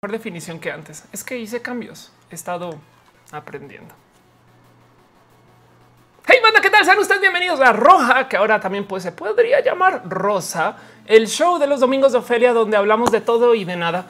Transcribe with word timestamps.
mejor 0.00 0.12
definición 0.12 0.60
que 0.60 0.70
antes. 0.70 1.02
Es 1.12 1.24
que 1.24 1.36
hice 1.36 1.60
cambios. 1.60 2.12
He 2.30 2.36
estado 2.36 2.70
aprendiendo. 3.32 3.92
Hey, 6.24 6.36
banda, 6.40 6.60
¿qué 6.60 6.70
tal? 6.70 6.84
Sean 6.84 7.00
ustedes 7.00 7.20
bienvenidos 7.20 7.60
a 7.60 7.72
Roja, 7.72 8.28
que 8.28 8.36
ahora 8.36 8.60
también 8.60 8.86
pues, 8.86 9.02
se 9.02 9.10
podría 9.10 9.60
llamar 9.60 10.02
Rosa, 10.08 10.76
el 11.04 11.26
show 11.26 11.58
de 11.58 11.66
los 11.66 11.80
domingos 11.80 12.12
de 12.12 12.18
Ofelia, 12.18 12.52
donde 12.52 12.76
hablamos 12.76 13.10
de 13.10 13.20
todo 13.20 13.56
y 13.56 13.64
de 13.64 13.74
nada, 13.74 14.06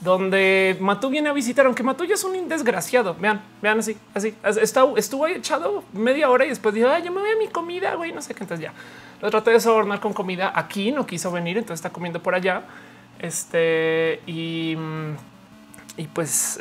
donde 0.00 0.76
Matú 0.80 1.08
viene 1.08 1.28
a 1.28 1.32
visitar, 1.32 1.66
aunque 1.66 1.84
Matú 1.84 2.04
ya 2.04 2.14
es 2.14 2.24
un 2.24 2.48
desgraciado. 2.48 3.14
Vean, 3.14 3.40
vean 3.62 3.78
así, 3.78 3.96
así. 4.14 4.34
Estuvo, 4.42 4.96
estuvo 4.96 5.24
ahí 5.24 5.34
echado 5.34 5.84
media 5.92 6.30
hora 6.30 6.46
y 6.46 6.48
después 6.48 6.74
dijo, 6.74 6.88
Ay, 6.88 7.04
yo 7.04 7.12
me 7.12 7.20
voy 7.20 7.30
a 7.30 7.36
mi 7.36 7.46
comida, 7.46 7.94
güey, 7.94 8.10
no 8.10 8.22
sé 8.22 8.34
qué. 8.34 8.42
Entonces 8.42 8.66
ya 8.66 8.72
lo 9.22 9.30
traté 9.30 9.52
de 9.52 9.60
sobornar 9.60 10.00
con 10.00 10.12
comida 10.12 10.50
aquí, 10.52 10.90
no 10.90 11.06
quiso 11.06 11.30
venir, 11.30 11.58
entonces 11.58 11.78
está 11.78 11.90
comiendo 11.90 12.20
por 12.20 12.34
allá. 12.34 12.64
Este 13.18 14.20
y, 14.26 14.76
y 15.96 16.06
pues 16.08 16.60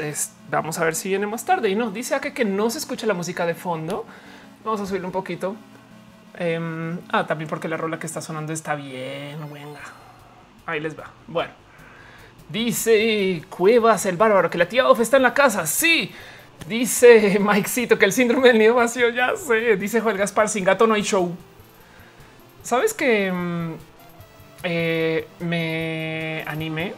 vamos 0.49 0.79
a 0.79 0.85
ver 0.85 0.95
si 0.95 1.09
viene 1.09 1.27
más 1.27 1.45
tarde. 1.45 1.69
Y 1.69 1.75
no 1.75 1.91
dice 1.91 2.15
acá 2.15 2.33
que 2.33 2.45
no 2.45 2.69
se 2.69 2.79
escucha 2.79 3.05
la 3.05 3.13
música 3.13 3.45
de 3.45 3.55
fondo. 3.55 4.05
Vamos 4.63 4.81
a 4.81 4.85
subir 4.85 5.05
un 5.05 5.11
poquito. 5.11 5.55
Em, 6.39 6.99
ah, 7.09 7.25
también 7.25 7.49
porque 7.49 7.67
la 7.67 7.77
rola 7.77 7.97
que 7.97 8.07
está 8.07 8.21
sonando 8.21 8.53
está 8.53 8.75
bien. 8.75 9.37
Venga, 9.51 9.81
ahí 10.65 10.79
les 10.79 10.97
va. 10.97 11.11
Bueno, 11.27 11.51
dice 12.49 13.43
Cuevas 13.49 14.05
el 14.05 14.17
bárbaro 14.17 14.49
que 14.49 14.57
la 14.57 14.69
tía 14.69 14.87
Off 14.87 14.99
está 14.99 15.17
en 15.17 15.23
la 15.23 15.33
casa. 15.33 15.65
Sí, 15.65 16.11
dice 16.67 17.39
Mikecito 17.39 17.97
que 17.97 18.05
el 18.05 18.13
síndrome 18.13 18.49
del 18.49 18.59
nido 18.59 18.75
vacío. 18.75 19.09
Ya 19.09 19.35
sé, 19.35 19.77
dice 19.77 19.99
Joel 19.99 20.17
Gaspar 20.17 20.49
sin 20.49 20.63
gato 20.63 20.85
no 20.85 20.93
hay 20.93 21.01
show. 21.01 21.35
Sabes 22.61 22.93
que 22.93 23.27
em, 23.27 23.77
eh, 24.63 25.27
me 25.39 26.43
animé 26.47 26.93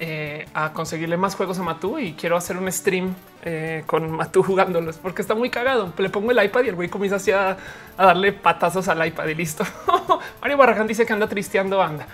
eh, 0.00 0.46
a 0.52 0.72
conseguirle 0.72 1.16
más 1.16 1.36
juegos 1.36 1.58
a 1.60 1.62
Matú 1.62 1.98
y 1.98 2.14
quiero 2.14 2.36
hacer 2.36 2.56
un 2.56 2.70
stream 2.70 3.14
eh, 3.42 3.84
con 3.86 4.10
Matú 4.10 4.42
jugándolos 4.46 4.98
porque 4.98 5.22
está 5.22 5.34
muy 5.34 5.50
cagado. 5.50 5.92
Le 5.96 6.10
pongo 6.10 6.30
el 6.32 6.44
iPad 6.44 6.64
y 6.64 6.68
el 6.68 6.74
güey 6.74 6.88
comienza 6.88 7.16
así 7.16 7.30
a, 7.30 7.56
darle 7.96 8.32
patazos 8.32 8.88
al 8.88 9.06
iPad 9.06 9.28
y 9.28 9.34
listo. 9.34 9.64
Mario 10.40 10.56
Barragán 10.56 10.86
dice 10.86 11.06
que 11.06 11.12
anda 11.12 11.28
tristeando, 11.28 11.80
anda, 11.80 12.06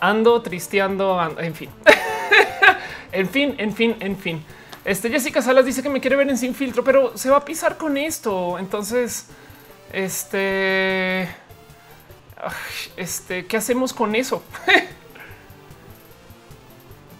ando 0.00 0.42
tristeando, 0.42 1.18
en 1.38 1.54
fin, 1.54 1.70
en 3.12 3.28
fin, 3.28 3.54
en 3.58 3.72
fin, 3.72 3.96
en 3.98 4.16
fin. 4.16 4.44
Este 4.84 5.08
Jessica 5.08 5.40
Salas 5.42 5.64
dice 5.64 5.82
que 5.82 5.88
me 5.88 6.00
quiere 6.00 6.16
ver 6.16 6.28
en 6.28 6.36
sin 6.38 6.54
filtro, 6.54 6.84
pero 6.84 7.16
se 7.16 7.30
va 7.30 7.38
a 7.38 7.44
pisar 7.44 7.76
con 7.76 7.96
esto. 7.96 8.58
Entonces, 8.58 9.26
este 9.92 11.28
este, 12.96 13.46
¿qué 13.46 13.56
hacemos 13.56 13.92
con 13.92 14.14
eso? 14.14 14.42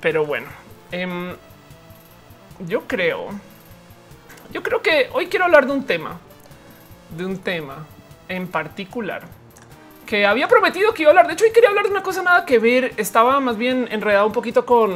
Pero 0.00 0.24
bueno, 0.24 0.46
em, 0.92 1.34
yo 2.60 2.86
creo, 2.86 3.28
yo 4.52 4.62
creo 4.62 4.82
que 4.82 5.08
hoy 5.12 5.26
quiero 5.26 5.46
hablar 5.46 5.66
de 5.66 5.72
un 5.72 5.84
tema, 5.84 6.18
de 7.16 7.24
un 7.24 7.38
tema 7.38 7.86
en 8.28 8.48
particular 8.48 9.22
que 10.06 10.24
había 10.24 10.48
prometido 10.48 10.94
que 10.94 11.02
iba 11.02 11.10
a 11.10 11.12
hablar. 11.12 11.26
De 11.26 11.34
hecho, 11.34 11.44
hoy 11.44 11.50
quería 11.50 11.68
hablar 11.68 11.84
de 11.84 11.90
una 11.90 12.02
cosa 12.02 12.22
nada 12.22 12.46
que 12.46 12.58
ver. 12.58 12.94
Estaba 12.96 13.40
más 13.40 13.58
bien 13.58 13.88
enredado 13.90 14.26
un 14.26 14.32
poquito 14.32 14.64
con 14.64 14.94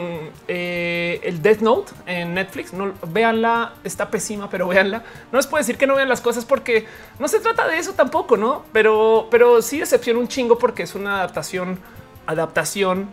eh, 0.48 1.20
el 1.22 1.42
Death 1.42 1.60
Note 1.60 1.92
en 2.06 2.34
Netflix. 2.34 2.72
No 2.72 2.92
véanla, 3.08 3.74
está 3.84 4.08
pésima, 4.08 4.48
pero 4.48 4.68
véanla. 4.68 5.02
No 5.32 5.38
les 5.38 5.46
puedo 5.46 5.60
decir 5.60 5.76
que 5.76 5.86
no 5.86 5.96
vean 5.96 6.08
las 6.08 6.20
cosas 6.20 6.44
porque 6.44 6.86
no 7.18 7.28
se 7.28 7.40
trata 7.40 7.66
de 7.66 7.76
eso 7.76 7.92
tampoco, 7.92 8.36
no? 8.36 8.64
Pero, 8.72 9.28
pero 9.30 9.60
sí 9.60 9.80
decepciona 9.80 10.20
un 10.20 10.28
chingo 10.28 10.58
porque 10.58 10.84
es 10.84 10.94
una 10.94 11.16
adaptación, 11.16 11.78
adaptación 12.26 13.08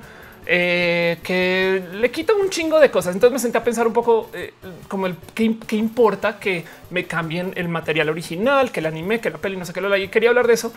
eh, 0.49 1.17
que 1.23 1.83
le 1.95 2.09
quita 2.09 2.33
un 2.33 2.49
chingo 2.49 2.79
de 2.79 2.89
cosas. 2.89 3.13
Entonces 3.13 3.33
me 3.33 3.39
senté 3.39 3.57
a 3.57 3.63
pensar 3.63 3.85
un 3.85 3.93
poco 3.93 4.29
eh, 4.33 4.53
como 4.87 5.05
el 5.07 5.15
qué, 5.33 5.75
importa 5.75 6.39
que 6.39 6.63
me 6.89 7.05
cambien 7.05 7.51
el 7.55 7.67
material 7.67 8.09
original, 8.09 8.71
que 8.71 8.79
el 8.79 8.85
anime, 8.85 9.19
que 9.19 9.29
la 9.29 9.39
peli, 9.39 9.57
no 9.57 9.65
sé 9.65 9.73
qué. 9.73 9.81
Lo 9.81 9.95
y 9.97 10.07
quería 10.07 10.29
hablar 10.29 10.47
de 10.47 10.53
eso. 10.53 10.71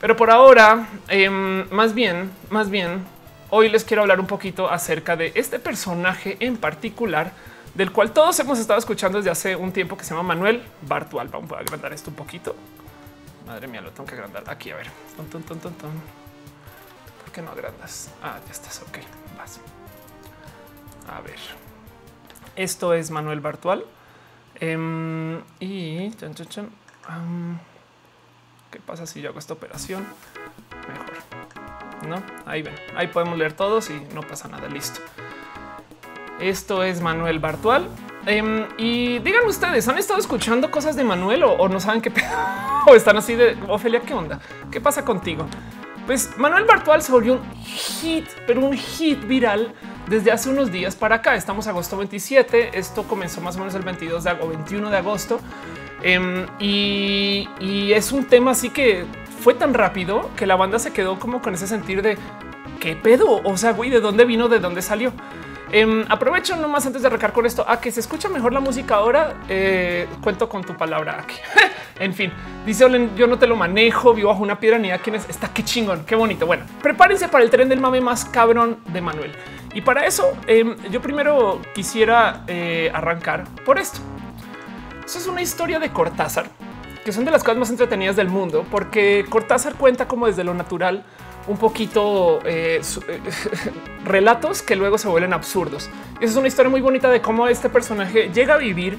Pero 0.00 0.16
por 0.16 0.30
ahora, 0.30 0.88
em, 1.08 1.68
más 1.70 1.92
bien, 1.92 2.30
más 2.48 2.70
bien, 2.70 3.04
hoy 3.50 3.68
les 3.68 3.84
quiero 3.84 4.02
hablar 4.02 4.18
un 4.18 4.26
poquito 4.26 4.70
acerca 4.70 5.14
de 5.14 5.32
este 5.34 5.58
personaje 5.58 6.38
en 6.40 6.56
particular, 6.56 7.32
del 7.74 7.92
cual 7.92 8.12
todos 8.12 8.40
hemos 8.40 8.58
estado 8.58 8.78
escuchando 8.78 9.18
desde 9.18 9.30
hace 9.30 9.56
un 9.56 9.72
tiempo, 9.72 9.98
que 9.98 10.04
se 10.04 10.14
llama 10.14 10.22
Manuel 10.34 10.62
Bartual. 10.82 11.28
Vamos 11.28 11.52
a 11.52 11.58
agrandar 11.58 11.92
esto 11.92 12.08
un 12.08 12.16
poquito. 12.16 12.56
Madre 13.46 13.68
mía, 13.68 13.82
lo 13.82 13.90
tengo 13.90 14.08
que 14.08 14.14
agrandar 14.14 14.44
aquí. 14.46 14.70
A 14.70 14.76
ver, 14.76 14.86
ton, 15.16 15.42
ton, 15.42 15.58
ton, 15.58 15.72
¿por 17.22 17.32
qué 17.32 17.42
no 17.42 17.50
agrandas? 17.50 18.10
Ah, 18.22 18.38
ya 18.46 18.52
estás. 18.52 18.82
Ok, 18.88 18.98
vas. 19.36 19.60
A 21.14 21.20
ver, 21.20 21.38
esto 22.56 22.94
es 22.94 23.10
Manuel 23.10 23.40
Bartual. 23.40 23.84
Em, 24.54 25.42
y 25.58 26.10
¿Qué 28.70 28.78
pasa 28.78 29.06
si 29.06 29.20
yo 29.20 29.30
hago 29.30 29.38
esta 29.38 29.54
operación? 29.54 30.06
Mejor. 30.88 32.08
No, 32.08 32.22
ahí 32.46 32.62
ven. 32.62 32.74
Ahí 32.96 33.08
podemos 33.08 33.36
leer 33.36 33.52
todos 33.52 33.90
y 33.90 34.00
no 34.14 34.22
pasa 34.22 34.48
nada. 34.48 34.68
Listo. 34.68 35.00
Esto 36.40 36.82
es 36.84 37.00
Manuel 37.00 37.40
Bartual. 37.40 37.88
Em, 38.26 38.66
y 38.78 39.18
digan 39.18 39.46
ustedes, 39.46 39.88
¿han 39.88 39.98
estado 39.98 40.20
escuchando 40.20 40.70
cosas 40.70 40.94
de 40.94 41.04
Manuel 41.04 41.42
o, 41.42 41.68
no 41.68 41.80
saben 41.80 42.00
qué 42.00 42.12
o 42.86 42.94
están 42.94 43.16
así 43.16 43.34
de 43.34 43.58
Ofelia? 43.68 44.00
¿Qué 44.00 44.14
onda? 44.14 44.40
¿Qué 44.70 44.80
pasa 44.80 45.04
contigo? 45.04 45.46
Pues 46.06 46.36
Manuel 46.38 46.64
Bartual 46.64 47.02
se 47.02 47.12
volvió 47.12 47.34
un 47.34 47.42
hit, 47.64 48.26
pero 48.46 48.60
un 48.60 48.76
hit 48.76 49.26
viral 49.26 49.74
desde 50.06 50.32
hace 50.32 50.48
unos 50.48 50.70
días 50.70 50.96
para 50.96 51.16
acá. 51.16 51.34
Estamos 51.34 51.66
agosto 51.66 51.96
27. 51.96 52.78
Esto 52.78 53.04
comenzó 53.04 53.40
más 53.40 53.56
o 53.56 53.58
menos 53.58 53.74
el 53.74 53.82
22 53.82 54.24
de, 54.24 54.30
o 54.32 54.48
21 54.48 54.90
de 54.90 54.96
agosto. 54.96 55.40
Em, 56.02 56.46
y, 56.58 57.92
es 57.92 58.12
un 58.12 58.24
tema 58.24 58.52
así 58.52 58.70
que 58.70 59.04
fue 59.40 59.54
tan 59.54 59.74
rápido 59.74 60.30
que 60.36 60.46
la 60.46 60.56
banda 60.56 60.78
se 60.78 60.92
quedó 60.92 61.18
como 61.18 61.42
con 61.42 61.54
ese 61.54 61.66
sentir 61.66 62.02
de 62.02 62.16
qué 62.78 62.96
pedo. 62.96 63.40
O 63.44 63.56
sea, 63.56 63.72
güey, 63.72 63.90
de 63.90 64.00
dónde 64.00 64.24
vino, 64.24 64.48
de 64.48 64.58
dónde 64.58 64.82
salió. 64.82 65.12
Eh, 65.72 66.04
aprovecho 66.08 66.56
nomás 66.56 66.84
antes 66.86 67.02
de 67.02 67.08
recar 67.08 67.32
con 67.32 67.46
esto 67.46 67.64
a 67.68 67.80
que 67.80 67.92
se 67.92 68.00
escucha 68.00 68.28
mejor 68.28 68.52
la 68.52 68.60
música 68.60 68.96
ahora. 68.96 69.34
Eh, 69.48 70.08
cuento 70.22 70.48
con 70.48 70.64
tu 70.64 70.76
palabra 70.76 71.20
aquí. 71.20 71.36
en 71.98 72.12
fin, 72.14 72.32
dice 72.66 72.84
Olen, 72.84 73.16
yo 73.16 73.26
no 73.26 73.38
te 73.38 73.46
lo 73.46 73.56
manejo, 73.56 74.14
vivo 74.14 74.30
bajo 74.30 74.42
una 74.42 74.58
piedra 74.58 74.78
ni 74.78 74.90
a 74.90 74.98
quienes 74.98 75.28
está. 75.28 75.52
Qué 75.52 75.64
chingón, 75.64 76.04
qué 76.04 76.14
bonito. 76.16 76.46
Bueno, 76.46 76.64
prepárense 76.82 77.28
para 77.28 77.44
el 77.44 77.50
tren 77.50 77.68
del 77.68 77.80
mame 77.80 78.00
más 78.00 78.24
cabrón 78.24 78.78
de 78.86 79.00
Manuel. 79.00 79.32
Y 79.72 79.82
para 79.82 80.04
eso, 80.04 80.36
em, 80.46 80.76
yo 80.90 81.00
primero 81.00 81.60
quisiera 81.74 82.42
eh, 82.48 82.90
arrancar 82.92 83.44
por 83.64 83.78
esto. 83.78 84.00
Es 85.16 85.26
una 85.26 85.42
historia 85.42 85.80
de 85.80 85.90
Cortázar, 85.90 86.46
que 87.04 87.12
son 87.12 87.24
de 87.24 87.32
las 87.32 87.42
cosas 87.42 87.58
más 87.58 87.70
entretenidas 87.70 88.14
del 88.14 88.28
mundo, 88.28 88.64
porque 88.70 89.26
Cortázar 89.28 89.74
cuenta 89.74 90.06
como 90.06 90.28
desde 90.28 90.44
lo 90.44 90.54
natural 90.54 91.04
un 91.48 91.56
poquito 91.58 92.38
eh, 92.44 92.80
eh, 93.08 93.20
relatos 94.04 94.62
que 94.62 94.76
luego 94.76 94.98
se 94.98 95.08
vuelven 95.08 95.32
absurdos. 95.32 95.90
Esa 96.20 96.30
es 96.30 96.36
una 96.36 96.46
historia 96.46 96.70
muy 96.70 96.80
bonita 96.80 97.10
de 97.10 97.20
cómo 97.20 97.48
este 97.48 97.68
personaje 97.68 98.30
llega 98.32 98.54
a 98.54 98.58
vivir 98.58 98.98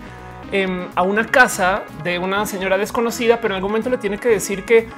a 0.95 1.01
una 1.01 1.25
casa 1.25 1.83
de 2.03 2.19
una 2.19 2.45
señora 2.45 2.77
desconocida, 2.77 3.39
pero 3.39 3.53
en 3.53 3.55
algún 3.55 3.71
momento 3.71 3.89
le 3.89 3.97
tiene 3.97 4.17
que 4.17 4.27
decir 4.27 4.65
que 4.65 4.89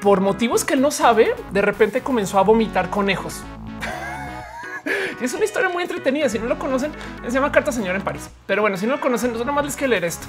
por 0.00 0.22
motivos 0.22 0.64
que 0.64 0.72
él 0.72 0.80
no 0.80 0.90
sabe, 0.90 1.34
de 1.52 1.60
repente 1.60 2.00
comenzó 2.00 2.38
a 2.38 2.42
vomitar 2.42 2.88
conejos 2.88 3.42
es 5.20 5.34
una 5.34 5.44
historia 5.44 5.68
muy 5.68 5.82
entretenida. 5.82 6.28
Si 6.28 6.38
no 6.38 6.46
lo 6.46 6.58
conocen, 6.58 6.92
se 7.24 7.30
llama 7.30 7.52
Carta 7.52 7.72
Señora 7.72 7.96
en 7.96 8.04
París. 8.04 8.30
Pero 8.46 8.62
bueno, 8.62 8.76
si 8.76 8.86
no 8.86 8.96
lo 8.96 9.00
conocen, 9.00 9.32
no 9.32 9.52
más 9.52 9.64
les 9.64 9.76
quiero 9.76 9.90
leer 9.90 10.04
esto. 10.04 10.26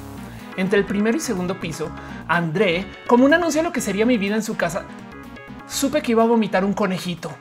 Entre 0.57 0.77
el 0.77 0.85
primero 0.85 1.17
y 1.17 1.21
segundo 1.21 1.59
piso, 1.59 1.89
André, 2.27 2.85
como 3.07 3.25
un 3.25 3.33
anuncio 3.33 3.61
de 3.61 3.67
lo 3.67 3.73
que 3.73 3.79
sería 3.79 4.05
mi 4.05 4.17
vida 4.17 4.35
en 4.35 4.43
su 4.43 4.57
casa, 4.57 4.83
supe 5.67 6.01
que 6.01 6.11
iba 6.11 6.23
a 6.23 6.27
vomitar 6.27 6.65
un 6.65 6.73
conejito. 6.73 7.31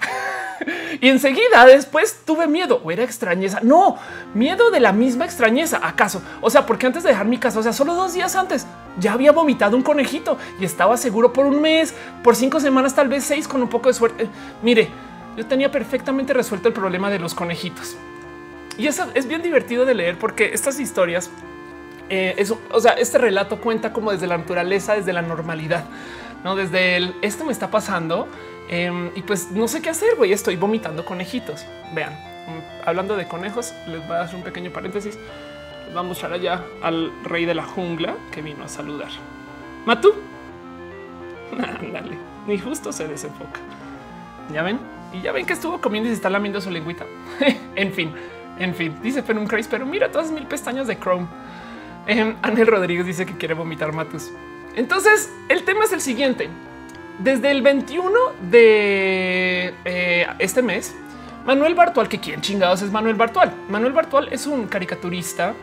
y 1.00 1.08
enseguida 1.08 1.64
después 1.66 2.22
tuve 2.24 2.48
miedo 2.48 2.80
o 2.82 2.90
era 2.90 3.04
extrañeza. 3.04 3.60
No, 3.62 3.96
miedo 4.34 4.72
de 4.72 4.80
la 4.80 4.92
misma 4.92 5.24
extrañeza. 5.24 5.80
¿Acaso? 5.80 6.20
O 6.40 6.50
sea, 6.50 6.66
porque 6.66 6.86
antes 6.86 7.04
de 7.04 7.10
dejar 7.10 7.26
mi 7.26 7.38
casa, 7.38 7.60
o 7.60 7.62
sea, 7.62 7.72
solo 7.72 7.94
dos 7.94 8.12
días 8.12 8.34
antes 8.34 8.66
ya 8.98 9.12
había 9.12 9.30
vomitado 9.30 9.76
un 9.76 9.84
conejito 9.84 10.36
y 10.60 10.64
estaba 10.64 10.96
seguro 10.96 11.32
por 11.32 11.46
un 11.46 11.60
mes, 11.62 11.94
por 12.24 12.34
cinco 12.34 12.58
semanas, 12.58 12.94
tal 12.94 13.06
vez 13.06 13.22
seis, 13.22 13.46
con 13.46 13.62
un 13.62 13.68
poco 13.68 13.88
de 13.88 13.94
suerte. 13.94 14.28
Mire, 14.62 14.88
yo 15.38 15.46
tenía 15.46 15.70
perfectamente 15.70 16.32
resuelto 16.32 16.66
el 16.66 16.74
problema 16.74 17.10
de 17.10 17.20
los 17.20 17.32
conejitos. 17.32 17.96
Y 18.76 18.88
eso 18.88 19.06
es 19.14 19.28
bien 19.28 19.40
divertido 19.40 19.84
de 19.84 19.94
leer 19.94 20.18
porque 20.18 20.50
estas 20.52 20.80
historias, 20.80 21.30
eh, 22.08 22.44
o 22.72 22.80
sea, 22.80 22.92
este 22.94 23.18
relato 23.18 23.60
cuenta 23.60 23.92
como 23.92 24.10
desde 24.10 24.26
la 24.26 24.36
naturaleza, 24.36 24.94
desde 24.94 25.12
la 25.12 25.22
normalidad, 25.22 25.84
no 26.42 26.56
desde 26.56 26.96
el 26.96 27.14
esto 27.22 27.44
me 27.44 27.52
está 27.52 27.70
pasando 27.70 28.26
em, 28.68 29.10
y 29.14 29.22
pues 29.22 29.52
no 29.52 29.68
sé 29.68 29.80
qué 29.80 29.90
hacer. 29.90 30.16
Güey, 30.16 30.32
estoy 30.32 30.56
vomitando 30.56 31.04
conejitos. 31.04 31.64
Vean, 31.94 32.18
hablando 32.84 33.16
de 33.16 33.28
conejos, 33.28 33.72
les 33.86 34.04
voy 34.08 34.16
a 34.16 34.22
hacer 34.22 34.34
un 34.34 34.42
pequeño 34.42 34.72
paréntesis. 34.72 35.16
Les 35.84 35.94
voy 35.94 36.00
a 36.00 36.02
mostrar 36.02 36.32
allá 36.32 36.64
al 36.82 37.12
rey 37.22 37.44
de 37.44 37.54
la 37.54 37.64
jungla 37.64 38.16
que 38.32 38.42
vino 38.42 38.64
a 38.64 38.68
saludar. 38.68 39.10
Matú, 39.86 40.14
ándale, 41.52 42.18
ni 42.48 42.58
justo 42.58 42.92
se 42.92 43.06
desenfoca. 43.06 43.60
Ya 44.52 44.62
ven, 44.62 44.80
Y 45.12 45.22
ya 45.22 45.32
ven 45.32 45.46
que 45.46 45.54
estuvo 45.54 45.80
comiendo 45.80 46.08
y 46.08 46.12
se 46.12 46.16
está 46.16 46.30
lamiendo 46.30 46.60
su 46.60 46.70
lengüita. 46.70 47.06
en 47.76 47.92
fin, 47.92 48.12
en 48.58 48.74
fin, 48.74 48.96
dice 49.02 49.22
Penum 49.22 49.46
Craze, 49.46 49.68
pero 49.70 49.86
mira 49.86 50.10
todas 50.10 50.30
mil 50.30 50.46
pestañas 50.46 50.86
de 50.86 50.98
Chrome. 50.98 51.26
Eh, 52.06 52.34
Ángel 52.42 52.66
Rodríguez 52.66 53.06
dice 53.06 53.26
que 53.26 53.36
quiere 53.36 53.54
vomitar 53.54 53.92
Matus. 53.92 54.30
Entonces, 54.74 55.32
el 55.48 55.64
tema 55.64 55.84
es 55.84 55.92
el 55.92 56.00
siguiente. 56.00 56.48
Desde 57.18 57.50
el 57.50 57.62
21 57.62 58.10
de 58.50 59.74
eh, 59.84 60.26
este 60.38 60.62
mes, 60.62 60.94
Manuel 61.44 61.74
Bartual, 61.74 62.08
que 62.08 62.20
quién 62.20 62.40
chingados 62.40 62.82
es 62.82 62.90
Manuel 62.90 63.16
Bartual. 63.16 63.52
Manuel 63.68 63.92
Bartual 63.92 64.28
es 64.30 64.46
un 64.46 64.66
caricaturista. 64.66 65.54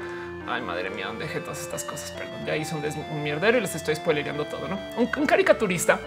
Ay, 0.47 0.61
madre 0.61 0.89
mía, 0.89 1.07
¿dónde 1.07 1.25
dejé 1.25 1.39
todas 1.39 1.61
estas 1.61 1.83
cosas? 1.83 2.11
Perdón, 2.11 2.45
ya 2.45 2.55
hice 2.57 2.75
un, 2.75 3.23
mierdero 3.23 3.57
y 3.57 3.61
les 3.61 3.73
estoy 3.73 3.95
spoilereando 3.95 4.45
todo, 4.45 4.67
¿no? 4.67 4.79
Un, 4.97 5.25
caricaturista 5.25 5.99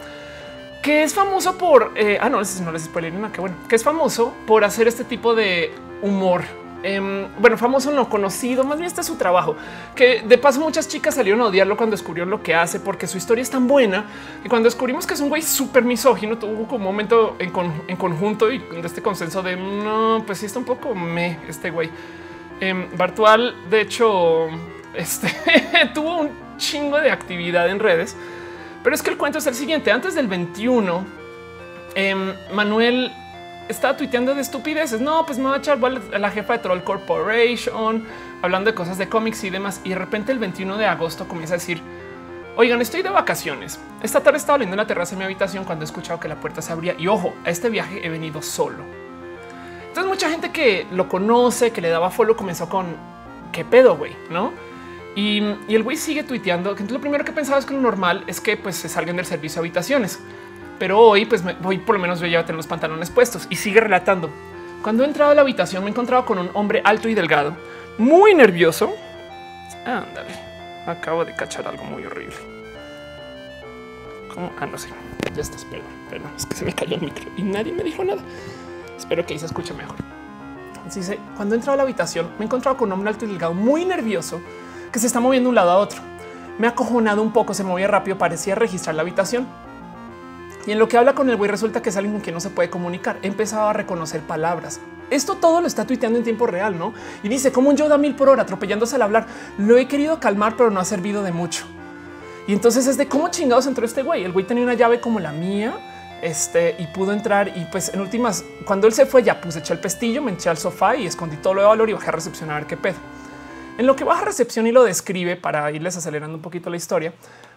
que 0.83 1.03
es 1.03 1.15
famoso 1.15 1.57
por... 1.59 1.93
Eh, 1.97 2.19
ah, 2.21 2.29
no, 2.29 2.41
no 2.41 2.73
les 2.73 2.83
spoileré 2.83 3.17
nada, 3.17 3.33
que 3.33 3.41
bueno. 3.41 3.57
Que 3.69 3.77
es 3.77 3.85
famoso 3.85 4.35
por 4.47 4.65
hacer 4.65 4.89
este 4.89 5.05
tipo 5.05 5.35
de 5.35 5.73
humor 6.03 6.43
Em, 6.83 7.27
bueno, 7.41 7.59
famoso 7.59 7.91
no 7.91 8.09
conocido, 8.09 8.63
más 8.63 8.79
bien 8.79 8.87
este 8.87 9.01
es 9.01 9.07
su 9.09 9.17
trabajo, 9.17 9.57
que 9.97 10.23
de 10.23 10.39
paso 10.39 10.61
muchas 10.61 10.87
chicas 10.87 11.17
salieron 11.17 11.41
a 11.41 11.47
odiarlo 11.47 11.77
cuando 11.77 11.97
descubrieron 11.97 12.31
lo 12.31 12.41
que 12.41 12.55
hace, 12.55 12.79
porque 12.79 13.09
su 13.09 13.19
historia 13.19 13.43
es 13.43 13.51
tan 13.51 13.67
buena 13.67 14.05
y 14.45 14.49
cuando 14.49 14.69
descubrimos 14.69 15.05
que 15.05 15.15
es 15.15 15.21
un 15.21 15.29
güey 15.29 15.43
súper 15.43 15.83
misógino, 15.83 16.39
tuvo 16.39 16.69
como 16.69 16.77
un 16.77 16.83
momento 16.85 17.37
en, 17.41 17.51
conjunto 17.97 18.53
y 18.53 18.59
de 18.59 18.87
este 18.87 19.03
consenso 19.03 19.43
de 19.43 19.57
no, 19.57 20.23
pues 20.25 20.39
sí 20.39 20.47
está 20.47 20.61
un 20.61 20.65
poco 20.65 20.95
me 20.95 21.39
este 21.49 21.71
güey. 21.71 21.91
Em, 22.61 22.87
Bartual, 22.97 23.57
de 23.69 23.81
hecho, 23.81 24.47
este 24.95 25.29
tuvo 25.95 26.19
un 26.19 26.31
chingo 26.59 27.01
de 27.01 27.11
actividad 27.11 27.69
en 27.69 27.81
redes, 27.81 28.17
pero 28.83 28.95
es 28.95 29.03
que 29.03 29.11
el 29.11 29.17
cuento 29.17 29.39
es 29.39 29.47
el 29.47 29.55
siguiente. 29.55 29.91
Antes 29.91 30.15
del 30.15 30.29
21, 30.29 31.05
em, 31.95 32.35
Manuel 32.53 33.13
estaba 33.69 33.97
tuiteando 33.97 34.35
de 34.35 34.41
estupideces. 34.41 35.01
No, 35.01 35.25
pues 35.27 35.39
me 35.39 35.45
va 35.45 35.57
a 35.57 35.59
echar 35.59 35.79
a 35.85 36.19
la 36.19 36.31
jefa 36.31 36.55
de 36.55 36.59
Troll 36.61 36.83
Corporation, 36.83 38.05
hablando 38.43 38.71
de 38.71 38.75
cosas 38.75 38.99
de 38.99 39.09
cómics 39.09 39.45
y 39.45 39.51
demás. 39.51 39.81
Y 39.85 39.91
de 39.91 39.97
repente 39.97 40.33
el 40.33 40.39
21 40.39 40.77
de 40.77 40.87
agosto 40.87 41.29
comienza 41.29 41.55
a 41.55 41.59
decir, 41.59 41.83
oigan, 42.57 42.81
estoy 42.81 43.03
de 43.03 43.11
vacaciones. 43.11 43.79
Esta 44.03 44.23
tarde 44.23 44.39
estaba 44.39 44.59
leyendo 44.59 44.75
en 44.75 44.79
la 44.79 44.87
terraza 44.87 45.13
de 45.13 45.19
mi 45.19 45.25
habitación 45.25 45.65
cuando 45.65 45.85
he 45.85 45.87
escuchado 45.87 46.19
que 46.19 46.29
la 46.29 46.37
puerta 46.37 46.63
se 46.63 46.73
abría. 46.73 46.95
Y 46.99 47.09
ojo, 47.09 47.35
a 47.45 47.51
este 47.51 47.69
viaje 47.69 48.05
he 48.05 48.09
venido 48.09 48.43
solo. 48.43 48.85
Entonces 49.89 50.07
mucha 50.07 50.31
gente 50.31 50.51
que 50.51 50.87
lo 50.93 51.09
conoce, 51.09 51.73
que 51.73 51.81
le 51.81 51.89
daba 51.89 52.11
follow, 52.11 52.37
comenzó 52.37 52.69
con, 52.69 52.87
¿qué 53.53 53.65
pedo, 53.65 53.97
güey? 53.97 54.17
¿No? 54.31 54.53
Y, 55.19 55.43
el 55.69 55.83
güey 55.83 55.97
sigue 55.97 56.23
tuiteando. 56.23 56.77
Que 56.77 56.85
lo 56.85 57.01
primero 57.01 57.25
que 57.25 57.33
pensaba 57.33 57.59
es 57.59 57.67
que 57.67 57.75
lo 57.75 57.81
normal 57.81 58.23
es 58.29 58.41
que 58.41 58.57
pues 58.57 58.77
se 58.77 58.89
salgan 58.89 59.17
del 59.17 59.27
servicio 59.27 59.61
de 59.61 59.69
habitaciones 59.69 60.21
pero 60.79 61.01
hoy 61.01 61.27
pues 61.27 61.43
voy 61.61 61.79
por 61.79 61.97
lo 61.97 62.01
menos 62.01 62.21
yo 62.21 62.27
ya 62.27 62.45
tener 62.45 62.57
los 62.57 62.67
pantalones 62.67 63.11
puestos 63.11 63.47
y 63.51 63.57
sigue 63.57 63.81
relatando. 63.81 64.31
Cuando 64.83 65.03
he 65.03 65.07
entrado 65.07 65.33
a 65.33 65.35
la 65.35 65.41
habitación 65.41 65.83
me 65.83 65.91
he 65.91 65.93
encontrado 65.93 66.25
con 66.25 66.39
un 66.39 66.51
hombre 66.55 66.81
alto 66.85 67.09
y 67.09 67.15
delgado, 67.15 67.57
muy 67.99 68.35
nervioso. 68.35 68.95
Ándale, 69.85 70.31
acabo 70.87 71.25
de 71.25 71.35
cachar 71.35 71.67
algo 71.67 71.83
muy 71.85 72.05
horrible. 72.05 72.37
¿Cómo? 74.33 74.53
Ah, 74.61 74.67
no 74.67 74.79
sé. 74.79 74.89
Ya 75.35 75.43
estás, 75.43 75.65
perdón, 75.65 75.89
perdón, 76.09 76.31
es 76.37 76.47
que 76.47 76.55
se 76.55 76.65
me 76.65 76.73
cayó 76.73 76.95
el 76.95 77.03
micro 77.03 77.29
y 77.37 77.43
nadie 77.43 77.73
me 77.73 77.83
dijo 77.83 78.05
nada. 78.05 78.23
Espero 78.97 79.27
que 79.27 79.35
ahí 79.35 79.39
se 79.41 79.47
escuche 79.47 79.75
mejor. 79.75 79.97
Dice, 80.95 81.19
cuando 81.37 81.55
he 81.55 81.59
entrado 81.59 81.75
a 81.75 81.77
la 81.79 81.83
habitación 81.83 82.31
me 82.39 82.45
he 82.45 82.47
encontrado 82.47 82.77
con 82.77 82.89
un 82.89 82.93
hombre 82.93 83.11
alto 83.11 83.25
y 83.25 83.29
delgado 83.29 83.53
muy 83.53 83.85
nervioso 83.85 84.41
que 84.91 84.99
se 84.99 85.07
está 85.07 85.21
moviendo 85.21 85.49
un 85.49 85.55
lado 85.55 85.71
a 85.71 85.77
otro. 85.79 86.01
Me 86.59 86.67
ha 86.67 86.71
acojonado 86.71 87.23
un 87.23 87.33
poco, 87.33 87.55
se 87.55 87.65
movía 87.65 87.87
rápido, 87.87 88.19
parecía 88.19 88.55
registrar 88.55 88.95
la 88.95 89.03
habitación. 89.03 89.47
Y 90.67 90.73
en 90.73 90.79
lo 90.79 90.89
que 90.89 90.99
habla 90.99 91.15
con 91.15 91.31
el 91.31 91.37
güey 91.37 91.51
resulta 91.51 91.81
que 91.81 91.89
es 91.89 91.97
alguien 91.97 92.13
con 92.15 92.21
quien 92.21 92.35
no 92.35 92.41
se 92.41 92.51
puede 92.51 92.69
comunicar. 92.69 93.19
He 93.23 93.27
empezado 93.29 93.69
a 93.69 93.73
reconocer 93.73 94.21
palabras. 94.23 94.81
Esto 95.11 95.37
todo 95.37 95.61
lo 95.61 95.67
está 95.67 95.87
tuiteando 95.87 96.19
en 96.19 96.25
tiempo 96.25 96.47
real, 96.47 96.79
¿no? 96.79 96.93
Y 97.23 97.29
dice, 97.29 97.53
como 97.53 97.71
un 97.71 97.77
Yoda 97.77 97.97
mil 97.97 98.15
por 98.15 98.29
hora, 98.29 98.43
atropellándose 98.43 98.97
al 98.97 99.03
hablar. 99.03 99.27
Lo 99.57 99.79
he 99.79 99.89
querido 99.89 100.21
calmar, 100.21 100.57
pero 100.57 100.71
no 100.71 100.81
ha 100.81 100.85
servido 100.85 101.23
de 101.23 101.33
mucho. 101.33 101.65
Y 102.47 102.53
entonces 102.53 102.87
es 102.87 102.97
de 102.97 103.09
cómo 103.09 103.29
chingados 103.29 103.67
entró 103.67 103.87
este 103.87 104.03
güey. 104.03 104.25
El 104.25 104.33
güey 104.33 104.47
tenía 104.47 104.65
una 104.65 104.75
llave 104.75 105.01
como 105.01 105.21
la 105.21 105.33
mía 105.33 105.75
este 106.23 106.77
y 106.79 106.87
pudo 106.89 107.13
entrar. 107.13 107.57
Y 107.57 107.67
pues 107.71 107.93
en 107.95 108.01
últimas, 108.01 108.45
cuando 108.67 108.87
él 108.87 108.93
se 108.93 109.07
fue, 109.07 109.23
ya 109.23 109.41
puse 109.41 109.61
eché 109.61 109.73
el 109.73 109.81
pestillo, 109.81 110.23
me 110.23 110.33
eché 110.33 110.51
al 110.51 110.59
sofá 110.59 110.97
y 110.97 111.07
escondí 111.07 111.37
todo 111.37 111.55
lo 111.55 111.63
de 111.63 111.69
valor 111.69 111.89
y 111.89 111.93
bajé 111.95 112.09
a 112.09 112.13
recepción 112.13 112.51
a 112.51 112.55
ver 112.55 112.67
qué 112.67 112.77
pedo. 112.77 112.97
En 113.79 113.87
lo 113.87 113.97
que 113.97 114.05
baja 114.05 114.25
recepción 114.25 114.67
y 114.67 114.73
lo 114.73 114.83
describe 114.83 115.37
para 115.37 115.71
irles 115.71 115.97
acelerando 115.97 116.37
un 116.37 116.43
poquito 116.43 116.69
la 116.69 116.77
historia, 116.77 117.13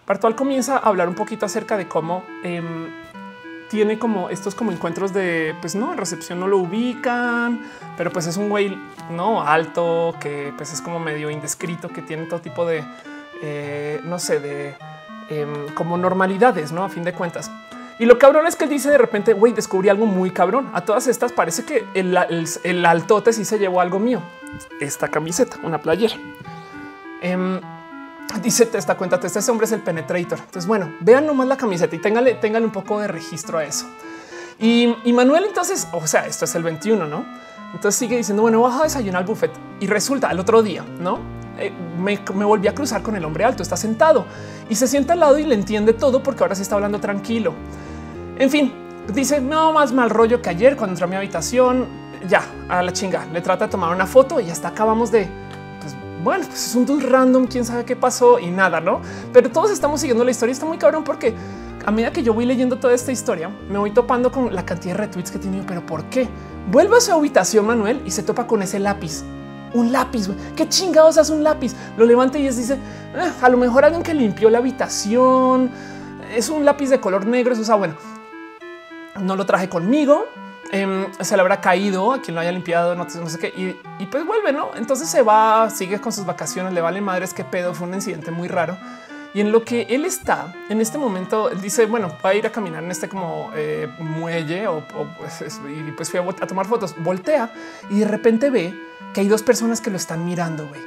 Bartual 0.06 0.36
comienza 0.36 0.76
a 0.76 0.88
hablar 0.88 1.08
un 1.08 1.14
poquito 1.14 1.46
acerca 1.46 1.76
de 1.76 1.88
cómo 1.88 2.22
em, 2.44 2.86
tiene 3.68 3.98
como 3.98 4.28
estos 4.30 4.54
como 4.54 4.70
encuentros 4.70 5.12
de 5.12 5.54
pues 5.60 5.74
no, 5.74 5.92
en 5.92 5.98
recepción 5.98 6.38
no 6.38 6.46
lo 6.46 6.58
ubican, 6.58 7.62
pero 7.96 8.12
pues 8.12 8.26
es 8.28 8.36
un 8.36 8.48
güey 8.48 8.78
no 9.10 9.42
alto 9.42 10.14
que 10.20 10.52
pues 10.56 10.72
es 10.72 10.80
como 10.80 11.00
medio 11.00 11.28
indescrito, 11.28 11.88
que 11.88 12.02
tiene 12.02 12.26
todo 12.26 12.40
tipo 12.40 12.64
de 12.64 12.84
eh, 13.42 14.00
no 14.04 14.20
sé, 14.20 14.38
de 14.38 14.76
em, 15.28 15.68
como 15.74 15.98
normalidades, 15.98 16.70
no 16.70 16.84
a 16.84 16.88
fin 16.88 17.02
de 17.02 17.12
cuentas. 17.12 17.50
Y 17.98 18.06
lo 18.06 18.18
cabrón 18.18 18.46
es 18.46 18.56
que 18.56 18.64
él 18.64 18.70
dice 18.70 18.90
de 18.90 18.98
repente, 18.98 19.32
güey, 19.32 19.52
descubrí 19.52 19.88
algo 19.88 20.06
muy 20.06 20.30
cabrón. 20.30 20.70
A 20.72 20.82
todas 20.82 21.06
estas 21.08 21.32
parece 21.32 21.64
que 21.64 21.84
el, 21.94 22.16
el, 22.64 22.86
altote 22.86 23.32
sí 23.32 23.44
se 23.44 23.58
llevó 23.58 23.80
algo 23.80 23.98
mío. 23.98 24.22
Esta 24.80 25.08
camiseta, 25.08 25.58
una 25.62 25.80
playera. 25.80 26.16
Em, 27.20 27.60
Dice 28.40 28.68
esta 28.72 28.96
cuenta, 28.96 29.20
este 29.22 29.50
hombre 29.50 29.66
es 29.66 29.72
el 29.72 29.80
penetrator. 29.80 30.38
Entonces, 30.38 30.66
bueno, 30.66 30.94
vean 31.00 31.26
nomás 31.26 31.46
la 31.46 31.56
camiseta 31.56 31.94
y 31.94 31.98
téngale, 31.98 32.64
un 32.64 32.70
poco 32.70 32.98
de 33.00 33.08
registro 33.08 33.58
a 33.58 33.64
eso. 33.64 33.86
Y, 34.58 34.94
Manuel, 35.12 35.44
entonces, 35.44 35.88
o 35.92 36.06
sea, 36.06 36.26
esto 36.26 36.44
es 36.44 36.54
el 36.54 36.62
21, 36.62 37.06
no? 37.06 37.24
Entonces 37.74 37.98
sigue 37.98 38.16
diciendo, 38.16 38.42
bueno, 38.42 38.60
baja 38.62 38.80
a 38.80 38.82
desayunar 38.84 39.22
al 39.22 39.26
buffet 39.26 39.50
y 39.80 39.86
resulta 39.86 40.30
el 40.30 40.38
otro 40.38 40.62
día, 40.62 40.84
no? 41.00 41.18
Eh, 41.58 41.72
me, 41.98 42.16
volví 42.44 42.68
a 42.68 42.74
cruzar 42.74 43.02
con 43.02 43.16
el 43.16 43.24
hombre 43.24 43.44
alto, 43.44 43.62
está 43.62 43.76
sentado 43.76 44.24
y 44.68 44.74
se 44.74 44.86
sienta 44.86 45.12
al 45.12 45.20
lado 45.20 45.38
y 45.38 45.44
le 45.44 45.54
entiende 45.54 45.92
todo 45.92 46.22
porque 46.22 46.42
ahora 46.42 46.54
se 46.54 46.62
está 46.62 46.76
hablando 46.76 47.00
tranquilo. 47.00 47.54
En 48.38 48.50
fin, 48.50 48.72
dice 49.12 49.40
no 49.40 49.72
más 49.72 49.92
mal 49.92 50.10
rollo 50.10 50.40
que 50.40 50.50
ayer 50.50 50.76
cuando 50.76 50.92
entró 50.92 51.06
a 51.06 51.08
mi 51.08 51.16
habitación. 51.16 52.01
Ya 52.28 52.42
a 52.68 52.82
la 52.82 52.92
chinga 52.92 53.26
le 53.32 53.40
trata 53.40 53.66
de 53.66 53.70
tomar 53.70 53.94
una 53.94 54.06
foto 54.06 54.40
y 54.40 54.50
hasta 54.50 54.68
acabamos 54.68 55.10
de 55.10 55.28
bueno, 56.22 56.44
pues 56.46 56.68
es 56.68 56.74
un 56.76 56.86
dude 56.86 57.04
random, 57.04 57.46
quién 57.46 57.64
sabe 57.64 57.84
qué 57.84 57.96
pasó 57.96 58.38
y 58.38 58.50
nada, 58.50 58.80
no? 58.80 59.00
Pero 59.32 59.50
todos 59.50 59.72
estamos 59.72 60.00
siguiendo 60.00 60.24
la 60.24 60.30
historia. 60.30 60.52
Está 60.52 60.66
muy 60.66 60.78
cabrón 60.78 61.02
porque 61.02 61.34
a 61.84 61.90
medida 61.90 62.12
que 62.12 62.22
yo 62.22 62.32
voy 62.32 62.46
leyendo 62.46 62.78
toda 62.78 62.94
esta 62.94 63.10
historia, 63.10 63.50
me 63.68 63.76
voy 63.76 63.90
topando 63.90 64.30
con 64.30 64.54
la 64.54 64.64
cantidad 64.64 64.94
de 64.94 64.98
retweets 64.98 65.32
que 65.32 65.40
tiene. 65.40 65.64
Pero 65.66 65.84
por 65.84 66.04
qué 66.04 66.28
vuelve 66.70 66.96
a 66.96 67.00
su 67.00 67.12
habitación, 67.12 67.66
Manuel, 67.66 68.02
y 68.04 68.12
se 68.12 68.22
topa 68.22 68.46
con 68.46 68.62
ese 68.62 68.78
lápiz. 68.78 69.24
Un 69.74 69.90
lápiz, 69.90 70.28
qué 70.54 70.68
chingados 70.68 71.18
hace 71.18 71.32
un 71.32 71.42
lápiz. 71.42 71.74
Lo 71.96 72.06
levanta 72.06 72.38
y 72.38 72.46
es 72.46 72.56
dice 72.56 72.78
ah, 73.16 73.32
a 73.42 73.48
lo 73.48 73.56
mejor 73.56 73.84
alguien 73.84 74.04
que 74.04 74.14
limpió 74.14 74.48
la 74.48 74.58
habitación. 74.58 75.70
Es 76.32 76.48
un 76.50 76.64
lápiz 76.64 76.88
de 76.88 77.00
color 77.00 77.26
negro. 77.26 77.52
Eso, 77.52 77.62
o 77.62 77.64
sea, 77.64 77.74
bueno, 77.74 77.94
no 79.20 79.34
lo 79.34 79.44
traje 79.44 79.68
conmigo, 79.68 80.26
Em, 80.74 81.06
se 81.20 81.36
le 81.36 81.42
habrá 81.42 81.60
caído 81.60 82.14
a 82.14 82.22
quien 82.22 82.34
lo 82.34 82.40
haya 82.40 82.50
limpiado, 82.50 82.94
no, 82.94 83.06
sé 83.06 83.38
qué, 83.38 83.76
y, 83.98 84.06
pues 84.06 84.24
vuelve, 84.24 84.54
¿no? 84.54 84.70
Entonces 84.74 85.06
se 85.06 85.20
va, 85.20 85.68
sigue 85.68 86.00
con 86.00 86.12
sus 86.12 86.24
vacaciones, 86.24 86.72
le 86.72 86.80
vale 86.80 87.02
madres 87.02 87.34
qué 87.34 87.44
pedo, 87.44 87.74
fue 87.74 87.86
un 87.86 87.92
incidente 87.92 88.30
muy 88.30 88.48
raro. 88.48 88.78
Y 89.34 89.42
en 89.42 89.52
lo 89.52 89.64
que 89.64 89.82
él 89.90 90.06
está 90.06 90.54
en 90.70 90.80
este 90.80 90.96
momento, 90.96 91.50
él 91.50 91.60
dice, 91.60 91.84
bueno, 91.84 92.16
va 92.24 92.30
a 92.30 92.34
ir 92.34 92.46
a 92.46 92.52
caminar 92.52 92.82
en 92.82 92.90
este 92.90 93.06
como 93.06 93.50
eh, 93.54 93.86
muelle 93.98 94.66
o, 94.66 94.82
pues, 95.18 95.60
y 95.68 95.92
pues 95.92 96.10
fui 96.10 96.18
a, 96.18 96.46
tomar 96.46 96.64
fotos, 96.64 96.94
voltea 97.02 97.52
y 97.90 97.98
de 97.98 98.08
repente 98.08 98.48
ve 98.48 98.74
que 99.12 99.20
hay 99.20 99.28
dos 99.28 99.42
personas 99.42 99.82
que 99.82 99.90
lo 99.90 99.98
están 99.98 100.24
mirando, 100.24 100.66
güey. 100.68 100.80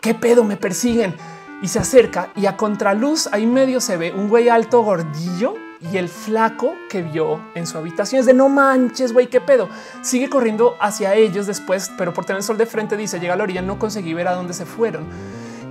¿Qué 0.00 0.14
pedo? 0.14 0.44
Me 0.44 0.56
persiguen. 0.56 1.16
Y 1.62 1.68
se 1.68 1.80
acerca 1.80 2.30
y 2.36 2.46
a 2.46 2.56
contraluz 2.56 3.28
ahí 3.32 3.46
medio 3.46 3.80
se 3.80 3.96
ve 3.96 4.12
un 4.12 4.28
güey 4.28 4.48
alto 4.48 4.82
gordillo 4.82 5.54
y 5.90 5.96
el 5.96 6.08
flaco 6.08 6.74
que 6.88 7.02
vio 7.02 7.40
en 7.54 7.66
su 7.66 7.76
habitación 7.76 8.20
es 8.20 8.26
de 8.26 8.34
no 8.34 8.48
manches, 8.48 9.12
güey, 9.12 9.26
qué 9.26 9.40
pedo. 9.40 9.68
Sigue 10.02 10.28
corriendo 10.28 10.76
hacia 10.80 11.14
ellos 11.14 11.46
después, 11.46 11.90
pero 11.98 12.12
por 12.12 12.24
tener 12.24 12.38
el 12.38 12.44
sol 12.44 12.56
de 12.56 12.66
frente 12.66 12.96
dice 12.96 13.18
llega 13.18 13.34
a 13.34 13.36
la 13.36 13.42
orilla, 13.42 13.62
no 13.62 13.78
conseguí 13.78 14.14
ver 14.14 14.28
a 14.28 14.34
dónde 14.34 14.54
se 14.54 14.64
fueron. 14.64 15.04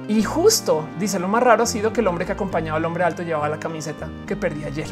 Y 0.07 0.23
justo 0.23 0.87
dice 0.99 1.19
lo 1.19 1.29
más 1.29 1.41
raro 1.41 1.63
ha 1.63 1.65
sido 1.65 1.93
que 1.93 2.01
el 2.01 2.07
hombre 2.07 2.25
que 2.25 2.33
acompañaba 2.33 2.77
al 2.77 2.85
hombre 2.85 3.03
alto 3.03 3.23
llevaba 3.23 3.47
la 3.47 3.59
camiseta 3.59 4.09
que 4.27 4.35
perdí 4.35 4.65
ayer. 4.65 4.87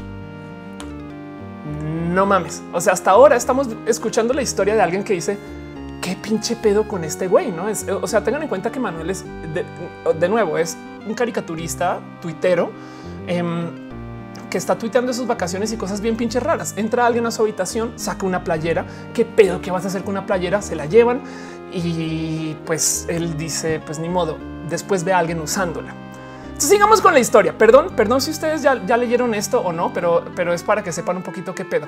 No 2.13 2.25
mames. 2.25 2.63
O 2.71 2.79
sea, 2.79 2.93
hasta 2.93 3.11
ahora 3.11 3.35
estamos 3.35 3.67
escuchando 3.85 4.33
la 4.33 4.41
historia 4.41 4.75
de 4.75 4.81
alguien 4.81 5.03
que 5.03 5.13
dice 5.13 5.37
qué 6.01 6.15
pinche 6.15 6.55
pedo 6.55 6.87
con 6.87 7.03
este 7.03 7.27
güey, 7.27 7.51
no 7.51 7.67
es. 7.67 7.85
O 7.89 8.07
sea, 8.07 8.23
tengan 8.23 8.43
en 8.43 8.47
cuenta 8.47 8.71
que 8.71 8.79
Manuel 8.79 9.09
es 9.09 9.25
de, 9.53 10.29
nuevo, 10.29 10.57
es 10.57 10.77
un 11.05 11.13
caricaturista 11.13 11.99
tuitero. 12.21 12.71
Em, 13.27 13.88
que 14.49 14.57
está 14.57 14.77
tuiteando 14.77 15.13
sus 15.13 15.27
vacaciones 15.27 15.71
y 15.71 15.77
cosas 15.77 16.01
bien 16.01 16.17
pinches 16.17 16.41
raras. 16.41 16.73
Entra 16.75 17.05
alguien 17.05 17.25
a 17.25 17.31
su 17.31 17.41
habitación, 17.41 17.93
saca 17.97 18.25
una 18.25 18.43
playera. 18.43 18.85
¿Qué 19.13 19.25
pedo? 19.25 19.61
¿Qué 19.61 19.71
vas 19.71 19.85
a 19.85 19.87
hacer 19.87 20.03
con 20.03 20.11
una 20.11 20.25
playera? 20.25 20.61
Se 20.61 20.75
la 20.75 20.85
llevan 20.85 21.21
y 21.71 22.55
pues 22.65 23.05
él 23.09 23.37
dice, 23.37 23.81
pues 23.85 23.99
ni 23.99 24.09
modo. 24.09 24.37
Después 24.69 25.03
ve 25.03 25.13
a 25.13 25.19
alguien 25.19 25.39
usándola. 25.39 25.93
Entonces 26.45 26.69
sigamos 26.69 27.01
con 27.01 27.13
la 27.13 27.19
historia. 27.19 27.57
Perdón, 27.57 27.93
perdón 27.95 28.21
si 28.21 28.31
ustedes 28.31 28.61
ya, 28.61 28.83
ya 28.85 28.97
leyeron 28.97 29.33
esto 29.33 29.61
o 29.61 29.71
no, 29.71 29.93
pero, 29.93 30.25
pero 30.35 30.53
es 30.53 30.63
para 30.63 30.83
que 30.83 30.91
sepan 30.91 31.17
un 31.17 31.23
poquito 31.23 31.55
qué 31.55 31.65
pedo. 31.65 31.87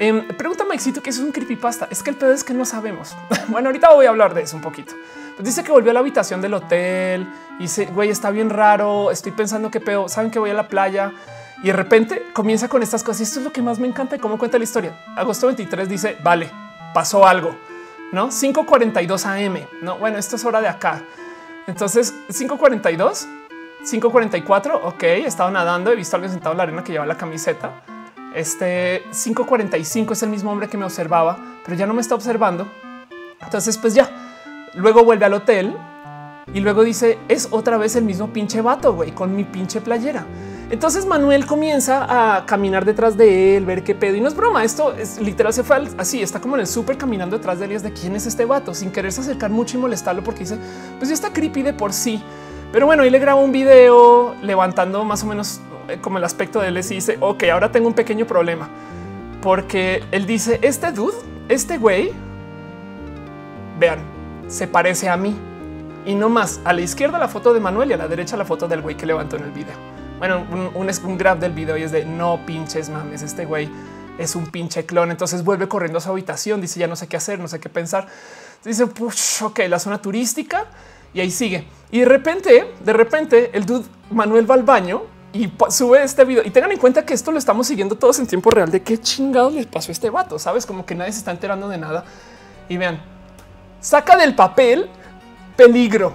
Eh, 0.00 0.28
pregunta 0.36 0.64
Maxito 0.64 1.02
que 1.02 1.10
es 1.10 1.18
un 1.18 1.32
creepypasta. 1.32 1.88
Es 1.90 2.02
que 2.02 2.10
el 2.10 2.16
pedo 2.16 2.32
es 2.32 2.44
que 2.44 2.54
no 2.54 2.64
sabemos. 2.64 3.16
bueno, 3.48 3.68
ahorita 3.68 3.92
voy 3.92 4.06
a 4.06 4.10
hablar 4.10 4.32
de 4.34 4.42
eso 4.42 4.56
un 4.56 4.62
poquito. 4.62 4.94
Pues 5.36 5.46
dice 5.46 5.62
que 5.62 5.72
volvió 5.72 5.90
a 5.90 5.94
la 5.94 6.00
habitación 6.00 6.40
del 6.40 6.54
hotel 6.54 7.28
y 7.58 7.62
dice, 7.62 7.86
güey, 7.86 8.10
está 8.10 8.30
bien 8.30 8.50
raro. 8.50 9.10
Estoy 9.10 9.32
pensando 9.32 9.70
que 9.70 9.80
pedo. 9.80 10.08
Saben 10.08 10.30
que 10.30 10.38
voy 10.38 10.50
a 10.50 10.54
la 10.54 10.68
playa 10.68 11.12
y 11.62 11.68
de 11.68 11.72
repente 11.72 12.26
comienza 12.32 12.68
con 12.68 12.82
estas 12.82 13.02
cosas. 13.02 13.20
Y 13.20 13.22
esto 13.24 13.40
es 13.40 13.44
lo 13.44 13.52
que 13.52 13.62
más 13.62 13.78
me 13.78 13.88
encanta 13.88 14.16
de 14.16 14.20
cómo 14.20 14.38
cuenta 14.38 14.58
la 14.58 14.64
historia. 14.64 14.92
Agosto 15.16 15.46
23 15.46 15.88
dice, 15.88 16.16
vale, 16.22 16.50
pasó 16.94 17.26
algo, 17.26 17.54
no 18.12 18.28
5:42 18.28 19.26
am. 19.26 19.58
No, 19.82 19.98
bueno, 19.98 20.18
esto 20.18 20.36
es 20.36 20.44
hora 20.44 20.60
de 20.60 20.68
acá. 20.68 21.02
Entonces 21.66 22.14
5:42, 22.28 23.26
5:44. 23.84 24.80
Ok, 24.84 25.02
he 25.02 25.26
estado 25.26 25.50
nadando, 25.50 25.92
he 25.92 25.96
visto 25.96 26.16
a 26.16 26.18
alguien 26.18 26.32
sentado 26.32 26.52
en 26.52 26.58
la 26.58 26.62
arena 26.64 26.84
que 26.84 26.92
lleva 26.92 27.06
la 27.06 27.16
camiseta. 27.16 27.82
Este 28.34 29.04
5:45 29.10 30.12
es 30.12 30.22
el 30.22 30.30
mismo 30.30 30.50
hombre 30.50 30.68
que 30.68 30.78
me 30.78 30.84
observaba, 30.84 31.38
pero 31.64 31.76
ya 31.76 31.86
no 31.86 31.94
me 31.94 32.00
está 32.00 32.14
observando. 32.14 32.66
Entonces, 33.40 33.76
pues 33.78 33.94
ya 33.94 34.10
luego 34.74 35.04
vuelve 35.04 35.24
al 35.24 35.34
hotel 35.34 35.76
y 36.52 36.60
luego 36.60 36.84
dice 36.84 37.18
es 37.28 37.48
otra 37.50 37.76
vez 37.76 37.96
el 37.96 38.04
mismo 38.04 38.32
pinche 38.32 38.60
vato, 38.60 38.94
güey, 38.94 39.12
con 39.12 39.34
mi 39.34 39.44
pinche 39.44 39.80
playera. 39.80 40.24
Entonces 40.70 41.06
Manuel 41.06 41.46
comienza 41.46 42.36
a 42.36 42.44
caminar 42.44 42.84
detrás 42.84 43.16
de 43.16 43.56
él, 43.56 43.64
ver 43.64 43.82
qué 43.82 43.94
pedo. 43.94 44.16
Y 44.16 44.20
no 44.20 44.28
es 44.28 44.36
broma, 44.36 44.64
esto 44.64 44.94
es 44.94 45.18
literal, 45.18 45.52
se 45.54 45.64
fue 45.64 45.80
así, 45.96 46.20
está 46.20 46.40
como 46.40 46.56
en 46.56 46.60
el 46.60 46.66
súper 46.66 46.98
caminando 46.98 47.38
detrás 47.38 47.58
de 47.58 47.64
él 47.64 47.72
y 47.72 47.74
es 47.76 47.82
de 47.82 47.92
quién 47.92 48.14
es 48.14 48.26
este 48.26 48.44
vato, 48.44 48.74
sin 48.74 48.92
quererse 48.92 49.22
acercar 49.22 49.50
mucho 49.50 49.78
y 49.78 49.80
molestarlo 49.80 50.22
porque 50.22 50.40
dice, 50.40 50.58
pues 50.98 51.08
ya 51.08 51.14
está 51.14 51.32
creepy 51.32 51.62
de 51.62 51.72
por 51.72 51.94
sí. 51.94 52.22
Pero 52.70 52.84
bueno, 52.84 53.02
ahí 53.02 53.08
le 53.08 53.18
graba 53.18 53.40
un 53.40 53.50
video 53.50 54.34
levantando 54.42 55.02
más 55.04 55.24
o 55.24 55.26
menos 55.26 55.60
eh, 55.88 55.98
como 56.02 56.18
el 56.18 56.24
aspecto 56.24 56.60
de 56.60 56.68
él 56.68 56.76
y 56.76 56.82
dice, 56.82 57.16
ok, 57.18 57.44
ahora 57.44 57.72
tengo 57.72 57.88
un 57.88 57.94
pequeño 57.94 58.26
problema. 58.26 58.68
Porque 59.40 60.04
él 60.10 60.26
dice, 60.26 60.58
este 60.60 60.92
dude, 60.92 61.16
este 61.48 61.78
güey, 61.78 62.12
vean, 63.78 64.00
se 64.48 64.66
parece 64.66 65.08
a 65.08 65.16
mí. 65.16 65.34
Y 66.04 66.14
no 66.14 66.28
más, 66.28 66.60
a 66.64 66.74
la 66.74 66.82
izquierda 66.82 67.18
la 67.18 67.28
foto 67.28 67.54
de 67.54 67.60
Manuel 67.60 67.90
y 67.90 67.94
a 67.94 67.96
la 67.96 68.08
derecha 68.08 68.36
la 68.36 68.44
foto 68.44 68.68
del 68.68 68.82
güey 68.82 68.96
que 68.96 69.06
levantó 69.06 69.36
en 69.36 69.44
el 69.44 69.50
video. 69.50 69.97
Bueno, 70.18 70.44
un, 70.50 70.70
un, 70.74 71.18
grab 71.18 71.38
del 71.38 71.52
video 71.52 71.76
y 71.76 71.82
es 71.82 71.92
de 71.92 72.04
no 72.04 72.44
pinches 72.44 72.88
mames, 72.88 73.22
este 73.22 73.44
güey 73.44 73.70
es 74.18 74.34
un 74.34 74.46
pinche 74.46 74.84
clon. 74.84 75.10
Entonces 75.10 75.44
vuelve 75.44 75.68
corriendo 75.68 75.98
a 75.98 76.00
su 76.00 76.10
habitación, 76.10 76.60
dice 76.60 76.80
ya 76.80 76.88
no 76.88 76.96
sé 76.96 77.06
qué 77.06 77.16
hacer, 77.16 77.38
no 77.38 77.46
sé 77.48 77.60
qué 77.60 77.68
pensar. 77.68 78.08
Dice, 78.64 78.84
ok, 78.84 79.60
la 79.68 79.78
zona 79.78 80.02
turística 80.02 80.66
y 81.14 81.20
ahí 81.20 81.30
sigue. 81.30 81.66
Y 81.90 82.00
de 82.00 82.04
repente, 82.06 82.74
de 82.84 82.92
repente, 82.92 83.50
el 83.52 83.64
dude 83.64 83.86
Manuel 84.10 84.50
va 84.50 84.56
al 84.56 84.64
baño 84.64 85.02
y 85.32 85.50
sube 85.70 86.02
este 86.02 86.24
video. 86.24 86.42
Y 86.44 86.50
tengan 86.50 86.72
en 86.72 86.78
cuenta 86.78 87.06
que 87.06 87.14
esto 87.14 87.30
lo 87.30 87.38
estamos 87.38 87.66
siguiendo 87.66 87.96
todos 87.96 88.18
en 88.18 88.26
tiempo 88.26 88.50
real 88.50 88.70
de 88.70 88.82
qué 88.82 88.98
chingados 88.98 89.52
les 89.54 89.66
pasó 89.66 89.90
a 89.90 89.92
este 89.92 90.10
vato. 90.10 90.38
Sabes, 90.38 90.66
como 90.66 90.84
que 90.84 90.94
nadie 90.94 91.12
se 91.12 91.18
está 91.18 91.30
enterando 91.30 91.68
de 91.68 91.78
nada. 91.78 92.04
Y 92.68 92.76
vean, 92.76 93.00
saca 93.80 94.16
del 94.16 94.34
papel 94.34 94.88
peligro 95.56 96.14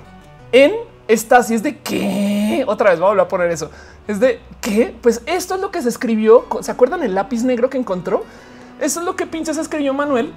en 0.51 0.73
estas 1.07 1.51
y 1.51 1.55
es 1.55 1.63
de 1.63 1.77
qué 1.79 2.63
otra 2.67 2.91
vez 2.91 2.99
voy 2.99 3.07
a 3.07 3.09
volver 3.09 3.25
a 3.25 3.27
poner 3.27 3.51
eso. 3.51 3.69
Es 4.07 4.19
de 4.19 4.39
qué? 4.61 4.95
Pues 5.01 5.21
esto 5.25 5.55
es 5.55 5.61
lo 5.61 5.71
que 5.71 5.81
se 5.81 5.89
escribió. 5.89 6.45
¿Se 6.61 6.71
acuerdan 6.71 7.03
el 7.03 7.15
lápiz 7.15 7.43
negro 7.43 7.69
que 7.69 7.77
encontró? 7.77 8.23
Eso 8.79 8.99
es 8.99 9.05
lo 9.05 9.15
que 9.15 9.25
pinches 9.25 9.57
escribió 9.57 9.93
Manuel 9.93 10.33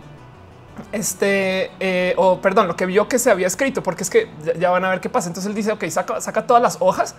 este 0.92 1.70
eh, 1.80 2.14
o 2.16 2.40
perdón, 2.40 2.68
lo 2.68 2.76
que 2.76 2.86
vio 2.86 3.08
que 3.08 3.18
se 3.18 3.30
había 3.30 3.46
escrito, 3.46 3.82
porque 3.82 4.02
es 4.02 4.10
que 4.10 4.28
ya 4.58 4.70
van 4.70 4.84
a 4.84 4.90
ver 4.90 5.00
qué 5.00 5.08
pasa. 5.08 5.28
Entonces 5.28 5.48
él 5.48 5.54
dice: 5.54 5.72
Ok, 5.72 5.84
saca 5.88 6.46
todas 6.46 6.62
las 6.62 6.76
hojas 6.80 7.14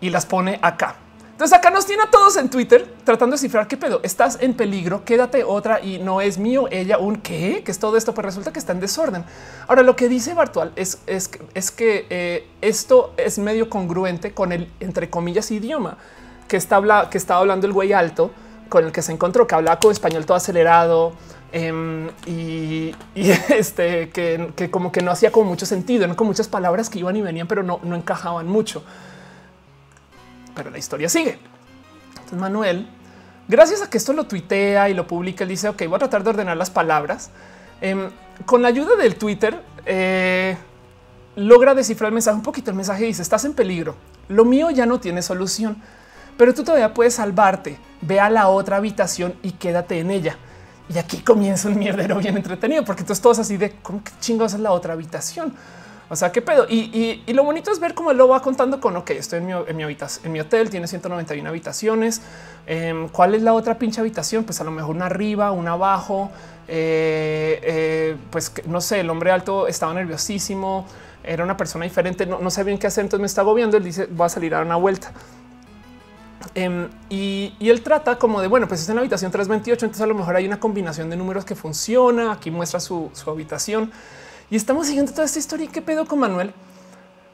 y 0.00 0.10
las 0.10 0.26
pone 0.26 0.58
acá. 0.62 0.96
Entonces 1.42 1.58
acá 1.58 1.70
nos 1.70 1.86
tiene 1.86 2.04
a 2.04 2.06
todos 2.08 2.36
en 2.36 2.48
Twitter 2.50 2.86
tratando 3.02 3.34
de 3.34 3.38
cifrar 3.38 3.66
qué 3.66 3.76
pedo. 3.76 3.98
Estás 4.04 4.38
en 4.40 4.54
peligro, 4.54 5.04
quédate 5.04 5.42
otra 5.42 5.80
y 5.80 5.98
no 5.98 6.20
es 6.20 6.38
mío, 6.38 6.68
ella 6.70 6.98
un 6.98 7.16
qué, 7.16 7.64
que 7.64 7.72
es 7.72 7.80
todo 7.80 7.96
esto, 7.96 8.14
pues 8.14 8.24
resulta 8.26 8.52
que 8.52 8.60
está 8.60 8.70
en 8.70 8.78
desorden. 8.78 9.24
Ahora 9.66 9.82
lo 9.82 9.96
que 9.96 10.08
dice 10.08 10.34
Bartual 10.34 10.70
es, 10.76 11.00
es, 11.08 11.32
es 11.54 11.72
que 11.72 12.06
eh, 12.10 12.46
esto 12.60 13.12
es 13.16 13.40
medio 13.40 13.68
congruente 13.68 14.32
con 14.32 14.52
el 14.52 14.70
entre 14.78 15.10
comillas 15.10 15.50
idioma 15.50 15.98
que 16.46 16.56
está 16.56 17.10
que 17.10 17.18
estaba 17.18 17.40
hablando 17.40 17.66
el 17.66 17.72
güey 17.72 17.92
alto 17.92 18.30
con 18.68 18.84
el 18.84 18.92
que 18.92 19.02
se 19.02 19.10
encontró, 19.10 19.44
que 19.48 19.56
hablaba 19.56 19.80
con 19.80 19.90
español 19.90 20.24
todo 20.24 20.36
acelerado, 20.36 21.12
y, 22.24 22.94
y, 23.16 23.30
este 23.48 24.10
que, 24.10 24.52
que, 24.54 24.70
como 24.70 24.92
que 24.92 25.02
no 25.02 25.10
hacía 25.10 25.32
como 25.32 25.50
mucho 25.50 25.66
sentido, 25.66 26.06
no 26.06 26.14
con 26.14 26.28
muchas 26.28 26.46
palabras 26.46 26.88
que 26.88 27.00
iban 27.00 27.16
y 27.16 27.20
venían, 27.20 27.48
pero 27.48 27.64
no, 27.64 27.80
no 27.82 27.96
encajaban 27.96 28.46
mucho. 28.46 28.84
Pero 30.54 30.70
la 30.70 30.78
historia 30.78 31.08
sigue. 31.08 31.38
Entonces 32.10 32.38
Manuel, 32.38 32.88
gracias 33.48 33.82
a 33.82 33.90
que 33.90 33.98
esto 33.98 34.12
lo 34.12 34.24
tuitea 34.24 34.88
y 34.88 34.94
lo 34.94 35.06
publica, 35.06 35.44
dice, 35.44 35.68
ok, 35.68 35.86
voy 35.86 35.96
a 35.96 35.98
tratar 35.98 36.24
de 36.24 36.30
ordenar 36.30 36.56
las 36.56 36.70
palabras. 36.70 37.30
Um, 37.82 38.10
con 38.44 38.62
la 38.62 38.68
ayuda 38.68 38.96
del 38.96 39.16
Twitter, 39.16 39.60
eh, 39.84 40.56
logra 41.36 41.74
descifrar 41.74 42.08
el 42.08 42.14
mensaje 42.14 42.36
un 42.36 42.42
poquito. 42.42 42.70
El 42.70 42.76
mensaje 42.76 43.04
dice, 43.04 43.22
estás 43.22 43.44
en 43.44 43.54
peligro. 43.54 43.96
Lo 44.28 44.44
mío 44.44 44.70
ya 44.70 44.86
no 44.86 45.00
tiene 45.00 45.22
solución, 45.22 45.76
pero 46.36 46.54
tú 46.54 46.64
todavía 46.64 46.94
puedes 46.94 47.14
salvarte. 47.14 47.78
Ve 48.00 48.20
a 48.20 48.30
la 48.30 48.48
otra 48.48 48.76
habitación 48.76 49.34
y 49.42 49.52
quédate 49.52 49.98
en 49.98 50.10
ella. 50.10 50.36
Y 50.92 50.98
aquí 50.98 51.18
comienza 51.18 51.68
un 51.68 51.78
mierdero 51.78 52.16
bien 52.18 52.36
entretenido, 52.36 52.84
porque 52.84 53.02
entonces 53.02 53.22
todos 53.22 53.38
así 53.38 53.56
de 53.56 53.72
cómo 53.82 54.02
que 54.02 54.12
chingados 54.20 54.54
es 54.54 54.60
la 54.60 54.72
otra 54.72 54.92
habitación. 54.92 55.54
O 56.08 56.16
sea, 56.16 56.30
qué 56.30 56.42
pedo. 56.42 56.66
Y, 56.68 57.22
lo 57.32 57.44
bonito 57.44 57.70
es 57.70 57.80
ver 57.80 57.94
cómo 57.94 58.10
él 58.10 58.18
lo 58.18 58.28
va 58.28 58.42
contando 58.42 58.80
con 58.80 58.96
ok, 58.96 59.10
estoy 59.10 59.38
en 59.38 59.46
mi, 59.46 59.52
en 59.52 59.76
mi 59.76 59.82
habitación, 59.82 60.26
en 60.26 60.32
mi 60.32 60.40
hotel, 60.40 60.68
tiene 60.68 60.86
191 60.86 61.48
habitaciones. 61.48 62.20
Eh, 62.66 63.08
¿Cuál 63.12 63.34
es 63.34 63.42
la 63.42 63.54
otra 63.54 63.78
pinche 63.78 64.00
habitación? 64.00 64.44
Pues 64.44 64.60
a 64.60 64.64
lo 64.64 64.70
mejor 64.70 64.94
una 64.94 65.06
arriba, 65.06 65.50
una 65.52 65.72
abajo. 65.72 66.30
Eh, 66.68 67.60
eh, 67.62 68.16
pues 68.30 68.52
no 68.66 68.80
sé, 68.80 69.00
el 69.00 69.10
hombre 69.10 69.30
alto 69.30 69.66
estaba 69.66 69.92
nerviosísimo, 69.94 70.86
era 71.24 71.44
una 71.44 71.56
persona 71.56 71.84
diferente, 71.84 72.24
no, 72.24 72.38
no 72.38 72.50
sé 72.50 72.64
bien 72.64 72.78
qué 72.78 72.86
hacer, 72.86 73.04
entonces 73.04 73.20
me 73.20 73.26
está 73.26 73.40
agobiando. 73.40 73.76
Él 73.76 73.84
dice, 73.84 74.06
va 74.06 74.26
a 74.26 74.28
salir 74.28 74.54
a 74.54 74.62
una 74.62 74.76
vuelta. 74.76 75.12
Um, 76.56 76.88
y, 77.08 77.54
y, 77.58 77.70
él 77.70 77.82
trata 77.82 78.18
como 78.18 78.42
de 78.42 78.48
bueno, 78.48 78.68
pues 78.68 78.80
está 78.80 78.92
en 78.92 78.96
la 78.96 79.00
habitación 79.00 79.30
328. 79.30 79.86
Entonces 79.86 80.02
a 80.02 80.06
lo 80.06 80.14
mejor 80.14 80.36
hay 80.36 80.46
una 80.46 80.60
combinación 80.60 81.08
de 81.08 81.16
números 81.16 81.44
que 81.44 81.54
funciona. 81.54 82.32
Aquí 82.32 82.50
muestra 82.50 82.80
su, 82.80 83.10
su 83.14 83.30
habitación 83.30 83.92
y 84.52 84.56
estamos 84.56 84.86
siguiendo 84.86 85.10
toda 85.12 85.24
esta 85.24 85.38
historia. 85.38 85.66
¿Qué 85.72 85.80
pedo 85.80 86.04
con 86.04 86.18
Manuel? 86.18 86.52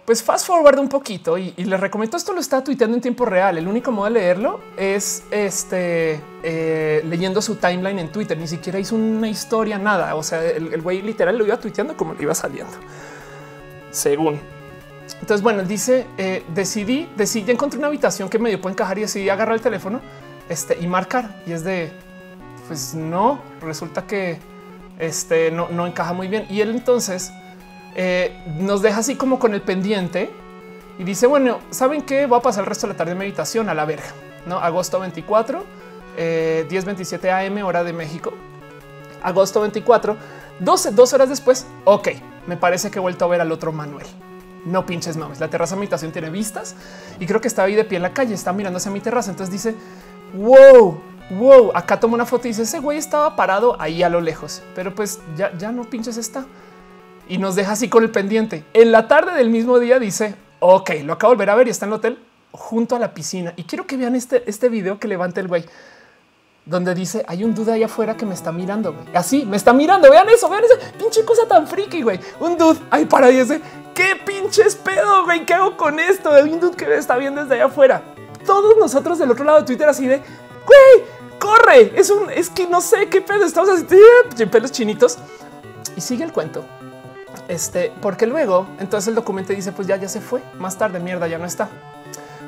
Pues 0.07 0.23
fast 0.23 0.47
forward 0.47 0.79
un 0.79 0.89
poquito 0.89 1.37
y, 1.37 1.53
y 1.57 1.65
les 1.65 1.81
recomiendo 1.81 2.17
esto. 2.17 2.33
Lo 2.33 2.39
está 2.39 2.63
tuiteando 2.63 2.97
en 2.97 3.01
tiempo 3.01 3.25
real. 3.25 3.59
El 3.59 3.67
único 3.67 3.91
modo 3.91 4.05
de 4.05 4.13
leerlo 4.13 4.61
es 4.77 5.25
este 5.33 6.21
eh, 6.45 7.03
leyendo 7.05 7.43
su 7.43 7.57
timeline 7.57 7.99
en 7.99 8.13
Twitter. 8.13 8.39
Ni 8.39 8.47
siquiera 8.47 8.79
hizo 8.79 8.95
una 8.95 9.29
historia, 9.29 9.79
nada. 9.79 10.15
O 10.15 10.23
sea, 10.23 10.45
el 10.45 10.81
güey 10.81 11.03
literal 11.03 11.37
lo 11.37 11.45
iba 11.45 11.59
tuiteando 11.59 11.97
como 11.97 12.15
le 12.15 12.23
iba 12.23 12.37
saliendo, 12.37 12.75
según. 13.91 14.39
Entonces, 15.21 15.43
bueno, 15.43 15.65
dice, 15.65 16.07
eh, 16.19 16.45
decidí, 16.55 17.09
decidí, 17.17 17.51
encontré 17.51 17.81
una 17.81 17.89
habitación 17.89 18.29
que 18.29 18.39
medio 18.39 18.61
puede 18.61 18.75
encajar 18.75 18.97
y 18.99 19.01
decidí 19.01 19.29
agarrar 19.29 19.57
el 19.57 19.61
teléfono 19.61 20.01
este, 20.49 20.79
y 20.81 20.87
marcar. 20.87 21.43
Y 21.47 21.53
es 21.53 21.65
de, 21.65 21.91
pues 22.69 22.95
no, 22.95 23.41
resulta 23.61 24.07
que 24.07 24.39
este 24.99 25.51
no, 25.51 25.69
no 25.69 25.87
encaja 25.87 26.13
muy 26.13 26.29
bien. 26.29 26.47
Y 26.51 26.61
él 26.61 26.71
entonces 26.71 27.33
eh, 27.95 28.37
nos 28.59 28.83
deja 28.83 29.01
así 29.01 29.17
como 29.17 29.39
con 29.39 29.55
el 29.55 29.63
pendiente 29.63 30.31
y 30.99 31.05
dice, 31.05 31.27
bueno, 31.27 31.59
¿saben 31.71 32.03
qué? 32.03 32.27
Va 32.27 32.39
a 32.39 32.43
pasar 32.43 32.65
el 32.65 32.67
resto 32.67 32.87
de 32.87 32.95
la 32.95 32.97
tarde 32.97 33.13
de 33.13 33.19
meditación 33.19 33.69
a 33.69 33.75
la 33.75 33.85
verga, 33.85 34.09
¿no? 34.47 34.59
Agosto 34.59 35.01
24, 35.01 35.65
eh, 36.17 36.67
10, 36.69 36.85
27 36.85 37.31
AM, 37.31 37.65
hora 37.65 37.85
de 37.85 37.93
México. 37.93 38.33
Agosto 39.23 39.61
24, 39.61 40.17
12, 40.61 40.91
dos 40.93 41.13
horas 41.13 41.29
después, 41.29 41.67
ok, 41.85 42.09
me 42.47 42.57
parece 42.57 42.91
que 42.91 42.99
he 42.99 43.03
vuelto 43.03 43.25
a 43.25 43.29
ver 43.29 43.41
al 43.41 43.53
otro 43.53 43.73
Manuel 43.73 44.07
no 44.65 44.87
pinches 44.87 45.17
mames. 45.17 45.41
La 45.41 45.49
terraza 45.49 45.75
de 45.75 45.81
mi 45.81 45.85
habitación 45.85 46.13
tiene 46.13 46.31
vistas 46.31 46.75
y 47.19 47.27
creo 47.27 47.41
que 47.41 47.49
estaba 47.49 47.67
ahí 47.67 47.75
de 47.75 47.85
pie 47.85 47.97
en 47.97 48.03
la 48.03 48.13
calle, 48.13 48.35
está 48.35 48.53
mirando 48.53 48.77
hacia 48.79 48.91
mi 48.91 49.01
terraza. 49.01 49.31
Entonces 49.31 49.53
dice, 49.53 49.75
wow, 50.35 51.01
wow, 51.31 51.73
acá 51.75 52.01
toma 52.01 52.15
una 52.15 52.27
foto 52.27 52.47
y 52.47 52.51
dice, 52.51 52.63
ese 52.63 52.81
güey 52.81 52.99
estaba 52.99 53.37
parado 53.37 53.77
ahí 53.81 54.03
a 54.03 54.09
lo 54.09 54.21
lejos, 54.21 54.63
pero 54.75 54.95
pues 54.95 55.21
ya, 55.37 55.53
ya 55.57 55.73
no 55.73 55.85
pinches 55.85 56.17
está. 56.17 56.47
Y 57.29 57.39
nos 57.39 57.55
deja 57.55 57.73
así 57.73 57.89
con 57.89 58.03
el 58.03 58.11
pendiente. 58.11 58.65
En 58.73 58.91
la 58.91 59.07
tarde 59.07 59.33
del 59.33 59.51
mismo 59.51 59.79
día 59.79 59.99
dice, 59.99 60.35
ok, 60.61 60.91
lo 61.05 61.13
acabo 61.13 61.33
de 61.33 61.37
volver 61.37 61.51
a 61.51 61.55
ver 61.57 61.69
y 61.69 61.71
está 61.71 61.85
en 61.85 61.93
el 61.93 61.99
hotel 61.99 62.19
junto 62.53 62.97
a 62.97 62.99
la 62.99 63.13
piscina. 63.13 63.53
Y 63.57 63.65
quiero 63.65 63.87
que 63.87 63.97
vean 63.97 64.15
este, 64.15 64.49
este 64.49 64.71
video 64.71 64.99
que 64.99 65.09
levanta 65.09 65.41
el 65.41 65.49
güey 65.49 65.65
donde 66.69 66.95
dice 66.95 67.25
hay 67.27 67.45
un 67.45 67.55
dude 67.55 67.73
ahí 67.73 67.83
afuera 67.83 68.17
que 68.17 68.27
me 68.27 68.35
está 68.35 68.53
mirando. 68.53 68.95
Así 69.15 69.45
me 69.45 69.57
está 69.57 69.73
mirando. 69.73 70.11
Vean 70.11 70.29
eso, 70.29 70.49
vean 70.49 70.65
esa 70.65 70.93
pinche 70.99 71.25
cosa 71.25 71.47
tan 71.49 71.67
friki, 71.67 72.03
güey. 72.03 72.21
Un 72.41 72.57
dude 72.57 72.79
ahí 72.91 73.07
para 73.07 73.31
y 73.31 73.39
ese 73.39 73.61
qué 73.95 74.17
pinches 74.25 74.77
pedo, 74.77 75.25
güey. 75.25 75.45
¿Qué 75.45 75.55
hago 75.55 75.77
con 75.77 75.99
esto? 75.99 76.31
Hay 76.31 76.51
un 76.51 76.61
dude 76.61 76.77
que 76.77 76.87
me 76.87 76.97
está 76.97 77.17
viendo 77.17 77.43
desde 77.43 77.55
allá 77.55 77.67
afuera. 77.67 78.03
Todos 78.47 78.77
nosotros 78.79 79.19
del 79.19 79.31
otro 79.31 79.45
lado 79.45 79.59
de 79.59 79.65
Twitter, 79.65 79.89
así 79.89 80.07
de 80.07 80.23
güey, 80.69 81.07
corre. 81.39 81.93
Es 81.95 82.11
un, 82.11 82.31
es 82.31 82.51
que 82.51 82.67
no 82.67 82.81
sé 82.81 83.09
qué 83.09 83.21
pedo. 83.21 83.45
Estamos 83.45 83.71
así, 83.71 84.47
pelos 84.47 84.73
chinitos 84.73 85.19
y 85.97 86.01
sigue 86.01 86.25
el 86.25 86.33
cuento. 86.33 86.65
Este, 87.47 87.93
porque 88.03 88.27
luego 88.27 88.67
entonces 88.79 89.09
el 89.09 89.15
documento 89.15 89.53
dice: 89.53 89.73
Pues 89.73 89.89
ya, 89.89 89.97
ya 89.97 90.09
se 90.09 90.21
fue 90.21 90.43
más 90.59 90.77
tarde. 90.77 91.01
Mierda, 91.01 91.27
ya 91.27 91.39
no 91.39 91.47
está. 91.47 91.69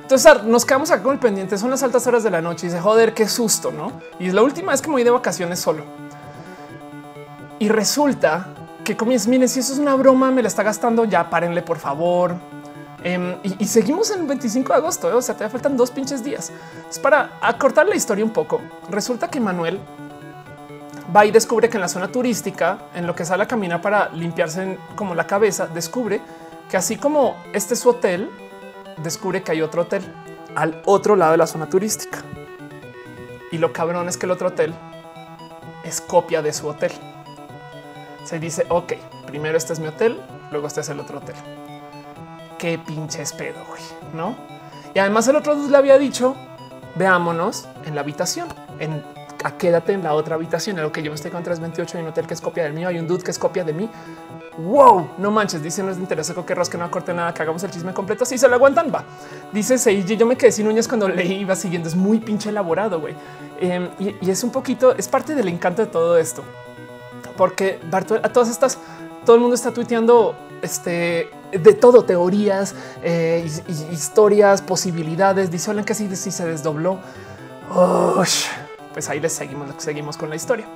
Entonces 0.02 0.42
nos 0.44 0.64
quedamos 0.64 0.90
acá 0.90 1.04
con 1.04 1.12
el 1.12 1.20
pendiente. 1.20 1.56
Son 1.56 1.70
las 1.70 1.82
altas 1.84 2.04
horas 2.08 2.24
de 2.24 2.30
la 2.30 2.40
noche 2.40 2.66
y 2.66 2.68
dice 2.68 2.80
joder, 2.80 3.14
qué 3.14 3.28
susto, 3.28 3.70
no? 3.70 3.92
Y 4.18 4.26
es 4.26 4.34
la 4.34 4.42
última 4.42 4.72
vez 4.72 4.82
que 4.82 4.88
me 4.88 4.94
voy 4.94 5.04
de 5.04 5.10
vacaciones 5.10 5.60
solo. 5.60 5.84
Y 7.60 7.68
resulta 7.68 8.48
que 8.82 8.96
comienza. 8.96 9.30
Miren, 9.30 9.48
si 9.48 9.60
eso 9.60 9.72
es 9.72 9.78
una 9.78 9.94
broma, 9.94 10.32
me 10.32 10.42
la 10.42 10.48
está 10.48 10.64
gastando. 10.64 11.04
Ya 11.04 11.30
párenle, 11.30 11.62
por 11.62 11.78
favor. 11.78 12.34
Em, 13.02 13.36
y, 13.42 13.64
seguimos 13.64 14.10
en 14.10 14.20
el 14.20 14.26
25 14.26 14.72
de 14.72 14.78
agosto. 14.78 15.10
¿eh? 15.10 15.14
O 15.14 15.22
sea, 15.22 15.36
te 15.36 15.48
faltan 15.48 15.76
dos 15.76 15.90
pinches 15.90 16.22
días. 16.22 16.52
Es 16.88 16.98
para 16.98 17.38
acortar 17.40 17.86
la 17.86 17.96
historia 17.96 18.24
un 18.24 18.32
poco. 18.32 18.60
Resulta 18.90 19.28
que 19.28 19.40
Manuel 19.40 19.80
va 21.14 21.24
y 21.24 21.30
descubre 21.30 21.68
que 21.68 21.76
en 21.76 21.80
la 21.80 21.88
zona 21.88 22.08
turística, 22.08 22.78
en 22.94 23.06
lo 23.06 23.14
que 23.14 23.24
sale 23.24 23.44
a 23.44 23.48
caminar 23.48 23.80
para 23.80 24.10
limpiarse 24.10 24.78
como 24.96 25.14
la 25.14 25.26
cabeza, 25.26 25.66
descubre 25.66 26.20
que 26.68 26.76
así 26.76 26.96
como 26.96 27.36
este 27.52 27.74
es 27.74 27.80
su 27.80 27.88
hotel, 27.88 28.30
descubre 29.02 29.42
que 29.42 29.52
hay 29.52 29.62
otro 29.62 29.82
hotel 29.82 30.02
al 30.54 30.82
otro 30.84 31.16
lado 31.16 31.32
de 31.32 31.38
la 31.38 31.46
zona 31.46 31.68
turística. 31.68 32.22
Y 33.50 33.58
lo 33.58 33.72
cabrón 33.72 34.08
es 34.08 34.16
que 34.16 34.26
el 34.26 34.32
otro 34.32 34.48
hotel 34.48 34.74
es 35.84 36.00
copia 36.00 36.42
de 36.42 36.52
su 36.52 36.68
hotel. 36.68 36.92
Se 38.24 38.38
dice, 38.38 38.66
ok, 38.68 38.92
primero 39.26 39.56
este 39.56 39.72
es 39.72 39.80
mi 39.80 39.88
hotel, 39.88 40.20
luego 40.52 40.66
este 40.66 40.82
es 40.82 40.88
el 40.90 41.00
otro 41.00 41.18
hotel. 41.18 41.34
Qué 42.60 42.78
pinches 42.78 43.32
pedo, 43.32 43.64
güey, 43.66 43.82
¿no? 44.12 44.36
Y 44.94 44.98
además 44.98 45.26
el 45.28 45.36
otro 45.36 45.54
le 45.54 45.76
había 45.76 45.98
dicho, 45.98 46.36
veámonos 46.94 47.66
en 47.86 47.94
la 47.94 48.02
habitación, 48.02 48.48
en 48.78 49.02
quédate 49.56 49.92
en 49.92 50.02
la 50.02 50.12
otra 50.12 50.34
habitación. 50.34 50.76
En 50.76 50.84
lo 50.84 50.92
que 50.92 51.02
yo 51.02 51.10
me 51.10 51.14
estoy 51.14 51.30
con 51.30 51.42
328 51.42 51.96
hay 51.96 52.04
un 52.04 52.10
hotel 52.10 52.26
que 52.26 52.34
es 52.34 52.40
copia 52.40 52.64
del 52.64 52.74
mío. 52.74 52.88
Hay 52.88 52.98
un 52.98 53.06
dude 53.06 53.22
que 53.22 53.30
es 53.30 53.38
copia 53.38 53.64
de 53.64 53.72
mí. 53.72 53.88
Wow, 54.58 55.12
no 55.16 55.30
manches. 55.30 55.62
Dice 55.62 55.82
no 55.82 55.90
es 55.90 55.96
de 55.96 56.02
interés 56.02 56.30
que 56.46 56.54
Ross 56.54 56.68
que 56.68 56.76
no 56.76 56.84
acorte 56.84 57.14
nada, 57.14 57.32
que 57.32 57.42
hagamos 57.42 57.62
el 57.62 57.70
chisme 57.70 57.94
completo. 57.94 58.26
Si 58.26 58.36
se 58.36 58.46
lo 58.46 58.54
aguantan, 58.56 58.92
va. 58.94 59.04
Dice 59.52 59.78
Seiji. 59.78 60.16
Yo 60.16 60.26
me 60.26 60.36
quedé 60.36 60.52
sin 60.52 60.66
uñas 60.66 60.86
cuando 60.86 61.08
leí 61.08 61.40
iba 61.40 61.56
siguiendo. 61.56 61.88
Es 61.88 61.96
muy 61.96 62.18
pinche 62.18 62.50
elaborado, 62.50 63.00
güey. 63.00 63.14
Em, 63.60 63.88
y, 63.98 64.30
es 64.30 64.44
un 64.44 64.50
poquito, 64.50 64.94
es 64.96 65.08
parte 65.08 65.34
del 65.34 65.48
encanto 65.48 65.82
de 65.82 65.88
todo 65.88 66.16
esto, 66.16 66.42
porque 67.36 67.78
a 67.92 68.28
todas 68.30 68.48
estas, 68.48 68.78
todo 69.26 69.36
el 69.36 69.42
mundo 69.42 69.54
está 69.54 69.70
tuiteando 69.70 70.34
este 70.62 71.28
de 71.52 71.74
todo, 71.74 72.04
teorías, 72.04 72.74
eh, 73.02 73.48
historias, 73.92 74.62
posibilidades. 74.62 75.50
Dice 75.50 75.72
que 75.84 75.94
sí 75.94 76.30
se 76.30 76.46
desdobló 76.46 76.98
pues 78.92 79.08
ahí 79.08 79.20
les 79.20 79.32
seguimos, 79.32 79.70
seguimos 79.78 80.16
con 80.16 80.28
la 80.28 80.36
historia. 80.36 80.66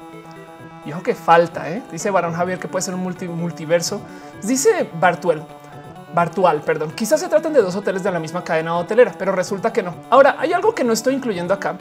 Y 0.86 0.92
ojo 0.92 1.02
que 1.02 1.14
falta, 1.14 1.70
¿eh? 1.70 1.82
dice 1.90 2.10
Barón 2.10 2.34
Javier 2.34 2.58
que 2.58 2.68
puede 2.68 2.82
ser 2.82 2.94
un 2.94 3.02
multiverso. 3.02 4.00
Dice 4.42 4.88
Bartuel, 5.00 5.42
Bartual, 6.14 6.60
perdón. 6.60 6.92
Quizás 6.92 7.20
se 7.20 7.28
traten 7.28 7.52
de 7.52 7.62
dos 7.62 7.74
hoteles 7.74 8.02
de 8.02 8.10
la 8.10 8.20
misma 8.20 8.44
cadena 8.44 8.76
hotelera, 8.76 9.14
pero 9.18 9.32
resulta 9.32 9.72
que 9.72 9.82
no. 9.82 9.94
Ahora 10.10 10.36
hay 10.38 10.52
algo 10.52 10.74
que 10.74 10.84
no 10.84 10.92
estoy 10.92 11.14
incluyendo 11.14 11.54
acá 11.54 11.76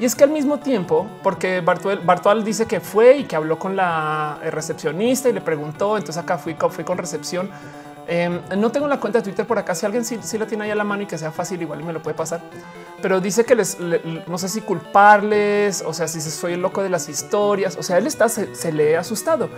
y 0.00 0.04
es 0.04 0.14
que 0.14 0.24
al 0.24 0.30
mismo 0.30 0.58
tiempo, 0.58 1.06
porque 1.22 1.60
Bartuel, 1.60 2.00
Bartual 2.00 2.42
dice 2.42 2.66
que 2.66 2.80
fue 2.80 3.18
y 3.18 3.24
que 3.24 3.36
habló 3.36 3.58
con 3.58 3.76
la 3.76 4.38
recepcionista 4.50 5.28
y 5.28 5.32
le 5.32 5.40
preguntó. 5.40 5.96
Entonces 5.96 6.22
acá 6.22 6.36
fui, 6.36 6.56
fui 6.70 6.84
con 6.84 6.98
recepción 6.98 7.50
Em, 8.12 8.40
no 8.58 8.72
tengo 8.72 8.88
la 8.88 8.98
cuenta 8.98 9.20
de 9.20 9.22
Twitter 9.22 9.46
por 9.46 9.56
acá. 9.56 9.72
Si 9.72 9.86
alguien 9.86 10.04
sí, 10.04 10.18
la 10.36 10.44
tiene 10.44 10.64
ahí 10.64 10.70
a 10.72 10.74
la 10.74 10.82
mano 10.82 11.04
y 11.04 11.06
que 11.06 11.16
sea 11.16 11.30
fácil, 11.30 11.62
igual 11.62 11.84
me 11.84 11.92
lo 11.92 12.02
puede 12.02 12.16
pasar. 12.16 12.40
Pero 13.00 13.20
dice 13.20 13.44
que 13.44 13.54
les 13.54 13.78
no 13.78 14.36
sé 14.36 14.48
si 14.48 14.62
culparles, 14.62 15.84
o 15.86 15.94
sea, 15.94 16.08
si 16.08 16.20
soy 16.20 16.54
el 16.54 16.60
loco 16.60 16.82
de 16.82 16.88
las 16.88 17.08
historias. 17.08 17.76
O 17.76 17.84
sea, 17.84 17.98
él 17.98 18.08
está, 18.08 18.28
se, 18.28 18.56
se 18.56 18.72
le 18.72 18.96
ha 18.96 19.00
asustado. 19.00 19.48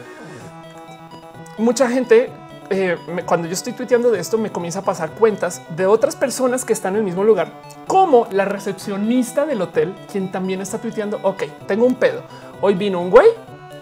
Mucha 1.57 1.89
gente, 1.89 2.31
eh, 2.69 2.99
cuando 3.25 3.49
yo 3.49 3.55
estoy 3.55 3.73
tuiteando 3.73 4.11
de 4.11 4.21
esto, 4.21 4.37
me 4.37 4.53
comienza 4.53 4.81
a 4.81 4.83
pasar 4.83 5.13
cuentas 5.13 5.63
de 5.75 5.87
otras 5.87 6.15
personas 6.15 6.67
que 6.67 6.75
están 6.75 6.93
en 6.93 6.99
el 6.99 7.05
mismo 7.05 7.25
lugar, 7.25 7.53
como 7.87 8.29
la 8.33 8.45
recepcionista 8.45 9.47
del 9.47 9.63
hotel, 9.63 9.95
quien 10.11 10.31
también 10.31 10.61
está 10.61 10.77
tuiteando. 10.77 11.19
Ok, 11.23 11.45
tengo 11.67 11.87
un 11.87 11.95
pedo. 11.95 12.23
Hoy 12.61 12.75
vino 12.75 13.01
un 13.01 13.09
güey 13.09 13.29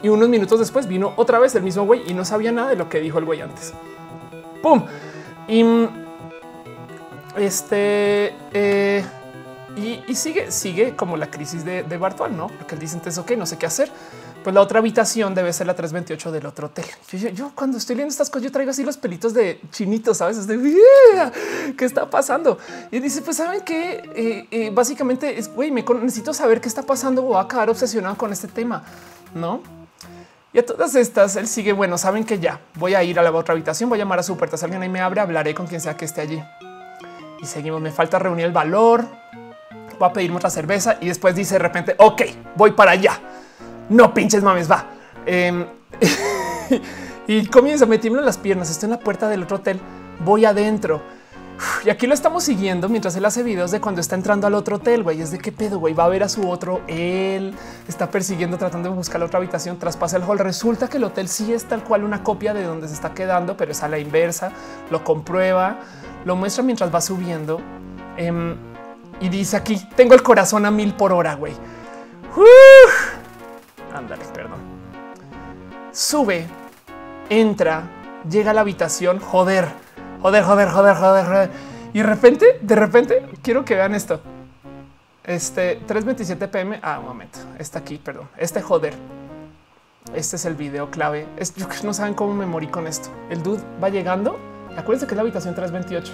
y 0.01 0.11
unos 0.11 0.29
minutos 0.29 0.61
después 0.61 0.87
vino 0.87 1.13
otra 1.17 1.41
vez 1.41 1.57
el 1.57 1.65
mismo 1.65 1.85
güey 1.87 2.09
y 2.09 2.15
no 2.15 2.25
sabía 2.25 2.53
nada 2.53 2.71
de 2.71 2.77
lo 2.77 2.89
que 2.89 3.01
dijo 3.01 3.19
el 3.19 3.25
güey 3.25 3.41
antes. 3.41 3.75
¡Pum! 4.63 4.85
Y 5.49 5.65
este 7.37 8.35
eh, 8.53 9.05
y, 9.77 10.15
sigue, 10.15 10.51
sigue 10.51 10.97
como 10.97 11.17
la 11.17 11.31
crisis 11.31 11.65
de, 11.65 11.83
de 11.83 11.97
Bartual, 11.97 12.37
no? 12.37 12.49
Porque 12.49 12.75
él 12.75 12.81
dice 12.81 12.97
entonces, 12.97 13.19
ok, 13.19 13.33
no 13.33 13.47
sé 13.47 13.57
qué 13.57 13.67
hacer. 13.67 13.91
Pues 14.43 14.55
la 14.55 14.63
otra 14.63 14.79
habitación 14.79 15.35
debe 15.35 15.53
ser 15.53 15.67
la 15.67 15.75
328 15.75 16.33
del 16.33 16.47
otro 16.47 16.69
hotel. 16.69 16.87
Yo, 17.35 17.53
cuando 17.55 17.77
estoy 17.77 17.97
leyendo 17.97 18.11
estas 18.11 18.31
cosas, 18.31 18.45
yo 18.45 18.53
traigo 18.53 18.71
así 18.71 18.83
los 18.83 18.97
pelitos 18.97 19.35
de 19.35 19.61
chinitos, 19.71 20.17
sabes? 20.17 20.47
De 20.47 20.77
qué 21.77 21.85
está 21.85 22.09
pasando. 22.09 22.59
Y 22.91 23.01
dice, 23.01 23.21
pues 23.21 23.37
saben 23.37 23.61
que 23.61 24.11
eh, 24.15 24.49
eh, 24.51 24.71
básicamente 24.73 25.39
es 25.39 25.53
güey, 25.53 25.71
necesito 25.71 26.33
saber 26.33 26.61
qué 26.61 26.69
está 26.69 26.83
pasando 26.83 27.23
o 27.23 27.37
a 27.37 27.43
acabar 27.43 27.69
obsesionado 27.69 28.17
con 28.17 28.33
este 28.33 28.49
tema, 28.49 28.83
no? 29.35 29.80
Y 30.53 30.59
a 30.59 30.67
todas 30.67 30.97
estas, 30.97 31.37
él 31.37 31.47
sigue, 31.47 31.73
bueno, 31.73 31.97
saben 31.97 32.25
que 32.25 32.41
ya 32.41 32.61
voy 32.75 32.95
a 32.95 33.05
ir 33.05 33.19
a 33.21 33.23
la 33.23 33.31
otra 33.31 33.53
habitación, 33.53 33.89
voy 33.89 33.99
a 33.99 34.01
llamar 34.01 34.19
a 34.19 34.23
su 34.23 34.37
puerta. 34.37 34.57
Si 34.57 34.65
alguien 34.65 34.83
ahí 34.83 34.89
me 34.89 35.01
abre, 35.01 35.21
hablaré 35.21 35.55
con 35.55 35.67
quien 35.67 35.81
sea 35.81 35.97
que 35.97 36.05
esté 36.05 36.23
allí. 36.23 36.43
Y 37.41 37.47
seguimos, 37.47 37.81
me 37.81 37.93
falta 37.93 38.19
reunir 38.19 38.47
el 38.47 38.53
valor, 38.53 39.05
voy 39.99 40.09
a 40.09 40.13
pedirme 40.13 40.39
otra 40.39 40.51
cerveza 40.51 40.99
y 41.01 41.07
después 41.07 41.37
dice 41.37 41.55
de 41.55 41.61
repente, 41.61 41.95
ok, 41.99 42.23
voy 42.57 42.73
para 42.73 42.93
allá. 42.93 43.19
No 43.89 44.13
pinches 44.13 44.43
mames, 44.43 44.71
va. 44.71 44.87
Em, 45.25 45.65
y 47.29 47.47
comienza 47.47 47.85
a 47.85 47.89
meterme 47.89 48.19
en 48.19 48.27
las 48.27 48.37
piernas, 48.37 48.71
estoy 48.71 48.89
en 48.89 48.93
la 48.93 48.99
puerta 48.99 49.29
del 49.29 49.45
otro 49.45 49.59
hotel, 49.59 49.81
voy 50.25 50.45
adentro 50.45 51.01
y 51.85 51.91
aquí 51.91 52.07
lo 52.07 52.15
estamos 52.15 52.45
siguiendo 52.45 52.89
mientras 52.89 53.17
él 53.17 53.25
hace 53.25 53.43
videos 53.43 53.71
de 53.71 53.81
cuando 53.81 54.01
está 54.01 54.15
entrando 54.15 54.47
al 54.47 54.55
otro 54.55 54.77
hotel, 54.77 55.03
güey. 55.03 55.21
Es 55.21 55.31
de 55.31 55.39
qué 55.39 55.53
pedo, 55.53 55.79
güey. 55.79 55.95
Va 55.95 56.05
a 56.05 56.09
ver 56.09 56.23
a 56.23 56.29
su 56.29 56.49
otro. 56.49 56.83
Él 56.87 57.55
está 57.89 58.11
persiguiendo, 58.11 58.59
tratando 58.59 58.91
de 58.91 58.95
buscar 58.95 59.21
la 59.21 59.27
otra 59.27 59.39
habitación. 59.39 59.79
Traspasa 59.79 60.17
el 60.17 60.25
hall. 60.25 60.39
Resulta 60.39 60.89
que 60.89 60.97
el 60.99 61.05
hotel 61.05 61.29
sí 61.29 61.53
es 61.53 61.65
tal 61.65 61.85
cual 61.85 62.05
una 62.05 62.23
copia 62.23 62.55
de 62.55 62.65
donde 62.65 62.89
se 62.89 62.95
está 62.95 63.15
quedando, 63.15 63.57
pero 63.57 63.73
es 63.73 63.83
a 63.83 63.89
la 63.89 63.99
inversa. 63.99 64.53
Lo 64.91 65.05
comprueba, 65.05 65.81
lo 66.25 66.37
muestra 66.37 66.63
mientras 66.63 66.95
va 66.95 67.01
subiendo. 67.01 67.61
Em, 68.17 68.57
y 69.21 69.29
dice 69.29 69.57
aquí 69.57 69.81
tengo 69.97 70.15
el 70.15 70.23
corazón 70.23 70.67
a 70.67 70.71
mil 70.71 70.95
por 70.95 71.13
hora, 71.13 71.35
güey. 71.35 71.53
Ándale, 73.95 74.25
perdón. 74.33 74.61
Sube, 75.93 76.47
entra, 77.29 77.83
llega 78.29 78.53
a 78.53 78.55
la 78.55 78.61
habitación. 78.61 79.19
Joder 79.19 79.90
joder, 80.21 80.45
joder, 80.45 80.69
joder, 80.69 80.97
joder, 80.97 81.27
joder. 81.27 81.51
Y 81.93 81.99
de 81.99 82.05
repente, 82.05 82.59
de 82.61 82.75
repente, 82.75 83.27
quiero 83.43 83.65
que 83.65 83.75
vean 83.75 83.95
esto. 83.95 84.21
Este 85.25 85.77
327 85.87 86.49
pm. 86.49 86.81
Ah, 86.83 86.99
un 86.99 87.07
momento. 87.07 87.39
Está 87.59 87.81
aquí, 87.81 87.99
perdón. 87.99 88.29
Este 88.37 88.63
joder. 88.63 88.95
Este 90.15 90.37
es 90.37 90.45
el 90.45 90.55
video 90.55 90.91
clave. 90.91 91.27
Es, 91.37 91.55
no 91.85 91.93
saben 91.93 92.15
cómo 92.15 92.35
me 92.35 92.47
morí 92.47 92.69
con 92.69 92.87
esto. 92.87 93.11
El 93.29 93.43
dude 93.43 93.63
va 93.83 93.89
llegando. 93.91 94.39
Acuérdense 94.77 95.07
que 95.07 95.15
es 95.15 95.17
la 95.17 95.23
habitación 95.23 95.55
328. 95.55 96.13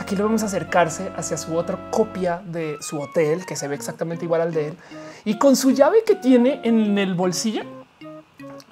aquí 0.00 0.16
lo 0.16 0.24
vamos 0.24 0.42
a 0.42 0.46
acercarse 0.46 1.12
hacia 1.16 1.36
su 1.36 1.56
otra 1.56 1.90
copia 1.90 2.40
de 2.44 2.76
su 2.80 3.00
hotel, 3.00 3.44
que 3.44 3.56
se 3.56 3.66
ve 3.66 3.74
exactamente 3.74 4.24
igual 4.24 4.40
al 4.40 4.54
de 4.54 4.68
él. 4.68 4.76
Y 5.24 5.38
con 5.38 5.56
su 5.56 5.72
llave 5.72 6.04
que 6.04 6.14
tiene 6.14 6.60
en 6.64 6.98
el 6.98 7.14
bolsillo, 7.14 7.62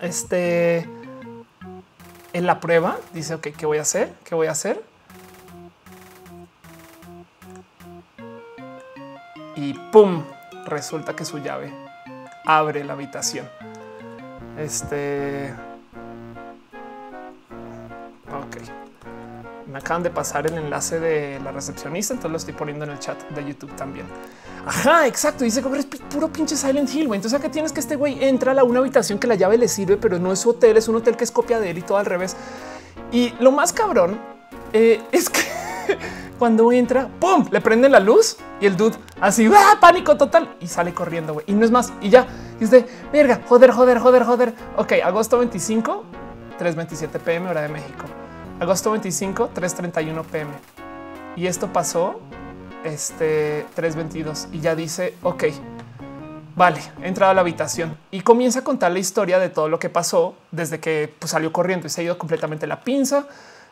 este 0.00 0.88
en 2.36 2.46
la 2.46 2.60
prueba 2.60 2.98
dice, 3.14 3.34
ok, 3.34 3.48
¿qué 3.56 3.64
voy 3.64 3.78
a 3.78 3.82
hacer? 3.82 4.12
¿Qué 4.22 4.34
voy 4.34 4.46
a 4.46 4.50
hacer? 4.50 4.82
Y 9.54 9.72
pum, 9.90 10.22
resulta 10.66 11.16
que 11.16 11.24
su 11.24 11.38
llave 11.38 11.72
abre 12.44 12.84
la 12.84 12.92
habitación. 12.92 13.48
Este. 14.58 15.54
Acaban 19.76 20.02
de 20.02 20.10
pasar 20.10 20.46
el 20.46 20.54
enlace 20.54 20.98
de 20.98 21.38
la 21.40 21.52
recepcionista, 21.52 22.14
entonces 22.14 22.30
lo 22.30 22.36
estoy 22.38 22.54
poniendo 22.54 22.84
en 22.84 22.92
el 22.92 22.98
chat 22.98 23.20
de 23.30 23.44
YouTube 23.44 23.74
también. 23.76 24.06
Ajá, 24.66 25.06
exacto. 25.06 25.44
Dice 25.44 25.62
que 25.62 25.78
es 25.78 25.86
puro 25.86 26.28
pinche 26.28 26.56
Silent 26.56 26.92
Hill. 26.92 27.04
Entonces, 27.04 27.34
acá 27.34 27.50
tienes 27.50 27.72
que 27.72 27.80
este 27.80 27.94
güey 27.94 28.24
entra 28.24 28.52
a 28.52 28.64
una 28.64 28.80
habitación 28.80 29.18
que 29.18 29.26
la 29.26 29.34
llave 29.34 29.58
le 29.58 29.68
sirve, 29.68 29.96
pero 29.96 30.18
no 30.18 30.32
es 30.32 30.40
su 30.40 30.50
hotel, 30.50 30.76
es 30.76 30.88
un 30.88 30.96
hotel 30.96 31.16
que 31.16 31.24
es 31.24 31.30
copia 31.30 31.60
de 31.60 31.70
él 31.70 31.78
y 31.78 31.82
todo 31.82 31.98
al 31.98 32.06
revés. 32.06 32.36
Y 33.12 33.32
lo 33.38 33.52
más 33.52 33.72
cabrón 33.72 34.18
eh, 34.72 35.00
es 35.12 35.28
que 35.28 35.42
cuando 36.38 36.72
entra, 36.72 37.08
pum, 37.20 37.46
le 37.50 37.60
prende 37.60 37.88
la 37.88 38.00
luz 38.00 38.38
y 38.60 38.66
el 38.66 38.76
dude 38.76 38.96
así, 39.20 39.48
¡ah, 39.54 39.78
pánico 39.80 40.16
total 40.16 40.56
y 40.60 40.66
sale 40.66 40.92
corriendo. 40.92 41.34
güey. 41.34 41.44
Y 41.48 41.52
no 41.52 41.64
es 41.64 41.70
más. 41.70 41.92
Y 42.00 42.10
ya 42.10 42.26
es 42.58 42.70
de 42.70 42.86
verga, 43.12 43.42
joder, 43.48 43.70
joder, 43.70 43.98
joder, 44.00 44.24
joder. 44.24 44.54
Ok, 44.76 44.94
agosto 45.04 45.38
25, 45.38 46.04
3:27 46.58 47.20
pm, 47.20 47.50
hora 47.50 47.62
de 47.62 47.68
México. 47.68 48.04
Agosto 48.58 48.90
25, 48.90 49.50
3:31 49.54 50.24
pm. 50.24 50.50
Y 51.36 51.46
esto 51.46 51.70
pasó 51.72 52.20
este 52.84 53.66
322 53.74 54.48
y 54.50 54.60
ya 54.60 54.74
dice, 54.74 55.14
ok, 55.22 55.44
vale, 56.54 56.80
he 57.02 57.08
entrado 57.08 57.32
a 57.32 57.34
la 57.34 57.42
habitación 57.42 57.98
y 58.10 58.22
comienza 58.22 58.60
a 58.60 58.64
contar 58.64 58.92
la 58.92 58.98
historia 58.98 59.38
de 59.38 59.50
todo 59.50 59.68
lo 59.68 59.78
que 59.78 59.90
pasó 59.90 60.34
desde 60.52 60.80
que 60.80 61.12
pues, 61.18 61.32
salió 61.32 61.52
corriendo 61.52 61.86
y 61.86 61.90
se 61.90 62.00
ha 62.00 62.04
ido 62.04 62.16
completamente 62.16 62.66
la 62.66 62.80
pinza. 62.80 63.26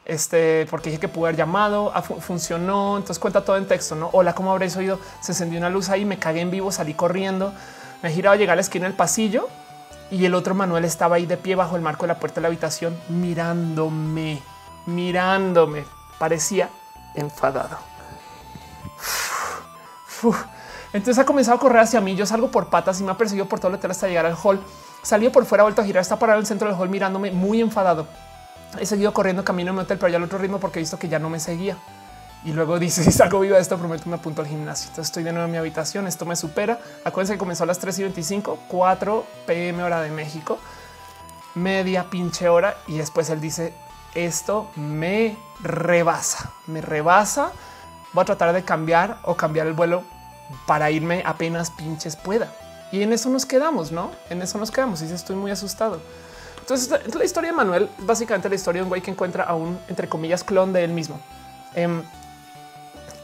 Este, 0.05 0.67
porque 0.69 0.91
dije 0.91 1.01
que 1.01 1.09
pude 1.09 1.29
haber 1.29 1.37
llamado, 1.37 1.91
ah, 1.95 2.03
funcionó. 2.03 2.99
Entonces 2.99 3.19
cuenta 3.19 3.43
todo 3.43 3.57
en 3.57 3.67
texto. 3.67 3.95
No, 3.95 4.11
hola, 4.13 4.35
cómo 4.35 4.53
habréis 4.53 4.77
oído? 4.77 4.99
Se 5.23 5.33
encendió 5.33 5.59
una 5.59 5.71
luz 5.71 5.89
ahí, 5.89 6.05
me 6.05 6.19
cagué 6.19 6.43
en 6.43 6.51
vivo, 6.51 6.71
salí 6.71 6.93
corriendo, 6.93 7.55
me 8.03 8.11
giraba 8.11 8.35
a 8.35 8.37
llegar 8.37 8.53
a 8.53 8.57
la 8.57 8.61
esquina 8.61 8.87
del 8.87 8.95
pasillo 8.95 9.49
y 10.11 10.27
el 10.27 10.35
otro 10.35 10.55
Manuel 10.55 10.85
estaba 10.85 11.17
ahí 11.17 11.25
de 11.25 11.39
pie 11.39 11.55
bajo 11.55 11.77
el 11.77 11.83
marco 11.83 12.03
de 12.03 12.09
la 12.09 12.21
puerta 12.21 12.37
de 12.37 12.43
la 12.43 12.49
habitación 12.49 12.95
mirándome, 13.09 14.43
mirándome. 14.87 15.85
Parecía 16.19 16.71
enfadado. 17.15 17.79
Entonces 20.93 21.21
ha 21.21 21.27
comenzado 21.27 21.57
a 21.57 21.61
correr 21.61 21.81
hacia 21.81 22.01
mí. 22.01 22.15
Yo 22.15 22.27
salgo 22.27 22.51
por 22.51 22.69
patas 22.69 23.01
y 23.01 23.05
me 23.05 23.11
ha 23.11 23.17
perseguido 23.17 23.47
por 23.47 23.59
todo 23.59 23.69
el 23.71 23.75
hotel 23.75 23.91
hasta 23.91 24.07
llegar 24.07 24.27
al 24.27 24.37
hall. 24.43 24.61
Salió 25.03 25.31
por 25.33 25.45
fuera, 25.45 25.65
vuelto 25.65 25.83
a 25.83 25.85
girar, 25.85 26.01
está 26.01 26.19
parado 26.19 26.39
en 26.39 26.43
el 26.43 26.47
centro 26.47 26.69
del 26.69 26.79
hall 26.79 26.89
mirándome 26.89 27.31
muy 27.31 27.61
enfadado. 27.61 28.07
He 28.79 28.87
seguido 28.87 29.13
corriendo 29.13 29.45
camino 29.45 29.71
a 29.71 29.75
mi 29.75 29.81
hotel, 29.81 29.99
pero 29.99 30.09
ya 30.09 30.17
al 30.17 30.23
otro 30.23 30.39
ritmo 30.39 30.59
porque 30.59 30.79
he 30.79 30.83
visto 30.83 30.99
que 30.99 31.09
ya 31.09 31.19
no 31.19 31.29
me 31.29 31.41
seguía. 31.41 31.77
Y 32.45 32.53
luego 32.53 32.79
dice, 32.81 33.03
si 33.03 33.13
salgo 33.13 33.41
viva 33.41 33.57
de 33.57 33.63
esto, 33.63 33.77
prometo 33.77 34.09
me 34.09 34.17
apunto 34.17 34.41
al 34.41 34.49
gimnasio. 34.49 34.89
Entonces 34.91 35.11
estoy 35.11 35.25
de 35.25 35.33
nuevo 35.33 35.47
en 35.47 35.53
mi 35.53 35.59
habitación, 35.59 36.07
esto 36.07 36.25
me 36.27 36.37
supera. 36.37 36.79
Acuérdense 37.05 37.35
que 37.35 37.39
comenzó 37.39 37.65
a 37.65 37.67
las 37.67 37.79
3 37.79 37.99
y 37.99 38.03
25, 38.03 38.59
4 38.69 39.25
pm 39.47 39.83
hora 39.83 40.01
de 40.01 40.11
México, 40.11 40.59
media 41.55 42.09
pinche 42.09 42.49
hora. 42.49 42.77
Y 42.87 42.99
después 42.99 43.29
él 43.31 43.41
dice, 43.41 43.75
esto 44.15 44.71
me 44.77 45.37
rebasa, 45.63 46.53
me 46.67 46.81
rebasa. 46.81 47.53
Voy 48.13 48.23
a 48.23 48.25
tratar 48.25 48.53
de 48.53 48.65
cambiar 48.65 49.19
o 49.23 49.37
cambiar 49.37 49.67
el 49.67 49.73
vuelo 49.73 50.05
para 50.67 50.91
irme 50.91 51.23
apenas 51.25 51.71
pinches 51.71 52.17
pueda. 52.17 52.53
Y 52.93 53.03
en 53.03 53.13
eso 53.13 53.29
nos 53.29 53.45
quedamos, 53.45 53.91
¿no? 53.91 54.11
En 54.31 54.41
eso 54.43 54.59
nos 54.59 54.71
quedamos. 54.71 55.03
Y 55.03 55.13
estoy 55.13 55.37
muy 55.37 55.51
asustado. 55.51 56.01
Entonces, 56.61 56.91
la 57.15 57.25
historia 57.25 57.51
de 57.51 57.57
Manuel 57.57 57.91
es 57.99 58.07
básicamente 58.07 58.49
la 58.49 58.55
historia 58.55 58.81
de 58.81 58.85
un 58.85 58.89
güey 58.89 59.03
que 59.03 59.11
encuentra 59.11 59.45
a 59.45 59.55
un, 59.55 59.79
entre 59.89 60.09
comillas, 60.09 60.45
clon 60.45 60.73
de 60.73 60.85
él 60.85 60.93
mismo. 60.93 61.21
Em, 61.75 62.03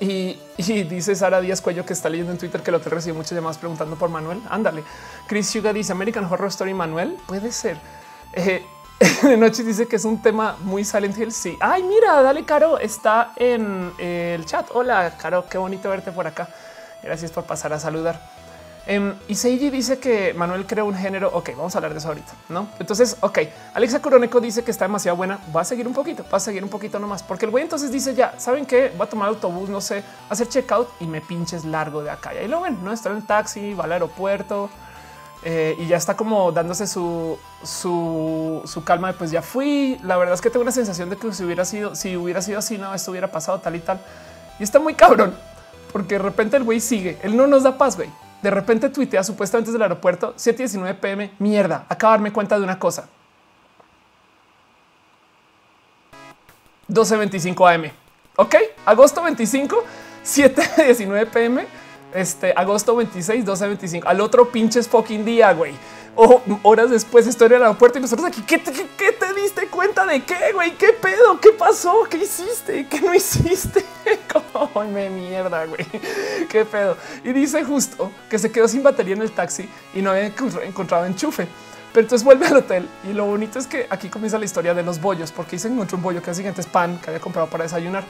y, 0.01 0.39
dice 0.57 1.15
Sara 1.15 1.41
Díaz 1.41 1.61
Cuello 1.61 1.85
que 1.85 1.93
está 1.93 2.09
leyendo 2.09 2.33
en 2.33 2.39
Twitter 2.39 2.63
que 2.63 2.71
lo 2.71 2.81
te 2.81 2.89
recibe 2.89 3.15
muchas 3.15 3.33
llamadas 3.33 3.59
preguntando 3.59 3.97
por 3.97 4.09
Manuel. 4.09 4.43
Ándale. 4.51 4.83
Chris 5.27 5.53
Yuga 5.53 5.73
dice 5.73 5.93
American 5.93 6.25
Horror 6.25 6.49
Story 6.49 6.75
Manuel. 6.75 7.17
Puede 7.27 7.53
ser. 7.53 7.79
Eh, 8.33 8.65
de 9.23 9.37
noche 9.39 9.63
dice 9.63 9.89
que 9.89 9.97
es 9.97 10.05
un 10.05 10.21
tema 10.21 10.57
muy 10.61 10.85
Silent 10.85 11.17
Hill. 11.17 11.33
Sí. 11.33 11.57
Ay, 11.61 11.83
mira, 11.83 12.21
dale, 12.23 12.45
Caro. 12.45 12.79
Está 12.79 13.33
en 13.37 13.93
el 13.99 14.45
chat. 14.45 14.69
Hola, 14.75 15.15
Caro. 15.17 15.47
Qué 15.49 15.57
bonito 15.57 15.89
verte 15.89 16.13
por 16.13 16.27
acá. 16.27 16.49
Gracias 17.03 17.31
por 17.31 17.45
pasar 17.45 17.73
a 17.73 17.79
saludar. 17.79 18.21
Em, 18.87 19.15
y 19.27 19.37
Seiji 19.37 19.71
dice 19.71 19.99
que 19.99 20.35
Manuel 20.35 20.67
creó 20.67 20.85
un 20.85 20.95
género. 20.95 21.31
Ok, 21.33 21.51
vamos 21.57 21.75
a 21.75 21.79
hablar 21.79 21.93
de 21.93 21.99
eso 21.99 22.09
ahorita, 22.09 22.33
no? 22.51 22.69
Entonces, 22.79 23.17
ok, 23.21 23.39
Alexa 23.73 24.03
Coroneco 24.03 24.39
dice 24.39 24.65
que 24.65 24.71
está 24.71 24.85
demasiado 24.85 25.17
buena. 25.17 25.39
Va 25.55 25.63
a 25.63 25.65
seguir 25.65 25.87
un 25.87 25.95
poquito, 25.95 26.27
va 26.31 26.37
a 26.37 26.41
seguir 26.41 26.63
un 26.63 26.71
poquito 26.71 26.99
nomás, 26.99 27.23
porque 27.23 27.47
el 27.47 27.51
güey 27.51 27.65
entonces 27.65 27.91
dice 27.91 28.15
ya 28.15 28.35
saben 28.39 28.67
que 28.67 28.91
va 29.01 29.07
a 29.07 29.09
tomar 29.09 29.29
autobús, 29.29 29.71
no 29.71 29.81
sé, 29.81 30.03
hacer 30.29 30.49
checkout 30.49 30.89
y 31.01 31.07
me 31.07 31.23
pinches 31.23 31.65
largo 31.65 32.03
de 32.03 32.11
acá. 32.11 32.35
Y 32.35 32.39
ahí 32.39 32.49
lo 32.49 32.61
ven, 32.61 32.85
no 32.85 32.93
está 32.93 33.11
en 33.11 33.17
el 33.17 33.27
taxi, 33.27 33.73
va 33.73 33.85
al 33.85 33.93
aeropuerto 33.93 34.69
eh, 35.43 35.77
y 35.79 35.87
ya 35.87 35.97
está 35.97 36.17
como 36.17 36.53
dándose 36.53 36.87
su, 36.87 37.39
su, 37.63 38.63
su 38.67 38.85
calma 38.85 39.09
de 39.09 39.15
pues 39.15 39.31
ya 39.31 39.43
fui. 39.43 39.99
La 40.03 40.17
verdad 40.17 40.35
es 40.35 40.41
que 40.41 40.51
tengo 40.51 40.63
una 40.63 40.73
sensación 40.73 41.09
de 41.11 41.17
que 41.17 41.33
si 41.33 41.45
hubiera 41.45 41.65
sido, 41.65 41.95
si 41.95 42.17
hubiera 42.17 42.43
sido 42.43 42.59
así, 42.59 42.77
no, 42.77 42.95
esto 42.95 43.11
hubiera 43.11 43.31
pasado 43.31 43.59
tal 43.61 43.77
y 43.77 43.81
tal. 43.81 44.01
Y 44.59 44.63
está 44.63 44.79
muy 44.79 44.95
cabrón 44.95 45.35
porque 45.93 46.17
de 46.17 46.23
repente 46.23 46.57
el 46.57 46.65
güey 46.65 46.81
sigue. 46.81 47.19
Él 47.23 47.37
no 47.37 47.47
nos 47.47 47.63
da 47.63 47.77
paz, 47.79 47.97
güey. 47.97 48.11
De 48.43 48.51
repente 48.51 48.89
tuitea 48.89 49.23
supuestamente 49.23 49.71
desde 49.71 49.77
el 49.77 49.83
aeropuerto 49.83 50.35
7:19 50.37 50.95
pm. 51.01 51.31
Mierda, 51.39 51.87
darme 51.89 52.33
cuenta 52.33 52.59
de 52.59 52.65
una 52.65 52.79
cosa. 52.79 53.09
12:25 56.89 57.75
am. 57.75 57.91
Ok, 58.37 58.57
agosto 58.87 59.23
25, 59.23 59.85
7:19 60.25 61.27
pm. 61.27 61.80
Este 62.15 62.53
agosto 62.57 62.97
26, 62.97 63.45
12:25 63.45 64.03
al 64.07 64.21
otro 64.21 64.51
pinches 64.51 64.89
fucking 64.89 65.25
día, 65.25 65.53
güey 65.53 65.75
o 66.17 66.43
horas 66.63 66.91
después 66.91 67.27
estoy 67.27 67.47
en 67.47 67.55
el 67.55 67.63
aeropuerto 67.63 67.99
y 67.99 68.03
nosotros 68.03 68.29
aquí, 68.29 68.43
¿qué 68.43 68.59
te, 68.59 68.73
diste 69.41 69.69
cuenta 69.69 70.05
de 70.05 70.23
qué, 70.23 70.53
güey? 70.53 70.73
¿Qué 70.73 70.93
pedo? 70.93 71.41
¿Qué 71.41 71.51
pasó? 71.51 72.03
¿Qué 72.11 72.19
hiciste? 72.19 72.87
¿Qué 72.89 73.01
no 73.01 73.15
hiciste? 73.15 73.85
¿Cómo 74.53 74.85
me 74.91 75.09
mierda, 75.09 75.65
güey? 75.67 75.87
¿Qué 76.49 76.65
pedo? 76.65 76.97
Y 77.25 77.33
dice 77.33 77.65
justo 77.65 78.13
que 78.29 78.39
se 78.39 78.51
quedó 78.51 78.69
sin 78.69 78.83
batería 78.83 79.15
en 79.15 79.23
el 79.23 79.31
taxi 79.31 79.69
y 79.95 80.03
no 80.03 80.11
había 80.11 80.33
encontrado 80.65 81.07
enchufe. 81.07 81.47
Pero 81.93 82.05
entonces 82.05 82.25
vuelve 82.25 82.47
al 82.47 82.57
hotel 82.59 82.89
y 83.09 83.13
lo 83.13 83.25
bonito 83.25 83.59
es 83.59 83.67
que 83.67 83.87
aquí 83.91 84.09
comienza 84.09 84.39
la 84.39 84.45
historia 84.45 84.75
de 84.75 84.83
los 84.83 85.01
bollos, 85.01 85.33
porque 85.33 85.59
se 85.59 85.69
encontró 85.69 85.97
un 85.97 86.03
bollo 86.03 86.23
que 86.23 86.33
siguiente 86.35 86.61
es 86.61 86.67
pan 86.67 86.99
que 86.99 87.11
había 87.11 87.21
comprado 87.21 87.49
para 87.49 87.65
desayunar. 87.65 88.05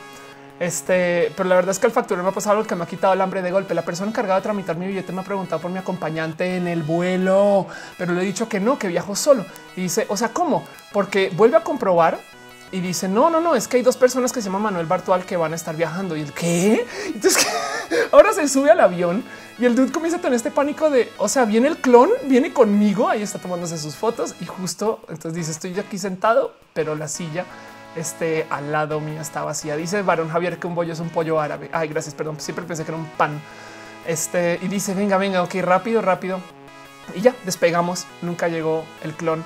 Este, 0.60 1.32
pero 1.34 1.48
la 1.48 1.54
verdad 1.54 1.70
es 1.70 1.78
que 1.78 1.86
el 1.86 1.92
facturero 1.92 2.22
me 2.22 2.28
ha 2.28 2.32
pasado 2.32 2.58
algo 2.58 2.68
que 2.68 2.74
me 2.74 2.84
ha 2.84 2.86
quitado 2.86 3.14
el 3.14 3.20
hambre 3.22 3.40
de 3.40 3.50
golpe. 3.50 3.74
La 3.74 3.82
persona 3.82 4.10
encargada 4.10 4.40
de 4.40 4.42
tramitar 4.42 4.76
mi 4.76 4.86
billete 4.86 5.10
me 5.10 5.22
ha 5.22 5.24
preguntado 5.24 5.60
por 5.60 5.70
mi 5.70 5.78
acompañante 5.78 6.56
en 6.56 6.68
el 6.68 6.82
vuelo, 6.82 7.66
pero 7.96 8.12
le 8.12 8.20
he 8.20 8.24
dicho 8.26 8.46
que 8.46 8.60
no, 8.60 8.78
que 8.78 8.88
viajo 8.88 9.16
solo. 9.16 9.46
Y 9.74 9.80
dice, 9.80 10.04
o 10.10 10.18
sea, 10.18 10.28
¿cómo? 10.28 10.64
Porque 10.92 11.32
vuelve 11.34 11.56
a 11.56 11.64
comprobar 11.64 12.18
y 12.72 12.80
dice, 12.80 13.08
no, 13.08 13.30
no, 13.30 13.40
no, 13.40 13.54
es 13.54 13.66
que 13.68 13.78
hay 13.78 13.82
dos 13.82 13.96
personas 13.96 14.32
que 14.34 14.42
se 14.42 14.48
llaman 14.48 14.62
Manuel 14.62 14.84
Bartual 14.84 15.24
que 15.24 15.38
van 15.38 15.54
a 15.54 15.56
estar 15.56 15.74
viajando. 15.74 16.14
Y 16.14 16.20
el 16.20 16.32
qué? 16.34 16.86
Entonces 17.06 17.46
ahora 18.12 18.34
se 18.34 18.46
sube 18.46 18.70
al 18.70 18.80
avión 18.80 19.24
y 19.58 19.64
el 19.64 19.74
dude 19.74 19.90
comienza 19.90 20.18
a 20.18 20.20
tener 20.20 20.36
este 20.36 20.50
pánico 20.50 20.90
de, 20.90 21.10
o 21.16 21.28
sea, 21.28 21.46
viene 21.46 21.68
el 21.68 21.78
clon, 21.78 22.10
viene 22.24 22.52
conmigo, 22.52 23.08
ahí 23.08 23.22
está 23.22 23.38
tomándose 23.38 23.78
sus 23.78 23.96
fotos 23.96 24.34
y 24.40 24.44
justo 24.44 25.00
entonces 25.08 25.32
dice, 25.32 25.52
estoy 25.52 25.78
aquí 25.80 25.96
sentado, 25.96 26.52
pero 26.74 26.94
la 26.96 27.08
silla 27.08 27.46
este 27.96 28.46
al 28.50 28.72
lado 28.72 29.00
mío 29.00 29.20
está 29.20 29.44
vacía. 29.44 29.76
Dice 29.76 30.02
Varón 30.02 30.28
Javier 30.28 30.58
que 30.58 30.66
un 30.66 30.74
bollo 30.74 30.92
es 30.92 31.00
un 31.00 31.10
pollo 31.10 31.40
árabe. 31.40 31.70
Ay, 31.72 31.88
gracias, 31.88 32.14
perdón. 32.14 32.40
Siempre 32.40 32.64
pensé 32.64 32.84
que 32.84 32.90
era 32.90 32.98
un 32.98 33.06
pan. 33.06 33.40
Este 34.06 34.58
y 34.62 34.68
dice 34.68 34.94
venga, 34.94 35.16
venga, 35.18 35.42
ok, 35.42 35.54
rápido, 35.62 36.02
rápido. 36.02 36.40
Y 37.14 37.20
ya 37.20 37.34
despegamos. 37.44 38.06
Nunca 38.22 38.48
llegó 38.48 38.84
el 39.02 39.14
clon. 39.14 39.42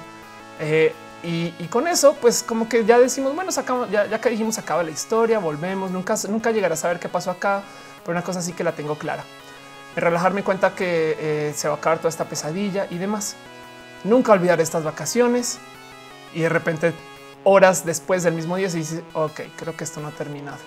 Eh, 0.60 0.94
y, 1.26 1.50
con 1.68 1.88
eso, 1.88 2.14
pues 2.20 2.42
como 2.42 2.68
que 2.68 2.84
ya 2.84 2.98
decimos, 2.98 3.34
bueno, 3.34 3.50
sacamos, 3.50 3.90
ya, 3.90 4.04
ya 4.04 4.20
que 4.20 4.28
dijimos, 4.28 4.58
acaba 4.58 4.82
la 4.82 4.90
historia, 4.90 5.38
volvemos. 5.38 5.90
Nunca, 5.90 6.16
nunca 6.28 6.50
llegará 6.50 6.74
a 6.74 6.76
saber 6.76 6.98
qué 6.98 7.08
pasó 7.08 7.30
acá, 7.30 7.62
pero 8.04 8.12
una 8.12 8.22
cosa 8.22 8.42
sí 8.42 8.52
que 8.52 8.62
la 8.62 8.72
tengo 8.72 8.96
clara. 8.96 9.24
Me 9.96 10.02
relajarme 10.02 10.42
cuenta 10.42 10.74
que 10.74 11.16
eh, 11.18 11.52
se 11.56 11.66
va 11.66 11.74
a 11.74 11.76
acabar 11.78 11.98
toda 11.98 12.10
esta 12.10 12.26
pesadilla 12.26 12.86
y 12.90 12.98
demás. 12.98 13.36
Nunca 14.04 14.32
olvidar 14.32 14.60
estas 14.60 14.84
vacaciones 14.84 15.58
y 16.34 16.40
de 16.40 16.50
repente 16.50 16.92
horas 17.44 17.84
después 17.84 18.22
del 18.22 18.34
mismo 18.34 18.56
día 18.56 18.68
se 18.68 18.78
dice, 18.78 19.04
ok, 19.12 19.40
creo 19.56 19.76
que 19.76 19.84
esto 19.84 20.00
no 20.00 20.08
ha 20.08 20.12
terminado. 20.12 20.58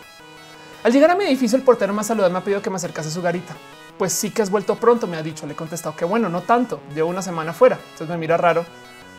Al 0.83 0.93
llegar 0.93 1.11
a 1.11 1.15
mi 1.15 1.25
edificio, 1.25 1.57
el 1.57 1.63
portero 1.63 1.93
más 1.93 2.07
saludable 2.07 2.33
me 2.33 2.39
ha 2.39 2.43
pedido 2.43 2.61
que 2.61 2.69
me 2.69 2.77
acercase 2.77 3.09
a 3.09 3.11
su 3.11 3.21
garita. 3.21 3.55
Pues 3.97 4.13
sí 4.13 4.29
que 4.29 4.41
has 4.41 4.49
vuelto 4.49 4.75
pronto, 4.75 5.07
me 5.07 5.17
ha 5.17 5.23
dicho. 5.23 5.45
Le 5.45 5.53
he 5.53 5.55
contestado 5.55 5.95
que 5.95 6.05
bueno, 6.05 6.29
no 6.29 6.41
tanto. 6.41 6.79
Llevo 6.93 7.09
una 7.09 7.21
semana 7.21 7.51
fuera. 7.51 7.77
Entonces 7.91 8.07
me 8.07 8.17
mira 8.17 8.37
raro. 8.37 8.63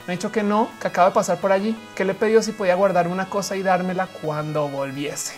Me 0.06 0.14
ha 0.14 0.16
dicho 0.16 0.32
que 0.32 0.42
no, 0.42 0.70
que 0.80 0.88
acaba 0.88 1.08
de 1.08 1.14
pasar 1.14 1.38
por 1.38 1.52
allí, 1.52 1.76
que 1.94 2.04
le 2.04 2.12
he 2.12 2.14
pedido 2.14 2.40
si 2.40 2.52
podía 2.52 2.74
guardar 2.74 3.08
una 3.08 3.28
cosa 3.28 3.56
y 3.56 3.62
dármela 3.62 4.06
cuando 4.22 4.68
volviese. 4.68 5.34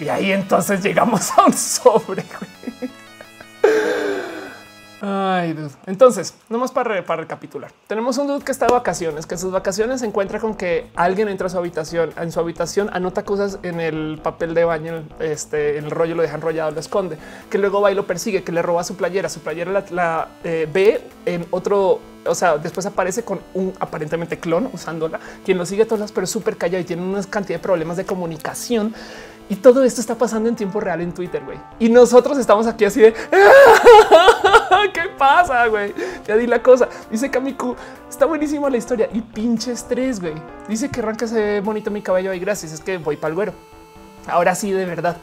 Y 0.00 0.08
ahí 0.08 0.32
entonces 0.32 0.82
llegamos 0.82 1.30
a 1.36 1.44
un 1.44 1.52
sobre. 1.54 2.24
Ay, 5.00 5.52
dude. 5.52 5.70
Entonces, 5.86 6.34
nomás 6.48 6.72
para, 6.72 7.04
para 7.04 7.22
recapitular. 7.22 7.72
Tenemos 7.86 8.16
un 8.18 8.26
dude 8.26 8.44
que 8.44 8.52
está 8.52 8.66
de 8.66 8.72
vacaciones, 8.72 9.26
que 9.26 9.34
en 9.34 9.40
sus 9.40 9.52
vacaciones 9.52 10.00
se 10.00 10.06
encuentra 10.06 10.40
con 10.40 10.54
que 10.54 10.90
alguien 10.94 11.28
entra 11.28 11.48
a 11.48 11.50
su 11.50 11.58
habitación, 11.58 12.12
en 12.16 12.32
su 12.32 12.40
habitación 12.40 12.90
anota 12.92 13.24
cosas 13.24 13.58
en 13.62 13.80
el 13.80 14.20
papel 14.22 14.54
de 14.54 14.64
baño, 14.64 15.02
este, 15.18 15.78
el 15.78 15.90
rollo 15.90 16.14
lo 16.14 16.22
deja 16.22 16.36
enrollado, 16.36 16.70
lo 16.70 16.80
esconde, 16.80 17.18
que 17.50 17.58
luego 17.58 17.80
va 17.80 17.92
y 17.92 17.94
lo 17.94 18.06
persigue, 18.06 18.42
que 18.42 18.52
le 18.52 18.62
roba 18.62 18.84
su 18.84 18.96
playera, 18.96 19.28
su 19.28 19.40
playera 19.40 19.84
la, 19.90 20.28
eh, 20.42 20.68
ve 20.72 21.02
en 21.26 21.46
otro 21.50 22.00
o 22.26 22.34
sea, 22.34 22.56
después 22.56 22.86
aparece 22.86 23.22
con 23.22 23.40
un 23.52 23.74
aparentemente 23.80 24.38
clon 24.38 24.70
usándola, 24.72 25.20
quien 25.44 25.58
lo 25.58 25.66
sigue 25.66 25.84
todas, 25.84 26.10
pero 26.10 26.26
súper 26.26 26.56
callado 26.56 26.80
y 26.80 26.84
tiene 26.84 27.02
una 27.02 27.22
cantidad 27.24 27.58
de 27.58 27.62
problemas 27.62 27.98
de 27.98 28.06
comunicación 28.06 28.94
y 29.48 29.56
todo 29.56 29.84
esto 29.84 30.00
está 30.00 30.14
pasando 30.14 30.48
en 30.48 30.56
tiempo 30.56 30.80
real 30.80 31.00
en 31.02 31.12
Twitter, 31.12 31.42
güey. 31.44 31.58
Y 31.78 31.90
nosotros 31.90 32.38
estamos 32.38 32.66
aquí 32.66 32.86
así 32.86 33.00
de 33.00 33.14
qué 34.94 35.02
pasa, 35.18 35.66
güey. 35.66 35.94
Ya 36.26 36.36
di 36.36 36.46
la 36.46 36.62
cosa. 36.62 36.88
Dice 37.10 37.30
Kamiku, 37.30 37.76
está 38.08 38.26
buenísima 38.26 38.70
la 38.70 38.76
historia 38.76 39.08
y 39.12 39.20
pinche 39.20 39.72
estrés, 39.72 40.20
güey. 40.20 40.34
Dice 40.68 40.90
que 40.90 41.00
arranca 41.00 41.24
ese 41.24 41.60
bonito 41.60 41.90
mi 41.90 42.02
cabello 42.02 42.32
y 42.32 42.38
gracias. 42.38 42.72
Es 42.72 42.80
que 42.80 42.98
voy 42.98 43.16
para 43.16 43.30
el 43.30 43.34
güero. 43.34 43.52
Ahora 44.26 44.54
sí, 44.54 44.70
de 44.70 44.84
verdad. 44.86 45.16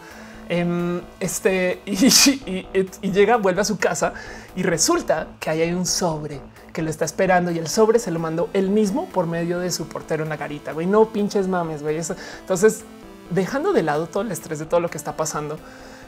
Em, 0.50 1.02
este 1.20 1.82
y, 1.86 3.12
llega, 3.12 3.38
vuelve 3.38 3.62
a 3.62 3.64
su 3.64 3.78
casa 3.78 4.14
y 4.54 4.64
resulta 4.64 5.28
que 5.40 5.50
ahí 5.50 5.62
hay 5.62 5.72
un 5.72 5.86
sobre 5.86 6.42
que 6.74 6.82
lo 6.82 6.90
está 6.90 7.06
esperando 7.06 7.52
y 7.52 7.58
el 7.58 7.70
sobre 7.70 8.00
se 8.00 8.12
lo 8.12 8.20
mandó 8.20 8.50
él 8.52 8.70
mismo 8.70 9.08
por 9.08 9.28
medio 9.28 9.60
de 9.60 9.72
su 9.72 9.88
portero 9.88 10.24
en 10.24 10.30
la 10.30 10.36
garita. 10.36 10.74
Güey, 10.74 10.88
no 10.88 11.06
pinches 11.14 11.48
mames, 11.48 11.84
güey. 11.84 11.98
Entonces 12.42 12.84
dejando 13.30 13.72
de 13.72 13.84
lado 13.84 14.08
todo 14.08 14.24
el 14.24 14.32
estrés 14.32 14.60
de 14.60 14.66
todo 14.66 14.82
lo 14.82 14.90
que 14.90 14.98
está 14.98 15.16
pasando, 15.16 15.58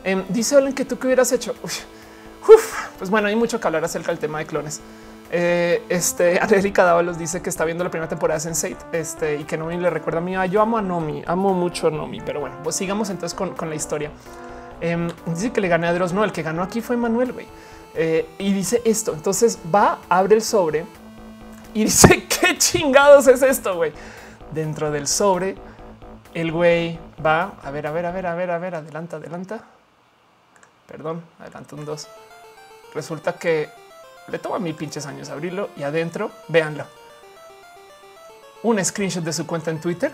em, 0.03 0.23
dice 0.27 0.57
Olen 0.57 0.73
que 0.73 0.83
tú 0.83 0.99
que 0.99 1.07
hubieras 1.07 1.31
hecho. 1.31 1.55
Pues 2.97 3.09
bueno, 3.09 3.27
hay 3.27 3.35
mucho 3.35 3.59
que 3.59 3.67
hablar 3.67 3.83
acerca 3.83 4.11
del 4.11 4.19
tema 4.19 4.39
de 4.39 4.45
clones. 4.45 4.81
Eh, 5.35 5.81
este 5.89 6.39
Dávalos 6.75 7.17
dice 7.17 7.41
que 7.41 7.49
está 7.49 7.65
viendo 7.65 7.83
la 7.83 7.89
primera 7.89 8.07
temporada 8.07 8.39
de 8.39 8.51
Sense8 8.51 8.77
este, 8.91 9.37
y 9.37 9.45
que 9.45 9.57
Nomi 9.57 9.77
le 9.77 9.89
recuerda 9.89 10.19
a 10.19 10.21
mí. 10.21 10.35
yo 10.49 10.61
amo 10.61 10.77
a 10.77 10.81
Nomi, 10.81 11.23
amo 11.25 11.53
mucho 11.53 11.87
a 11.87 11.91
Nomi, 11.91 12.21
pero 12.21 12.39
bueno, 12.39 12.57
pues 12.63 12.75
sigamos 12.75 13.09
entonces 13.09 13.35
con, 13.35 13.69
la 13.69 13.75
historia. 13.75 14.11
Em, 14.79 15.09
dice 15.25 15.51
que 15.51 15.61
le 15.61 15.69
gané 15.69 15.87
a 15.87 15.93
Dross. 15.93 16.13
No, 16.13 16.23
el 16.23 16.31
que 16.31 16.43
ganó 16.43 16.61
aquí 16.61 16.81
fue 16.81 16.97
Manuel. 16.97 17.31
güey. 17.33 17.47
Eh, 17.95 18.27
y 18.37 18.53
dice 18.53 18.81
esto. 18.85 19.13
Entonces 19.13 19.57
va, 19.73 19.99
abre 20.09 20.35
el 20.35 20.41
sobre 20.41 20.85
y 21.73 21.83
dice 21.85 22.27
qué 22.27 22.57
chingados 22.57 23.27
es 23.27 23.41
esto, 23.41 23.75
güey. 23.75 23.91
Dentro 24.51 24.91
del 24.91 25.07
sobre, 25.07 25.55
el 26.33 26.51
güey 26.51 26.99
va 27.25 27.53
a 27.63 27.71
ver, 27.71 27.87
a 27.87 27.91
ver, 27.91 28.05
a 28.05 28.11
ver, 28.11 28.27
a 28.27 28.35
ver, 28.35 28.51
a 28.51 28.57
ver, 28.59 28.75
adelanta, 28.75 29.17
adelanta. 29.17 29.63
Perdón, 30.87 31.23
adelanta 31.39 31.75
un 31.75 31.85
dos. 31.85 32.07
Resulta 32.93 33.33
que 33.33 33.69
le 34.27 34.39
toma 34.39 34.59
mil 34.59 34.75
pinches 34.75 35.05
años 35.05 35.29
abrirlo 35.29 35.69
y 35.75 35.83
adentro, 35.83 36.31
véanlo. 36.47 36.85
Un 38.63 38.83
screenshot 38.83 39.23
de 39.23 39.33
su 39.33 39.45
cuenta 39.45 39.71
en 39.71 39.81
Twitter, 39.81 40.11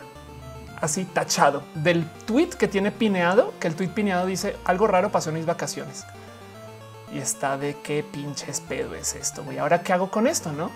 así 0.81 1.05
tachado 1.05 1.63
del 1.75 2.09
tweet 2.25 2.49
que 2.49 2.67
tiene 2.67 2.91
pineado, 2.91 3.53
que 3.59 3.67
el 3.67 3.75
tweet 3.75 3.89
pineado 3.89 4.25
dice 4.25 4.55
algo 4.65 4.87
raro 4.87 5.11
pasó 5.11 5.29
en 5.29 5.35
mis 5.35 5.45
vacaciones. 5.45 6.05
Y 7.13 7.19
está 7.19 7.57
de 7.57 7.77
qué 7.81 8.03
pinches 8.03 8.61
pedo 8.61 8.95
es 8.95 9.15
esto, 9.15 9.43
güey. 9.43 9.57
Ahora 9.57 9.81
qué 9.81 9.93
hago 9.93 10.09
con 10.09 10.27
esto, 10.27 10.51
no? 10.51 10.71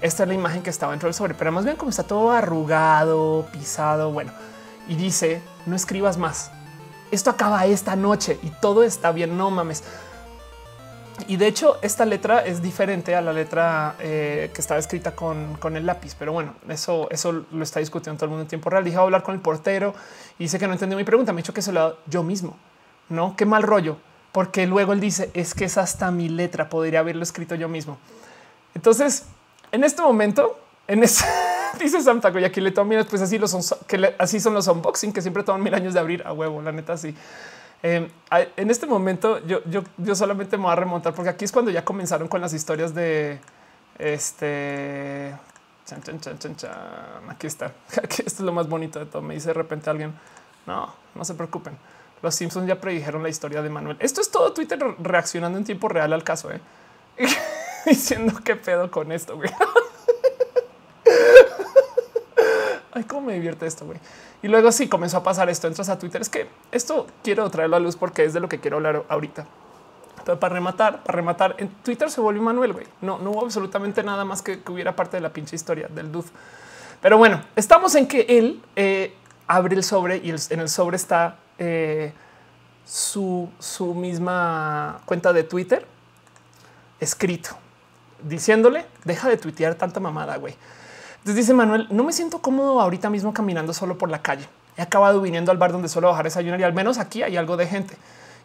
Esta 0.00 0.24
es 0.24 0.28
la 0.28 0.34
imagen 0.34 0.62
que 0.62 0.70
estaba 0.70 0.92
dentro 0.92 1.06
del 1.06 1.14
sobre, 1.14 1.34
pero 1.34 1.52
más 1.52 1.64
bien 1.64 1.76
como 1.76 1.90
está 1.90 2.02
todo 2.02 2.30
arrugado, 2.32 3.46
pisado. 3.52 4.10
Bueno, 4.12 4.32
y 4.88 4.96
dice 4.96 5.42
no 5.64 5.76
escribas 5.76 6.18
más. 6.18 6.50
Esto 7.10 7.30
acaba 7.30 7.64
esta 7.66 7.96
noche 7.96 8.38
y 8.42 8.50
todo 8.50 8.82
está 8.82 9.12
bien. 9.12 9.36
No 9.36 9.50
mames. 9.50 9.84
Y 11.28 11.36
de 11.36 11.46
hecho, 11.46 11.78
esta 11.82 12.04
letra 12.04 12.44
es 12.44 12.62
diferente 12.62 13.14
a 13.14 13.20
la 13.20 13.32
letra 13.32 13.96
eh, 14.00 14.50
que 14.52 14.60
estaba 14.60 14.78
escrita 14.78 15.12
con, 15.14 15.58
el 15.74 15.86
lápiz. 15.86 16.14
Pero 16.18 16.32
bueno, 16.32 16.54
eso, 16.68 17.08
eso 17.10 17.44
lo 17.50 17.62
está 17.62 17.80
discutiendo 17.80 18.18
todo 18.18 18.26
el 18.26 18.30
mundo 18.30 18.42
en 18.42 18.48
tiempo 18.48 18.70
real. 18.70 18.84
Dije 18.84 18.96
a 18.96 19.00
hablar 19.00 19.22
con 19.22 19.34
el 19.34 19.40
portero 19.40 19.94
y 20.38 20.44
dice 20.44 20.58
que 20.58 20.66
no 20.66 20.74
entendió 20.74 20.96
mi 20.96 21.04
pregunta. 21.04 21.32
Me 21.32 21.40
ha 21.40 21.42
dicho 21.42 21.54
que 21.54 21.62
se 21.62 21.72
lo 21.72 21.80
dado 21.80 21.98
yo 22.06 22.22
mismo. 22.22 22.56
No, 23.08 23.34
qué 23.36 23.46
mal 23.46 23.62
rollo, 23.62 23.96
porque 24.32 24.66
luego 24.66 24.92
él 24.92 25.00
dice 25.00 25.30
es 25.32 25.54
que 25.54 25.64
es 25.64 25.78
hasta 25.78 26.10
mi 26.10 26.28
letra. 26.28 26.68
Podría 26.68 27.00
haberlo 27.00 27.22
escrito 27.22 27.54
yo 27.54 27.68
mismo. 27.68 27.98
Entonces, 28.74 29.24
en 29.72 29.84
este 29.84 30.02
momento, 30.02 30.58
en 30.86 31.02
ese 31.02 31.24
dice 31.80 32.00
Santa 32.02 32.32
y 32.38 32.44
aquí 32.44 32.60
le 32.60 32.70
toman 32.70 33.06
pues 33.08 33.22
así 33.22 33.38
los 33.38 33.74
que 33.86 34.14
así 34.18 34.40
son 34.40 34.54
los 34.54 34.66
unboxing 34.66 35.12
que 35.12 35.22
siempre 35.22 35.42
toman 35.42 35.62
mil 35.62 35.74
años 35.74 35.94
de 35.94 36.00
abrir 36.00 36.22
a 36.26 36.32
huevo. 36.32 36.60
La 36.62 36.72
neta, 36.72 36.96
sí. 36.96 37.14
Em, 37.82 38.08
en 38.30 38.70
este 38.70 38.86
momento 38.86 39.44
yo, 39.46 39.62
yo, 39.66 39.82
yo 39.98 40.14
solamente 40.14 40.56
me 40.56 40.64
voy 40.64 40.72
a 40.72 40.76
remontar 40.76 41.14
porque 41.14 41.30
aquí 41.30 41.44
es 41.44 41.52
cuando 41.52 41.70
ya 41.70 41.84
comenzaron 41.84 42.26
con 42.28 42.40
las 42.40 42.52
historias 42.52 42.94
de 42.94 43.38
este. 43.98 45.36
Aquí 47.28 47.46
está. 47.46 47.66
Aquí 48.02 48.22
esto 48.26 48.40
es 48.42 48.46
lo 48.46 48.52
más 48.52 48.68
bonito 48.68 48.98
de 48.98 49.06
todo. 49.06 49.22
Me 49.22 49.34
dice 49.34 49.48
de 49.48 49.54
repente 49.54 49.88
alguien. 49.88 50.14
No, 50.66 50.92
no 51.14 51.24
se 51.24 51.34
preocupen. 51.34 51.78
Los 52.22 52.34
Simpsons 52.34 52.66
ya 52.66 52.80
predijeron 52.80 53.22
la 53.22 53.28
historia 53.28 53.62
de 53.62 53.70
Manuel. 53.70 53.96
Esto 54.00 54.20
es 54.20 54.30
todo 54.30 54.52
Twitter 54.52 54.80
reaccionando 54.98 55.58
en 55.58 55.64
tiempo 55.64 55.88
real 55.88 56.12
al 56.12 56.24
caso, 56.24 56.50
¿eh? 56.50 56.60
diciendo 57.86 58.32
qué 58.44 58.56
pedo 58.56 58.90
con 58.90 59.12
esto. 59.12 59.36
Güey. 59.36 59.50
Ay, 62.96 63.04
cómo 63.04 63.26
me 63.26 63.34
divierte 63.34 63.66
esto, 63.66 63.84
güey. 63.84 63.98
Y 64.42 64.48
luego 64.48 64.72
sí 64.72 64.88
comenzó 64.88 65.18
a 65.18 65.22
pasar 65.22 65.50
esto. 65.50 65.66
Entras 65.66 65.90
a 65.90 65.98
Twitter. 65.98 66.22
Es 66.22 66.30
que 66.30 66.48
esto 66.72 67.06
quiero 67.22 67.48
traerlo 67.50 67.76
a 67.76 67.78
luz 67.78 67.94
porque 67.94 68.24
es 68.24 68.32
de 68.32 68.40
lo 68.40 68.48
que 68.48 68.58
quiero 68.58 68.78
hablar 68.78 69.04
ahorita. 69.10 69.46
Entonces, 70.18 70.40
para 70.40 70.54
rematar, 70.54 71.02
para 71.02 71.14
rematar, 71.14 71.56
en 71.58 71.68
Twitter 71.68 72.10
se 72.10 72.22
volvió 72.22 72.40
Manuel, 72.40 72.72
güey. 72.72 72.86
No, 73.02 73.18
no 73.18 73.32
hubo 73.32 73.44
absolutamente 73.44 74.02
nada 74.02 74.24
más 74.24 74.40
que, 74.40 74.62
que 74.62 74.72
hubiera 74.72 74.96
parte 74.96 75.18
de 75.18 75.20
la 75.20 75.28
pinche 75.28 75.54
historia 75.56 75.88
del 75.88 76.10
dude. 76.10 76.28
Pero 77.02 77.18
bueno, 77.18 77.42
estamos 77.54 77.94
en 77.96 78.08
que 78.08 78.24
él 78.30 78.62
eh, 78.76 79.14
abre 79.46 79.76
el 79.76 79.84
sobre 79.84 80.16
y 80.16 80.30
en 80.30 80.60
el 80.60 80.68
sobre 80.70 80.96
está 80.96 81.36
eh, 81.58 82.14
su, 82.86 83.50
su 83.58 83.94
misma 83.94 85.02
cuenta 85.04 85.34
de 85.34 85.44
Twitter 85.44 85.86
escrito 86.98 87.50
diciéndole 88.22 88.86
deja 89.04 89.28
de 89.28 89.36
tuitear 89.36 89.74
tanta 89.74 90.00
mamada, 90.00 90.36
güey. 90.38 90.56
Entonces 91.26 91.42
dice 91.42 91.54
Manuel, 91.54 91.88
no 91.90 92.04
me 92.04 92.12
siento 92.12 92.38
cómodo 92.38 92.80
ahorita 92.80 93.10
mismo 93.10 93.34
caminando 93.34 93.72
solo 93.72 93.98
por 93.98 94.08
la 94.08 94.22
calle. 94.22 94.46
He 94.76 94.82
acabado 94.82 95.20
viniendo 95.20 95.50
al 95.50 95.58
bar 95.58 95.72
donde 95.72 95.88
suelo 95.88 96.06
bajar 96.06 96.24
a 96.24 96.28
desayunar 96.28 96.60
y 96.60 96.62
al 96.62 96.72
menos 96.72 96.98
aquí 96.98 97.24
hay 97.24 97.36
algo 97.36 97.56
de 97.56 97.66
gente. 97.66 97.96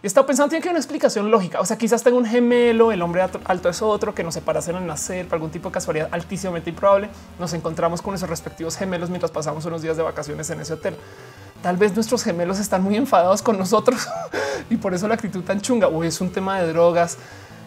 Y 0.01 0.07
estaba 0.07 0.25
pensando, 0.25 0.49
tiene 0.49 0.63
que 0.63 0.69
haber 0.69 0.77
una 0.77 0.79
explicación 0.79 1.29
lógica. 1.29 1.59
O 1.59 1.65
sea, 1.67 1.77
quizás 1.77 2.01
tengo 2.01 2.17
un 2.17 2.25
gemelo, 2.25 2.91
el 2.91 3.03
hombre 3.03 3.21
alto 3.21 3.69
es 3.69 3.83
otro, 3.83 4.15
que 4.15 4.23
nos 4.23 4.33
separaron 4.33 4.77
al 4.77 4.87
nacer 4.87 5.27
por 5.27 5.35
algún 5.35 5.51
tipo 5.51 5.69
de 5.69 5.73
casualidad 5.73 6.09
altísimamente 6.09 6.71
improbable. 6.71 7.09
Nos 7.37 7.53
encontramos 7.53 8.01
con 8.01 8.15
esos 8.15 8.27
respectivos 8.27 8.75
gemelos 8.75 9.11
mientras 9.11 9.29
pasamos 9.29 9.63
unos 9.65 9.83
días 9.83 9.95
de 9.95 10.01
vacaciones 10.01 10.49
en 10.49 10.61
ese 10.61 10.73
hotel. 10.73 10.95
Tal 11.61 11.77
vez 11.77 11.93
nuestros 11.93 12.23
gemelos 12.23 12.57
están 12.57 12.81
muy 12.81 12.95
enfadados 12.95 13.43
con 13.43 13.59
nosotros 13.59 14.07
y 14.71 14.77
por 14.77 14.95
eso 14.95 15.07
la 15.07 15.13
actitud 15.13 15.43
tan 15.43 15.61
chunga. 15.61 15.87
O 15.87 16.03
es 16.03 16.19
un 16.19 16.31
tema 16.31 16.59
de 16.59 16.73
drogas. 16.73 17.19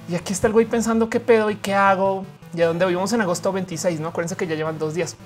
Y 0.09 0.17
aquí 0.17 0.33
está 0.33 0.49
el 0.49 0.55
güey 0.55 0.67
pensando 0.67 1.09
qué 1.09 1.21
pedo 1.21 1.51
y 1.51 1.55
qué 1.55 1.73
hago 1.73 2.27
y 2.55 2.63
a 2.63 2.69
dónde 2.69 2.87
vivimos 2.87 3.13
en 3.13 3.21
agosto 3.21 3.53
26. 3.53 4.01
No 4.01 4.09
acuérdense 4.09 4.37
que 4.37 4.47
ya 4.47 4.55
llevan 4.55 4.79
dos 4.79 4.95
días. 4.95 5.17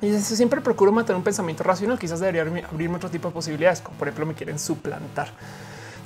Y 0.00 0.18
siempre 0.18 0.60
procuro 0.60 0.92
mantener 0.92 1.16
un 1.16 1.24
pensamiento 1.24 1.62
racional. 1.62 1.98
Quizás 1.98 2.20
debería 2.20 2.42
abrirme 2.42 2.96
otro 2.96 3.10
tipo 3.10 3.28
de 3.28 3.34
posibilidades, 3.34 3.80
como 3.80 3.98
por 3.98 4.08
ejemplo 4.08 4.26
me 4.26 4.34
quieren 4.34 4.58
suplantar. 4.58 5.28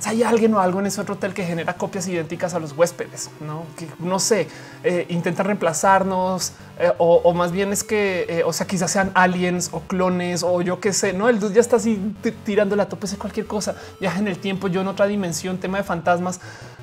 Hay 0.05 0.21
alguien 0.23 0.53
o 0.53 0.59
algo 0.59 0.79
en 0.79 0.85
ese 0.85 1.01
hotel 1.01 1.33
que 1.33 1.43
genera 1.43 1.73
copias 1.73 2.07
idénticas 2.07 2.53
a 2.53 2.59
los 2.59 2.73
huéspedes, 2.73 3.31
no 3.39 3.65
que 3.75 3.87
no 3.99 4.19
sé, 4.19 4.47
eh, 4.83 5.05
intentan 5.09 5.47
reemplazarnos 5.47 6.53
eh, 6.77 6.91
o, 6.97 7.33
más 7.33 7.51
bien 7.51 7.71
es 7.71 7.83
que, 7.83 8.25
eh, 8.27 8.43
o 8.43 8.51
sea, 8.51 8.67
quizás 8.67 8.91
sean 8.91 9.11
aliens 9.13 9.69
o 9.71 9.79
clones 9.81 10.43
o 10.43 10.61
yo 10.61 10.79
qué 10.79 10.91
sé, 10.93 11.13
no 11.13 11.29
el 11.29 11.39
dude 11.39 11.55
ya 11.55 11.61
está 11.61 11.77
así 11.77 12.13
tirando 12.43 12.75
la 12.75 12.89
tope 12.89 13.07
cualquier 13.17 13.47
cosa, 13.47 13.75
viaja 13.99 14.19
en 14.19 14.27
el 14.27 14.37
tiempo, 14.37 14.67
yo 14.67 14.81
en 14.81 14.87
otra 14.87 15.05
dimensión, 15.05 15.57
tema 15.57 15.77
de 15.77 15.83
fantasmas. 15.83 16.39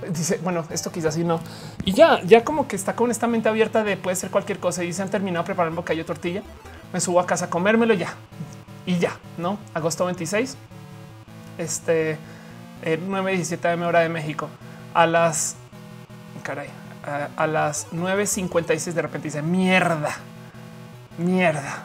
Dice, 0.09 0.41
bueno, 0.43 0.65
esto 0.71 0.91
quizás 0.91 1.15
sí 1.15 1.25
no. 1.25 1.41
Y 1.85 1.93
ya, 1.93 2.23
ya 2.23 2.45
como 2.45 2.67
que 2.67 2.77
está 2.77 2.97
con 2.97 3.11
esta 3.11 3.27
mente 3.27 3.49
abierta 3.49 3.85
de 3.85 3.97
puede 3.97 4.17
ser 4.17 4.31
cualquier 4.31 4.59
cosa 4.59 4.83
y 4.83 4.93
se 4.93 5.03
han 5.03 5.11
terminado 5.11 5.45
preparando 5.45 5.77
bocadillo 5.77 6.05
tortilla. 6.05 6.43
Me 6.93 7.01
subo 7.01 7.21
a 7.21 7.27
casa 7.27 7.47
a 7.47 7.51
comérmelo 7.51 7.95
ya 7.95 8.15
y 8.87 8.99
ya, 8.99 9.19
no 9.39 9.59
agosto 9.75 10.05
26. 10.05 10.57
Este 11.59 12.19
9:17 12.83 13.73
am 13.73 13.83
hora 13.83 14.01
de 14.01 14.09
México 14.09 14.49
a 14.95 15.07
las 15.07 15.57
caray, 16.43 16.69
a, 17.37 17.47
las 17.47 17.91
9:56 17.93 18.93
de 18.93 19.03
repente 19.03 19.29
dice 19.29 19.43
mierda, 19.43 20.17
mierda. 21.19 21.85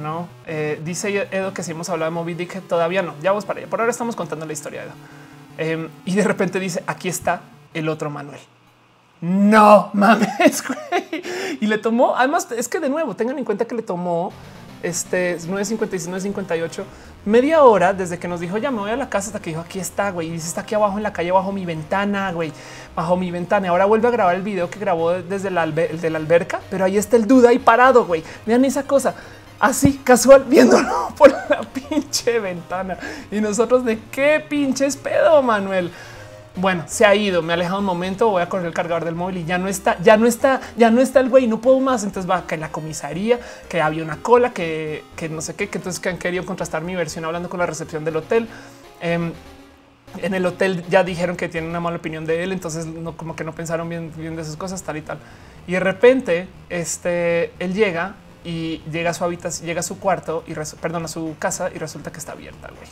No 0.00 0.28
eh, 0.46 0.80
dice 0.84 1.28
Edo 1.30 1.54
que 1.54 1.62
si 1.62 1.70
hemos 1.70 1.88
hablado 1.88 2.10
de 2.10 2.14
Moby 2.14 2.34
Dick, 2.34 2.60
todavía 2.68 3.00
no. 3.00 3.14
Ya 3.22 3.30
vamos 3.30 3.46
para 3.46 3.60
allá. 3.60 3.70
Por 3.70 3.80
ahora 3.80 3.90
estamos 3.90 4.14
contando 4.14 4.44
la 4.44 4.52
historia 4.52 4.82
de 4.82 4.86
Edo. 4.88 4.94
Em, 5.58 5.88
y 6.04 6.14
de 6.14 6.24
repente 6.24 6.60
dice 6.60 6.84
aquí 6.86 7.08
está 7.08 7.40
el 7.72 7.88
otro 7.88 8.10
Manuel. 8.10 8.40
No 9.20 9.90
mames. 9.94 10.62
Y 11.58 11.68
le 11.68 11.78
tomó. 11.78 12.14
Además, 12.16 12.48
es 12.52 12.68
que 12.68 12.80
de 12.80 12.90
nuevo 12.90 13.16
tengan 13.16 13.38
en 13.38 13.44
cuenta 13.44 13.64
que 13.64 13.74
le 13.74 13.80
tomó 13.80 14.30
este 14.82 15.32
956, 15.32 16.08
958, 16.08 16.84
media 17.24 17.62
hora 17.62 17.92
desde 17.92 18.18
que 18.18 18.28
nos 18.28 18.40
dijo 18.40 18.56
ya 18.58 18.70
me 18.70 18.78
voy 18.78 18.90
a 18.90 18.96
la 18.96 19.08
casa 19.08 19.28
hasta 19.28 19.40
que 19.40 19.50
dijo 19.50 19.62
aquí 19.62 19.78
está, 19.78 20.10
güey. 20.10 20.28
Y 20.28 20.32
dice 20.32 20.48
está 20.48 20.62
aquí 20.62 20.74
abajo 20.74 20.96
en 20.96 21.02
la 21.02 21.12
calle, 21.12 21.32
bajo 21.32 21.52
mi 21.52 21.64
ventana, 21.64 22.32
güey, 22.32 22.52
bajo 22.94 23.16
mi 23.16 23.30
ventana. 23.30 23.66
Y 23.66 23.70
ahora 23.70 23.84
vuelve 23.84 24.08
a 24.08 24.10
grabar 24.10 24.34
el 24.34 24.42
video 24.42 24.70
que 24.70 24.78
grabó 24.78 25.12
desde 25.12 25.50
la, 25.50 25.66
de 25.66 26.10
la 26.10 26.18
alberca, 26.18 26.60
pero 26.70 26.84
ahí 26.84 26.96
está 26.96 27.16
el 27.16 27.26
duda 27.26 27.50
ahí 27.50 27.58
parado, 27.58 28.04
güey. 28.04 28.22
Vean 28.46 28.64
esa 28.64 28.82
cosa 28.82 29.14
así 29.58 30.00
casual 30.04 30.44
viéndolo 30.48 31.12
por 31.16 31.30
la 31.30 31.62
pinche 31.62 32.38
ventana. 32.38 32.96
Y 33.30 33.40
nosotros 33.40 33.84
de 33.84 33.98
qué 34.10 34.44
pinches 34.48 34.96
pedo, 34.96 35.42
Manuel 35.42 35.90
bueno, 36.56 36.84
se 36.86 37.04
ha 37.04 37.14
ido, 37.14 37.42
me 37.42 37.52
ha 37.52 37.54
alejado 37.54 37.80
un 37.80 37.84
momento, 37.84 38.30
voy 38.30 38.42
a 38.42 38.48
correr 38.48 38.66
el 38.66 38.74
cargador 38.74 39.04
del 39.04 39.14
móvil 39.14 39.38
y 39.38 39.44
ya 39.44 39.58
no 39.58 39.68
está, 39.68 39.98
ya 40.02 40.16
no 40.16 40.26
está, 40.26 40.60
ya 40.76 40.90
no 40.90 41.00
está 41.02 41.20
el 41.20 41.28
güey, 41.28 41.46
no 41.46 41.60
puedo 41.60 41.78
más. 41.80 42.02
Entonces 42.02 42.28
va 42.28 42.44
a 42.48 42.54
en 42.54 42.60
la 42.60 42.70
comisaría, 42.72 43.38
que 43.68 43.80
había 43.80 44.02
una 44.02 44.16
cola, 44.16 44.52
que, 44.52 45.02
no 45.30 45.40
sé 45.42 45.54
qué, 45.54 45.68
que 45.68 45.78
entonces 45.78 46.00
que 46.00 46.08
han 46.08 46.18
querido 46.18 46.46
contrastar 46.46 46.82
mi 46.82 46.94
versión 46.94 47.24
hablando 47.24 47.50
con 47.50 47.60
la 47.60 47.66
recepción 47.66 48.04
del 48.04 48.16
hotel. 48.16 48.48
Em, 49.00 49.32
en 50.22 50.34
el 50.34 50.46
hotel 50.46 50.84
ya 50.88 51.04
dijeron 51.04 51.36
que 51.36 51.48
tienen 51.48 51.68
una 51.68 51.80
mala 51.80 51.98
opinión 51.98 52.24
de 52.24 52.42
él, 52.42 52.52
entonces 52.52 52.86
no 52.86 53.16
como 53.16 53.36
que 53.36 53.44
no 53.44 53.54
pensaron 53.54 53.88
bien, 53.88 54.12
bien 54.16 54.34
de 54.36 54.44
sus 54.44 54.56
cosas, 54.56 54.82
tal 54.82 54.96
y 54.96 55.02
tal. 55.02 55.18
Y 55.66 55.72
de 55.72 55.80
repente, 55.80 56.48
este, 56.70 57.52
él 57.58 57.74
llega 57.74 58.14
y 58.44 58.78
llega 58.90 59.10
a 59.10 59.14
su 59.14 59.24
habitación, 59.24 59.66
llega 59.66 59.80
a 59.80 59.82
su 59.82 59.98
cuarto 59.98 60.44
y 60.46 60.54
perdón, 60.80 61.04
a 61.04 61.08
su 61.08 61.36
casa 61.38 61.70
y 61.74 61.78
resulta 61.78 62.10
que 62.12 62.18
está 62.18 62.32
abierta, 62.32 62.68
güey. 62.68 62.88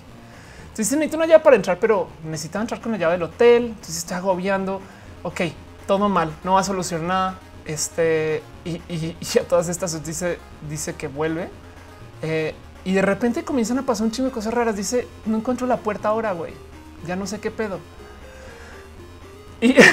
Entonces 0.75 0.99
necesito 0.99 1.19
una 1.19 1.27
llave 1.27 1.45
para 1.45 1.55
entrar, 1.55 1.79
pero 1.79 2.09
necesitaba 2.25 2.65
entrar 2.65 2.81
con 2.81 2.91
la 2.91 2.99
llave 2.99 3.13
del 3.13 3.23
hotel. 3.23 3.67
Entonces 3.67 3.99
estoy 3.99 4.17
agobiando. 4.17 4.81
Ok, 5.23 5.43
todo 5.87 6.09
mal, 6.09 6.33
no 6.43 6.55
va 6.55 6.61
a 6.61 6.65
solucionar 6.65 7.07
nada. 7.07 7.39
Este 7.65 8.43
y, 8.65 9.15
a 9.39 9.45
todas 9.45 9.69
estas 9.69 10.05
dice, 10.05 10.41
dice 10.69 10.97
que 10.97 11.07
vuelve 11.07 11.49
eh, 12.21 12.55
y 12.85 12.93
de 12.93 13.01
repente 13.01 13.43
comienzan 13.45 13.79
a 13.79 13.83
pasar 13.83 14.05
un 14.05 14.11
chingo 14.11 14.31
de 14.31 14.35
cosas 14.35 14.53
raras. 14.53 14.75
Dice 14.75 15.07
no 15.27 15.37
encuentro 15.37 15.65
la 15.69 15.77
puerta 15.77 16.09
ahora, 16.09 16.33
güey. 16.33 16.53
Ya 17.07 17.15
no 17.15 17.29
sé 17.29 17.39
qué 17.39 17.53
pedo. 17.53 17.79
Y 19.61 19.77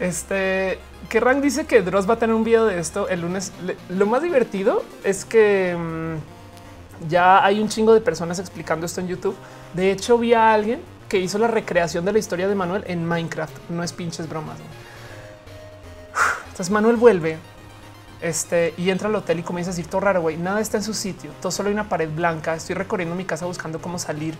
Este 0.00 0.80
que 1.08 1.20
Rank 1.20 1.40
dice 1.40 1.66
que 1.66 1.82
Dross 1.82 2.10
va 2.10 2.14
a 2.14 2.18
tener 2.18 2.34
un 2.34 2.42
video 2.42 2.66
de 2.66 2.80
esto 2.80 3.08
el 3.08 3.20
lunes. 3.20 3.52
Lo 3.88 4.06
más 4.06 4.22
divertido 4.22 4.82
es 5.04 5.24
que 5.24 5.76
mm, 5.78 6.37
ya 7.08 7.44
hay 7.44 7.60
un 7.60 7.68
chingo 7.68 7.94
de 7.94 8.00
personas 8.00 8.38
explicando 8.38 8.86
esto 8.86 9.00
en 9.00 9.08
YouTube. 9.08 9.36
De 9.74 9.92
hecho, 9.92 10.18
vi 10.18 10.34
a 10.34 10.52
alguien 10.52 10.80
que 11.08 11.18
hizo 11.18 11.38
la 11.38 11.48
recreación 11.48 12.04
de 12.04 12.12
la 12.12 12.18
historia 12.18 12.48
de 12.48 12.54
Manuel 12.54 12.84
en 12.86 13.06
Minecraft. 13.06 13.70
No 13.70 13.82
es 13.82 13.92
pinches 13.92 14.28
bromas. 14.28 14.58
Entonces 16.48 16.70
Manuel 16.70 16.96
vuelve 16.96 17.38
este, 18.20 18.74
y 18.76 18.90
entra 18.90 19.08
al 19.08 19.14
hotel 19.14 19.38
y 19.38 19.42
comienza 19.42 19.70
a 19.70 19.74
decir 19.74 19.88
todo 19.88 20.00
raro, 20.00 20.20
güey, 20.22 20.36
nada 20.36 20.60
está 20.60 20.76
en 20.76 20.82
su 20.82 20.92
sitio, 20.92 21.30
todo 21.40 21.52
solo 21.52 21.68
hay 21.68 21.72
una 21.72 21.88
pared 21.88 22.08
blanca, 22.08 22.54
estoy 22.54 22.74
recorriendo 22.74 23.14
mi 23.14 23.24
casa 23.24 23.46
buscando 23.46 23.80
cómo 23.80 23.98
salir. 23.98 24.34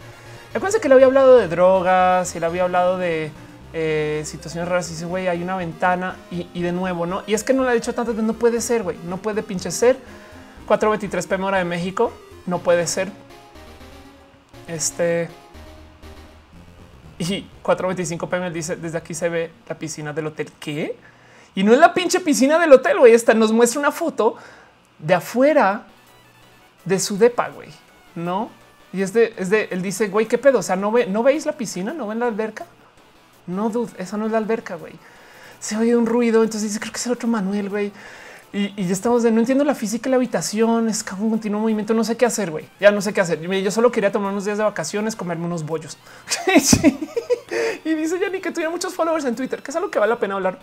Acuérdense 0.51 0.81
que 0.81 0.89
le 0.89 0.95
había 0.95 1.07
hablado 1.07 1.37
de 1.37 1.47
drogas 1.47 2.35
y 2.35 2.41
le 2.41 2.47
había 2.47 2.65
hablado 2.65 2.99
de 2.99 3.31
eh, 3.73 4.23
situaciones 4.25 4.69
raras 4.69 4.89
y 4.89 4.95
dice, 4.95 5.05
güey, 5.05 5.29
hay 5.29 5.43
una 5.43 5.57
ventana 5.57 6.17
y, 6.31 6.61
de 6.61 6.73
nuevo, 6.73 7.07
¿no? 7.07 7.23
Y 7.27 7.35
es 7.35 7.45
que 7.45 7.53
no 7.53 7.65
le 7.65 7.71
ha 7.71 7.75
dicho 7.75 7.95
tanto, 7.95 8.15
no 8.15 8.33
puede 8.33 8.61
ser, 8.61 8.83
güey, 8.83 8.97
no 9.05 9.19
puede 9.19 9.43
pinche 9.43 9.71
ser. 9.71 9.97
4.23 10.67 11.27
pm 11.27 11.45
hora 11.47 11.59
de 11.59 11.65
México, 11.65 12.13
no 12.47 12.59
puede 12.59 12.87
ser. 12.87 13.11
Este... 14.67 15.29
Y 17.19 17.47
4.25 17.65 18.29
pm 18.29 18.51
dice, 18.53 18.77
desde 18.77 18.99
aquí 18.99 19.13
se 19.13 19.29
ve 19.29 19.51
la 19.69 19.77
piscina 19.77 20.13
del 20.13 20.29
hotel. 20.29 20.53
¿Qué? 20.61 20.97
Y 21.55 21.65
no 21.65 21.73
es 21.73 21.81
la 21.81 21.93
pinche 21.93 22.21
piscina 22.21 22.59
del 22.59 22.73
hotel, 22.73 22.99
güey. 22.99 23.13
Esta 23.13 23.35
nos 23.35 23.51
muestra 23.51 23.81
una 23.81 23.91
foto 23.91 24.37
de 24.99 25.15
afuera 25.15 25.87
de 26.85 26.99
su 27.01 27.19
depa, 27.19 27.49
güey. 27.49 27.71
No? 28.15 28.51
Y 28.93 29.03
es 29.03 29.13
de, 29.13 29.35
es 29.37 29.51
de, 29.51 29.69
él 29.71 29.83
dice, 29.83 30.09
güey, 30.09 30.27
¿qué 30.27 30.39
pedo? 30.39 30.61
O 30.61 30.63
sea, 30.63 30.77
¿no, 30.77 30.93
ve, 30.93 31.07
¿no 31.07 31.23
veis 31.23 31.45
la 31.47 31.53
piscina? 31.53 31.93
¿No 31.93 32.07
ven 32.07 32.21
la 32.21 32.27
alberca? 32.27 32.67
No, 33.47 33.71
dude, 33.71 33.93
esa 33.99 34.17
no 34.17 34.27
es 34.27 34.33
la 34.33 34.39
alberca, 34.39 34.77
güey. 34.77 34.95
Se 35.61 35.77
oye 35.77 35.97
un 35.97 36.07
ruido, 36.07 36.43
entonces 36.43 36.71
dice, 36.71 36.81
creo 36.81 36.93
que 36.93 36.99
es 36.99 37.07
el 37.07 37.13
otro 37.13 37.29
Manuel, 37.29 37.69
güey. 37.69 37.93
Y, 38.53 38.87
ya 38.87 38.93
estamos 38.93 39.23
de 39.23 39.31
no 39.31 39.41
entiendo 39.41 39.63
la 39.65 39.75
física 39.75 40.05
de 40.05 40.11
la 40.11 40.17
habitación, 40.17 40.89
es 40.89 41.05
un 41.19 41.31
continuo 41.31 41.61
movimiento, 41.61 41.93
no 41.93 42.03
sé 42.03 42.17
qué 42.17 42.25
hacer, 42.25 42.51
güey. 42.51 42.67
Ya 42.81 42.91
no 42.91 43.03
sé 43.03 43.13
qué 43.13 43.21
hacer. 43.21 43.41
Yo 43.41 43.71
solo 43.71 43.93
quería 43.93 44.11
tomar 44.11 44.33
unos 44.33 44.45
días 44.45 44.59
de 44.59 44.65
vacaciones, 44.65 45.17
comerme 45.17 45.47
unos 45.47 45.67
bollos. 45.67 45.99
y 47.85 47.95
dice 47.95 48.19
Yanni 48.19 48.41
que 48.41 48.51
tuviera 48.51 48.71
muchos 48.71 48.95
followers 48.95 49.27
en 49.27 49.37
Twitter, 49.37 49.63
que 49.63 49.71
es 49.71 49.77
algo 49.77 49.91
que 49.91 49.99
vale 49.99 50.11
la 50.11 50.19
pena 50.19 50.35
hablar. 50.35 50.59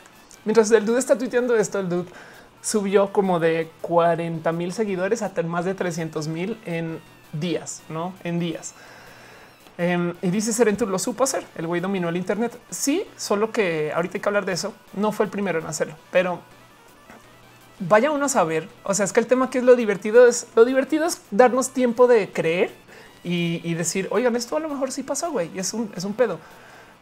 Mientras 0.46 0.72
el 0.72 0.86
dude 0.86 1.00
está 1.00 1.18
tuiteando 1.18 1.56
esto, 1.56 1.80
el 1.80 1.90
dude 1.90 2.10
subió 2.62 3.14
como 3.14 3.40
de 3.40 3.70
40 3.82 4.52
mil 4.52 4.74
seguidores 4.74 5.22
hasta 5.22 5.44
más 5.44 5.66
de 5.66 5.76
300 5.76 6.28
mil 6.28 6.58
en 6.66 7.00
días, 7.34 7.84
no 7.90 8.14
en 8.24 8.40
días. 8.40 8.74
Em, 9.78 10.14
y 10.22 10.30
dice 10.30 10.54
Serentur 10.54 10.88
lo 10.88 10.98
supo 10.98 11.24
hacer. 11.24 11.46
El 11.56 11.68
güey 11.68 11.82
dominó 11.82 12.10
el 12.10 12.18
Internet. 12.18 12.58
Sí, 12.70 13.04
solo 13.18 13.52
que 13.52 13.92
ahorita 13.94 14.18
hay 14.18 14.22
que 14.22 14.30
hablar 14.30 14.46
de 14.46 14.54
eso. 14.54 14.74
No 14.94 15.12
fue 15.12 15.26
el 15.26 15.32
primero 15.32 15.60
en 15.60 15.68
hacerlo, 15.68 15.96
pero 16.12 16.40
vaya 17.80 18.12
uno 18.12 18.26
a 18.26 18.30
saber. 18.30 18.68
O 18.84 18.94
sea, 18.94 19.06
es 19.06 19.14
que 19.14 19.20
el 19.20 19.28
tema 19.28 19.50
que 19.50 19.60
es 19.60 19.64
lo 19.64 19.76
divertido 19.76 20.28
es 20.28 20.48
lo 20.56 20.66
divertido 20.66 21.06
es 21.06 21.22
darnos 21.32 21.72
tiempo 21.72 22.08
de 22.08 22.32
creer 22.32 22.72
y, 23.24 23.74
decir, 23.74 24.08
oigan, 24.12 24.36
esto 24.36 24.56
a 24.56 24.60
lo 24.60 24.70
mejor 24.70 24.92
sí 24.92 25.02
pasó, 25.02 25.32
güey. 25.32 25.50
Y 25.56 25.60
es 25.60 25.74
un, 25.74 25.92
es 25.96 26.04
un 26.04 26.14
pedo 26.14 26.40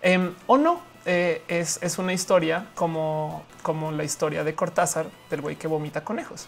em, 0.01 0.33
o 0.47 0.57
no. 0.57 0.81
Eh, 1.05 1.41
es, 1.49 1.79
es, 1.81 1.97
una 1.97 2.13
historia 2.13 2.67
como, 2.75 3.43
como 3.61 3.91
la 3.91 4.05
historia 4.05 4.45
de 4.45 4.55
Cortázar 4.55 5.07
del 5.29 5.41
güey 5.41 5.57
que 5.57 5.67
vomita 5.67 6.05
conejos. 6.05 6.47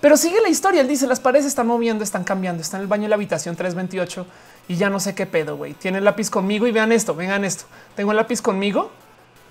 Pero 0.00 0.16
sigue 0.16 0.40
la 0.40 0.48
historia. 0.48 0.80
Él 0.80 0.88
dice 0.88 1.06
las 1.06 1.20
paredes 1.20 1.44
están 1.44 1.66
moviendo, 1.66 2.02
están 2.02 2.24
cambiando, 2.24 2.62
está 2.62 2.78
en 2.78 2.84
el 2.84 2.88
baño 2.88 3.02
de 3.02 3.08
la 3.10 3.16
habitación 3.16 3.56
328 3.56 4.26
y 4.68 4.76
ya 4.76 4.88
no 4.88 5.00
sé 5.00 5.14
qué 5.14 5.26
pedo, 5.26 5.58
güey. 5.58 5.74
Tiene 5.74 5.98
el 5.98 6.04
lápiz 6.04 6.30
conmigo 6.30 6.66
y 6.66 6.72
vean 6.72 6.92
esto, 6.92 7.14
vengan 7.14 7.44
esto. 7.44 7.64
Tengo 7.94 8.12
el 8.12 8.16
lápiz 8.16 8.40
conmigo, 8.40 8.90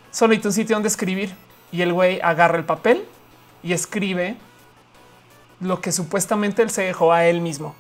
solo 0.10 0.29
necesito 0.29 0.49
un 0.49 0.53
sitio 0.53 0.75
donde 0.75 0.89
escribir 0.89 1.36
y 1.71 1.84
el 1.84 1.93
güey 1.93 2.19
agarra 2.23 2.58
el 2.58 2.65
papel 2.65 3.05
y 3.63 3.74
escribe 3.74 4.38
lo 5.60 5.82
que 5.82 5.91
supuestamente 5.91 6.62
él 6.62 6.69
se 6.69 6.84
dejó 6.84 7.12
a 7.12 7.26
él 7.26 7.41
mismo. 7.41 7.76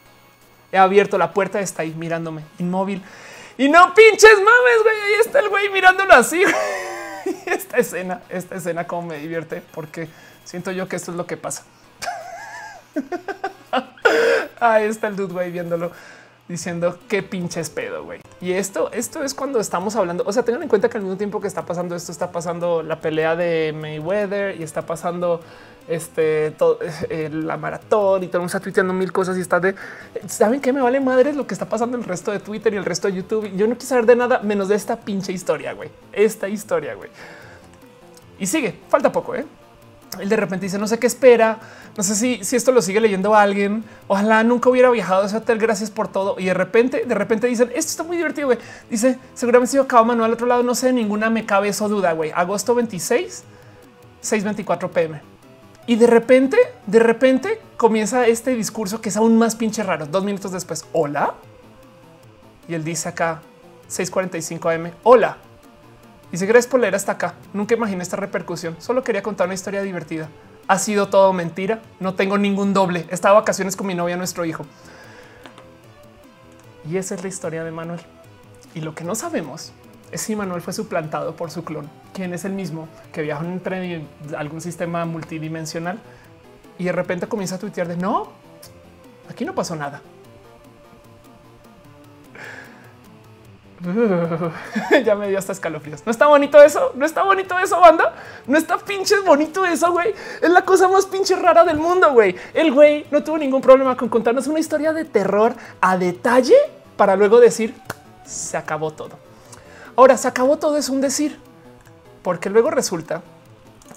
He 0.71 0.77
abierto 0.77 1.17
la 1.17 1.33
puerta, 1.33 1.59
está 1.59 1.83
ahí 1.83 1.93
mirándome, 1.93 2.43
inmóvil. 2.59 3.01
Y 3.57 3.69
no 3.69 3.93
pinches 3.93 4.35
mames, 4.35 4.83
güey. 4.83 4.95
Ahí 4.95 5.13
está 5.25 5.39
el 5.39 5.49
güey 5.49 5.69
mirándolo 5.69 6.13
así. 6.13 6.43
esta 7.45 7.77
escena, 7.77 8.21
esta 8.29 8.55
escena 8.55 8.85
como 8.85 9.09
me 9.09 9.17
divierte 9.17 9.61
porque 9.73 10.07
siento 10.45 10.71
yo 10.71 10.87
que 10.87 10.95
esto 10.95 11.11
es 11.11 11.17
lo 11.17 11.25
que 11.25 11.37
pasa. 11.37 11.63
ahí 14.59 14.85
está 14.85 15.07
el 15.07 15.15
dude, 15.15 15.33
güey, 15.33 15.51
viéndolo 15.51 15.91
diciendo 16.49 16.97
qué 17.07 17.23
pinches 17.23 17.69
pedo, 17.69 18.03
güey. 18.03 18.19
Y 18.41 18.53
esto, 18.53 18.91
esto 18.91 19.23
es 19.23 19.33
cuando 19.33 19.59
estamos 19.59 19.95
hablando. 19.95 20.23
O 20.25 20.33
sea, 20.33 20.43
tengan 20.43 20.63
en 20.63 20.67
cuenta 20.67 20.89
que 20.89 20.97
al 20.97 21.03
mismo 21.03 21.17
tiempo 21.17 21.39
que 21.39 21.47
está 21.47 21.65
pasando 21.65 21.95
esto, 21.95 22.11
está 22.11 22.31
pasando 22.31 22.83
la 22.83 22.99
pelea 22.99 23.35
de 23.35 23.73
Mayweather 23.73 24.59
y 24.59 24.63
está 24.63 24.81
pasando 24.81 25.41
este 25.87 26.51
todo, 26.51 26.79
eh, 27.09 27.29
la 27.31 27.57
maratón 27.57 28.23
y 28.23 28.27
todo 28.27 28.45
está 28.45 28.59
tuiteando 28.59 28.93
mil 28.93 29.11
cosas 29.11 29.37
y 29.37 29.41
está 29.41 29.59
de 29.59 29.73
saben 30.27 30.61
qué 30.61 30.71
me 30.71 30.81
vale 30.81 30.99
madre 30.99 31.33
lo 31.33 31.47
que 31.47 31.55
está 31.55 31.67
pasando 31.67 31.97
el 31.97 32.03
resto 32.03 32.31
de 32.31 32.39
Twitter 32.39 32.73
y 32.73 32.77
el 32.77 32.85
resto 32.85 33.07
de 33.07 33.15
YouTube. 33.15 33.51
Yo 33.55 33.67
no 33.67 33.75
quiero 33.75 33.87
saber 33.87 34.05
de 34.05 34.15
nada 34.15 34.39
menos 34.39 34.67
de 34.67 34.75
esta 34.75 34.99
pinche 34.99 35.31
historia, 35.31 35.73
güey. 35.73 35.89
Esta 36.11 36.49
historia, 36.49 36.95
güey. 36.95 37.09
Y 38.39 38.47
sigue, 38.47 38.75
falta 38.89 39.11
poco, 39.11 39.35
eh. 39.35 39.45
Él 40.17 40.27
de 40.27 40.35
repente 40.35 40.65
dice, 40.65 40.79
no 40.79 40.87
sé 40.87 40.97
qué 40.97 41.07
espera, 41.07 41.59
no 41.95 42.03
sé 42.03 42.15
si, 42.15 42.43
si 42.43 42.55
esto 42.55 42.71
lo 42.71 42.81
sigue 42.81 42.99
leyendo 42.99 43.35
alguien. 43.35 43.83
Ojalá 44.07 44.43
nunca 44.43 44.69
hubiera 44.69 44.89
viajado 44.89 45.23
a 45.23 45.25
ese 45.25 45.37
hotel. 45.37 45.59
Gracias 45.59 45.91
por 45.91 46.07
todo. 46.07 46.35
Y 46.39 46.45
de 46.45 46.53
repente, 46.53 47.03
de 47.05 47.15
repente 47.15 47.47
dicen 47.47 47.69
esto 47.75 47.91
está 47.91 48.03
muy 48.03 48.17
divertido. 48.17 48.49
Dice 48.89 49.19
seguramente 49.33 49.71
si 49.71 49.77
yo 49.77 49.83
acabo 49.83 50.05
Manuel 50.05 50.27
al 50.27 50.33
otro 50.33 50.47
lado. 50.47 50.63
No 50.63 50.75
sé, 50.75 50.93
ninguna 50.93 51.29
me 51.29 51.45
cabe 51.45 51.69
eso 51.69 51.87
duda. 51.89 52.13
Güey, 52.13 52.31
agosto 52.33 52.73
26, 52.73 53.43
6:24 54.23 54.89
pm. 54.89 55.21
Y 55.87 55.95
de 55.95 56.07
repente, 56.07 56.57
de 56.85 56.99
repente 56.99 57.61
comienza 57.77 58.27
este 58.27 58.55
discurso 58.55 59.01
que 59.01 59.09
es 59.09 59.17
aún 59.17 59.37
más 59.37 59.55
pinche 59.55 59.83
raro. 59.83 60.05
Dos 60.05 60.23
minutos 60.23 60.51
después, 60.51 60.85
hola. 60.93 61.33
Y 62.67 62.75
él 62.75 62.83
dice 62.83 63.09
acá 63.09 63.41
6:45 63.89 64.73
am. 64.73 64.91
Hola. 65.03 65.48
Dice 66.31 66.45
gracias 66.45 66.69
por 66.69 66.79
leer 66.79 66.95
hasta 66.95 67.13
acá. 67.13 67.33
Nunca 67.53 67.75
imaginé 67.75 68.03
esta 68.03 68.17
repercusión. 68.17 68.75
Solo 68.79 69.03
quería 69.03 69.23
contar 69.23 69.47
una 69.47 69.55
historia 69.55 69.81
divertida 69.81 70.29
ha 70.69 70.77
sido 70.77 71.09
todo 71.09 71.33
mentira. 71.33 71.81
No 71.99 72.13
tengo 72.13 72.37
ningún 72.37 72.73
doble. 72.73 73.07
Estaba 73.09 73.39
vacaciones 73.39 73.75
con 73.75 73.87
mi 73.87 73.95
novia, 73.95 74.15
nuestro 74.15 74.45
hijo. 74.45 74.67
Y 76.87 76.97
esa 76.97 77.15
es 77.15 77.23
la 77.23 77.27
historia 77.27 77.63
de 77.63 77.71
Manuel. 77.71 77.99
Y 78.75 78.81
lo 78.81 78.93
que 78.93 79.03
no 79.03 79.15
sabemos 79.15 79.73
es 80.11 80.21
si 80.21 80.35
Manuel 80.35 80.61
fue 80.61 80.71
suplantado 80.71 81.35
por 81.35 81.49
su 81.49 81.63
clon, 81.65 81.89
quien 82.13 82.35
es 82.35 82.45
el 82.45 82.53
mismo 82.53 82.87
que 83.11 83.23
viaja 83.23 83.43
en 83.43 84.07
algún 84.37 84.61
sistema 84.61 85.05
multidimensional 85.05 85.99
y 86.77 86.83
de 86.83 86.91
repente 86.91 87.25
comienza 87.25 87.55
a 87.55 87.59
tuitear 87.59 87.87
de 87.87 87.97
no, 87.97 88.29
aquí 89.27 89.45
no 89.45 89.55
pasó 89.55 89.75
nada. 89.75 90.01
ya 95.05 95.15
me 95.15 95.29
dio 95.29 95.37
hasta 95.37 95.53
escalofríos. 95.53 96.05
No 96.05 96.11
está 96.11 96.27
bonito 96.27 96.61
eso. 96.61 96.91
No 96.95 97.05
está 97.05 97.23
bonito 97.23 97.57
eso, 97.57 97.79
banda. 97.79 98.13
No 98.45 98.57
está 98.57 98.77
pinche 98.77 99.19
bonito 99.19 99.65
eso, 99.65 99.91
güey. 99.91 100.13
Es 100.41 100.49
la 100.49 100.63
cosa 100.63 100.87
más 100.87 101.05
pinche 101.05 101.35
rara 101.35 101.63
del 101.63 101.77
mundo, 101.77 102.11
güey. 102.11 102.35
El 102.53 102.73
güey 102.73 103.05
no 103.11 103.23
tuvo 103.23 103.37
ningún 103.37 103.61
problema 103.61 103.95
con 103.95 104.09
contarnos 104.09 104.47
una 104.47 104.59
historia 104.59 104.93
de 104.93 105.05
terror 105.05 105.55
a 105.81 105.97
detalle 105.97 106.55
para 106.97 107.15
luego 107.15 107.39
decir 107.39 107.73
se 108.25 108.57
acabó 108.57 108.91
todo. 108.91 109.17
Ahora 109.95 110.17
se 110.17 110.27
acabó 110.27 110.57
todo 110.57 110.77
es 110.77 110.89
un 110.89 111.01
decir, 111.01 111.39
porque 112.21 112.49
luego 112.49 112.69
resulta 112.71 113.21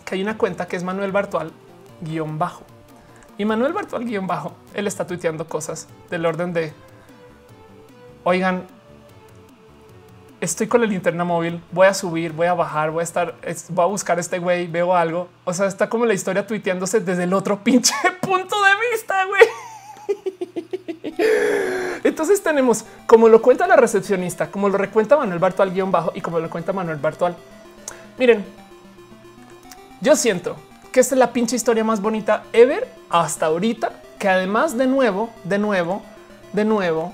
que 0.04 0.14
hay 0.14 0.22
una 0.22 0.38
cuenta 0.38 0.66
que 0.66 0.76
es 0.76 0.84
Manuel 0.84 1.12
Bartual 1.12 1.52
guion 2.00 2.38
bajo 2.38 2.64
y 3.38 3.44
Manuel 3.44 3.72
Bartual 3.72 4.04
guion 4.04 4.26
bajo. 4.26 4.54
Él 4.74 4.86
está 4.86 5.06
tuiteando 5.06 5.46
cosas 5.46 5.88
del 6.10 6.26
orden 6.26 6.52
de 6.52 6.72
oigan, 8.24 8.66
estoy 10.42 10.66
con 10.66 10.80
la 10.80 10.88
linterna 10.88 11.22
móvil, 11.22 11.62
voy 11.70 11.86
a 11.86 11.94
subir, 11.94 12.32
voy 12.32 12.48
a 12.48 12.54
bajar, 12.54 12.90
voy 12.90 13.02
a 13.02 13.04
estar, 13.04 13.36
voy 13.68 13.84
a 13.84 13.86
buscar 13.86 14.18
a 14.18 14.20
este 14.20 14.40
güey, 14.40 14.66
veo 14.66 14.94
algo. 14.94 15.28
O 15.44 15.54
sea, 15.54 15.66
está 15.66 15.88
como 15.88 16.04
la 16.04 16.14
historia 16.14 16.44
tuiteándose 16.44 16.98
desde 16.98 17.22
el 17.24 17.32
otro 17.32 17.58
pinche 17.64 17.94
punto 18.20 18.56
de 18.60 18.70
vista, 18.90 19.24
güey. 19.26 19.42
Entonces 22.04 22.42
tenemos, 22.42 22.84
como 23.06 23.28
lo 23.28 23.40
cuenta 23.40 23.68
la 23.68 23.76
recepcionista, 23.76 24.50
como 24.50 24.68
lo 24.68 24.76
recuenta 24.78 25.16
Manuel 25.16 25.38
Bartual 25.38 25.70
guion 25.70 25.92
bajo 25.92 26.10
y 26.12 26.20
como 26.20 26.40
lo 26.40 26.50
cuenta 26.50 26.72
Manuel 26.72 26.98
Bartual. 26.98 27.36
Miren, 28.18 28.44
yo 30.00 30.16
siento 30.16 30.56
que 30.90 30.98
esta 30.98 31.14
es 31.14 31.20
la 31.20 31.32
pinche 31.32 31.54
historia 31.54 31.84
más 31.84 32.02
bonita 32.02 32.42
ever 32.52 32.88
hasta 33.10 33.46
ahorita, 33.46 33.92
que 34.18 34.28
además 34.28 34.76
de 34.76 34.88
nuevo, 34.88 35.30
de 35.44 35.58
nuevo, 35.58 36.02
de 36.52 36.64
nuevo, 36.64 37.12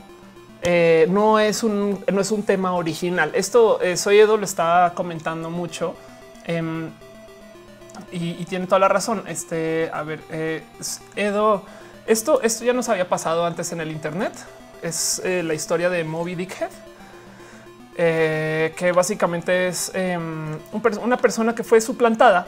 eh, 0.63 1.07
no 1.09 1.39
es 1.39 1.63
un 1.63 2.05
no 2.13 2.21
es 2.21 2.31
un 2.31 2.43
tema 2.43 2.73
original. 2.73 3.31
Esto 3.35 3.81
eh, 3.81 3.97
soy 3.97 4.19
Edo 4.19 4.37
lo 4.37 4.45
está 4.45 4.93
comentando 4.95 5.51
mucho 5.51 5.95
em, 6.45 6.91
y, 8.13 8.45
tiene 8.45 8.67
toda 8.67 8.79
la 8.79 8.89
razón. 8.89 9.25
Este, 9.29 9.91
a 9.93 10.03
ver, 10.03 10.21
eh, 10.31 10.63
Edo, 11.17 11.63
esto, 12.07 12.43
esto 12.43 12.65
ya 12.65 12.73
nos 12.73 12.89
había 12.89 13.09
pasado 13.09 13.45
antes 13.45 13.73
en 13.73 13.81
el 13.81 13.91
Internet. 13.91 14.33
Es 14.83 15.21
la 15.25 15.55
historia 15.55 15.91
de 15.91 16.05
Moby 16.05 16.37
Dick 16.37 16.61
Head. 16.61 16.71
eh, 18.01 18.73
que 18.77 18.93
básicamente 18.93 19.67
es 19.67 19.91
em, 19.93 20.57
una 21.03 21.17
persona 21.17 21.55
que 21.55 21.65
fue 21.65 21.81
suplantada 21.81 22.47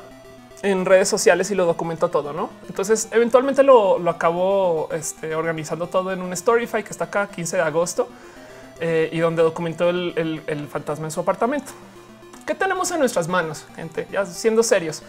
en 0.63 0.85
redes 0.85 1.09
sociales 1.09 1.51
y 1.51 1.55
lo 1.55 1.65
documentó 1.67 2.09
todo, 2.11 2.33
¿no? 2.33 2.51
Entonces, 2.69 3.09
eventualmente 3.13 3.63
lo, 3.63 3.99
lo 3.99 4.11
acabó 4.11 4.89
este, 4.93 5.35
organizando 5.35 5.87
todo 5.87 6.13
en 6.13 6.21
un 6.21 6.37
Storyfy 6.37 6.83
que 6.83 6.91
está 6.91 7.05
acá 7.05 7.29
15 7.29 7.57
de 7.57 7.63
agosto 7.63 8.09
eh, 8.81 9.09
y 9.13 9.19
donde 9.19 9.43
documentó 9.43 9.89
el, 9.89 10.43
el 10.47 10.69
fantasma 10.69 11.07
en 11.07 11.11
su 11.11 11.21
apartamento. 11.21 11.73
¿Qué 12.47 12.55
tenemos 12.55 12.91
en 12.91 12.99
nuestras 12.99 13.29
manos, 13.29 13.65
gente? 13.77 14.07
Ya 14.11 14.27
siendo 14.27 14.63
serios. 14.63 15.03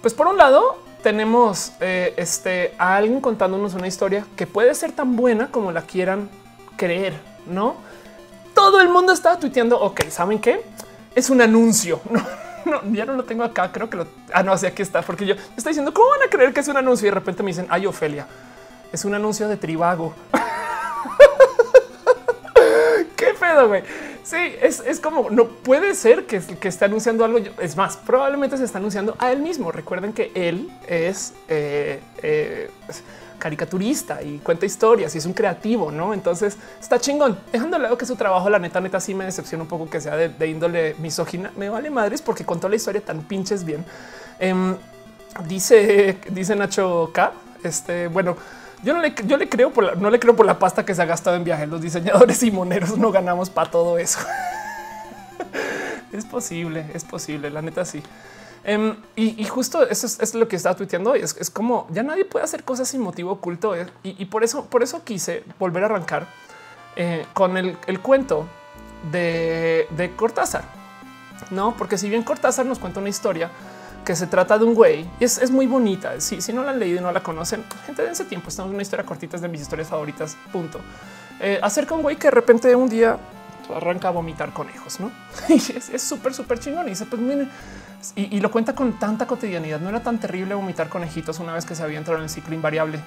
Pues 0.00 0.14
por 0.14 0.26
un 0.26 0.36
lado, 0.36 0.78
tenemos 1.02 1.72
eh, 1.80 2.14
este, 2.16 2.74
a 2.78 2.96
alguien 2.96 3.20
contándonos 3.20 3.74
una 3.74 3.86
historia 3.86 4.24
que 4.36 4.46
puede 4.46 4.74
ser 4.74 4.92
tan 4.92 5.16
buena 5.16 5.50
como 5.50 5.72
la 5.72 5.82
quieran 5.82 6.28
creer, 6.76 7.14
¿no? 7.46 7.76
Todo 8.54 8.80
el 8.80 8.88
mundo 8.88 9.12
está 9.12 9.38
tuiteando, 9.38 9.78
ok, 9.80 10.08
¿saben 10.08 10.38
qué? 10.38 10.62
Es 11.14 11.30
un 11.30 11.40
anuncio. 11.40 12.00
ya 12.92 13.04
no 13.04 13.14
lo 13.14 13.24
tengo 13.24 13.44
acá, 13.44 13.70
creo 13.72 13.90
que 13.90 13.96
lo... 13.96 14.06
Ah, 14.32 14.42
no, 14.42 14.52
así 14.52 14.66
aquí 14.66 14.82
está, 14.82 15.02
porque 15.02 15.26
yo 15.26 15.34
estoy 15.56 15.70
diciendo, 15.70 15.92
¿cómo 15.92 16.08
van 16.10 16.28
a 16.28 16.30
creer 16.30 16.52
que 16.52 16.60
es 16.60 16.68
un 16.68 16.76
anuncio? 16.76 17.06
Y 17.06 17.10
de 17.10 17.14
repente 17.14 17.42
me 17.42 17.50
dicen, 17.50 17.66
ay, 17.70 17.86
Ofelia, 17.86 18.26
es 18.92 19.04
un 19.04 19.14
anuncio 19.14 19.48
de 19.48 19.56
Tribago. 19.56 20.14
¿Qué 23.16 23.34
pedo, 23.38 23.68
güey? 23.68 23.82
Sí, 24.22 24.54
es, 24.60 25.00
como 25.00 25.30
no 25.30 25.48
puede 25.48 25.94
ser 25.94 26.26
que, 26.26 26.40
que 26.40 26.68
esté 26.68 26.84
anunciando 26.84 27.24
algo. 27.24 27.38
Es 27.60 27.76
más, 27.76 27.96
probablemente 27.96 28.58
se 28.58 28.64
está 28.64 28.76
anunciando 28.76 29.16
a 29.18 29.32
él 29.32 29.40
mismo. 29.40 29.72
Recuerden 29.72 30.12
que 30.12 30.30
él 30.34 30.70
es 30.86 31.32
eh, 31.48 32.00
eh, 32.22 32.70
caricaturista 33.38 34.22
y 34.22 34.38
cuenta 34.38 34.66
historias 34.66 35.14
y 35.14 35.18
es 35.18 35.26
un 35.26 35.32
creativo, 35.32 35.90
no? 35.90 36.12
Entonces 36.12 36.56
está 36.80 36.98
chingón. 36.98 37.38
Dejando 37.52 37.76
de 37.76 37.84
lado 37.84 37.98
que 37.98 38.06
su 38.06 38.16
trabajo, 38.16 38.50
la 38.50 38.58
neta, 38.58 38.80
neta, 38.80 39.00
sí 39.00 39.14
me 39.14 39.24
decepciona 39.24 39.62
un 39.62 39.68
poco 39.68 39.88
que 39.88 40.00
sea 40.00 40.16
de, 40.16 40.46
índole 40.46 40.94
misógina. 40.98 41.50
Me 41.56 41.68
vale 41.68 41.90
madres 41.90 42.22
porque 42.22 42.44
contó 42.44 42.68
la 42.68 42.76
historia 42.76 43.00
tan 43.00 43.22
pinches 43.22 43.64
bien. 43.64 43.84
Em, 44.38 44.76
dice, 45.46 46.18
dice 46.30 46.56
Nacho 46.56 47.10
K. 47.12 47.32
Este 47.62 48.08
bueno, 48.08 48.36
yo 48.82 48.94
no 48.94 49.00
le, 49.00 49.14
yo 49.26 49.36
le 49.36 49.48
creo 49.48 49.72
por 49.72 49.84
la, 49.84 49.94
no 49.94 50.10
le 50.10 50.20
creo 50.20 50.36
por 50.36 50.46
la 50.46 50.58
pasta 50.58 50.84
que 50.84 50.94
se 50.94 51.02
ha 51.02 51.06
gastado 51.06 51.36
en 51.36 51.44
viajes. 51.44 51.68
Los 51.68 51.80
diseñadores 51.80 52.42
y 52.42 52.50
moneros 52.50 52.96
no 52.98 53.10
ganamos 53.10 53.50
para 53.50 53.70
todo 53.70 53.98
eso. 53.98 54.20
es 56.12 56.24
posible, 56.24 56.86
es 56.94 57.04
posible. 57.04 57.50
La 57.50 57.62
neta 57.62 57.84
sí. 57.84 58.02
Em, 58.64 58.96
y, 59.16 59.44
justo 59.44 59.88
eso 59.88 60.06
es, 60.06 60.34
lo 60.34 60.48
que 60.48 60.56
estaba 60.56 60.76
tuiteando 60.76 61.12
hoy. 61.12 61.20
Es, 61.20 61.50
como 61.50 61.86
ya 61.90 62.02
nadie 62.02 62.24
puede 62.24 62.44
hacer 62.44 62.64
cosas 62.64 62.88
sin 62.88 63.00
motivo 63.00 63.32
oculto. 63.32 63.74
Eh, 63.74 63.86
y, 64.02 64.24
por 64.26 64.44
eso, 64.44 64.66
por 64.66 64.82
eso 64.82 65.04
quise 65.04 65.44
volver 65.58 65.84
a 65.84 65.86
arrancar 65.86 66.26
eh, 66.96 67.26
con 67.34 67.56
el, 67.56 67.76
cuento 68.00 68.46
de, 69.10 69.86
de 69.90 70.14
Cortázar. 70.16 70.64
No, 71.50 71.76
porque 71.76 71.96
si 71.96 72.08
bien 72.08 72.22
Cortázar 72.22 72.66
nos 72.66 72.78
cuenta 72.78 73.00
una 73.00 73.08
historia 73.08 73.50
que 74.08 74.16
se 74.16 74.26
trata 74.26 74.58
de 74.58 74.64
un 74.64 74.74
güey 74.74 75.06
y 75.20 75.24
es, 75.24 75.50
muy 75.50 75.66
bonita. 75.66 76.18
Si, 76.20 76.40
si 76.40 76.52
no 76.52 76.62
la 76.62 76.70
han 76.70 76.78
leído 76.78 76.98
y 76.98 77.02
no 77.02 77.12
la 77.12 77.22
conocen, 77.22 77.62
gente 77.84 78.02
de 78.02 78.12
ese 78.12 78.24
tiempo, 78.24 78.48
estamos 78.48 78.70
en 78.70 78.76
una 78.76 78.82
historia 78.82 79.04
cortita, 79.04 79.36
es 79.36 79.42
de 79.42 79.48
mis 79.48 79.60
historias 79.60 79.88
favoritas. 79.88 80.34
Punto. 80.50 80.80
Eh, 81.40 81.58
acerca 81.62 81.94
un 81.94 82.00
güey 82.00 82.16
que 82.16 82.28
de 82.28 82.30
repente 82.30 82.74
un 82.74 82.88
día 82.88 83.18
arranca 83.74 84.08
a 84.08 84.10
vomitar 84.10 84.52
conejos, 84.54 84.98
no? 84.98 85.10
Y 85.50 85.56
es 85.56 86.02
súper, 86.02 86.32
súper 86.32 86.58
chingón. 86.58 86.86
Y 86.86 86.90
dice, 86.90 87.04
pues 87.04 87.20
mire, 87.20 87.48
y, 88.14 88.40
lo 88.40 88.50
cuenta 88.50 88.74
con 88.74 88.98
tanta 88.98 89.26
cotidianidad. 89.26 89.80
No 89.80 89.88
era 89.88 90.02
tan 90.02 90.18
terrible 90.18 90.54
vomitar 90.54 90.88
conejitos 90.88 91.40
una 91.40 91.52
vez 91.52 91.64
que 91.64 91.74
se 91.74 91.82
había 91.82 91.98
entrado 91.98 92.18
en 92.18 92.24
el 92.24 92.30
ciclo 92.30 92.54
invariable 92.54 93.00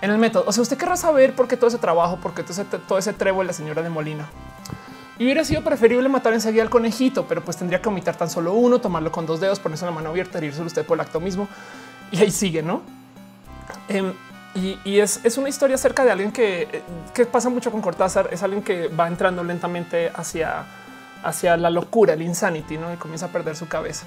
en 0.00 0.10
el 0.10 0.18
método. 0.18 0.44
O 0.46 0.52
sea, 0.52 0.62
usted 0.62 0.78
querrá 0.78 0.96
saber 0.96 1.34
por 1.34 1.46
qué 1.46 1.56
todo 1.56 1.68
ese 1.68 1.78
trabajo, 1.78 2.18
porque 2.22 2.42
todo 2.42 2.52
ese, 2.52 2.64
todo 2.64 2.98
ese 2.98 3.12
trevo 3.12 3.40
de 3.40 3.46
la 3.46 3.52
señora 3.52 3.82
de 3.82 3.90
Molina. 3.90 4.28
Y 5.18 5.24
hubiera 5.24 5.44
sido 5.44 5.62
preferible 5.62 6.08
matar 6.08 6.32
enseguida 6.32 6.62
al 6.62 6.70
conejito, 6.70 7.26
pero 7.28 7.44
pues 7.44 7.58
tendría 7.58 7.82
que 7.82 7.88
omitar 7.90 8.16
tan 8.16 8.30
solo 8.30 8.54
uno, 8.54 8.80
tomarlo 8.80 9.12
con 9.12 9.26
dos 9.26 9.40
dedos, 9.40 9.60
ponerse 9.60 9.84
la 9.84 9.90
mano 9.90 10.08
abierta, 10.08 10.38
herirse 10.38 10.62
usted 10.62 10.86
por 10.86 10.96
el 10.96 11.02
acto 11.02 11.20
mismo. 11.20 11.46
Y 12.10 12.22
ahí 12.22 12.30
sigue, 12.30 12.62
¿no? 12.62 12.80
Em, 13.88 14.14
y, 14.54 14.98
es, 14.98 15.20
una 15.36 15.48
historia 15.48 15.76
acerca 15.76 16.04
de 16.04 16.10
alguien 16.10 16.32
que, 16.32 16.82
que, 17.12 17.26
pasa 17.26 17.50
mucho 17.50 17.70
con 17.70 17.82
Cortázar. 17.82 18.30
Es 18.32 18.42
alguien 18.42 18.62
que 18.62 18.88
va 18.88 19.06
entrando 19.06 19.44
lentamente 19.44 20.10
hacia, 20.14 20.64
hacia 21.22 21.56
la 21.56 21.68
locura, 21.68 22.14
el 22.14 22.22
insanity, 22.22 22.78
¿no? 22.78 22.92
Y 22.92 22.96
comienza 22.96 23.26
a 23.26 23.28
perder 23.28 23.56
su 23.56 23.68
cabeza. 23.68 24.06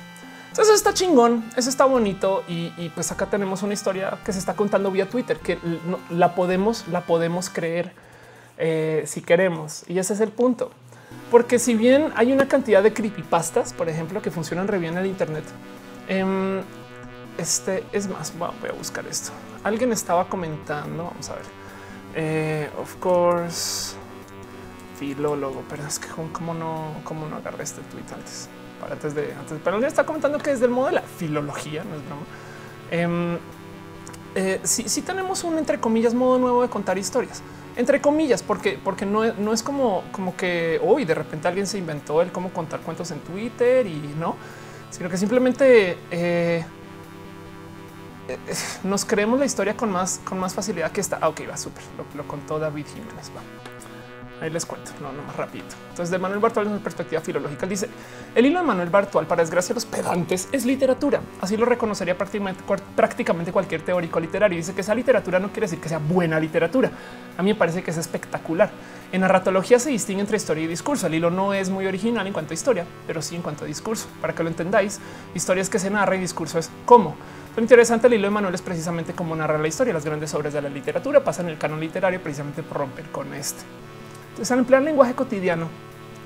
Entonces 0.53 0.75
está 0.75 0.93
chingón, 0.93 1.43
eso 1.57 1.67
está 1.67 1.85
bonito 1.85 2.43
y, 2.47 2.69
pues 2.93 3.11
acá 3.11 3.25
tenemos 3.25 3.63
una 3.63 3.73
historia 3.73 4.19
que 4.23 4.31
se 4.31 4.37
está 4.37 4.53
contando 4.53 4.91
vía 4.91 5.09
Twitter 5.09 5.39
que 5.39 5.57
la 6.11 6.35
podemos, 6.35 6.87
la 6.89 7.01
podemos 7.01 7.49
creer 7.49 7.91
eh, 8.59 9.01
si 9.07 9.23
queremos 9.23 9.83
y 9.87 9.97
ese 9.97 10.13
es 10.13 10.19
el 10.19 10.29
punto. 10.29 10.69
Porque 11.31 11.57
si 11.57 11.73
bien 11.73 12.13
hay 12.15 12.31
una 12.31 12.47
cantidad 12.47 12.83
de 12.83 12.93
creepypastas, 12.93 13.73
por 13.73 13.89
ejemplo, 13.89 14.21
que 14.21 14.29
funcionan 14.29 14.67
re 14.67 14.77
bien 14.77 14.93
en 14.93 14.99
el 14.99 15.05
Internet, 15.07 15.43
em, 16.07 16.61
este 17.39 17.83
es 17.91 18.07
más. 18.07 18.31
voy 18.37 18.69
a 18.69 18.73
buscar 18.73 19.07
esto. 19.07 19.31
Alguien 19.63 19.91
estaba 19.91 20.29
comentando. 20.29 21.05
Vamos 21.05 21.29
a 21.31 21.33
ver. 21.33 21.45
Eh, 22.13 22.69
of 22.79 22.95
course, 22.97 23.95
filólogo, 24.99 25.63
pero 25.67 25.81
es 25.87 25.97
que 25.97 26.09
cómo 26.31 26.53
no, 26.53 26.93
cómo 27.03 27.27
no 27.27 27.37
agarré 27.37 27.63
este 27.63 27.81
tweet 27.81 28.05
antes, 28.13 28.49
antes 28.89 29.15
de 29.15 29.34
antes. 29.34 29.57
Pero 29.63 29.76
alguien 29.76 29.88
está 29.88 30.05
comentando 30.05 30.38
que 30.38 30.51
es 30.51 30.59
del 30.59 30.71
modo 30.71 30.88
de 30.88 30.93
la 30.93 31.01
filología, 31.01 31.84
no 31.84 31.95
es 31.95 32.05
broma. 32.05 32.21
Em, 32.91 33.38
eh, 34.36 34.59
sí 34.63 35.01
tenemos 35.01 35.43
un 35.43 35.57
entre 35.57 35.80
comillas 35.80 36.13
modo 36.13 36.39
nuevo 36.39 36.61
de 36.63 36.69
contar 36.69 36.97
historias 36.97 37.43
entre 37.76 38.01
comillas, 38.01 38.43
porque, 38.43 38.80
porque 38.84 39.05
no, 39.05 39.34
no 39.34 39.53
es 39.53 39.63
como, 39.63 40.03
como 40.11 40.36
que 40.36 40.80
hoy 40.84 41.05
de 41.05 41.15
repente 41.15 41.47
alguien 41.47 41.67
se 41.67 41.78
inventó 41.78 42.21
el 42.21 42.32
cómo 42.32 42.51
contar 42.51 42.82
cuentos 42.82 43.11
en 43.11 43.19
Twitter 43.19 43.88
y 43.88 44.13
no, 44.19 44.36
sino 44.91 45.09
que 45.09 45.17
simplemente 45.17 45.97
eh, 46.11 46.63
eh, 48.28 48.38
nos 48.84 49.05
creemos 49.05 49.39
la 49.39 49.45
historia 49.45 49.76
con 49.76 49.91
más, 49.91 50.21
con 50.24 50.39
más 50.39 50.53
facilidad 50.53 50.91
que 50.91 51.01
está. 51.01 51.17
Ah, 51.21 51.30
ok, 51.30 51.41
va 51.49 51.57
súper. 51.57 51.84
Lo, 51.97 52.05
lo, 52.15 52.28
contó 52.28 52.59
David 52.59 52.86
Jiménez. 52.93 53.32
Va. 53.36 53.41
Ahí 54.43 54.49
les 54.49 54.65
cuento, 54.65 54.91
no, 54.99 55.13
no 55.13 55.23
más 55.23 55.37
rápido. 55.37 55.63
Entonces, 55.91 56.11
de 56.11 56.17
Manuel 56.17 56.41
Bartual 56.41 56.67
en 56.67 56.77
perspectiva 56.79 57.21
filológica, 57.21 57.65
dice 57.65 57.87
el 58.35 58.45
hilo 58.45 58.59
de 58.59 58.65
Manuel 58.65 58.89
Bartual, 58.89 59.25
para 59.25 59.41
desgracia 59.41 59.69
de 59.69 59.75
los 59.75 59.85
pedantes, 59.85 60.49
es 60.51 60.65
literatura. 60.65 61.21
Así 61.39 61.55
lo 61.55 61.63
reconocería 61.63 62.17
prácticamente, 62.17 63.53
cualquier 63.53 63.83
teórico 63.83 64.19
literario. 64.19 64.57
Dice 64.57 64.73
que 64.73 64.81
esa 64.81 64.93
literatura 64.93 65.39
no 65.39 65.47
quiere 65.47 65.61
decir 65.61 65.79
que 65.79 65.87
sea 65.87 65.99
buena 65.99 66.41
literatura. 66.41 66.91
A 67.37 67.41
mí 67.41 67.53
me 67.53 67.55
parece 67.55 67.83
que 67.83 67.91
es 67.91 67.97
espectacular. 67.97 68.69
En 69.13 69.21
narratología 69.21 69.79
se 69.79 69.91
distingue 69.91 70.19
entre 70.19 70.35
historia 70.35 70.65
y 70.65 70.67
discurso. 70.67 71.07
El 71.07 71.13
hilo 71.13 71.31
no 71.31 71.53
es 71.53 71.69
muy 71.69 71.87
original 71.87 72.27
en 72.27 72.33
cuanto 72.33 72.51
a 72.51 72.55
historia, 72.55 72.85
pero 73.07 73.21
sí 73.21 73.37
en 73.37 73.43
cuanto 73.43 73.63
a 73.63 73.67
discurso. 73.67 74.07
Para 74.19 74.35
que 74.35 74.43
lo 74.43 74.49
entendáis, 74.49 74.99
historias 75.33 75.69
que 75.69 75.79
se 75.79 75.89
narra 75.89 76.17
y 76.17 76.19
discurso 76.19 76.59
es 76.59 76.69
cómo. 76.85 77.15
Lo 77.55 77.61
interesante 77.61 78.09
del 78.09 78.19
hilo 78.19 78.27
de 78.27 78.31
Manuel 78.31 78.55
es 78.55 78.61
precisamente 78.61 79.13
cómo 79.13 79.37
narrar 79.37 79.61
la 79.61 79.69
historia. 79.69 79.93
Las 79.93 80.03
grandes 80.03 80.33
obras 80.33 80.51
de 80.51 80.61
la 80.61 80.67
literatura 80.67 81.23
pasan 81.23 81.47
el 81.47 81.57
canon 81.57 81.79
literario 81.79 82.21
precisamente 82.21 82.61
por 82.61 82.79
romper 82.79 83.05
con 83.05 83.33
este. 83.33 83.61
Entonces, 84.34 84.51
al 84.51 84.59
emplear 84.59 84.81
lenguaje 84.81 85.13
cotidiano 85.13 85.67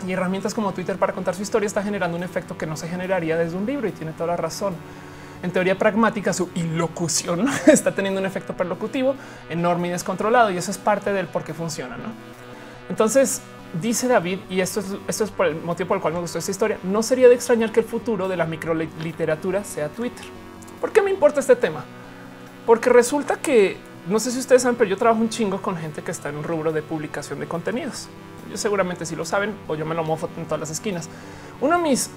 y 0.08 0.14
herramientas 0.14 0.54
como 0.54 0.72
Twitter 0.72 0.96
para 0.96 1.12
contar 1.12 1.36
su 1.36 1.42
historia, 1.42 1.68
está 1.68 1.84
generando 1.84 2.16
un 2.16 2.24
efecto 2.24 2.58
que 2.58 2.66
no 2.66 2.78
se 2.78 2.88
generaría 2.88 3.36
desde 3.36 3.58
un 3.58 3.66
libro 3.66 3.86
y 3.86 3.92
tiene 3.92 4.14
toda 4.14 4.28
la 4.28 4.38
razón. 4.38 4.76
En 5.44 5.52
teoría 5.52 5.78
pragmática, 5.78 6.32
su 6.32 6.50
ilocución 6.56 7.48
está 7.68 7.94
teniendo 7.94 8.22
un 8.22 8.26
efecto 8.26 8.56
perlocutivo 8.56 9.16
enorme 9.50 9.90
y 9.90 9.92
descontrolado, 9.92 10.52
y 10.52 10.58
eso 10.58 10.72
es 10.72 10.78
parte 10.78 11.12
del 11.12 11.28
por 11.28 11.44
qué 11.44 11.54
funciona. 11.54 11.98
¿no? 11.98 12.14
Entonces, 12.90 13.42
dice 13.82 14.08
David, 14.08 14.40
y 14.50 14.62
esto 14.62 14.80
es, 14.80 14.96
esto 15.06 15.26
es 15.26 15.32
por 15.32 15.48
el 15.48 15.62
motivo 15.62 15.90
por 15.90 15.98
el 15.98 16.02
cual 16.02 16.14
me 16.14 16.22
gustó 16.22 16.40
esta 16.40 16.52
historia, 16.52 16.78
no 16.84 17.04
sería 17.04 17.28
de 17.28 17.36
extrañar 17.36 17.74
que 17.74 17.82
el 17.82 17.86
futuro 17.86 18.30
de 18.30 18.38
la 18.38 18.46
microliteratura 18.46 19.66
sea 19.66 19.90
Twitter. 19.90 20.26
¿Por 20.80 20.94
qué 20.94 21.02
me 21.02 21.12
importa 21.12 21.42
este 21.42 21.58
tema? 21.58 21.84
Porque 22.66 22.90
resulta 22.90 23.36
que 23.36 23.76
no 24.10 24.20
sé 24.20 24.32
si 24.32 24.40
ustedes 24.40 24.62
saben, 24.62 24.78
pero 24.78 24.90
yo 24.90 24.98
trabajo 24.98 25.22
un 25.22 25.30
chingo 25.30 25.62
con 25.62 25.76
gente 25.76 26.02
que 26.02 26.12
está 26.12 26.30
en 26.30 26.38
un 26.38 26.44
rubro 26.44 26.72
de 26.72 26.82
publicación 26.82 27.40
de 27.40 27.48
contenidos. 27.48 28.08
Yo 28.50 28.58
seguramente 28.58 29.06
si 29.06 29.16
lo 29.16 29.26
saben 29.26 29.56
o 29.68 29.76
yo 29.76 29.86
me 29.86 29.96
lo 29.96 30.04
mofo 30.04 30.30
en 30.38 30.46
todas 30.46 30.60
las 30.60 30.70
esquinas. 30.70 31.10
Uno 31.60 31.78
de 31.78 31.84
mis 31.84 32.10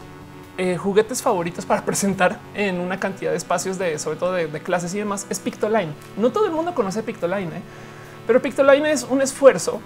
eh, 0.58 0.76
juguetes 0.76 1.22
favoritos 1.22 1.66
para 1.66 1.84
presentar 1.86 2.38
en 2.54 2.78
una 2.80 3.00
cantidad 3.00 3.30
de 3.32 3.36
espacios 3.36 3.78
de 3.78 3.98
sobre 3.98 4.18
todo 4.18 4.32
de, 4.32 4.48
clases 4.60 4.94
y 4.94 4.98
demás 4.98 5.26
es 5.30 5.40
Pictoline. 5.40 5.92
No 6.16 6.30
todo 6.30 6.46
el 6.46 6.52
mundo 6.52 6.74
conoce 6.74 7.02
Pictoline, 7.02 7.56
¿eh? 7.56 7.62
pero 8.26 8.40
Pictoline 8.40 8.90
es 8.90 9.02
un 9.02 9.22
esfuerzo 9.22 9.80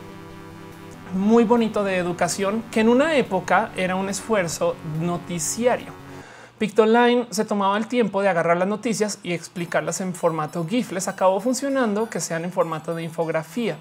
muy 1.14 1.44
bonito 1.44 1.84
de 1.84 1.96
educación 1.96 2.64
que 2.70 2.80
en 2.80 2.88
una 2.88 3.16
época 3.16 3.70
era 3.76 3.96
un 3.96 4.08
esfuerzo 4.08 4.76
noticiario. 5.00 6.03
Pictoline 6.58 7.26
se 7.30 7.44
tomaba 7.44 7.76
el 7.76 7.88
tiempo 7.88 8.22
de 8.22 8.28
agarrar 8.28 8.56
las 8.56 8.68
noticias 8.68 9.18
y 9.22 9.32
explicarlas 9.32 10.00
en 10.00 10.14
formato 10.14 10.64
GIF. 10.66 10.92
Les 10.92 11.08
acabó 11.08 11.40
funcionando 11.40 12.08
que 12.08 12.20
sean 12.20 12.44
en 12.44 12.52
formato 12.52 12.94
de 12.94 13.02
infografía. 13.02 13.76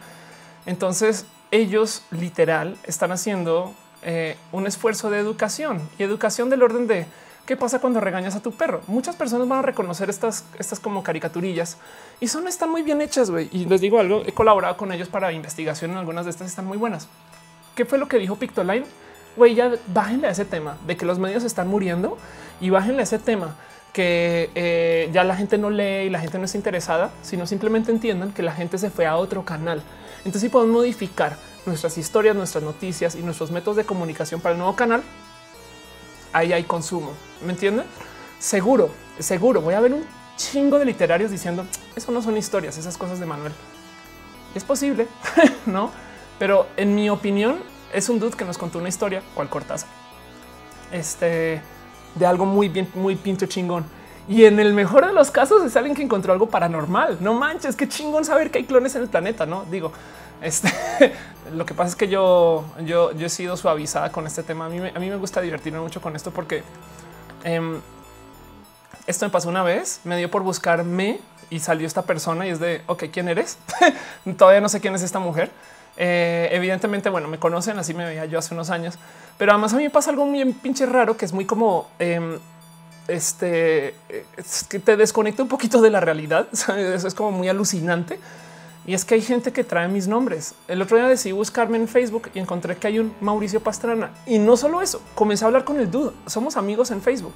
Entonces 0.65 1.25
ellos 1.51 2.03
literal 2.09 2.77
están 2.83 3.11
haciendo 3.11 3.73
eh, 4.01 4.37
un 4.51 4.65
esfuerzo 4.65 5.11
de 5.11 5.19
educación 5.19 5.87
y 5.99 6.03
educación 6.03 6.49
del 6.49 6.63
orden 6.63 6.87
de 6.87 7.05
qué 7.45 7.55
pasa 7.55 7.79
cuando 7.79 7.99
regañas 7.99 8.35
a 8.35 8.41
tu 8.41 8.51
perro. 8.51 8.81
Muchas 8.87 9.15
personas 9.15 9.47
van 9.47 9.59
a 9.59 9.61
reconocer 9.61 10.09
estas, 10.09 10.45
estas 10.57 10.79
como 10.79 11.03
caricaturillas 11.03 11.77
y 12.19 12.27
son 12.27 12.47
están 12.47 12.71
muy 12.71 12.81
bien 12.81 13.01
hechas. 13.01 13.31
Y 13.51 13.65
les 13.65 13.81
digo 13.81 13.99
algo, 13.99 14.23
he 14.25 14.33
colaborado 14.33 14.77
con 14.77 14.91
ellos 14.91 15.09
para 15.09 15.31
investigación 15.31 15.91
en 15.91 15.97
algunas 15.97 16.25
de 16.25 16.31
estas 16.31 16.47
están 16.47 16.65
muy 16.65 16.77
buenas. 16.77 17.07
¿Qué 17.75 17.85
fue 17.85 17.99
lo 17.99 18.07
que 18.07 18.17
dijo 18.17 18.35
Pictoline? 18.35 18.85
Güey, 19.35 19.55
ya 19.55 19.71
bájenle 19.87 20.27
a 20.27 20.31
ese 20.31 20.45
tema 20.45 20.77
de 20.85 20.97
que 20.97 21.05
los 21.05 21.19
medios 21.19 21.43
están 21.43 21.67
muriendo 21.67 22.17
y 22.61 22.69
bájenle 22.69 22.99
a 22.99 23.03
ese 23.03 23.19
tema 23.19 23.55
que 23.93 24.49
eh, 24.55 25.09
ya 25.13 25.23
la 25.23 25.35
gente 25.35 25.57
no 25.57 25.69
lee 25.69 26.07
y 26.07 26.09
la 26.09 26.19
gente 26.19 26.39
no 26.39 26.45
es 26.45 26.55
interesada, 26.55 27.11
sino 27.21 27.45
simplemente 27.45 27.91
entiendan 27.91 28.33
que 28.33 28.41
la 28.41 28.51
gente 28.51 28.77
se 28.77 28.89
fue 28.89 29.05
a 29.05 29.15
otro 29.17 29.45
canal. 29.45 29.83
Entonces, 30.19 30.41
si 30.41 30.49
podemos 30.49 30.73
modificar 30.73 31.37
nuestras 31.65 31.97
historias, 31.97 32.35
nuestras 32.35 32.63
noticias 32.63 33.15
y 33.15 33.21
nuestros 33.21 33.51
métodos 33.51 33.77
de 33.77 33.85
comunicación 33.85 34.41
para 34.41 34.53
el 34.53 34.57
nuevo 34.59 34.75
canal, 34.75 35.03
ahí 36.33 36.53
hay 36.53 36.63
consumo. 36.63 37.11
¿Me 37.45 37.53
entienden? 37.53 37.85
Seguro, 38.39 38.89
seguro. 39.19 39.61
Voy 39.61 39.75
a 39.75 39.79
ver 39.79 39.93
un 39.93 40.03
chingo 40.37 40.79
de 40.79 40.85
literarios 40.85 41.29
diciendo 41.29 41.65
eso 41.95 42.11
no 42.11 42.21
son 42.21 42.35
historias, 42.35 42.77
esas 42.77 42.97
cosas 42.97 43.19
de 43.19 43.25
Manuel. 43.25 43.53
Es 44.55 44.63
posible, 44.63 45.07
no? 45.65 45.91
Pero 46.39 46.67
en 46.77 46.95
mi 46.95 47.09
opinión, 47.09 47.59
es 47.93 48.09
un 48.09 48.19
dude 48.19 48.35
que 48.35 48.45
nos 48.45 48.57
contó 48.57 48.79
una 48.79 48.89
historia, 48.89 49.21
cual 49.33 49.49
Cortázar. 49.49 49.89
Este 50.91 51.61
de 52.15 52.25
algo 52.25 52.45
muy 52.45 52.69
bien, 52.69 52.87
muy 52.93 53.15
pinto 53.15 53.45
chingón. 53.45 53.85
Y 54.27 54.45
en 54.45 54.59
el 54.59 54.73
mejor 54.73 55.05
de 55.05 55.13
los 55.13 55.31
casos 55.31 55.63
es 55.63 55.75
alguien 55.75 55.95
que 55.95 56.01
encontró 56.01 56.31
algo 56.31 56.47
paranormal. 56.47 57.17
No 57.19 57.33
manches, 57.33 57.75
qué 57.75 57.87
chingón 57.87 58.23
saber 58.23 58.51
que 58.51 58.59
hay 58.59 58.65
clones 58.65 58.95
en 58.95 59.01
el 59.01 59.09
planeta, 59.09 59.45
no 59.45 59.65
digo. 59.69 59.91
Este, 60.41 60.71
lo 61.53 61.65
que 61.65 61.73
pasa 61.73 61.89
es 61.89 61.95
que 61.95 62.07
yo, 62.07 62.65
yo, 62.85 63.11
yo 63.13 63.25
he 63.25 63.29
sido 63.29 63.57
suavizada 63.57 64.11
con 64.11 64.25
este 64.27 64.43
tema. 64.43 64.67
A 64.67 64.69
mí, 64.69 64.79
a 64.93 64.99
mí 64.99 65.09
me 65.09 65.17
gusta 65.17 65.41
divertirme 65.41 65.79
mucho 65.79 66.01
con 66.01 66.15
esto 66.15 66.31
porque 66.31 66.63
em, 67.43 67.81
esto 69.07 69.25
me 69.25 69.31
pasó 69.31 69.49
una 69.49 69.63
vez, 69.63 69.99
me 70.05 70.17
dio 70.17 70.31
por 70.31 70.43
buscarme 70.43 71.19
y 71.49 71.59
salió 71.59 71.85
esta 71.85 72.03
persona 72.03 72.47
y 72.47 72.51
es 72.51 72.59
de, 72.59 72.81
ok, 72.87 73.05
¿quién 73.11 73.27
eres? 73.27 73.57
Todavía 74.37 74.61
no 74.61 74.69
sé 74.69 74.79
quién 74.79 74.95
es 74.95 75.01
esta 75.01 75.19
mujer. 75.19 75.51
Eh, 75.97 76.49
evidentemente, 76.51 77.09
bueno, 77.09 77.27
me 77.27 77.39
conocen, 77.39 77.77
así 77.77 77.93
me 77.93 78.05
veía 78.05 78.25
yo 78.25 78.39
hace 78.39 78.53
unos 78.53 78.69
años, 78.69 78.95
pero 79.37 79.51
además 79.51 79.73
a 79.73 79.77
mí 79.77 79.83
me 79.83 79.89
pasa 79.89 80.09
algo 80.09 80.25
muy 80.25 80.43
pinche 80.53 80.85
raro 80.85 81.15
que 81.17 81.25
es 81.25 81.33
muy 81.33 81.45
como 81.45 81.87
em, 81.99 82.39
este 83.07 83.95
es 84.37 84.63
que 84.63 84.79
te 84.79 84.95
desconecta 84.95 85.43
un 85.43 85.49
poquito 85.49 85.81
de 85.81 85.89
la 85.89 85.99
realidad. 85.99 86.47
Eso 86.51 87.07
es 87.07 87.13
como 87.13 87.31
muy 87.31 87.49
alucinante. 87.49 88.19
Y 88.85 88.93
es 88.93 89.05
que 89.05 89.15
hay 89.15 89.21
gente 89.21 89.53
que 89.53 89.63
trae 89.63 89.87
mis 89.87 90.07
nombres. 90.07 90.55
El 90.67 90.81
otro 90.81 90.97
día 90.97 91.07
decidí 91.07 91.31
buscarme 91.31 91.77
en 91.77 91.87
Facebook 91.87 92.29
y 92.33 92.39
encontré 92.39 92.75
que 92.75 92.87
hay 92.87 92.99
un 92.99 93.15
Mauricio 93.21 93.61
Pastrana. 93.61 94.11
Y 94.25 94.39
no 94.39 94.57
solo 94.57 94.81
eso, 94.81 95.01
comencé 95.15 95.45
a 95.45 95.47
hablar 95.47 95.63
con 95.63 95.79
el 95.79 95.89
dude. 95.89 96.11
Somos 96.25 96.57
amigos 96.57 96.91
en 96.91 97.01
Facebook. 97.01 97.35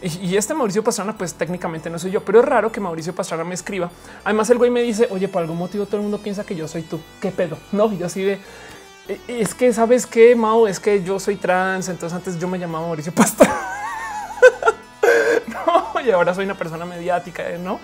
Y, 0.00 0.36
este 0.36 0.54
Mauricio 0.54 0.84
Pastrana, 0.84 1.16
pues 1.16 1.34
técnicamente 1.34 1.90
no 1.90 1.98
soy 1.98 2.12
yo, 2.12 2.22
pero 2.24 2.38
es 2.38 2.44
raro 2.44 2.70
que 2.70 2.80
Mauricio 2.80 3.12
Pastrana 3.14 3.42
me 3.42 3.54
escriba. 3.54 3.90
Además, 4.24 4.48
el 4.50 4.58
güey 4.58 4.70
me 4.70 4.80
dice, 4.82 5.08
oye, 5.10 5.26
por 5.26 5.42
algún 5.42 5.58
motivo 5.58 5.86
todo 5.86 5.96
el 5.96 6.02
mundo 6.02 6.18
piensa 6.18 6.44
que 6.44 6.54
yo 6.54 6.68
soy 6.68 6.82
tú. 6.82 7.00
¿Qué 7.20 7.30
pedo? 7.30 7.58
No, 7.72 7.92
yo 7.92 8.06
así 8.06 8.22
de... 8.22 8.38
E, 9.08 9.18
es 9.26 9.54
que, 9.54 9.72
¿sabes 9.72 10.06
qué, 10.06 10.36
Mau? 10.36 10.66
Es 10.66 10.78
que 10.78 11.02
yo 11.02 11.18
soy 11.18 11.36
trans, 11.36 11.88
entonces 11.88 12.16
antes 12.16 12.38
yo 12.38 12.46
me 12.46 12.58
llamaba 12.58 12.86
Mauricio 12.86 13.12
Pastrana. 13.14 13.56
y 16.04 16.10
ahora 16.10 16.32
soy 16.32 16.44
una 16.44 16.54
persona 16.54 16.84
mediática, 16.84 17.44
¿no? 17.58 17.80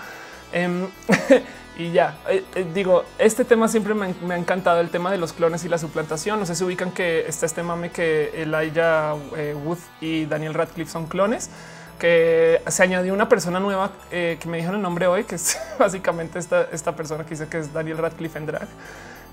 Em, 0.53 0.87
y 1.77 1.91
ya 1.91 2.17
eh, 2.29 2.45
eh, 2.55 2.67
digo, 2.73 3.05
este 3.19 3.45
tema 3.45 3.67
siempre 3.67 3.93
me, 3.93 4.07
ha 4.07 4.39
encantado 4.39 4.81
el 4.81 4.91
tema 4.91 5.11
de 5.11 5.19
los 5.19 5.33
clones 5.33 5.65
y 5.65 5.69
la 5.69 5.79
suplantación. 5.79 6.39
No 6.39 6.47
sé 6.47 6.55
si 6.55 6.63
ubican 6.63 6.93
que 6.93 7.27
está 7.27 7.47
este 7.47 7.65
mame 7.65 7.91
que 7.91 8.31
Elijah 8.41 9.17
eh, 9.37 9.57
Wood 9.65 9.79
y 10.01 10.27
Daniel 10.27 10.55
Radcliffe 10.55 10.93
son 10.93 11.07
clones 11.07 11.51
que 11.99 12.61
se 12.67 12.83
añadió 12.83 13.15
una 13.15 13.29
persona 13.29 13.61
nueva 13.61 13.91
eh, 14.11 14.37
que 14.41 14.49
me 14.49 14.59
dijo 14.59 14.73
el 14.73 14.83
nombre 14.83 15.07
hoy, 15.07 15.25
que 15.25 15.37
es 15.37 15.59
básicamente 15.79 16.39
esta, 16.39 16.63
esta 16.73 16.97
persona 16.97 17.25
que 17.25 17.31
dice 17.31 17.49
que 17.49 17.59
es 17.59 17.73
Daniel 17.73 17.99
Radcliffe 17.99 18.39
en 18.39 18.47
drag. 18.47 18.69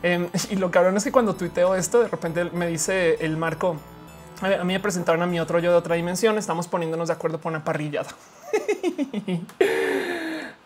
Em, 0.04 0.30
y 0.50 0.56
lo 0.56 0.72
cabrón 0.72 0.98
es 0.98 1.04
que 1.04 1.12
cuando 1.12 1.36
tuiteo 1.36 1.76
esto, 1.76 2.02
de 2.02 2.08
repente 2.08 2.46
me 2.46 2.68
dice 2.68 3.18
el 3.20 3.38
marco. 3.38 3.78
A 4.42 4.64
mí 4.64 4.74
me 4.74 4.80
presentaron 4.80 5.22
a 5.22 5.28
mi 5.28 5.40
otro 5.40 5.60
yo 5.60 5.72
de 5.72 5.78
otra 5.78 5.96
dimensión. 5.96 6.38
Estamos 6.38 6.68
poniéndonos 6.68 7.10
de 7.10 7.14
acuerdo 7.14 7.38
por 7.38 7.52
una 7.52 7.64
parrillada. 7.64 8.10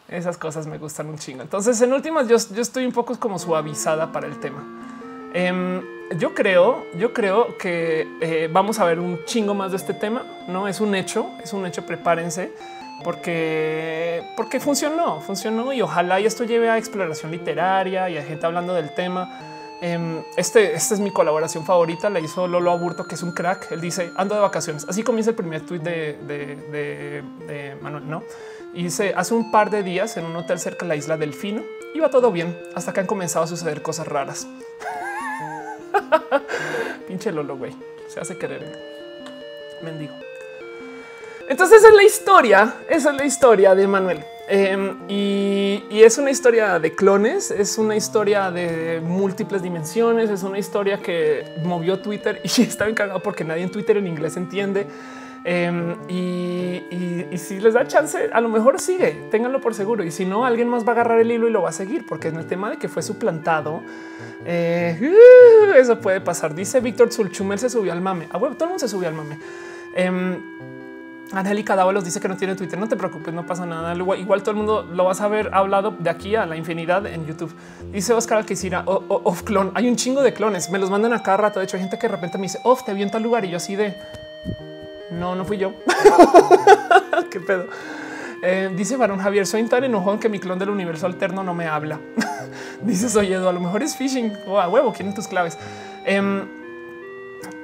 Esas 0.08 0.38
cosas 0.38 0.68
me 0.68 0.78
gustan 0.78 1.08
un 1.08 1.18
chingo. 1.18 1.42
Entonces, 1.42 1.82
en 1.82 1.92
últimas, 1.92 2.30
yo, 2.30 2.38
yo 2.38 2.62
estoy 2.62 2.86
un 2.86 2.94
poco 2.94 3.20
como 3.20 3.38
suavizada 3.38 4.14
para 4.14 4.28
el 4.28 4.40
tema. 4.40 4.85
Em, 5.36 5.82
yo 6.18 6.34
creo, 6.34 6.86
yo 6.98 7.12
creo 7.12 7.58
que 7.58 8.08
eh, 8.22 8.50
vamos 8.50 8.80
a 8.80 8.86
ver 8.86 9.00
un 9.00 9.26
chingo 9.26 9.54
más 9.54 9.72
de 9.72 9.78
este 9.78 9.94
tema. 9.94 10.24
No 10.48 10.68
es 10.68 10.80
un 10.80 10.96
hecho, 10.96 11.30
es 11.44 11.52
un 11.52 11.66
hecho. 11.66 11.86
Prepárense 11.86 12.54
porque, 13.04 14.24
porque 14.38 14.62
funcionó, 14.62 15.20
funcionó 15.20 15.74
y 15.74 15.82
ojalá 15.82 16.22
y 16.22 16.26
esto 16.26 16.46
lleve 16.46 16.70
a 16.70 16.78
exploración 16.78 17.32
literaria 17.32 18.10
y 18.10 18.18
a 18.18 18.24
gente 18.24 18.46
hablando 18.46 18.74
del 18.74 18.94
tema. 18.96 19.42
Em, 19.82 20.24
este, 20.38 20.74
esta 20.74 20.94
es 20.94 21.02
mi 21.02 21.12
colaboración 21.12 21.66
favorita. 21.66 22.10
La 22.10 22.22
hizo 22.22 22.48
Lolo 22.48 22.72
Aburto, 22.72 23.04
que 23.06 23.16
es 23.16 23.22
un 23.22 23.34
crack. 23.34 23.74
Él 23.74 23.82
dice 23.82 24.12
ando 24.16 24.36
de 24.36 24.42
vacaciones. 24.42 24.86
Así 24.88 25.04
comienza 25.04 25.32
el 25.32 25.36
primer 25.36 25.66
tweet 25.66 25.80
de, 25.80 27.24
de 27.46 27.78
Manuel. 27.82 28.10
No, 28.10 28.24
y 28.74 28.84
dice 28.84 29.14
hace 29.18 29.34
un 29.34 29.52
par 29.52 29.70
de 29.70 29.84
días 29.84 30.16
en 30.16 30.26
un 30.26 30.36
hotel 30.38 30.60
cerca 30.60 30.86
de 30.86 30.90
la 30.90 30.96
isla 30.96 31.18
Delfino 31.18 31.62
iba 31.96 32.10
todo 32.10 32.32
bien 32.32 32.58
hasta 32.76 32.92
que 32.94 33.00
han 33.00 33.08
comenzado 33.08 33.46
a 33.46 33.48
suceder 33.48 33.82
cosas 33.82 34.08
raras. 34.08 34.48
Pinche 37.08 37.32
Lolo, 37.32 37.58
güey. 37.58 37.74
Se 38.08 38.20
hace 38.20 38.38
querer. 38.38 38.62
Mendigo. 39.82 40.14
Entonces 41.48 41.80
esa 41.80 41.90
es 41.90 41.96
la 41.96 42.04
historia. 42.04 42.76
Esa 42.90 43.12
es 43.12 43.16
la 43.16 43.26
historia 43.26 43.76
de 43.76 43.88
Manuel. 43.88 44.24
Em, 44.48 44.98
y, 45.08 45.84
es 45.92 46.20
una 46.20 46.30
historia 46.30 46.78
de 46.78 46.94
clones, 46.94 47.50
es 47.50 47.80
una 47.80 47.96
historia 47.96 48.52
de 48.52 49.02
múltiples 49.02 49.64
dimensiones, 49.64 50.30
es 50.30 50.44
una 50.44 50.60
historia 50.60 51.00
que 51.00 51.44
movió 51.64 52.00
Twitter 52.00 52.42
y 52.58 52.62
está 52.62 52.88
encargado 52.88 53.22
porque 53.22 53.44
nadie 53.44 53.64
en 53.64 53.72
Twitter 53.72 53.98
en 53.98 54.08
inglés 54.08 54.38
entiende. 54.38 54.86
Em, 55.48 55.96
y, 56.10 57.38
si 57.38 57.60
les 57.60 57.76
da 57.76 57.86
chance, 57.86 58.30
a 58.34 58.42
lo 58.42 58.50
mejor 58.50 58.80
sigue, 58.80 59.28
ténganlo 59.30 59.62
por 59.62 59.76
seguro. 59.76 60.04
Y 60.04 60.10
si 60.10 60.26
no, 60.26 60.44
alguien 60.44 60.68
más 60.68 60.84
va 60.84 60.90
a 60.90 60.92
agarrar 60.94 61.20
el 61.20 61.32
hilo 61.32 61.48
y 61.48 61.52
lo 61.52 61.62
va 61.62 61.70
a 61.70 61.72
seguir, 61.72 62.04
porque 62.06 62.30
en 62.30 62.38
el 62.38 62.48
tema 62.48 62.72
de 62.72 62.78
que 62.78 62.90
fue 62.90 63.04
suplantado, 63.04 63.84
eh, 64.44 64.98
uh, 65.00 65.74
eso 65.74 66.00
puede 66.00 66.20
pasar. 66.20 66.56
Dice 66.56 66.80
Víctor 66.80 67.14
Zulchumel 67.14 67.60
se 67.60 67.70
subió 67.70 67.94
al 67.94 68.02
mame. 68.02 68.28
Ah, 68.32 68.40
todo 68.40 68.48
el 68.48 68.70
mundo 68.70 68.80
se 68.80 68.88
subió 68.88 69.08
al 69.08 69.14
mame. 69.14 69.38
Eh, 69.96 70.40
Angélica 71.32 71.76
Dávalos 71.76 72.04
dice 72.06 72.20
que 72.20 72.28
no 72.28 72.38
tiene 72.38 72.56
Twitter. 72.56 72.80
No 72.80 72.88
te 72.88 72.96
preocupes, 72.96 73.32
no 73.32 73.46
pasa 73.46 73.68
nada. 73.68 73.94
Igual, 73.94 74.42
todo 74.42 74.52
el 74.52 74.58
mundo 74.58 74.84
lo 74.92 75.06
vas 75.06 75.22
a 75.22 75.28
ver 75.28 75.52
hablado 75.54 75.92
de 75.92 76.10
aquí 76.10 76.36
a 76.36 76.48
la 76.48 76.56
infinidad 76.56 77.06
en 77.06 77.26
YouTube. 77.26 77.54
Dice 77.92 78.14
Oscar 78.14 78.40
Alquicira 78.40 78.84
off 78.86 79.44
clon. 79.44 79.72
Hay 79.76 79.88
un 79.88 79.96
chingo 79.96 80.24
de 80.24 80.34
clones. 80.34 80.72
Me 80.72 80.80
los 80.80 80.90
mandan 80.90 81.14
a 81.14 81.22
cada 81.22 81.38
rato. 81.38 81.60
De 81.60 81.66
hecho, 81.66 81.78
hay 81.78 81.84
gente 81.84 82.00
que 82.00 82.08
de 82.08 82.16
repente 82.16 82.40
me 82.40 82.44
dice 82.44 82.60
off, 82.64 82.84
te 82.84 82.94
vi 82.94 83.04
en 83.04 83.12
tal 83.12 83.22
lugar 83.22 83.46
y 83.46 83.50
yo 83.50 83.58
así 83.58 83.76
de 83.76 83.96
no, 85.12 85.36
no 85.36 85.46
fui 85.46 85.58
yo. 85.58 85.74
Qué 87.30 87.40
pedo. 87.40 87.68
Eh, 88.42 88.72
dice 88.76 88.98
Varón 88.98 89.20
Javier, 89.20 89.48
soy 89.48 89.64
tan 89.64 89.84
enojón 89.84 90.20
que 90.20 90.30
mi 90.30 90.40
clon 90.40 90.60
del 90.60 90.70
universo 90.70 91.06
alterno 91.06 91.44
no 91.44 91.54
me 91.54 91.68
habla. 91.68 92.00
dice 92.82 93.10
soy 93.10 93.34
Edu, 93.34 93.48
a 93.48 93.54
lo 93.54 93.60
mejor 93.60 93.82
es 93.84 93.96
phishing 93.96 94.34
o 94.46 94.60
a 94.60 94.68
huevo, 94.68 94.94
quieren 94.94 95.14
tus 95.14 95.28
claves. 95.28 95.58
Em, 96.06 96.48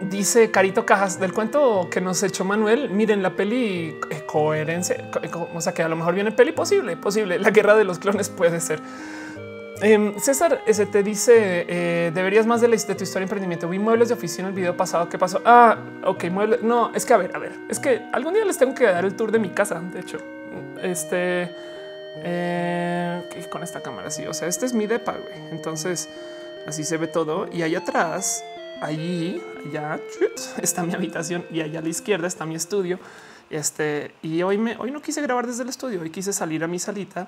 dice 0.02 0.50
Carito 0.50 0.86
Cajas 0.86 1.20
del 1.20 1.34
cuento 1.34 1.88
que 1.92 2.02
nos 2.02 2.24
echó 2.24 2.46
Manuel. 2.46 2.90
Miren 2.90 3.22
la 3.22 3.36
peli 3.36 3.96
eh, 4.10 4.24
coherencia, 4.26 5.10
o 5.54 5.62
sea 5.62 5.74
que 5.74 5.84
a 5.84 5.88
lo 5.88 5.96
mejor 5.96 6.16
viene 6.16 6.32
peli 6.32 6.52
posible, 6.52 6.98
posible. 6.98 7.38
La 7.38 7.52
guerra 7.52 7.76
de 7.76 7.84
los 7.84 8.00
clones 8.00 8.30
puede 8.30 8.60
ser. 8.60 8.82
Em, 9.82 10.20
César 10.20 10.62
ese 10.68 10.86
te 10.86 11.02
dice 11.02 11.66
eh, 11.68 12.12
deberías 12.14 12.46
más 12.46 12.62
de, 12.62 12.68
la, 12.68 12.76
de 12.76 12.96
tu 12.96 13.04
historia 13.04 13.22
de 13.22 13.24
emprendimiento. 13.24 13.68
Vi 13.68 13.80
muebles 13.80 14.10
de 14.10 14.14
oficina 14.14 14.48
el 14.48 14.54
video 14.54 14.78
pasado. 14.78 15.10
¿Qué 15.10 15.18
pasó? 15.18 15.42
Ah, 15.44 15.78
ok, 16.04 16.26
muebles. 16.26 16.62
No, 16.62 16.94
es 16.94 17.04
que 17.04 17.14
a 17.14 17.18
ver, 17.18 17.36
a 17.36 17.40
ver, 17.40 17.54
es 17.68 17.80
que 17.80 18.00
algún 18.14 18.34
día 18.36 18.46
les 18.46 18.60
tengo 18.60 18.76
que 18.76 18.84
dar 18.84 19.04
el 19.06 19.16
tour 19.16 19.32
de 19.32 19.40
mi 19.40 19.50
casa. 19.50 19.80
De 19.80 20.00
hecho, 20.00 20.20
este 20.84 21.50
eh, 22.18 23.48
con 23.50 23.64
esta 23.64 23.82
cámara. 23.82 24.12
Sí, 24.12 24.26
o 24.28 24.34
sea, 24.36 24.48
este 24.48 24.68
es 24.68 24.74
mi 24.74 24.86
depa. 24.86 25.16
Entonces, 25.50 26.10
así 26.68 26.84
se 26.84 26.98
ve 26.98 27.08
todo. 27.08 27.48
Y 27.52 27.64
ahí 27.64 27.74
atrás, 27.74 28.44
allí, 28.82 29.42
allá 29.66 30.00
está 30.62 30.84
mi 30.84 30.94
habitación 30.94 31.44
y 31.50 31.62
allá 31.62 31.80
a 31.80 31.82
la 31.82 31.90
izquierda 31.90 32.28
está 32.28 32.46
mi 32.46 32.54
estudio. 32.54 33.00
Este 33.50 34.14
y 34.22 34.44
hoy 34.44 34.58
me 34.58 34.78
hoy 34.78 34.92
no 34.92 35.02
quise 35.02 35.22
grabar 35.22 35.48
desde 35.48 35.64
el 35.64 35.70
estudio. 35.70 36.02
Hoy 36.02 36.12
quise 36.12 36.32
salir 36.34 36.64
a 36.64 36.68
mi 36.68 36.78
salita 36.78 37.28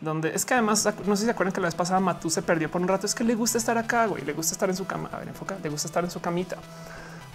donde 0.00 0.34
es 0.34 0.44
que 0.44 0.54
además 0.54 0.88
no 1.06 1.16
sé 1.16 1.22
si 1.22 1.24
se 1.26 1.32
acuerdan 1.32 1.52
que 1.52 1.60
la 1.60 1.66
vez 1.66 1.74
pasada 1.74 1.98
Matú 2.00 2.30
se 2.30 2.42
perdió 2.42 2.70
por 2.70 2.80
un 2.80 2.88
rato. 2.88 3.06
Es 3.06 3.14
que 3.14 3.24
le 3.24 3.34
gusta 3.34 3.58
estar 3.58 3.76
acá, 3.78 4.06
güey, 4.06 4.24
le 4.24 4.32
gusta 4.32 4.52
estar 4.52 4.68
en 4.68 4.76
su 4.76 4.86
cama. 4.86 5.10
A 5.12 5.18
ver, 5.18 5.28
enfoca, 5.28 5.56
le 5.62 5.68
gusta 5.68 5.88
estar 5.88 6.04
en 6.04 6.10
su 6.10 6.20
camita. 6.20 6.56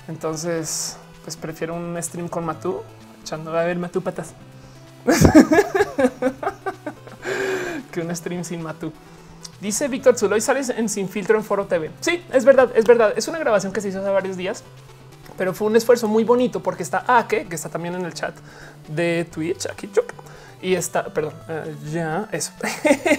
Entonces, 0.08 0.98
pues 1.24 1.36
prefiero 1.38 1.76
un 1.76 2.02
stream 2.02 2.28
con 2.28 2.46
Matú 2.46 2.82
echando 3.22 3.58
a 3.58 3.64
ver 3.64 3.78
Matú 3.78 4.02
patas 4.02 4.34
que 7.92 8.02
un 8.02 8.16
stream 8.16 8.44
sin 8.44 8.62
Matú. 8.62 8.92
Dice 9.62 9.88
Víctor 9.88 10.18
Zulo 10.18 10.36
y 10.36 10.42
sales 10.42 10.70
en 10.70 10.90
sin 10.90 11.08
filtro 11.08 11.38
en 11.38 11.44
Foro 11.44 11.66
TV. 11.66 11.92
Sí, 12.02 12.24
es 12.32 12.44
verdad, 12.44 12.70
es 12.76 12.86
verdad. 12.86 13.14
Es 13.16 13.28
una 13.28 13.40
grabación 13.40 13.72
que 13.72 13.82
se 13.82 13.90
hizo 13.90 14.00
hace 14.00 14.10
varios 14.10 14.36
días, 14.36 14.64
pero 15.38 15.54
fue 15.54 15.68
un 15.68 15.76
esfuerzo 15.76 16.08
muy 16.08 16.24
bonito 16.24 16.62
porque 16.62 16.84
está 16.84 17.04
Ake, 17.08 17.48
que 17.48 17.56
está 17.56 17.70
también 17.70 17.96
en 17.96 18.06
el 18.06 18.14
chat 18.14 18.36
de 18.88 19.26
Twitch. 19.32 19.68
Aquí 19.68 19.90
yo 19.94 20.04
y 20.64 20.76
está, 20.76 21.06
perdón, 21.06 21.34
eh, 21.50 21.76
ya 21.92 22.28
eso. 22.32 22.52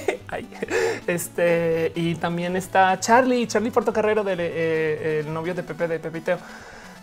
este 1.07 1.92
y 1.95 2.14
también 2.16 2.57
está 2.57 2.99
Charlie, 2.99 3.47
Charlie 3.47 3.70
Portocarrero 3.70 4.24
del 4.24 4.38
eh, 4.40 5.20
el 5.20 5.32
novio 5.32 5.55
de 5.55 5.62
Pepe 5.62 5.86
de 5.86 5.99
Pepiteo. 5.99 6.38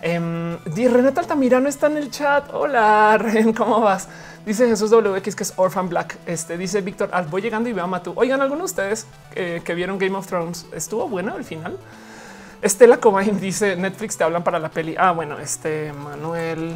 Eh, 0.01 0.89
Renata 0.91 1.21
Altamirano 1.21 1.69
está 1.69 1.87
en 1.87 1.97
el 1.97 2.09
chat. 2.09 2.49
Hola, 2.53 3.17
Ren, 3.21 3.53
¿cómo 3.53 3.81
vas? 3.81 4.07
Dice 4.45 4.67
Jesús 4.67 4.89
WX 4.89 5.35
que 5.35 5.43
es 5.43 5.53
Orphan 5.55 5.87
Black. 5.89 6.17
Este 6.25 6.57
dice 6.57 6.81
Víctor, 6.81 7.09
ah, 7.13 7.21
voy 7.21 7.43
llegando 7.43 7.69
y 7.69 7.73
veo 7.73 7.83
a 7.83 7.87
Matu. 7.87 8.13
Oigan, 8.15 8.41
algunos 8.41 8.75
de 8.75 8.81
ustedes 8.81 9.07
eh, 9.35 9.61
que 9.63 9.75
vieron 9.75 9.99
Game 9.99 10.17
of 10.17 10.25
Thrones, 10.25 10.65
¿estuvo 10.73 11.07
bueno 11.07 11.35
al 11.35 11.43
final? 11.43 11.77
Estela 12.61 12.97
Cobain 12.97 13.39
dice 13.39 13.75
Netflix 13.75 14.17
te 14.17 14.23
hablan 14.23 14.43
para 14.43 14.57
la 14.57 14.69
peli. 14.69 14.95
Ah, 14.97 15.11
bueno, 15.11 15.37
este 15.37 15.93
Manuel 15.93 16.75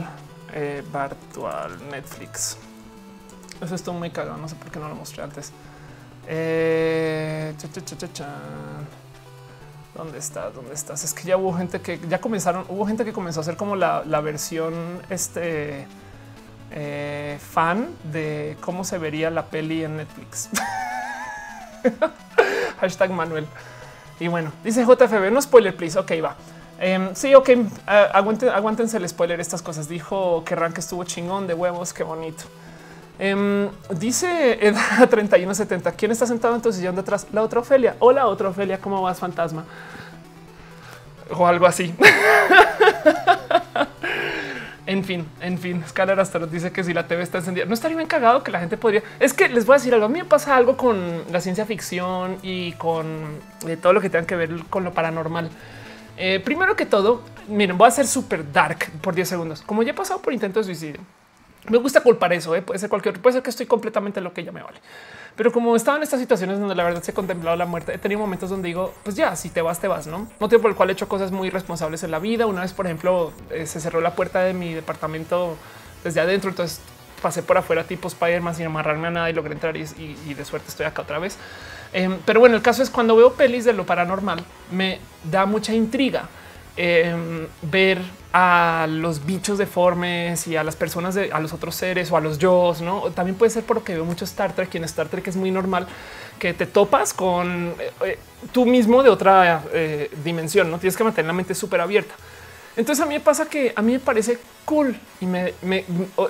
eh, 0.54 0.84
Bartual 0.92 1.72
Netflix. 1.90 2.58
Eso 3.62 3.76
estuvo 3.76 3.98
muy 3.98 4.10
cagado. 4.10 4.38
No 4.38 4.48
sé 4.48 4.56
por 4.56 4.72
qué 4.72 4.80
no 4.80 4.90
lo 4.90 4.96
mostré 4.96 5.24
antes. 5.24 5.52
Eh, 6.28 7.54
¿Dónde 9.96 10.18
estás? 10.18 10.54
¿Dónde 10.54 10.74
estás? 10.74 11.04
Es 11.04 11.14
que 11.14 11.24
ya 11.24 11.38
hubo 11.38 11.54
gente 11.54 11.80
que 11.80 12.00
ya 12.10 12.20
comenzaron, 12.20 12.66
hubo 12.68 12.86
gente 12.86 13.06
que 13.06 13.14
comenzó 13.14 13.40
a 13.40 13.42
hacer 13.42 13.56
como 13.56 13.76
la, 13.78 14.02
versión 14.22 14.74
este 15.10 15.88
eh, 16.72 17.40
fan 17.40 17.88
de 18.12 18.58
cómo 18.60 18.84
se 18.84 18.98
vería 18.98 19.30
la 19.30 19.46
peli 19.46 19.86
en 19.86 19.98
Netflix. 19.98 20.50
Hashtag 22.82 23.12
Manuel. 23.12 23.48
Y 24.20 24.28
bueno, 24.28 24.52
dice 24.64 24.84
JFB, 24.84 25.32
no 25.32 25.42
spoiler, 25.42 25.76
please. 25.76 25.98
Ok, 25.98 26.12
va. 26.24 26.36
Em, 26.78 27.16
sí, 27.16 27.34
ok, 27.34 27.50
uh, 27.56 28.52
aguántense 28.54 28.98
el 28.98 29.08
spoiler. 29.08 29.40
Estas 29.40 29.62
cosas 29.62 29.88
dijo 29.88 30.44
que 30.44 30.56
Rank 30.56 30.78
estuvo 30.78 31.06
chingón 31.06 31.48
de 31.48 31.54
huevos. 31.54 31.94
Qué 31.94 32.04
bonito. 32.04 32.44
Um, 33.18 33.70
dice 33.98 34.66
Edad 34.66 35.00
3170. 35.10 35.92
¿Quién 35.94 36.12
está 36.12 36.26
sentado 36.26 36.56
en 36.56 36.62
tu 36.62 36.72
sillón 36.72 36.96
de 36.96 37.02
atrás? 37.02 37.28
La 37.32 37.42
otra 37.42 37.62
Ofelia. 37.62 37.96
Hola, 38.00 38.28
otra 38.28 38.50
Ofelia. 38.50 38.80
¿Cómo 38.80 39.02
vas, 39.02 39.20
fantasma? 39.20 39.64
O 41.32 41.48
algo 41.48 41.66
así. 41.66 41.96
en 44.86 45.04
fin, 45.04 45.26
en 45.40 45.58
fin. 45.58 45.84
Scalar 45.88 46.20
hasta 46.20 46.40
nos 46.40 46.52
dice 46.52 46.72
que 46.72 46.84
si 46.84 46.94
la 46.94 47.08
TV 47.08 47.24
está 47.24 47.38
encendida, 47.38 47.66
no 47.66 47.74
estaría 47.74 47.96
bien 47.96 48.08
cagado 48.08 48.44
que 48.44 48.52
la 48.52 48.60
gente 48.60 48.76
podría. 48.76 49.02
Es 49.20 49.34
que 49.34 49.48
les 49.48 49.66
voy 49.66 49.76
a 49.76 49.78
decir 49.78 49.94
algo. 49.94 50.06
A 50.06 50.10
mí 50.10 50.20
me 50.20 50.26
pasa 50.26 50.56
algo 50.56 50.76
con 50.76 51.24
la 51.32 51.40
ciencia 51.40 51.66
ficción 51.66 52.38
y 52.44 52.74
con 52.74 53.40
eh, 53.66 53.78
todo 53.78 53.94
lo 53.94 54.02
que 54.02 54.10
tenga 54.10 54.26
que 54.26 54.36
ver 54.36 54.52
con 54.70 54.84
lo 54.84 54.94
paranormal. 54.94 55.50
Eh, 56.18 56.42
primero 56.44 56.76
que 56.76 56.86
todo, 56.86 57.24
miren, 57.48 57.78
voy 57.78 57.88
a 57.88 57.92
ser 57.92 58.08
súper 58.08 58.52
dark 58.52 58.92
por 59.02 59.16
10 59.16 59.28
segundos. 59.28 59.62
Como 59.62 59.84
ya 59.84 59.92
he 59.92 59.96
pasado 59.96 60.22
por 60.22 60.34
intentos 60.34 60.68
de 60.68 60.76
suicidio, 60.76 61.02
me 61.70 61.78
gusta 61.78 62.02
culpar 62.02 62.34
eso. 62.34 62.56
¿eh? 62.56 62.62
Puede 62.62 62.80
ser 62.80 62.90
cualquier, 62.90 63.20
puede 63.20 63.34
ser 63.34 63.44
que 63.44 63.50
estoy 63.50 63.66
completamente 63.66 64.22
lo 64.22 64.34
que 64.34 64.44
ya 64.44 64.52
me 64.52 64.62
vale. 64.62 64.80
Pero 65.36 65.52
como 65.52 65.76
estaba 65.76 65.98
en 65.98 66.04
estas 66.04 66.20
situaciones 66.20 66.60
donde 66.60 66.76
la 66.76 66.84
verdad 66.84 67.04
se 67.04 67.12
ha 67.12 67.14
contemplado 67.14 67.58
la 67.58 67.66
muerte, 67.66 67.94
he 67.94 67.98
tenido 67.98 68.20
momentos 68.20 68.50
donde 68.50 68.68
digo, 68.68 68.94
pues 69.04 69.16
ya, 69.16 69.36
si 69.36 69.50
te 69.50 69.62
vas, 69.62 69.80
te 69.80 69.88
vas, 69.88 70.08
no? 70.08 70.28
Motivo 70.40 70.62
por 70.62 70.72
el 70.72 70.78
cual 70.78 70.90
he 70.90 70.94
hecho 70.94 71.08
cosas 71.08 71.32
muy 71.32 71.50
responsables 71.50 72.04
en 72.04 72.12
la 72.12 72.20
vida. 72.20 72.46
Una 72.46 72.62
vez, 72.62 72.74
por 72.74 72.86
ejemplo, 72.86 73.34
eh, 73.50 73.66
se 73.66 73.80
cerró 73.80 74.02
la 74.02 74.16
puerta 74.16 74.42
de 74.42 74.54
mi 74.54 74.74
departamento 74.74 75.58
desde 76.04 76.22
adentro. 76.22 76.50
Entonces 76.50 76.80
pasé 77.22 77.44
por 77.44 77.58
afuera 77.58 77.84
tipo 77.84 78.08
Spider-Man 78.08 78.56
sin 78.56 78.68
amarrarme 78.68 79.08
a 79.08 79.12
nada 79.12 79.30
y 79.30 79.34
logré 79.34 79.54
entrar 79.54 79.76
y, 79.76 79.84
de 79.84 80.46
suerte 80.46 80.70
estoy 80.70 80.86
acá 80.86 81.02
otra 81.02 81.20
vez. 81.20 81.38
Em, 81.92 82.18
pero 82.26 82.40
bueno, 82.40 82.56
el 82.56 82.62
caso 82.62 82.84
es 82.84 82.90
cuando 82.90 83.16
veo 83.16 83.34
pelis 83.34 83.66
de 83.66 83.74
lo 83.74 83.86
paranormal, 83.86 84.44
me 84.72 85.00
da 85.24 85.46
mucha 85.46 85.74
intriga 85.74 86.28
Em, 86.78 87.48
ver 87.62 88.02
a 88.38 88.86
los 88.90 89.26
bichos 89.26 89.58
deformes 89.58 90.46
y 90.46 90.58
a 90.58 90.64
las 90.66 90.76
personas, 90.76 91.16
de, 91.16 91.32
a 91.32 91.40
los 91.40 91.54
otros 91.54 91.74
seres 91.74 92.12
o 92.12 92.18
a 92.18 92.20
los 92.20 92.38
yo, 92.38 92.76
no? 92.82 93.04
También 93.12 93.38
puede 93.38 93.50
ser 93.50 93.64
porque 93.64 93.94
veo 93.94 94.04
mucho 94.04 94.26
Star 94.26 94.52
Trek 94.52 94.76
y 94.76 94.78
en 94.78 94.84
Star 94.84 95.08
Trek 95.08 95.26
es 95.30 95.38
muy 95.38 95.52
normal 95.52 95.88
que 96.38 96.54
te 96.54 96.66
topas 96.66 97.14
con 97.14 97.74
eh, 97.80 97.92
eh, 98.04 98.20
tú 98.52 98.66
mismo 98.66 99.02
de 99.04 99.10
otra 99.10 99.64
eh, 99.72 100.12
dimensión, 100.22 100.70
no 100.70 100.80
tienes 100.80 100.98
que 100.98 101.06
mantener 101.06 101.28
la 101.28 101.34
mente 101.34 101.56
súper 101.56 101.80
abierta. 101.80 102.14
Entonces 102.76 103.02
a 103.06 103.08
mí 103.08 103.14
me 103.14 103.22
pasa 103.22 103.46
que 103.46 103.72
a 103.74 103.82
mí 103.82 103.94
me 103.94 104.00
parece 104.00 104.38
cool 104.66 105.00
y 105.22 105.26
me 105.28 105.54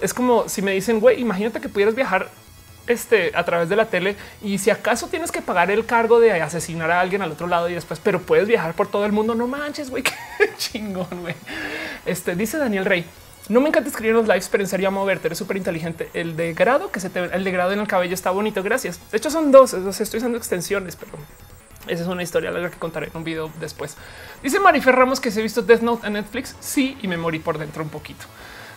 es 0.03 0.13
como 0.13 0.47
si 0.47 0.61
me 0.61 0.73
dicen, 0.73 0.99
güey, 0.99 1.19
imagínate 1.19 1.59
que 1.59 1.69
pudieras 1.69 1.95
viajar 1.95 2.29
este, 2.87 3.31
a 3.35 3.43
través 3.43 3.69
de 3.69 3.75
la 3.75 3.85
tele 3.85 4.15
y 4.41 4.57
si 4.57 4.69
acaso 4.69 5.07
tienes 5.07 5.31
que 5.31 5.41
pagar 5.41 5.71
el 5.71 5.85
cargo 5.85 6.19
de 6.19 6.31
asesinar 6.31 6.91
a 6.91 6.99
alguien 6.99 7.21
al 7.21 7.31
otro 7.31 7.47
lado 7.47 7.69
y 7.69 7.73
después, 7.73 7.99
pero 8.03 8.21
puedes 8.21 8.47
viajar 8.47 8.73
por 8.73 8.87
todo 8.87 9.05
el 9.05 9.11
mundo. 9.11 9.35
No 9.35 9.47
manches, 9.47 9.89
güey, 9.89 10.03
qué 10.03 10.13
chingón, 10.57 11.21
güey. 11.21 11.35
Este 12.05 12.35
dice 12.35 12.57
Daniel 12.57 12.85
Rey. 12.85 13.05
No 13.47 13.61
me 13.61 13.69
encanta 13.69 13.89
escribir 13.89 14.15
los 14.15 14.27
lives, 14.27 14.49
pero 14.49 14.63
en 14.63 14.69
serio 14.69 14.89
moverte. 14.91 15.27
Eres 15.27 15.37
súper 15.37 15.57
inteligente. 15.57 16.09
El 16.13 16.35
de 16.35 16.53
grado 16.53 16.91
que 16.91 16.99
se 16.99 17.11
te 17.11 17.25
el 17.25 17.43
de 17.43 17.51
grado 17.51 17.71
en 17.73 17.79
el 17.79 17.87
cabello 17.87 18.15
está 18.15 18.31
bonito. 18.31 18.63
Gracias. 18.63 18.99
De 19.11 19.17
hecho, 19.17 19.29
son 19.29 19.51
dos. 19.51 19.73
estoy 19.73 20.17
usando 20.17 20.37
extensiones, 20.37 20.95
pero 20.95 21.11
esa 21.87 22.01
es 22.01 22.07
una 22.07 22.23
historia 22.23 22.49
larga 22.49 22.71
que 22.71 22.79
contaré 22.79 23.07
en 23.07 23.17
un 23.17 23.23
video 23.23 23.51
después. 23.59 23.97
Dice 24.41 24.59
Marifer 24.59 24.95
Ramos 24.95 25.19
que 25.19 25.29
se 25.29 25.41
ha 25.41 25.43
visto 25.43 25.61
Death 25.61 25.81
Note 25.81 26.07
en 26.07 26.13
Netflix. 26.13 26.55
Sí, 26.59 26.97
y 27.03 27.07
me 27.07 27.17
morí 27.17 27.37
por 27.37 27.59
dentro 27.59 27.83
un 27.83 27.89
poquito. 27.89 28.25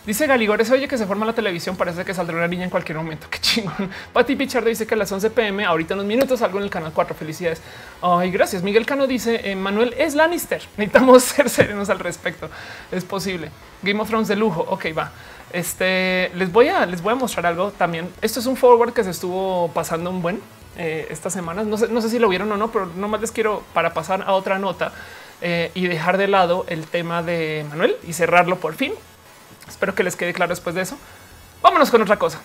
Dice 0.05 0.27
Galigores, 0.27 0.71
oye, 0.71 0.87
que 0.87 0.97
se 0.97 1.05
forma 1.05 1.25
la 1.25 1.33
televisión, 1.33 1.75
parece 1.75 2.05
que 2.05 2.13
saldrá 2.13 2.37
una 2.37 2.47
niña 2.47 2.63
en 2.63 2.69
cualquier 2.69 2.97
momento. 2.97 3.27
Qué 3.31 3.39
chingón. 3.39 3.89
Pati 4.13 4.35
Pichardo 4.35 4.69
dice 4.69 4.87
que 4.87 4.93
a 4.93 4.97
las 4.97 5.11
11 5.11 5.29
pm, 5.29 5.65
ahorita 5.65 5.93
en 5.93 5.99
unos 5.99 6.07
minutos, 6.07 6.39
salgo 6.39 6.57
en 6.57 6.63
el 6.63 6.69
canal 6.69 6.91
4. 6.93 7.15
Felicidades. 7.15 7.61
Ay, 8.01 8.31
gracias. 8.31 8.63
Miguel 8.63 8.85
Cano 8.85 9.07
dice, 9.07 9.51
eh, 9.51 9.55
Manuel 9.55 9.93
es 9.97 10.15
Lannister. 10.15 10.61
Necesitamos 10.77 11.23
ser 11.23 11.49
serenos 11.49 11.89
al 11.89 11.99
respecto. 11.99 12.49
Es 12.91 13.03
posible. 13.03 13.51
Game 13.81 13.99
of 14.01 14.07
Thrones 14.07 14.27
de 14.27 14.35
lujo. 14.35 14.65
Ok, 14.69 14.87
va. 14.97 15.11
Este 15.51 16.31
les 16.35 16.51
voy 16.51 16.67
a 16.67 16.85
les 16.85 17.01
voy 17.01 17.13
a 17.13 17.15
mostrar 17.15 17.45
algo 17.47 17.71
también. 17.71 18.07
Esto 18.21 18.39
es 18.39 18.45
un 18.45 18.55
forward 18.55 18.93
que 18.93 19.03
se 19.03 19.09
estuvo 19.09 19.69
pasando 19.73 20.11
un 20.11 20.21
buen 20.21 20.39
eh, 20.77 21.07
estas 21.09 21.33
semanas. 21.33 21.65
No 21.65 21.75
sé, 21.75 21.87
no 21.87 22.01
sé 22.01 22.09
si 22.09 22.19
lo 22.19 22.29
vieron 22.29 22.51
o 22.51 22.57
no, 22.57 22.71
pero 22.71 22.85
nomás 22.85 23.19
les 23.19 23.31
quiero 23.31 23.63
para 23.73 23.93
pasar 23.93 24.23
a 24.27 24.33
otra 24.33 24.59
nota 24.59 24.91
eh, 25.41 25.71
y 25.73 25.87
dejar 25.87 26.17
de 26.17 26.27
lado 26.27 26.65
el 26.67 26.85
tema 26.85 27.23
de 27.23 27.65
Manuel 27.69 27.95
y 28.07 28.13
cerrarlo 28.13 28.57
por 28.57 28.75
fin 28.75 28.93
Espero 29.69 29.95
que 29.95 30.03
les 30.03 30.15
quede 30.15 30.33
claro 30.33 30.49
después 30.49 30.75
de 30.75 30.81
eso. 30.81 30.97
Vámonos 31.61 31.89
con 31.91 32.01
otra 32.01 32.17
cosa. 32.17 32.39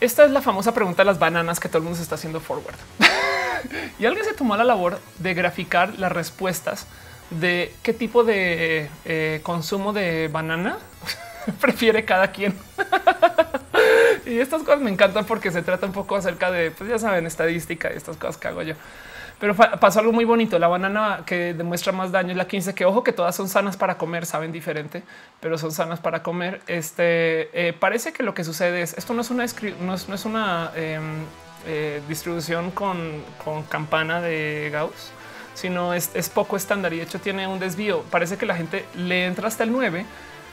Esta 0.00 0.24
es 0.24 0.30
la 0.30 0.42
famosa 0.42 0.74
pregunta 0.74 1.02
de 1.02 1.06
las 1.06 1.18
bananas 1.18 1.60
que 1.60 1.68
todo 1.68 1.78
el 1.78 1.84
mundo 1.84 1.96
se 1.96 2.02
está 2.02 2.16
haciendo 2.16 2.40
forward. 2.40 2.74
y 3.98 4.06
alguien 4.06 4.24
se 4.24 4.34
tomó 4.34 4.56
la 4.56 4.64
labor 4.64 5.00
de 5.18 5.34
graficar 5.34 5.98
las 5.98 6.12
respuestas 6.12 6.86
de 7.30 7.74
qué 7.82 7.92
tipo 7.92 8.24
de 8.24 8.90
eh, 9.04 9.40
consumo 9.42 9.92
de 9.92 10.28
banana 10.28 10.78
prefiere 11.60 12.04
cada 12.04 12.32
quien. 12.32 12.58
y 14.26 14.38
estas 14.38 14.62
cosas 14.62 14.80
me 14.80 14.90
encantan 14.90 15.24
porque 15.24 15.50
se 15.50 15.62
trata 15.62 15.86
un 15.86 15.92
poco 15.92 16.16
acerca 16.16 16.50
de, 16.50 16.70
pues 16.72 16.90
ya 16.90 16.98
saben, 16.98 17.26
estadística 17.26 17.92
y 17.92 17.96
estas 17.96 18.16
cosas 18.16 18.36
que 18.36 18.48
hago 18.48 18.62
yo. 18.62 18.74
Pero 19.42 19.56
pasó 19.56 19.98
algo 19.98 20.12
muy 20.12 20.24
bonito. 20.24 20.56
La 20.60 20.68
banana 20.68 21.24
que 21.26 21.52
demuestra 21.52 21.90
más 21.90 22.12
daño 22.12 22.30
es 22.30 22.36
la 22.36 22.46
15, 22.46 22.76
que 22.76 22.84
ojo 22.84 23.02
que 23.02 23.12
todas 23.12 23.34
son 23.34 23.48
sanas 23.48 23.76
para 23.76 23.98
comer, 23.98 24.24
saben 24.24 24.52
diferente, 24.52 25.02
pero 25.40 25.58
son 25.58 25.72
sanas 25.72 25.98
para 25.98 26.22
comer. 26.22 26.60
Este 26.68 27.50
eh, 27.52 27.72
parece 27.72 28.12
que 28.12 28.22
lo 28.22 28.34
que 28.34 28.44
sucede 28.44 28.82
es 28.82 28.96
esto 28.96 29.14
no 29.14 29.20
es 29.22 29.32
una, 29.32 29.44
es, 29.44 29.56
em, 30.76 31.24
eh, 31.66 32.00
distribución 32.08 32.70
con, 32.70 33.24
campana 33.68 34.20
de 34.20 34.70
Gauss, 34.72 35.10
sino 35.54 35.92
es, 35.92 36.08
poco 36.32 36.56
estándar 36.56 36.92
y 36.92 36.98
de 36.98 37.02
hecho 37.02 37.18
tiene 37.18 37.48
un 37.48 37.58
desvío. 37.58 38.04
Parece 38.12 38.36
que 38.36 38.46
la 38.46 38.54
gente 38.54 38.84
le 38.94 39.26
entra 39.26 39.48
hasta 39.48 39.64
el 39.64 39.72
9 39.72 40.06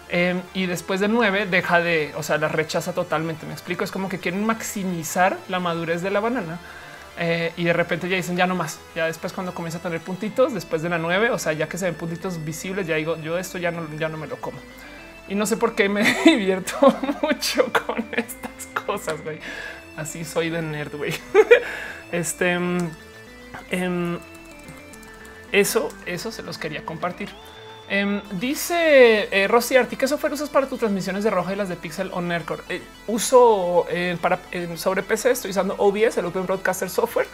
em, 0.09 0.41
y 0.55 0.65
después 0.65 0.99
del 0.99 1.13
9 1.13 1.45
deja 1.45 1.79
de, 1.79 2.11
o 2.17 2.23
sea, 2.23 2.39
la 2.39 2.47
rechaza 2.47 2.93
totalmente. 2.93 3.45
Me 3.45 3.53
explico. 3.53 3.83
Es 3.83 3.91
como 3.91 4.09
que 4.09 4.17
quieren 4.17 4.43
maximizar 4.47 5.37
la 5.47 5.59
madurez 5.59 6.01
de 6.01 6.09
la 6.09 6.21
banana 6.21 6.59
eh, 7.21 7.51
y 7.57 7.65
de 7.65 7.73
repente 7.73 8.07
ya 8.07 8.15
dicen 8.15 8.37
ya 8.37 8.47
no 8.47 8.55
más. 8.55 8.79
Ya 8.95 9.05
después 9.05 9.33
cuando 9.33 9.53
comienza 9.53 9.79
a 9.79 9.81
tener 9.81 9.99
puntitos 9.99 10.53
después 10.53 10.81
de 10.81 10.87
la 10.87 10.97
9, 10.97 11.31
o 11.31 11.37
sea, 11.37 11.51
ya 11.51 11.67
que 11.67 11.77
se 11.77 11.85
ven 11.85 11.95
puntitos 11.95 12.43
visibles, 12.45 12.87
ya 12.87 12.95
digo 12.95 13.17
yo 13.21 13.37
esto 13.37 13.57
ya 13.57 13.71
no, 13.71 13.85
ya 13.97 14.07
no 14.07 14.17
me 14.17 14.25
lo 14.25 14.37
como. 14.37 14.57
Y 15.27 15.35
no 15.35 15.45
sé 15.45 15.57
por 15.57 15.75
qué 15.75 15.89
me 15.89 16.01
divierto 16.25 16.75
mucho 17.21 17.71
con 17.85 18.05
estas 18.13 18.67
cosas, 18.85 19.21
güey. 19.21 19.39
Así 19.97 20.23
soy 20.23 20.49
de 20.49 20.61
nerd, 20.61 20.95
güey. 20.95 21.13
este 22.13 22.57
eh, 23.71 24.17
eso, 25.51 25.89
eso 26.05 26.31
se 26.31 26.41
los 26.41 26.57
quería 26.57 26.85
compartir. 26.85 27.29
Em, 27.91 28.21
dice 28.39 29.27
eh, 29.31 29.47
Rosy 29.47 29.75
Arti, 29.75 29.95
¿qué 29.95 30.07
software 30.07 30.33
usas 30.33 30.49
para 30.49 30.67
tus 30.67 30.77
transmisiones 30.77 31.23
de 31.23 31.31
roja 31.31 31.53
y 31.53 31.55
las 31.55 31.69
de 31.69 31.75
Pixel 31.75 32.11
o 32.13 32.21
Nerdcore? 32.21 32.61
Eh, 32.69 32.83
uso 33.07 33.87
eh, 33.89 34.15
para 34.21 34.39
sobre 34.75 35.01
PC, 35.01 35.31
estoy 35.31 35.49
usando 35.49 35.73
OBS, 35.75 36.17
el 36.17 36.25
Open 36.25 36.45
Broadcaster 36.45 36.87
Software, 36.87 37.25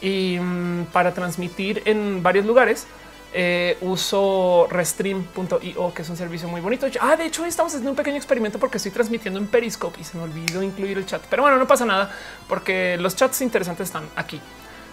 y 0.00 0.38
mm, 0.38 0.86
para 0.92 1.12
transmitir 1.12 1.82
en 1.86 2.22
varios 2.22 2.46
lugares. 2.46 2.86
uso 3.80 4.66
restream.io, 4.70 5.92
que 5.92 6.02
es 6.02 6.08
un 6.08 6.16
servicio 6.16 6.48
muy 6.48 6.60
bonito. 6.60 6.86
Ah, 7.00 7.16
de 7.16 7.26
hecho, 7.26 7.44
estamos 7.44 7.72
haciendo 7.72 7.90
un 7.90 7.96
pequeño 7.96 8.16
experimento 8.16 8.58
porque 8.58 8.78
estoy 8.78 8.92
transmitiendo 8.92 9.40
en 9.40 9.48
Periscope 9.48 10.00
y 10.00 10.04
se 10.04 10.16
me 10.16 10.22
olvidó 10.22 10.62
incluir 10.62 10.96
el 10.96 11.04
chat. 11.04 11.22
Pero 11.28 11.42
bueno, 11.42 11.58
no 11.58 11.66
pasa 11.66 11.84
nada 11.84 12.10
porque 12.48 12.96
los 12.98 13.16
chats 13.16 13.42
interesantes 13.42 13.88
están 13.88 14.04
aquí. 14.14 14.40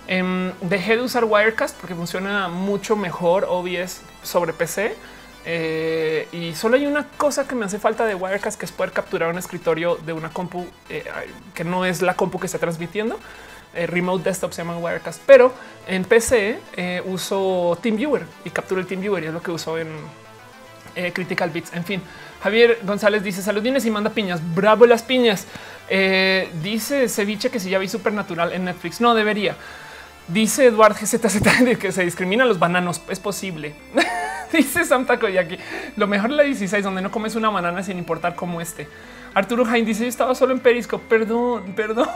Em, 0.07 0.51
dejé 0.61 0.97
de 0.97 1.01
usar 1.01 1.23
Wirecast 1.23 1.77
porque 1.79 1.95
funciona 1.95 2.49
mucho 2.49 2.95
mejor 2.95 3.45
OBS 3.47 4.01
sobre 4.21 4.53
PC. 4.53 4.95
Eh, 5.45 6.27
y 6.31 6.55
solo 6.55 6.75
hay 6.75 6.85
una 6.85 7.07
cosa 7.17 7.47
que 7.47 7.55
me 7.55 7.65
hace 7.65 7.77
falta 7.77 8.05
de 8.05 8.15
Wirecast 8.15 8.57
que 8.57 8.65
es 8.65 8.71
poder 8.71 8.93
capturar 8.93 9.29
un 9.29 9.37
escritorio 9.37 9.97
de 9.97 10.13
una 10.13 10.29
compu 10.29 10.65
eh, 10.89 11.03
que 11.53 11.65
no 11.65 11.83
es 11.83 12.01
la 12.01 12.15
compu 12.15 12.39
que 12.39 12.45
está 12.45 12.59
transmitiendo. 12.59 13.19
Eh, 13.75 13.87
remote 13.87 14.23
desktop 14.23 14.51
se 14.51 14.61
llama 14.61 14.77
Wirecast, 14.77 15.21
pero 15.25 15.53
en 15.87 16.05
PC 16.05 16.59
uso 17.05 17.77
TeamViewer 17.81 18.23
y 18.45 18.51
capturo 18.51 18.79
el 18.79 18.87
TeamViewer 18.87 19.23
y 19.23 19.27
es 19.27 19.33
lo 19.33 19.41
que 19.41 19.51
uso 19.51 19.77
en, 19.77 19.87
Critical 21.11 21.49
Beats. 21.49 21.73
En 21.73 21.83
fin, 21.83 22.03
Javier 22.43 22.77
González 22.83 23.23
dice 23.23 23.41
saludines 23.41 23.83
y 23.83 23.89
manda 23.89 24.11
piñas. 24.11 24.39
Bravo 24.53 24.85
las 24.85 25.01
piñas. 25.01 25.47
Dice 26.61 27.09
Ceviche 27.09 27.49
que 27.49 27.59
si 27.59 27.71
ya 27.71 27.79
vi 27.79 27.87
Supernatural 27.87 28.53
en 28.53 28.65
Netflix. 28.65 29.01
No 29.01 29.15
debería. 29.15 29.55
Dice 30.27 30.67
Eduard 30.67 30.95
GZZ 30.95 31.77
que 31.79 31.91
se 31.91 32.03
discrimina 32.03 32.43
a 32.43 32.47
los 32.47 32.59
bananos. 32.59 33.01
Es 33.09 33.19
posible. 33.19 33.73
dice 34.53 34.85
Santa 34.85 35.19
Koyaki. 35.19 35.57
Lo 35.97 36.07
mejor 36.07 36.31
es 36.31 36.37
la 36.37 36.43
16, 36.43 36.83
donde 36.83 37.01
no 37.01 37.11
comes 37.11 37.35
una 37.35 37.49
banana 37.49 37.83
sin 37.83 37.97
importar 37.97 38.35
cómo 38.35 38.61
esté. 38.61 38.87
Arturo 39.33 39.65
Jain 39.65 39.85
dice: 39.85 40.03
Yo 40.03 40.09
estaba 40.09 40.33
solo 40.35 40.53
en 40.53 40.59
Perisco. 40.59 40.99
Perdón, 40.99 41.73
perdón. 41.75 42.07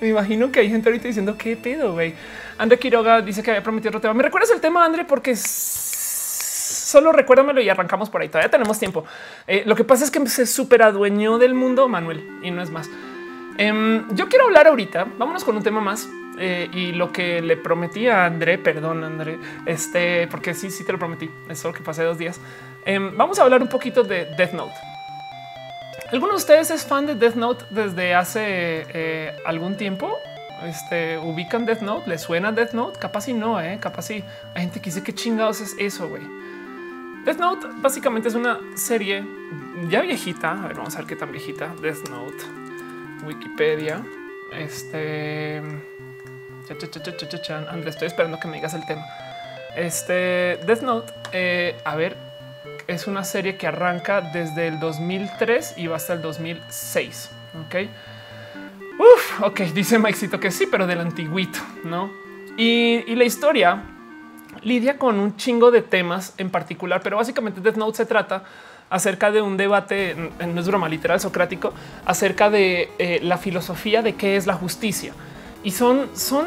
Me 0.00 0.08
imagino 0.08 0.52
que 0.52 0.60
hay 0.60 0.70
gente 0.70 0.88
ahorita 0.88 1.08
diciendo 1.08 1.36
qué 1.36 1.56
pedo, 1.56 1.92
güey. 1.92 2.14
André 2.58 2.78
Quiroga 2.78 3.20
dice 3.20 3.42
que 3.42 3.50
había 3.50 3.62
prometido 3.62 3.88
otro 3.90 4.00
tema. 4.00 4.14
¿Me 4.14 4.22
recuerdas 4.22 4.50
el 4.50 4.60
tema, 4.60 4.84
André? 4.84 5.04
Porque 5.04 5.34
solo 5.36 7.10
recuérdamelo 7.10 7.60
y 7.60 7.68
arrancamos 7.68 8.10
por 8.10 8.20
ahí. 8.20 8.28
Todavía 8.28 8.50
tenemos 8.50 8.78
tiempo. 8.78 9.04
Eh, 9.48 9.64
lo 9.66 9.74
que 9.74 9.82
pasa 9.82 10.04
es 10.04 10.10
que 10.10 10.24
se 10.28 10.46
super 10.46 10.82
adueñó 10.82 11.38
del 11.38 11.54
mundo, 11.54 11.88
Manuel, 11.88 12.24
y 12.42 12.52
no 12.52 12.62
es 12.62 12.70
más. 12.70 12.88
Em, 13.58 14.06
yo 14.14 14.28
quiero 14.28 14.44
hablar 14.44 14.68
ahorita. 14.68 15.06
Vámonos 15.18 15.42
con 15.42 15.56
un 15.56 15.62
tema 15.62 15.80
más. 15.80 16.08
Eh, 16.38 16.68
y 16.72 16.92
lo 16.92 17.12
que 17.12 17.40
le 17.40 17.56
prometí 17.56 18.08
a 18.08 18.24
André, 18.26 18.58
perdón, 18.58 19.04
André, 19.04 19.38
este, 19.66 20.26
porque 20.28 20.54
sí, 20.54 20.70
sí 20.70 20.84
te 20.84 20.92
lo 20.92 20.98
prometí. 20.98 21.30
Es 21.48 21.60
solo 21.60 21.74
que 21.74 21.82
pasé 21.82 22.02
dos 22.02 22.18
días. 22.18 22.40
Em, 22.84 23.16
vamos 23.16 23.38
a 23.38 23.42
hablar 23.42 23.62
un 23.62 23.68
poquito 23.68 24.02
de 24.02 24.26
Death 24.36 24.52
Note. 24.52 24.74
¿Alguno 26.10 26.32
de 26.32 26.36
ustedes 26.36 26.70
es 26.70 26.84
fan 26.84 27.06
de 27.06 27.14
Death 27.14 27.34
Note 27.34 27.64
desde 27.70 28.14
hace 28.14 28.42
eh, 28.44 29.36
algún 29.44 29.76
tiempo? 29.76 30.16
Este 30.64 31.18
ubican 31.18 31.66
Death 31.66 31.80
Note, 31.80 32.08
le 32.08 32.18
suena 32.18 32.52
Death 32.52 32.72
Note, 32.72 32.98
capaz 32.98 33.28
y 33.28 33.32
no, 33.32 33.60
eh? 33.60 33.78
capaz 33.80 34.02
sí. 34.02 34.24
Hay 34.54 34.62
gente 34.62 34.80
que 34.80 34.86
dice 34.86 35.02
que 35.02 35.14
chingados 35.14 35.60
es 35.60 35.74
eso, 35.78 36.08
güey. 36.08 36.22
Death 37.24 37.38
Note 37.38 37.66
básicamente 37.76 38.28
es 38.28 38.34
una 38.34 38.60
serie 38.74 39.24
ya 39.88 40.02
viejita. 40.02 40.52
A 40.52 40.68
ver, 40.68 40.76
vamos 40.76 40.94
a 40.94 40.98
ver 40.98 41.06
qué 41.06 41.16
tan 41.16 41.32
viejita. 41.32 41.74
Death 41.80 42.08
Note, 42.10 42.44
Wikipedia. 43.26 44.02
Este 44.52 45.62
André, 47.68 47.90
estoy 47.90 48.06
esperando 48.06 48.40
que 48.40 48.48
me 48.48 48.56
digas 48.56 48.74
el 48.74 48.86
tema. 48.86 49.06
Este 49.76 50.58
Death 50.66 50.82
Note, 50.82 51.12
eh, 51.32 51.76
a 51.84 51.96
ver, 51.96 52.16
es 52.86 53.06
una 53.06 53.24
serie 53.24 53.56
que 53.56 53.66
arranca 53.66 54.20
desde 54.20 54.68
el 54.68 54.80
2003 54.80 55.74
y 55.76 55.86
va 55.88 55.96
hasta 55.96 56.14
el 56.14 56.22
2006. 56.22 57.30
Ok. 57.66 57.74
Uf, 58.98 59.42
ok, 59.42 59.60
dice 59.74 59.98
Maxito 59.98 60.38
que 60.38 60.50
sí, 60.50 60.66
pero 60.70 60.86
del 60.86 61.00
antiguito, 61.00 61.58
no? 61.84 62.10
Y, 62.56 63.14
la 63.14 63.24
historia 63.24 63.82
lidia 64.62 64.96
con 64.96 65.18
un 65.18 65.36
chingo 65.36 65.70
de 65.70 65.82
temas 65.82 66.34
en 66.38 66.48
particular, 66.48 67.00
pero 67.02 67.16
básicamente 67.16 67.60
Death 67.60 67.76
Note 67.76 67.96
se 67.96 68.06
trata 68.06 68.44
acerca 68.88 69.32
de 69.32 69.42
un 69.42 69.56
debate, 69.56 70.14
no 70.46 70.60
es 70.60 70.68
broma 70.68 70.88
literal 70.88 71.18
socrático, 71.18 71.74
acerca 72.06 72.48
de 72.50 72.90
eh, 72.98 73.18
la 73.22 73.36
filosofía 73.36 74.02
de 74.02 74.14
qué 74.14 74.36
es 74.36 74.46
la 74.46 74.54
justicia. 74.54 75.12
Y 75.64 75.70
son, 75.72 76.08
son 76.14 76.46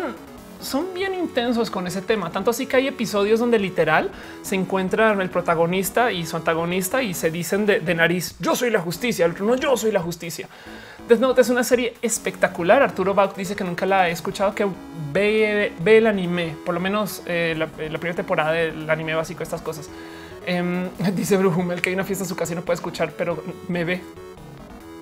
son 0.61 0.93
bien 0.93 1.13
intensos 1.13 1.69
con 1.69 1.87
ese 1.87 2.01
tema. 2.01 2.31
Tanto 2.31 2.51
así 2.51 2.65
que 2.65 2.77
hay 2.77 2.87
episodios 2.87 3.39
donde 3.39 3.59
literal 3.59 4.09
se 4.41 4.55
encuentran 4.55 5.21
el 5.21 5.29
protagonista 5.29 6.11
y 6.11 6.25
su 6.25 6.35
antagonista 6.35 7.03
y 7.03 7.13
se 7.13 7.31
dicen 7.31 7.65
de, 7.65 7.95
nariz: 7.95 8.35
Yo 8.39 8.55
soy 8.55 8.69
la 8.69 8.79
justicia, 8.79 9.25
el 9.25 9.31
otro 9.31 9.45
no, 9.45 9.55
yo 9.55 9.77
soy 9.77 9.91
la 9.91 10.01
justicia. 10.01 10.47
Death 11.07 11.19
Note 11.19 11.41
es 11.41 11.49
una 11.49 11.63
serie 11.63 11.93
espectacular. 12.01 12.81
Arturo 12.81 13.13
Bauk 13.13 13.35
dice 13.35 13.55
que 13.55 13.63
nunca 13.63 13.85
la 13.85 14.09
he 14.09 14.11
escuchado, 14.11 14.53
que 14.53 14.67
ve, 15.13 15.71
el 15.85 16.07
anime, 16.07 16.55
por 16.65 16.73
lo 16.73 16.81
menos 16.81 17.23
eh, 17.25 17.55
la, 17.57 17.67
primera 17.67 18.15
temporada 18.15 18.51
del 18.51 18.89
anime 18.89 19.15
básico, 19.15 19.41
estas 19.41 19.61
cosas. 19.61 19.89
Em, 20.45 20.89
dice 21.15 21.37
Brujumel 21.37 21.81
que 21.81 21.89
hay 21.89 21.93
una 21.93 22.03
fiesta 22.03 22.25
en 22.25 22.29
su 22.29 22.35
casa 22.35 22.53
y 22.53 22.55
no 22.55 22.63
puede 22.63 22.75
escuchar, 22.75 23.13
pero 23.17 23.41
me 23.69 23.85
ve. 23.85 24.01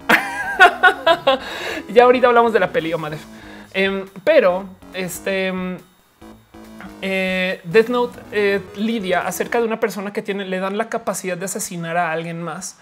ya 1.89 2.03
ahorita 2.03 2.27
hablamos 2.27 2.53
de 2.53 2.59
la 2.59 2.71
peli, 2.71 2.93
Omadef. 2.93 3.21
Em, 3.77 4.05
pero 4.23 4.69
este 4.93 5.47
em, 5.47 5.77
eh, 7.01 7.59
Death 7.65 7.89
Note 7.89 8.19
eh, 8.31 8.61
lidia 8.77 9.27
acerca 9.27 9.59
de 9.59 9.65
una 9.65 9.81
persona 9.81 10.13
que 10.13 10.21
tiene, 10.21 10.45
le 10.45 10.59
dan 10.59 10.77
la 10.77 10.87
capacidad 10.87 11.35
de 11.35 11.43
asesinar 11.43 11.97
a 11.97 12.13
alguien 12.13 12.41
más 12.41 12.77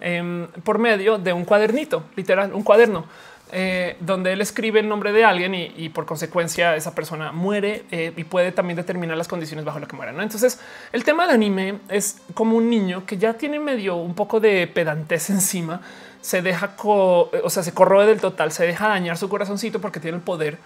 em, 0.00 0.46
por 0.64 0.78
medio 0.78 1.18
de 1.18 1.34
un 1.34 1.44
cuadernito, 1.44 2.04
literal, 2.16 2.54
un 2.54 2.62
cuaderno. 2.62 3.04
Eh, 3.50 3.96
donde 4.00 4.34
él 4.34 4.42
escribe 4.42 4.78
el 4.78 4.90
nombre 4.90 5.10
de 5.10 5.24
alguien 5.24 5.54
y, 5.54 5.88
por 5.88 6.04
consecuencia 6.04 6.76
esa 6.76 6.94
persona 6.94 7.32
muere 7.32 7.86
y 7.90 8.24
puede 8.24 8.52
también 8.52 8.76
determinar 8.76 9.16
las 9.16 9.26
condiciones 9.26 9.64
bajo 9.64 9.78
las 9.78 9.88
que 9.88 9.96
muera. 9.96 10.12
Entonces, 10.22 10.60
el 10.92 11.02
tema 11.02 11.24
del 11.24 11.36
anime 11.36 11.78
es 11.88 12.18
como 12.34 12.58
un 12.58 12.68
niño 12.68 13.06
que 13.06 13.16
ya 13.16 13.32
tiene 13.32 13.58
medio 13.58 13.96
un 13.96 14.14
poco 14.14 14.38
de 14.38 14.66
pedantez 14.66 15.30
encima, 15.30 15.80
se 16.20 16.42
deja, 16.42 16.74
o 16.82 17.50
sea, 17.50 17.62
se 17.62 17.72
corroe 17.72 18.06
del 18.06 18.20
total, 18.20 18.52
se 18.52 18.66
deja 18.66 18.88
dañar 18.88 19.16
su 19.16 19.28
corazoncito 19.28 19.80
porque 19.80 20.00
tiene 20.00 20.16
el 20.16 20.22
poder 20.22 20.58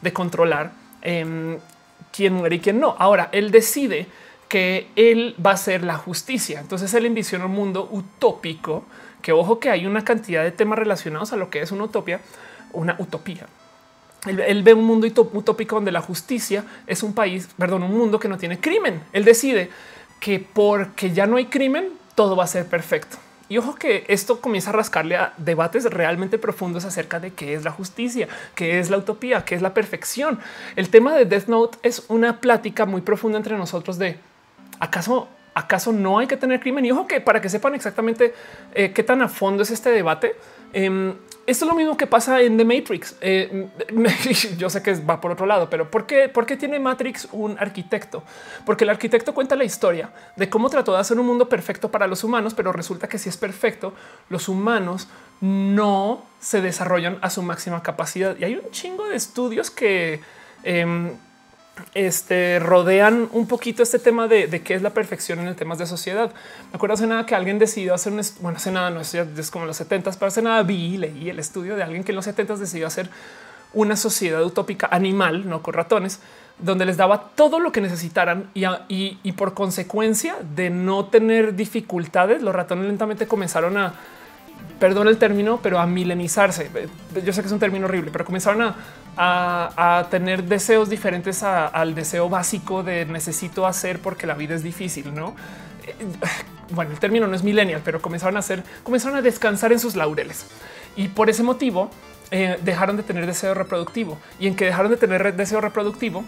de 0.00 0.12
controlar 0.12 0.72
eh, 1.02 1.58
quién 2.12 2.34
muere 2.34 2.56
y 2.56 2.60
quién 2.60 2.80
no. 2.80 2.94
Ahora, 2.98 3.28
él 3.32 3.50
decide 3.50 4.06
que 4.48 4.88
él 4.96 5.36
va 5.44 5.52
a 5.52 5.56
ser 5.56 5.84
la 5.84 5.96
justicia. 5.96 6.60
Entonces 6.60 6.92
él 6.94 7.06
envisiona 7.06 7.46
un 7.46 7.52
mundo 7.52 7.88
utópico, 7.90 8.84
que 9.22 9.32
ojo 9.32 9.58
que 9.58 9.70
hay 9.70 9.86
una 9.86 10.04
cantidad 10.04 10.42
de 10.42 10.50
temas 10.50 10.78
relacionados 10.78 11.32
a 11.32 11.36
lo 11.36 11.50
que 11.50 11.60
es 11.60 11.70
una 11.70 11.84
utopía, 11.84 12.20
una 12.72 12.96
utopía. 12.98 13.46
Él, 14.26 14.62
ve 14.62 14.74
un 14.74 14.84
mundo 14.84 15.06
utópico 15.06 15.76
donde 15.76 15.92
la 15.92 16.00
justicia 16.00 16.64
es 16.86 17.02
un 17.02 17.14
país, 17.14 17.48
perdón, 17.56 17.84
un 17.84 17.96
mundo 17.96 18.18
que 18.18 18.28
no 18.28 18.36
tiene 18.36 18.58
crimen. 18.58 19.02
Él 19.12 19.24
decide 19.24 19.70
que 20.18 20.40
porque 20.40 21.12
ya 21.12 21.26
no 21.26 21.36
hay 21.36 21.46
crimen, 21.46 21.90
todo 22.14 22.34
va 22.34 22.44
a 22.44 22.48
ser 22.48 22.66
perfecto. 22.66 23.18
Y 23.48 23.56
ojo 23.56 23.74
que 23.74 24.04
esto 24.08 24.40
comienza 24.40 24.70
a 24.70 24.74
rascarle 24.74 25.16
a 25.16 25.32
debates 25.38 25.84
realmente 25.84 26.38
profundos 26.38 26.84
acerca 26.84 27.18
de 27.18 27.32
qué 27.32 27.54
es 27.54 27.64
la 27.64 27.70
justicia, 27.70 28.28
qué 28.54 28.78
es 28.78 28.90
la 28.90 28.98
utopía, 28.98 29.44
qué 29.44 29.54
es 29.54 29.62
la 29.62 29.72
perfección. 29.72 30.38
El 30.76 30.90
tema 30.90 31.14
de 31.14 31.24
Death 31.24 31.46
Note 31.46 31.78
es 31.82 32.04
una 32.08 32.40
plática 32.40 32.84
muy 32.84 33.00
profunda 33.00 33.38
entre 33.38 33.56
nosotros 33.56 33.98
de 33.98 34.18
acaso, 34.80 35.28
acaso 35.54 35.92
no 35.92 36.18
hay 36.18 36.26
que 36.26 36.36
tener 36.36 36.60
crimen. 36.60 36.84
Y 36.84 36.90
ojo 36.90 37.06
que 37.06 37.22
para 37.22 37.40
que 37.40 37.48
sepan 37.48 37.74
exactamente 37.74 38.34
eh, 38.74 38.92
qué 38.92 39.02
tan 39.02 39.22
a 39.22 39.28
fondo 39.28 39.62
es 39.62 39.70
este 39.70 39.90
debate, 39.90 40.36
em, 40.72 41.14
esto 41.48 41.64
es 41.64 41.68
lo 41.70 41.74
mismo 41.74 41.96
que 41.96 42.06
pasa 42.06 42.42
en 42.42 42.58
The 42.58 42.64
Matrix. 42.66 43.16
Eh, 43.22 43.68
yo 44.58 44.68
sé 44.68 44.82
que 44.82 44.92
va 44.96 45.18
por 45.18 45.30
otro 45.30 45.46
lado, 45.46 45.70
pero 45.70 45.90
¿por 45.90 46.04
qué, 46.04 46.28
¿por 46.28 46.44
qué 46.44 46.58
tiene 46.58 46.78
Matrix 46.78 47.26
un 47.32 47.56
arquitecto? 47.58 48.22
Porque 48.66 48.84
el 48.84 48.90
arquitecto 48.90 49.32
cuenta 49.32 49.56
la 49.56 49.64
historia 49.64 50.10
de 50.36 50.50
cómo 50.50 50.68
trató 50.68 50.92
de 50.92 50.98
hacer 50.98 51.18
un 51.18 51.26
mundo 51.26 51.48
perfecto 51.48 51.90
para 51.90 52.06
los 52.06 52.22
humanos, 52.22 52.52
pero 52.52 52.70
resulta 52.70 53.08
que 53.08 53.18
si 53.18 53.30
es 53.30 53.38
perfecto, 53.38 53.94
los 54.28 54.50
humanos 54.50 55.08
no 55.40 56.22
se 56.38 56.60
desarrollan 56.60 57.18
a 57.22 57.30
su 57.30 57.42
máxima 57.42 57.82
capacidad. 57.82 58.36
Y 58.38 58.44
hay 58.44 58.56
un 58.56 58.70
chingo 58.70 59.08
de 59.08 59.16
estudios 59.16 59.70
que 59.70 60.20
em, 60.64 61.16
este, 61.94 62.58
rodean 62.58 63.28
un 63.32 63.46
poquito 63.46 63.82
este 63.82 63.98
tema 63.98 64.28
de, 64.28 64.48
qué 64.62 64.74
es 64.74 64.82
la 64.82 64.90
perfección 64.90 65.38
en 65.40 65.46
el 65.48 65.56
temas 65.56 65.78
de 65.78 65.86
sociedad. 65.86 66.32
Me 66.70 66.76
acuerdo 66.76 66.94
hace 66.94 67.06
nada 67.06 67.26
que 67.26 67.34
alguien 67.34 67.58
decidió 67.58 67.94
hacer 67.94 68.12
un, 68.12 68.20
bueno, 68.40 68.56
hace 68.56 68.70
nada, 68.70 68.90
no 68.90 69.00
es, 69.00 69.14
es 69.14 69.50
como 69.50 69.66
los 69.66 69.76
70 69.76 70.12
pero 70.12 70.26
hace 70.26 70.42
nada 70.42 70.62
vi 70.62 70.96
leí 70.96 71.28
el 71.28 71.38
estudio 71.38 71.76
de 71.76 71.82
alguien 71.82 72.04
que 72.04 72.12
en 72.12 72.16
los 72.16 72.24
70 72.24 72.56
decidió 72.56 72.86
hacer 72.86 73.10
una 73.74 73.96
sociedad 73.96 74.42
utópica 74.42 74.88
animal, 74.90 75.48
no 75.48 75.62
con 75.62 75.74
ratones, 75.74 76.20
donde 76.58 76.86
les 76.86 76.96
daba 76.96 77.30
todo 77.34 77.60
lo 77.60 77.70
que 77.70 77.80
necesitaran 77.80 78.50
y, 78.54 79.18
y 79.22 79.32
por 79.32 79.54
consecuencia 79.54 80.36
de 80.56 80.70
no 80.70 81.06
tener 81.06 81.54
dificultades, 81.54 82.42
los 82.42 82.54
ratones 82.54 82.86
lentamente 82.86 83.26
comenzaron 83.26 83.76
a 83.76 83.94
perdón 84.78 85.08
el 85.08 85.18
término, 85.18 85.60
pero 85.62 85.78
a 85.78 85.86
milenizarse. 85.86 86.70
Yo 87.24 87.32
sé 87.32 87.40
que 87.40 87.46
es 87.46 87.52
un 87.52 87.58
término 87.58 87.86
horrible, 87.86 88.10
pero 88.10 88.24
comenzaron 88.24 88.74
a, 89.16 90.06
tener 90.10 90.44
deseos 90.44 90.88
diferentes 90.88 91.42
al 91.42 91.94
deseo 91.94 92.28
básico 92.28 92.82
de 92.82 93.04
necesito 93.04 93.66
hacer 93.66 93.98
porque 93.98 94.26
la 94.26 94.34
vida 94.34 94.54
es 94.54 94.62
difícil, 94.62 95.12
¿no? 95.12 95.34
Eh, 95.86 95.94
bueno, 96.70 96.92
el 96.92 97.00
término 97.00 97.26
no 97.26 97.34
es 97.34 97.42
millennial, 97.42 97.82
pero 97.84 98.00
comenzaron 98.00 98.36
a 98.36 98.40
hacer, 98.40 98.62
comenzaron 98.84 99.18
a 99.18 99.22
descansar 99.22 99.72
en 99.72 99.80
sus 99.80 99.96
laureles. 99.96 100.46
Y 100.94 101.08
por 101.08 101.30
ese 101.30 101.42
motivo 101.42 101.90
eh, 102.30 102.58
dejaron 102.62 102.96
de 102.96 103.02
tener 103.02 103.26
deseo 103.26 103.54
reproductivo. 103.54 104.18
Y 104.38 104.46
en 104.46 104.54
que 104.54 104.66
dejaron 104.66 104.90
de 104.90 104.96
tener 104.96 105.34
deseo 105.34 105.60
reproductivo, 105.60 106.24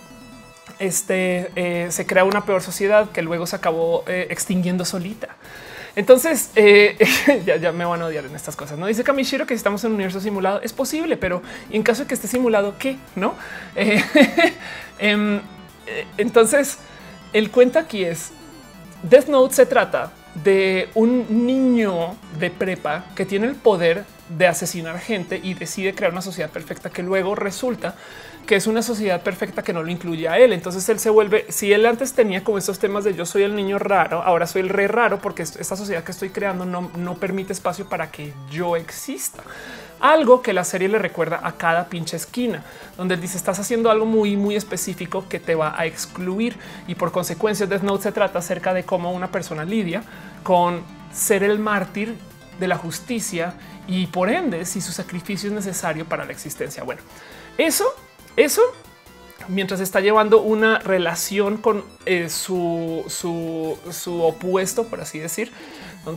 este, 0.78 1.50
eh, 1.54 1.90
se 1.90 2.06
crea 2.06 2.24
una 2.24 2.44
peor 2.44 2.62
sociedad 2.62 3.10
que 3.10 3.22
luego 3.22 3.46
se 3.46 3.56
acabó 3.56 4.02
extinguiendo 4.06 4.84
solita. 4.84 5.36
Entonces 5.96 6.50
eh, 6.56 6.96
ya, 7.60 7.72
me 7.72 7.84
van 7.84 8.02
a 8.02 8.06
odiar 8.06 8.24
en 8.24 8.34
estas 8.34 8.56
cosas. 8.56 8.78
No 8.78 8.86
dice 8.86 9.04
Kamishiro 9.04 9.46
que 9.46 9.54
estamos 9.54 9.82
en 9.84 9.90
un 9.90 9.94
universo 9.96 10.20
simulado 10.20 10.60
es 10.62 10.72
posible, 10.72 11.16
pero 11.16 11.42
en 11.70 11.82
caso 11.82 12.02
de 12.02 12.08
que 12.08 12.14
esté 12.14 12.28
simulado, 12.28 12.76
¿qué? 12.78 12.96
No? 13.16 13.34
Eh, 13.76 14.02
em, 14.98 15.40
eh, 15.86 16.06
entonces 16.18 16.78
el 17.32 17.50
cuento 17.50 17.78
aquí 17.78 18.04
es 18.04 18.32
Death 19.02 19.28
Note 19.28 19.54
se 19.54 19.66
trata 19.66 20.12
de 20.34 20.88
un 20.94 21.46
niño 21.46 22.16
de 22.38 22.50
prepa 22.50 23.06
que 23.14 23.24
tiene 23.24 23.46
el 23.46 23.54
poder 23.54 24.04
de 24.28 24.46
asesinar 24.46 24.98
gente 24.98 25.40
y 25.42 25.54
decide 25.54 25.94
crear 25.94 26.12
una 26.12 26.22
sociedad 26.22 26.50
perfecta 26.50 26.90
que 26.90 27.02
luego 27.02 27.34
resulta 27.34 27.94
que 28.50 28.56
es 28.56 28.66
una 28.66 28.82
sociedad 28.82 29.22
perfecta 29.22 29.62
que 29.62 29.72
no 29.72 29.84
lo 29.84 29.92
incluye 29.92 30.28
a 30.28 30.36
él. 30.36 30.52
Entonces 30.52 30.88
él 30.88 30.98
se 30.98 31.08
vuelve, 31.08 31.46
si 31.50 31.72
él 31.72 31.86
antes 31.86 32.14
tenía 32.14 32.42
como 32.42 32.58
estos 32.58 32.80
temas 32.80 33.04
de 33.04 33.14
yo 33.14 33.24
soy 33.24 33.44
el 33.44 33.54
niño 33.54 33.78
raro, 33.78 34.24
ahora 34.24 34.48
soy 34.48 34.62
el 34.62 34.70
rey 34.70 34.88
raro 34.88 35.20
porque 35.20 35.44
esta 35.44 35.76
sociedad 35.76 36.02
que 36.02 36.10
estoy 36.10 36.30
creando 36.30 36.64
no, 36.64 36.90
no 36.96 37.14
permite 37.14 37.52
espacio 37.52 37.88
para 37.88 38.10
que 38.10 38.32
yo 38.50 38.74
exista. 38.74 39.44
Algo 40.00 40.42
que 40.42 40.52
la 40.52 40.64
serie 40.64 40.88
le 40.88 40.98
recuerda 40.98 41.38
a 41.44 41.52
cada 41.52 41.88
pinche 41.88 42.16
esquina, 42.16 42.64
donde 42.96 43.14
él 43.14 43.20
dice 43.20 43.36
estás 43.36 43.60
haciendo 43.60 43.88
algo 43.88 44.04
muy, 44.04 44.36
muy 44.36 44.56
específico 44.56 45.26
que 45.28 45.38
te 45.38 45.54
va 45.54 45.78
a 45.78 45.86
excluir 45.86 46.56
y 46.88 46.96
por 46.96 47.12
consecuencia 47.12 47.68
Death 47.68 47.82
Note 47.82 48.02
se 48.02 48.10
trata 48.10 48.40
acerca 48.40 48.74
de 48.74 48.82
cómo 48.82 49.12
una 49.12 49.30
persona 49.30 49.64
lidia 49.64 50.02
con 50.42 50.82
ser 51.12 51.44
el 51.44 51.60
mártir 51.60 52.16
de 52.58 52.66
la 52.66 52.76
justicia 52.76 53.54
y 53.86 54.08
por 54.08 54.28
ende 54.28 54.64
si 54.66 54.80
su 54.80 54.90
sacrificio 54.90 55.50
es 55.50 55.54
necesario 55.54 56.04
para 56.04 56.24
la 56.24 56.32
existencia. 56.32 56.82
Bueno, 56.82 57.02
eso, 57.56 57.94
eso 58.40 58.62
mientras 59.48 59.80
está 59.80 60.00
llevando 60.00 60.40
una 60.40 60.78
relación 60.78 61.56
con 61.56 61.84
eh, 62.06 62.28
su, 62.28 63.04
su, 63.08 64.22
opuesto, 64.22 64.86
por 64.86 65.00
así 65.00 65.18
decir, 65.18 65.50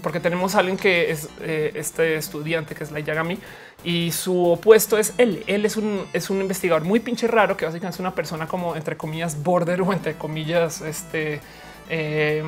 porque 0.01 0.19
tenemos 0.19 0.55
a 0.55 0.59
alguien 0.59 0.77
que 0.77 1.11
es 1.11 1.29
eh, 1.41 1.71
este 1.75 2.15
estudiante 2.15 2.75
que 2.75 2.83
es 2.83 2.91
la 2.91 2.99
Yagami 2.99 3.37
y 3.83 4.11
su 4.11 4.45
opuesto 4.45 4.97
es 4.97 5.13
él. 5.17 5.43
Él 5.47 5.65
es 5.65 5.75
un, 5.75 6.05
es 6.13 6.29
un 6.29 6.41
investigador 6.41 6.83
muy 6.83 6.99
pinche 6.99 7.27
raro 7.27 7.57
que 7.57 7.65
básicamente 7.65 7.95
es 7.95 7.99
una 7.99 8.15
persona 8.15 8.47
como 8.47 8.75
entre 8.75 8.95
comillas 8.95 9.41
border 9.41 9.81
o 9.81 9.91
entre 9.91 10.13
comillas 10.15 10.81
este 10.81 11.41
eh, 11.89 12.43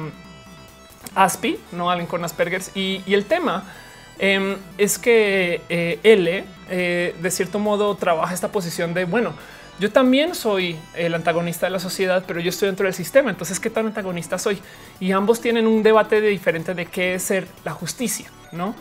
Aspi, 1.13 1.59
no 1.71 1.89
alguien 1.89 2.07
con 2.07 2.23
Asperger's. 2.23 2.71
Y, 2.75 3.01
el 3.07 3.25
tema 3.25 3.65
em, 4.17 4.55
es 4.77 4.97
que 4.97 5.61
eh, 5.67 5.99
L 6.03 6.45
de 6.67 7.31
cierto 7.31 7.59
modo 7.59 7.95
trabaja 7.95 8.33
esta 8.33 8.51
posición 8.51 8.93
de 8.93 9.05
bueno, 9.05 9.33
yo 9.79 9.91
también 9.91 10.35
soy 10.35 10.77
el 10.93 11.13
antagonista 11.13 11.65
de 11.65 11.71
la 11.71 11.79
sociedad, 11.79 12.23
pero 12.25 12.39
yo 12.39 12.49
estoy 12.49 12.67
dentro 12.67 12.85
del 12.85 12.93
sistema. 12.93 13.29
Entonces, 13.29 13.59
¿qué 13.59 13.69
tan 13.69 13.87
antagonista 13.87 14.37
soy? 14.37 14.59
Y 14.99 15.11
ambos 15.11 15.41
tienen 15.41 15.67
un 15.67 15.83
debate 15.83 16.21
de 16.21 16.29
diferente 16.29 16.73
de 16.73 16.85
qué 16.85 17.15
es 17.15 17.23
ser 17.23 17.47
la 17.63 17.71
justicia, 17.71 18.29
no? 18.51 18.73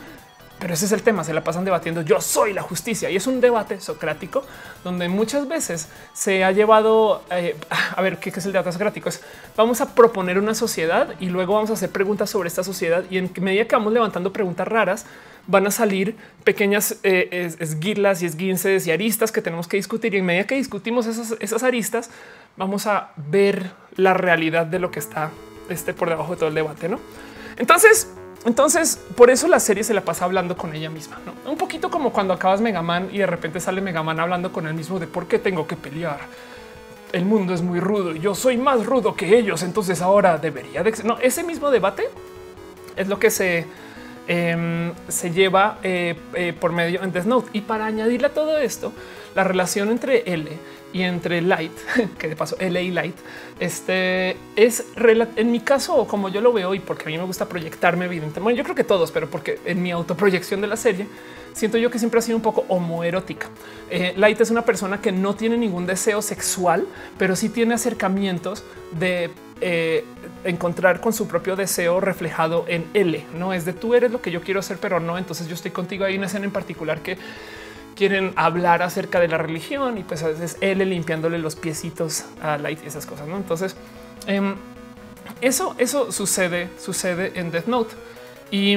Pero 0.61 0.73
ese 0.73 0.87
es 0.87 0.93
el 0.93 1.03
tema, 1.03 1.25
se 1.25 1.35
la 1.35 1.43
pasan 1.43 1.65
debatiendo 1.65 2.03
yo 2.03 2.21
soy 2.21 2.53
la 2.53 2.63
justicia 2.63 3.11
y 3.11 3.17
es 3.17 3.27
un 3.27 3.41
debate 3.41 3.81
socrático 3.81 4.45
donde 4.85 5.09
muchas 5.09 5.49
veces 5.49 5.89
se 6.13 6.45
ha 6.45 6.53
llevado 6.53 7.23
eh, 7.31 7.57
a 7.97 8.01
ver 8.01 8.19
qué 8.19 8.31
es 8.31 8.47
el 8.47 8.53
debate 8.53 8.71
socrático. 8.73 9.09
Es 9.09 9.21
vamos 9.57 9.81
a 9.81 9.95
proponer 9.95 10.39
una 10.39 10.55
sociedad 10.55 11.09
y 11.19 11.27
luego 11.27 11.55
vamos 11.55 11.71
a 11.71 11.73
hacer 11.73 11.91
preguntas 11.91 12.31
sobre 12.31 12.49
esta 12.49 12.63
sociedad 12.63 13.05
y 13.11 13.19
en 13.19 13.31
medida 13.41 13.67
que 13.67 13.75
vamos 13.75 13.93
levantando 13.93 14.33
preguntas 14.33 14.67
raras 14.69 15.07
van 15.47 15.67
a 15.67 15.71
salir 15.71 16.17
pequeñas 16.43 16.97
eh, 17.03 17.55
esguirlas 17.59 18.23
y 18.23 18.27
esguinces 18.27 18.87
y 18.87 18.91
aristas 18.91 19.33
que 19.33 19.43
tenemos 19.43 19.69
que 19.69 19.77
discutir 19.77 20.15
y 20.15 20.19
en 20.19 20.27
medida 20.27 20.45
que 20.45 20.55
discutimos 20.55 21.07
esas, 21.07 21.37
esas 21.41 21.63
aristas 21.63 22.11
vamos 22.57 22.87
a 22.87 23.13
ver 23.17 23.71
la 23.97 24.15
realidad 24.15 24.67
de 24.67 24.79
lo 24.79 24.91
que 24.91 24.99
está 24.99 25.31
este, 25.69 25.95
por 25.95 26.09
debajo 26.09 26.33
de 26.33 26.39
todo 26.39 26.49
el 26.49 26.55
debate. 26.55 26.89
¿no? 26.89 26.99
Entonces, 27.57 28.09
entonces, 28.45 29.01
por 29.17 29.31
eso 29.31 29.49
la 29.49 29.59
serie 29.59 29.85
se 29.85 29.95
la 29.95 30.03
pasa 30.03 30.27
hablando 30.27 30.57
con 30.57 30.75
ella 30.75 30.91
misma, 30.91 31.19
¿no? 31.25 31.51
Un 31.51 31.57
poquito 31.57 31.91
como 31.91 32.13
cuando 32.13 32.35
acabas 32.35 32.61
Megaman 32.61 33.09
y 33.11 33.19
de 33.19 33.27
repente 33.27 33.59
sale 33.59 33.81
Megaman 33.81 34.21
hablando 34.21 34.53
con 34.53 34.67
él 34.67 34.75
mismo 34.75 34.99
de 34.99 35.07
por 35.07 35.27
qué 35.27 35.39
tengo 35.39 35.67
que 35.67 35.77
pelear. 35.77 36.21
El 37.13 37.25
mundo 37.25 37.55
es 37.55 37.63
muy 37.63 37.81
rudo 37.81 38.15
y 38.15 38.21
yo 38.21 38.35
soy 38.35 38.59
más 38.59 38.85
rudo 38.85 39.15
que 39.15 39.39
ellos, 39.39 39.63
entonces 39.63 40.03
ahora 40.03 40.37
debería 40.37 40.83
de... 40.83 40.93
No, 41.05 41.19
ese 41.21 41.43
mismo 41.43 41.71
debate 41.71 42.05
es 42.97 43.09
lo 43.09 43.19
que 43.19 43.31
se, 43.31 43.67
em, 44.27 44.93
se 45.09 45.31
lleva 45.31 45.79
eh, 45.83 46.15
eh, 46.35 46.53
por 46.59 46.73
medio 46.73 47.03
en 47.03 47.13
Death. 47.13 47.27
Y 47.53 47.63
para 47.63 47.87
añadirle 47.87 48.29
a 48.29 48.35
todo 48.35 48.59
esto, 48.59 48.93
la 49.35 49.45
relación 49.45 49.91
entre 49.91 50.33
L 50.33 50.51
y 50.93 51.03
entre 51.03 51.43
Light, 51.43 51.73
que 52.19 52.29
de 52.29 52.37
paso 52.37 52.57
L 52.59 52.81
y 52.83 52.91
Light, 52.91 53.17
este 53.61 54.37
es 54.57 54.85
en 54.97 55.53
mi 55.53 55.61
caso, 55.61 56.07
como 56.07 56.29
yo 56.29 56.41
lo 56.41 56.53
veo 56.53 56.75
y 56.75 56.79
porque 56.81 57.05
a 57.05 57.07
mí 57.07 57.19
me 57.19 57.25
gusta 57.25 57.49
proyectarme, 57.49 58.07
evidentemente. 58.07 58.41
Bueno, 58.41 58.57
yo 58.57 58.65
creo 58.65 58.77
que 58.77 58.85
todos, 58.85 59.11
pero 59.11 59.29
porque 59.29 59.61
en 59.65 59.83
mi 59.83 59.91
autoproyección 59.91 60.61
de 60.61 60.67
la 60.67 60.77
serie 60.77 61.07
siento 61.53 61.79
yo 61.79 61.91
que 61.91 61.99
siempre 61.99 62.19
ha 62.19 62.23
sido 62.23 62.37
un 62.37 62.43
poco 62.43 62.65
homoerótica. 62.69 63.49
Eh, 63.91 64.13
Light 64.17 64.41
es 64.41 64.51
una 64.51 64.63
persona 64.63 65.01
que 65.01 65.13
no 65.13 65.35
tiene 65.35 65.57
ningún 65.57 65.87
deseo 65.87 66.21
sexual, 66.21 66.87
pero 67.17 67.37
sí 67.37 67.49
tiene 67.49 67.75
acercamientos 67.75 68.65
de 68.93 69.31
eh, 69.67 70.05
encontrar 70.45 71.01
con 71.01 71.15
su 71.15 71.27
propio 71.27 71.57
deseo 71.57 71.99
reflejado 71.99 72.67
en 72.69 72.85
L. 72.93 73.25
No 73.35 73.55
es 73.55 73.65
de 73.65 73.73
tú 73.73 73.95
eres 73.95 74.13
lo 74.13 74.21
que 74.21 74.31
yo 74.31 74.43
quiero 74.43 74.61
hacer, 74.61 74.77
pero 74.79 75.01
no. 75.01 75.17
Entonces 75.17 75.49
yo 75.49 75.55
estoy 75.55 75.71
contigo. 75.71 76.05
Hay 76.05 76.19
una 76.19 76.27
escena 76.27 76.45
en 76.45 76.51
particular 76.51 77.01
que 77.01 77.17
quieren 77.97 78.35
hablar 78.37 78.83
acerca 78.83 79.21
de 79.21 79.29
la 79.29 79.39
religión 79.39 79.97
y 79.97 80.03
pues 80.03 80.23
a 80.23 80.29
veces 80.29 80.59
él 80.61 80.87
limpiándole 80.87 81.39
los 81.39 81.57
piecitos 81.57 82.27
a 82.43 82.59
Light 82.59 82.81
y 82.85 82.89
esas 82.89 83.07
cosas. 83.07 83.27
¿no? 83.27 83.39
Entonces 83.39 83.75
em, 84.27 84.55
eso, 85.41 85.75
eso 85.79 86.13
sucede, 86.13 86.69
sucede 86.79 87.33
en 87.37 87.51
Death 87.51 87.67
Note. 87.67 87.95
Y, 88.51 88.77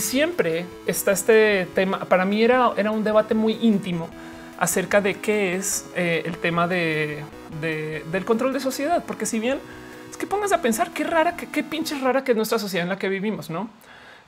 siempre 0.00 0.66
está 0.86 1.12
este 1.12 1.66
tema. 1.74 2.00
Para 2.00 2.26
mí 2.26 2.42
era, 2.42 2.72
era 2.76 2.90
un 2.90 3.02
debate 3.02 3.34
muy 3.34 3.54
íntimo 3.62 4.10
acerca 4.58 5.00
de 5.00 5.14
qué 5.14 5.56
es 5.56 5.86
eh, 5.96 6.24
el 6.26 6.36
tema 6.36 6.68
de, 6.68 7.24
del 7.62 8.24
control 8.26 8.52
de 8.52 8.60
sociedad, 8.60 9.02
porque 9.06 9.24
si 9.24 9.40
bien 9.40 9.58
que 10.20 10.28
pongas 10.28 10.52
a 10.52 10.62
pensar 10.62 10.92
qué 10.92 11.02
rara, 11.02 11.34
qué, 11.36 11.48
qué 11.48 11.64
pinche 11.64 11.98
rara 11.98 12.22
que 12.22 12.30
es 12.30 12.36
nuestra 12.36 12.60
sociedad 12.60 12.84
en 12.84 12.90
la 12.90 12.98
que 12.98 13.08
vivimos, 13.08 13.50
no? 13.50 13.68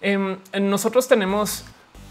Em, 0.03 0.36
nosotros 0.61 1.07
tenemos 1.07 1.64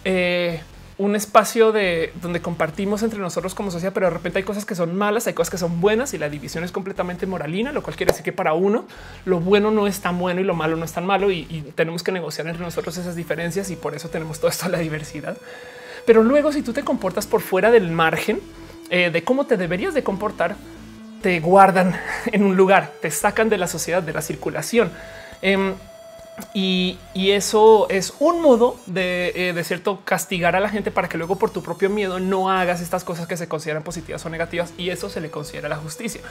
eh, 0.06 0.62
un 0.98 1.16
espacio 1.16 1.74
de 1.74 2.14
donde 2.22 2.42
compartimos 2.42 3.04
entre 3.04 3.20
nosotros 3.20 3.54
como 3.54 3.70
sociedad, 3.70 3.92
pero 3.94 4.08
de 4.08 4.14
repente 4.14 4.40
hay 4.40 4.44
cosas 4.44 4.66
que 4.66 4.76
son 4.76 4.96
malas, 4.96 5.28
hay 5.28 5.34
cosas 5.34 5.52
que 5.52 5.58
son 5.58 5.82
buenas 5.82 6.14
y 6.14 6.18
la 6.18 6.30
división 6.30 6.64
es 6.64 6.72
completamente 6.72 7.26
moralina, 7.26 7.74
lo 7.74 7.84
cual 7.84 7.98
quiere 7.98 8.12
decir 8.12 8.24
que 8.24 8.32
para 8.32 8.54
uno 8.54 8.86
lo 9.26 9.42
bueno 9.42 9.72
no 9.72 9.88
es 9.88 10.00
tan 10.00 10.18
bueno 10.18 10.40
y 10.40 10.46
lo 10.46 10.54
malo 10.54 10.78
no 10.78 10.86
es 10.86 10.94
tan 10.94 11.06
malo 11.06 11.32
y, 11.32 11.74
tenemos 11.76 12.02
que 12.02 12.14
negociar 12.14 12.48
entre 12.48 12.64
nosotros 12.64 12.96
esas 12.98 13.16
diferencias 13.16 13.70
y 13.72 13.76
por 13.76 13.94
eso 13.94 14.10
tenemos 14.10 14.40
todo 14.40 14.50
esto 14.50 14.70
la 14.70 14.78
diversidad. 14.78 15.38
Pero 16.06 16.24
luego 16.24 16.52
si 16.54 16.62
tú 16.62 16.72
te 16.72 16.84
comportas 16.84 17.28
por 17.28 17.42
fuera 17.42 17.72
del 17.72 17.92
margen 17.92 18.40
eh, 18.90 19.10
de 19.12 19.24
cómo 19.24 19.46
te 19.46 19.58
deberías 19.58 19.94
de 19.94 20.04
comportar, 20.04 20.56
te 21.22 21.40
guardan 21.40 22.00
en 22.32 22.44
un 22.44 22.56
lugar, 22.56 22.92
te 23.02 23.12
sacan 23.12 23.50
de 23.50 23.58
la 23.58 23.68
sociedad, 23.68 24.04
de 24.04 24.14
la 24.14 24.22
circulación. 24.22 24.92
Em, 25.42 25.74
y, 26.54 26.98
eso 27.14 27.88
es 27.90 28.14
un 28.20 28.42
modo 28.42 28.78
eh, 28.96 29.52
de, 29.56 29.64
cierto 29.64 30.02
castigar 30.04 30.56
a 30.56 30.60
la 30.60 30.70
gente 30.70 30.92
para 30.92 31.08
que 31.08 31.18
luego 31.18 31.38
por 31.38 31.52
tu 31.52 31.62
propio 31.62 31.90
miedo 31.90 32.20
no 32.20 32.50
hagas 32.50 32.82
estas 32.82 33.04
cosas 33.04 33.28
que 33.28 33.38
se 33.38 33.48
consideran 33.48 33.84
positivas 33.84 34.26
o 34.26 34.30
negativas 34.30 34.74
y 34.78 34.90
eso 34.90 35.10
se 35.10 35.22
le 35.22 35.30
considera 35.30 35.70
la 35.70 35.78
justicia. 35.78 36.22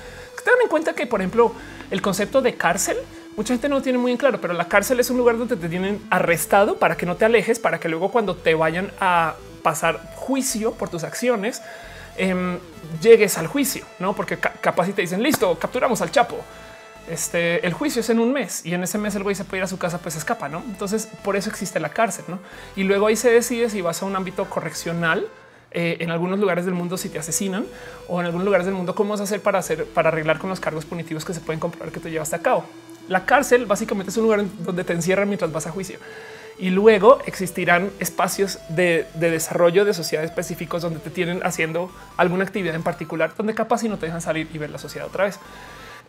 Tengan 0.45 0.62
en 0.62 0.68
cuenta 0.68 0.95
que, 0.95 1.07
por 1.07 1.20
ejemplo, 1.20 1.53
el 1.91 2.03
concepto 2.03 2.43
de 2.43 2.55
cárcel, 2.55 2.97
mucha 3.36 3.55
gente 3.55 3.68
no 3.68 3.82
tiene 3.82 3.99
muy 3.99 4.12
en 4.12 4.18
claro, 4.18 4.41
pero 4.41 4.53
la 4.53 4.68
cárcel 4.68 5.01
es 5.01 5.11
un 5.11 5.16
lugar 5.16 5.38
donde 5.38 5.57
te 5.57 5.68
tienen 5.68 6.03
arrestado 6.11 6.76
para 6.78 6.97
que 6.97 7.07
no 7.07 7.16
te 7.16 7.24
alejes, 7.24 7.59
para 7.59 7.78
que 7.78 7.88
luego 7.88 8.11
cuando 8.11 8.36
te 8.36 8.55
vayan 8.55 8.91
a 9.01 9.36
pasar 9.62 10.01
juicio 10.16 10.72
por 10.72 10.88
tus 10.88 11.05
acciones, 11.05 11.62
em, 12.20 12.58
llegues 13.00 13.38
al 13.38 13.46
juicio, 13.46 13.84
no? 13.98 14.14
Porque 14.14 14.38
capaz 14.38 14.86
si 14.86 14.92
te 14.92 15.02
dicen 15.02 15.22
listo, 15.22 15.58
capturamos 15.58 16.00
al 16.00 16.10
Chapo 16.10 16.38
este, 17.10 17.66
el 17.66 17.72
juicio 17.72 18.00
es 18.00 18.10
en 18.10 18.20
un 18.20 18.32
mes 18.32 18.64
y 18.64 18.72
en 18.72 18.84
ese 18.84 18.96
mes 18.96 19.16
el 19.16 19.24
güey 19.24 19.34
se 19.34 19.44
puede 19.44 19.58
ir 19.58 19.64
a 19.64 19.66
su 19.66 19.78
casa, 19.78 19.98
pues 19.98 20.14
escapa, 20.14 20.48
¿no? 20.48 20.62
Entonces 20.66 21.08
por 21.24 21.34
eso 21.34 21.50
existe 21.50 21.80
la 21.80 21.88
cárcel, 21.88 22.24
¿no? 22.28 22.38
Y 22.76 22.84
luego 22.84 23.08
ahí 23.08 23.16
se 23.16 23.30
decide 23.30 23.68
si 23.68 23.80
vas 23.80 24.02
a 24.02 24.06
un 24.06 24.14
ámbito 24.14 24.48
correccional 24.48 25.26
eh, 25.72 25.96
en 26.00 26.10
algunos 26.12 26.38
lugares 26.38 26.64
del 26.64 26.74
mundo 26.74 26.96
si 26.96 27.08
te 27.08 27.18
asesinan 27.18 27.66
o 28.06 28.20
en 28.20 28.26
algunos 28.26 28.44
lugares 28.44 28.64
del 28.64 28.74
mundo 28.74 28.94
cómo 28.94 29.10
vas 29.10 29.20
a 29.20 29.24
hacer 29.24 29.40
para 29.40 29.58
hacer 29.58 29.86
para 29.86 30.08
arreglar 30.08 30.38
con 30.38 30.50
los 30.50 30.60
cargos 30.60 30.84
punitivos 30.84 31.24
que 31.24 31.34
se 31.34 31.40
pueden 31.40 31.58
comprobar 31.58 31.92
que 31.92 32.00
te 32.00 32.10
llevaste 32.10 32.36
a 32.36 32.42
cabo. 32.42 32.64
La 33.08 33.24
cárcel 33.24 33.66
básicamente 33.66 34.10
es 34.10 34.16
un 34.16 34.24
lugar 34.24 34.44
donde 34.60 34.84
te 34.84 34.92
encierran 34.92 35.28
mientras 35.28 35.50
vas 35.50 35.66
a 35.66 35.72
juicio 35.72 35.98
y 36.61 36.68
luego 36.68 37.18
existirán 37.24 37.90
espacios 38.00 38.58
de, 38.68 39.06
desarrollo 39.14 39.86
de 39.86 39.94
sociedades 39.94 40.30
específicos 40.30 40.82
donde 40.82 41.00
te 41.00 41.08
tienen 41.08 41.40
haciendo 41.42 41.90
alguna 42.18 42.44
actividad 42.44 42.74
en 42.74 42.82
particular 42.82 43.32
donde 43.34 43.54
capaz 43.54 43.82
y 43.82 43.88
no 43.88 43.96
te 43.96 44.06
dejan 44.06 44.20
salir 44.20 44.46
y 44.52 44.58
ver 44.58 44.68
la 44.68 44.78
sociedad 44.78 45.08
otra 45.08 45.24
vez. 45.24 45.38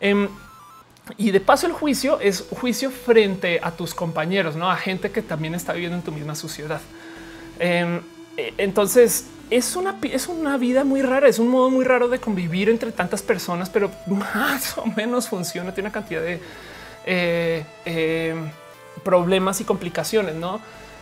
Em, 0.00 0.28
y 1.16 1.30
de 1.30 1.40
paso 1.40 1.66
el 1.66 1.72
juicio 1.72 2.20
es 2.20 2.44
juicio 2.60 2.90
frente 2.90 3.60
a 3.62 3.70
tus 3.72 3.94
compañeros, 3.94 4.54
no 4.54 4.70
a 4.70 4.76
gente 4.76 5.10
que 5.10 5.22
también 5.22 5.54
está 5.54 5.72
viviendo 5.72 5.96
en 5.96 6.02
tu 6.02 6.12
misma 6.12 6.34
sociedad. 6.34 6.82
Em, 7.58 8.02
e, 8.36 8.52
entonces 8.58 9.26
es 9.48 9.74
una, 9.74 9.96
es 10.02 10.28
una 10.28 10.58
vida 10.58 10.84
muy 10.84 11.00
rara, 11.00 11.28
es 11.28 11.38
un 11.38 11.48
modo 11.48 11.70
muy 11.70 11.84
raro 11.86 12.08
de 12.08 12.18
convivir 12.18 12.68
entre 12.68 12.92
tantas 12.92 13.22
personas, 13.22 13.70
pero 13.70 13.90
más 14.06 14.76
o 14.76 14.84
menos 14.84 15.30
funciona. 15.30 15.72
Tiene 15.72 15.88
una 15.88 15.94
cantidad 15.94 16.20
de 16.20 16.40
eh, 17.06 17.64
em, 17.86 18.50
problemas 19.04 19.60
y 19.60 19.64
complicaciones, 19.64 20.34
no? 20.34 20.60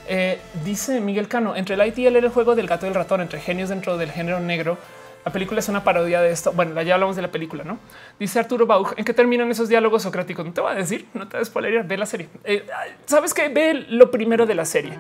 Eh, 0.09 0.41
dice 0.65 1.01
Miguel 1.01 1.29
Cano 1.29 1.55
entre 1.55 1.75
el 1.77 1.87
IT 1.87 1.99
y 1.99 2.07
el 2.07 2.29
juego 2.31 2.55
del 2.55 2.67
gato 2.67 2.87
y 2.87 2.89
el 2.89 2.95
ratón, 2.95 3.21
entre 3.21 3.41
genios 3.41 3.69
dentro 3.69 3.97
del 3.97 4.11
género 4.11 4.41
negro 4.41 4.77
La 5.25 5.33
película 5.33 5.61
es 5.61 5.69
una 5.69 5.85
parodia 5.85 6.21
de 6.23 6.31
esto. 6.31 6.53
Bueno, 6.53 6.81
ya 6.81 6.95
hablamos 6.95 7.15
de 7.15 7.23
la 7.23 7.31
película, 7.31 7.63
¿no? 7.63 7.79
Dice 8.19 8.39
Arturo 8.39 8.67
Bauch, 8.67 8.95
¿en 8.97 9.05
qué 9.05 9.13
terminan 9.13 9.51
esos 9.51 9.69
diálogos 9.69 10.03
socráticos? 10.03 10.47
No 10.47 10.53
te 10.53 10.61
voy 10.63 10.73
a 10.73 10.75
decir, 10.75 11.07
no 11.13 11.29
te 11.29 11.37
a 11.37 11.41
ve 11.83 11.97
la 11.99 12.07
serie. 12.07 12.29
Eh, 12.45 12.67
Sabes 13.05 13.35
que 13.35 13.49
ve 13.49 13.85
lo 13.89 14.11
primero 14.11 14.47
de 14.47 14.55
la 14.55 14.65
serie. 14.65 14.95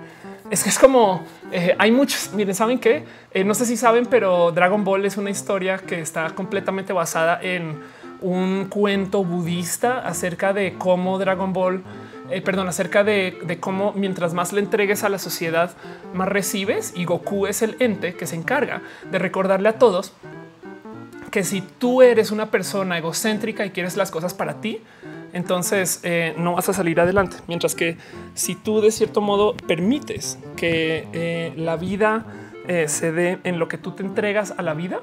Es 0.50 0.62
que 0.62 0.68
es 0.68 0.78
como 0.78 1.24
eh, 1.52 1.74
hay 1.78 1.90
muchos. 1.90 2.32
Miren, 2.34 2.54
saben 2.54 2.78
eh, 3.32 3.44
no 3.44 3.54
sé 3.54 3.64
si 3.64 3.76
saben, 3.76 4.04
pero 4.06 4.52
Dragon 4.52 4.84
Ball 4.84 5.06
es 5.06 5.16
una 5.16 5.30
historia 5.30 5.78
que 5.78 6.00
está 6.00 6.30
completamente 6.34 6.92
basada 6.92 7.40
en 7.42 7.80
un 8.20 8.66
cuento 8.66 9.24
budista 9.24 10.00
acerca 10.00 10.52
de 10.52 10.74
cómo 10.74 11.18
Dragon 11.18 11.52
Ball 11.52 11.82
eh, 12.30 12.40
perdón, 12.42 12.68
acerca 12.68 13.04
de, 13.04 13.58
cómo 13.60 13.92
mientras 13.92 14.34
más 14.34 14.52
le 14.52 14.60
entregues 14.60 15.04
a 15.04 15.08
la 15.08 15.18
sociedad, 15.18 15.72
más 16.14 16.28
recibes 16.28 16.92
y 16.96 17.04
Goku 17.04 17.46
es 17.46 17.62
el 17.62 17.76
ente 17.80 18.14
que 18.14 18.26
se 18.26 18.36
encarga 18.36 18.82
de 19.10 19.18
recordarle 19.18 19.68
a 19.68 19.78
todos 19.78 20.12
que 21.30 21.44
si 21.44 21.60
tú 21.60 22.02
eres 22.02 22.32
una 22.32 22.50
persona 22.50 22.98
egocéntrica 22.98 23.64
y 23.64 23.70
quieres 23.70 23.96
las 23.96 24.10
cosas 24.10 24.34
para 24.34 24.60
ti, 24.60 24.80
entonces 25.32 26.00
eh, 26.02 26.34
no 26.36 26.54
vas 26.54 26.68
a 26.68 26.72
salir 26.72 27.00
adelante. 27.00 27.36
Mientras 27.46 27.76
que 27.76 27.98
si 28.34 28.56
tú 28.56 28.80
de 28.80 28.90
cierto 28.90 29.20
modo 29.20 29.54
permites 29.54 30.38
que 30.56 31.06
eh, 31.12 31.52
la 31.56 31.76
vida 31.76 32.26
se 32.86 33.10
dé 33.10 33.40
en 33.42 33.58
lo 33.58 33.66
que 33.66 33.78
tú 33.78 33.92
te 33.92 34.04
entregas 34.04 34.54
a 34.56 34.62
la 34.62 34.74
vida, 34.74 35.00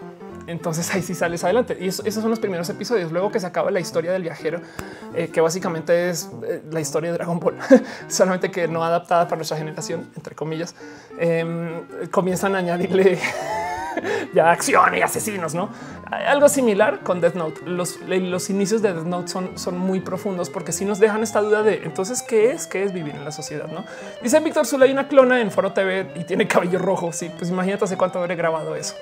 entonces 0.47 0.93
ahí 0.93 1.01
sí 1.01 1.13
sales 1.13 1.43
adelante. 1.43 1.77
Y 1.79 1.87
esos 1.87 2.13
son 2.13 2.29
los 2.29 2.39
primeros 2.39 2.69
episodios. 2.69 3.11
Luego 3.11 3.31
que 3.31 3.39
se 3.39 3.45
acaba 3.45 3.69
la 3.71 3.79
historia 3.79 4.11
del 4.11 4.23
viajero, 4.23 4.61
eh, 5.13 5.29
que 5.29 5.41
básicamente 5.41 6.09
es 6.09 6.29
eh, 6.47 6.63
la 6.71 6.79
historia 6.79 7.11
de 7.11 7.17
Dragon 7.17 7.39
Ball, 7.39 7.57
solamente 8.07 8.49
que 8.49 8.67
no 8.67 8.83
adaptada 8.83 9.25
para 9.25 9.37
nuestra 9.37 9.57
generación, 9.57 10.09
entre 10.15 10.35
comillas, 10.35 10.75
em, 11.19 12.09
comienzan 12.09 12.55
a 12.55 12.59
añadirle 12.59 13.19
ya 14.33 14.51
acción 14.51 14.95
y 14.95 15.01
asesinos, 15.01 15.53
no 15.53 15.69
algo 16.11 16.47
similar 16.49 17.01
con 17.01 17.21
Death 17.21 17.35
Note. 17.35 17.61
Los, 17.65 17.99
los 18.01 18.49
inicios 18.49 18.81
de 18.81 18.93
Death 18.93 19.05
Note 19.05 19.27
son, 19.27 19.57
son 19.57 19.77
muy 19.77 19.99
profundos 19.99 20.49
porque 20.49 20.71
si 20.71 20.85
nos 20.85 20.99
dejan 20.99 21.23
esta 21.23 21.41
duda 21.41 21.63
de 21.63 21.83
entonces 21.83 22.21
qué 22.21 22.51
es, 22.51 22.67
qué 22.67 22.83
es 22.83 22.93
vivir 22.93 23.15
en 23.15 23.25
la 23.25 23.31
sociedad. 23.31 23.67
No 23.67 23.85
dice 24.21 24.39
Víctor 24.39 24.65
Zula, 24.65 24.85
hay 24.85 24.91
una 24.91 25.07
clona 25.07 25.41
en 25.41 25.51
Foro 25.51 25.73
TV 25.73 26.11
y 26.15 26.23
tiene 26.23 26.47
cabello 26.47 26.79
rojo. 26.79 27.11
Sí, 27.11 27.29
pues 27.37 27.49
imagínate 27.49 27.85
hace 27.85 27.97
cuánto 27.97 28.19
habré 28.19 28.35
grabado 28.35 28.75
eso. 28.75 28.95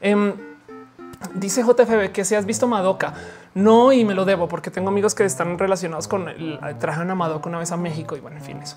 Em, 0.00 0.34
Dice 1.34 1.62
JFB 1.62 2.12
que 2.12 2.24
si 2.24 2.34
has 2.34 2.46
visto 2.46 2.66
Madoka, 2.66 3.14
no, 3.54 3.92
y 3.92 4.04
me 4.04 4.14
lo 4.14 4.26
debo 4.26 4.48
porque 4.48 4.70
tengo 4.70 4.90
amigos 4.90 5.14
que 5.14 5.24
están 5.24 5.58
relacionados 5.58 6.08
con 6.08 6.28
el 6.28 6.58
trajan 6.78 7.10
a 7.10 7.14
Madoka 7.14 7.48
una 7.48 7.58
vez 7.58 7.72
a 7.72 7.78
México 7.78 8.14
y 8.16 8.20
bueno, 8.20 8.36
en 8.36 8.42
fin, 8.42 8.58
eso. 8.62 8.76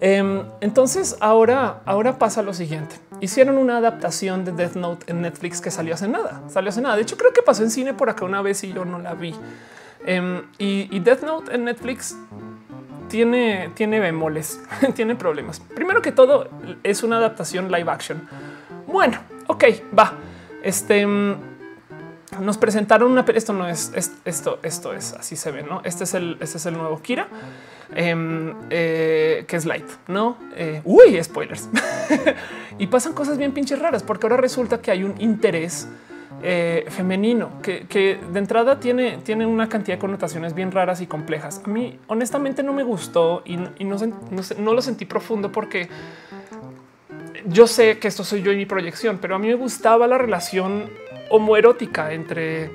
Em, 0.00 0.44
entonces 0.60 1.16
ahora, 1.20 1.80
ahora 1.86 2.18
pasa 2.18 2.42
lo 2.42 2.54
siguiente. 2.54 2.96
Hicieron 3.20 3.58
una 3.58 3.78
adaptación 3.78 4.44
de 4.44 4.52
Death 4.52 4.74
Note 4.74 5.10
en 5.10 5.22
Netflix 5.22 5.60
que 5.60 5.70
salió 5.70 5.94
hace 5.94 6.06
nada, 6.06 6.42
salió 6.48 6.70
hace 6.70 6.80
nada. 6.80 6.96
De 6.96 7.02
hecho, 7.02 7.16
creo 7.16 7.32
que 7.32 7.42
pasó 7.42 7.64
en 7.64 7.70
cine 7.70 7.94
por 7.94 8.10
acá 8.10 8.24
una 8.24 8.42
vez 8.42 8.62
y 8.64 8.72
yo 8.72 8.84
no 8.84 8.98
la 8.98 9.14
vi. 9.14 9.34
Em, 10.06 10.42
y, 10.58 10.98
Death 11.00 11.22
Note 11.22 11.54
en 11.54 11.64
Netflix 11.64 12.16
tiene, 13.08 13.70
tiene 13.74 14.00
bemoles, 14.00 14.60
tiene 14.94 15.16
problemas. 15.16 15.60
Primero 15.60 16.00
que 16.02 16.12
todo, 16.12 16.48
es 16.82 17.02
una 17.02 17.16
adaptación 17.18 17.70
live 17.70 17.90
action. 17.90 18.28
Bueno, 18.86 19.18
ok, 19.48 19.64
va. 19.98 20.14
Este 20.62 21.06
nos 22.40 22.58
presentaron 22.58 23.12
una, 23.12 23.24
esto 23.34 23.52
no 23.52 23.68
es, 23.68 23.92
esto, 24.24 24.58
esto 24.62 24.94
es 24.94 25.12
así 25.12 25.36
se 25.36 25.50
ve, 25.50 25.62
no? 25.62 25.82
Este 25.84 26.04
es 26.04 26.14
el, 26.14 26.36
este 26.40 26.58
es 26.58 26.66
el 26.66 26.74
nuevo 26.74 27.00
Kira, 27.02 27.28
em, 27.94 28.54
eh, 28.70 29.44
que 29.46 29.56
es 29.56 29.64
light, 29.64 29.86
no? 30.08 30.36
Eh, 30.56 30.80
uy, 30.84 31.22
spoilers. 31.22 31.68
y 32.78 32.86
pasan 32.86 33.12
cosas 33.12 33.38
bien 33.38 33.52
pinches 33.52 33.78
raras 33.78 34.02
porque 34.02 34.26
ahora 34.26 34.36
resulta 34.36 34.80
que 34.80 34.90
hay 34.90 35.04
un 35.04 35.14
interés 35.20 35.88
eh, 36.42 36.86
femenino 36.88 37.60
que, 37.62 38.18
de 38.32 38.38
entrada 38.38 38.80
tiene, 38.80 39.18
tiene 39.18 39.46
una 39.46 39.68
cantidad 39.68 39.96
de 39.96 40.00
connotaciones 40.00 40.54
bien 40.54 40.72
raras 40.72 41.00
y 41.00 41.06
complejas. 41.06 41.60
A 41.64 41.68
mí 41.68 41.98
honestamente 42.06 42.62
no 42.62 42.72
me 42.72 42.82
gustó 42.82 43.42
y, 43.44 43.56
no, 43.56 43.96
no 44.58 44.74
lo 44.74 44.82
sentí 44.82 45.04
profundo 45.04 45.52
porque 45.52 45.88
yo 47.46 47.66
sé 47.66 47.98
que 47.98 48.08
esto 48.08 48.24
soy 48.24 48.42
yo 48.42 48.52
y 48.52 48.56
mi 48.56 48.66
proyección, 48.66 49.18
pero 49.20 49.36
a 49.36 49.38
mí 49.38 49.48
me 49.48 49.54
gustaba 49.54 50.06
la 50.06 50.18
relación 50.18 50.90
homoerótica 51.32 52.12
entre 52.12 52.70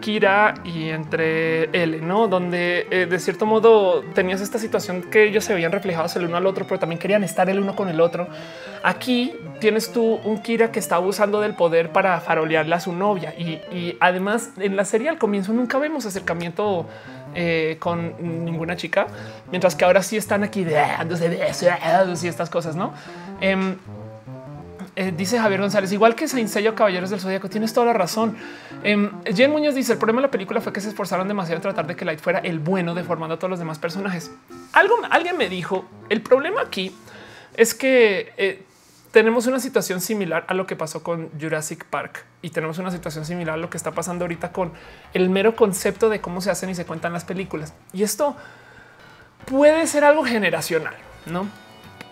Kira 0.00 0.54
y 0.64 0.90
entre 0.90 1.64
él, 1.72 2.06
no? 2.06 2.28
Donde 2.28 2.86
eh, 2.90 3.06
de 3.06 3.18
cierto 3.18 3.46
modo 3.46 4.02
tenías 4.14 4.40
esta 4.40 4.58
situación 4.58 5.02
que 5.02 5.24
ellos 5.24 5.44
se 5.44 5.54
veían 5.54 5.72
reflejados 5.72 6.14
el 6.16 6.26
uno 6.26 6.36
al 6.36 6.46
otro, 6.46 6.66
pero 6.66 6.78
también 6.78 6.98
querían 6.98 7.24
estar 7.24 7.50
el 7.50 7.58
uno 7.58 7.74
con 7.74 7.88
el 7.88 8.00
otro. 8.00 8.28
Aquí 8.82 9.34
tienes 9.60 9.92
tú 9.92 10.20
un 10.24 10.40
Kira 10.40 10.70
que 10.70 10.78
está 10.78 10.96
abusando 10.96 11.40
del 11.40 11.54
poder 11.54 11.90
para 11.90 12.20
farolearle 12.20 12.74
a 12.74 12.80
su 12.80 12.92
novia 12.92 13.34
y, 13.36 13.96
además 13.98 14.52
en 14.58 14.76
la 14.76 14.84
serie 14.84 15.08
al 15.08 15.18
comienzo 15.18 15.52
nunca 15.52 15.78
vemos 15.78 16.06
acercamiento 16.06 16.86
eh, 17.34 17.76
con 17.80 18.14
ninguna 18.44 18.76
chica, 18.76 19.08
mientras 19.50 19.74
que 19.74 19.84
ahora 19.84 20.02
sí 20.02 20.16
están 20.16 20.44
aquí 20.44 20.64
de 20.64 20.78
y 20.78 22.28
estas 22.28 22.50
cosas, 22.50 22.76
no? 22.76 22.92
Em, 23.40 23.76
eh, 24.98 25.12
dice 25.16 25.38
Javier 25.38 25.60
González, 25.60 25.92
igual 25.92 26.16
que 26.16 26.26
Saint 26.26 26.48
Seiya 26.48 26.74
Caballeros 26.74 27.08
del 27.08 27.20
Zodíaco, 27.20 27.48
tienes 27.48 27.72
toda 27.72 27.86
la 27.86 27.92
razón. 27.92 28.36
Eh, 28.82 29.10
Jen 29.32 29.52
Muñoz 29.52 29.76
dice: 29.76 29.92
el 29.92 29.98
problema 29.98 30.20
de 30.20 30.26
la 30.26 30.30
película 30.32 30.60
fue 30.60 30.72
que 30.72 30.80
se 30.80 30.88
esforzaron 30.88 31.28
demasiado 31.28 31.56
en 31.56 31.62
tratar 31.62 31.86
de 31.86 31.94
que 31.94 32.04
Light 32.04 32.18
fuera 32.18 32.40
el 32.40 32.58
bueno, 32.58 32.96
deformando 32.96 33.36
a 33.36 33.38
todos 33.38 33.48
los 33.48 33.60
demás 33.60 33.78
personajes. 33.78 34.32
Algo, 34.72 34.96
alguien 35.08 35.36
me 35.36 35.48
dijo: 35.48 35.84
el 36.08 36.20
problema 36.20 36.62
aquí 36.62 36.92
es 37.54 37.74
que 37.74 38.32
eh, 38.36 38.64
tenemos 39.12 39.46
una 39.46 39.60
situación 39.60 40.00
similar 40.00 40.44
a 40.48 40.54
lo 40.54 40.66
que 40.66 40.74
pasó 40.74 41.04
con 41.04 41.30
Jurassic 41.40 41.84
Park 41.84 42.24
y 42.42 42.50
tenemos 42.50 42.78
una 42.78 42.90
situación 42.90 43.24
similar 43.24 43.54
a 43.54 43.58
lo 43.58 43.70
que 43.70 43.76
está 43.76 43.92
pasando 43.92 44.24
ahorita 44.24 44.50
con 44.50 44.72
el 45.14 45.30
mero 45.30 45.54
concepto 45.54 46.08
de 46.08 46.20
cómo 46.20 46.40
se 46.40 46.50
hacen 46.50 46.70
y 46.70 46.74
se 46.74 46.84
cuentan 46.84 47.12
las 47.12 47.24
películas. 47.24 47.72
Y 47.92 48.02
esto 48.02 48.36
puede 49.46 49.86
ser 49.86 50.02
algo 50.02 50.24
generacional, 50.24 50.94
no? 51.26 51.46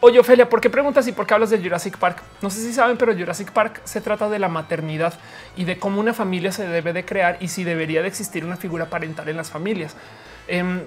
Oye, 0.01 0.19
Ofelia, 0.19 0.49
¿por 0.49 0.61
qué 0.61 0.69
preguntas 0.69 1.09
y 1.09 1.13
por 1.13 1.27
qué 1.27 1.35
hablas 1.35 1.51
de 1.51 1.59
Jurassic 1.59 1.97
Park? 1.97 2.23
No 2.43 2.51
sé 2.51 2.61
si 2.61 2.73
saben, 2.73 2.99
pero 2.99 3.15
Jurassic 3.15 3.51
Park 3.51 3.81
se 3.85 4.03
trata 4.03 4.29
de 4.29 4.39
la 4.39 4.49
maternidad 4.49 5.15
y 5.57 5.65
de 5.65 5.79
cómo 5.79 6.01
una 6.01 6.13
familia 6.13 6.53
se 6.53 6.69
debe 6.69 6.93
de 6.93 7.05
crear 7.05 7.39
y 7.41 7.49
si 7.49 7.65
debería 7.65 8.03
de 8.03 8.09
existir 8.09 8.45
una 8.45 8.57
figura 8.57 8.91
parental 8.91 9.29
en 9.29 9.39
las 9.39 9.51
familias. 9.51 9.97
Em, 10.49 10.83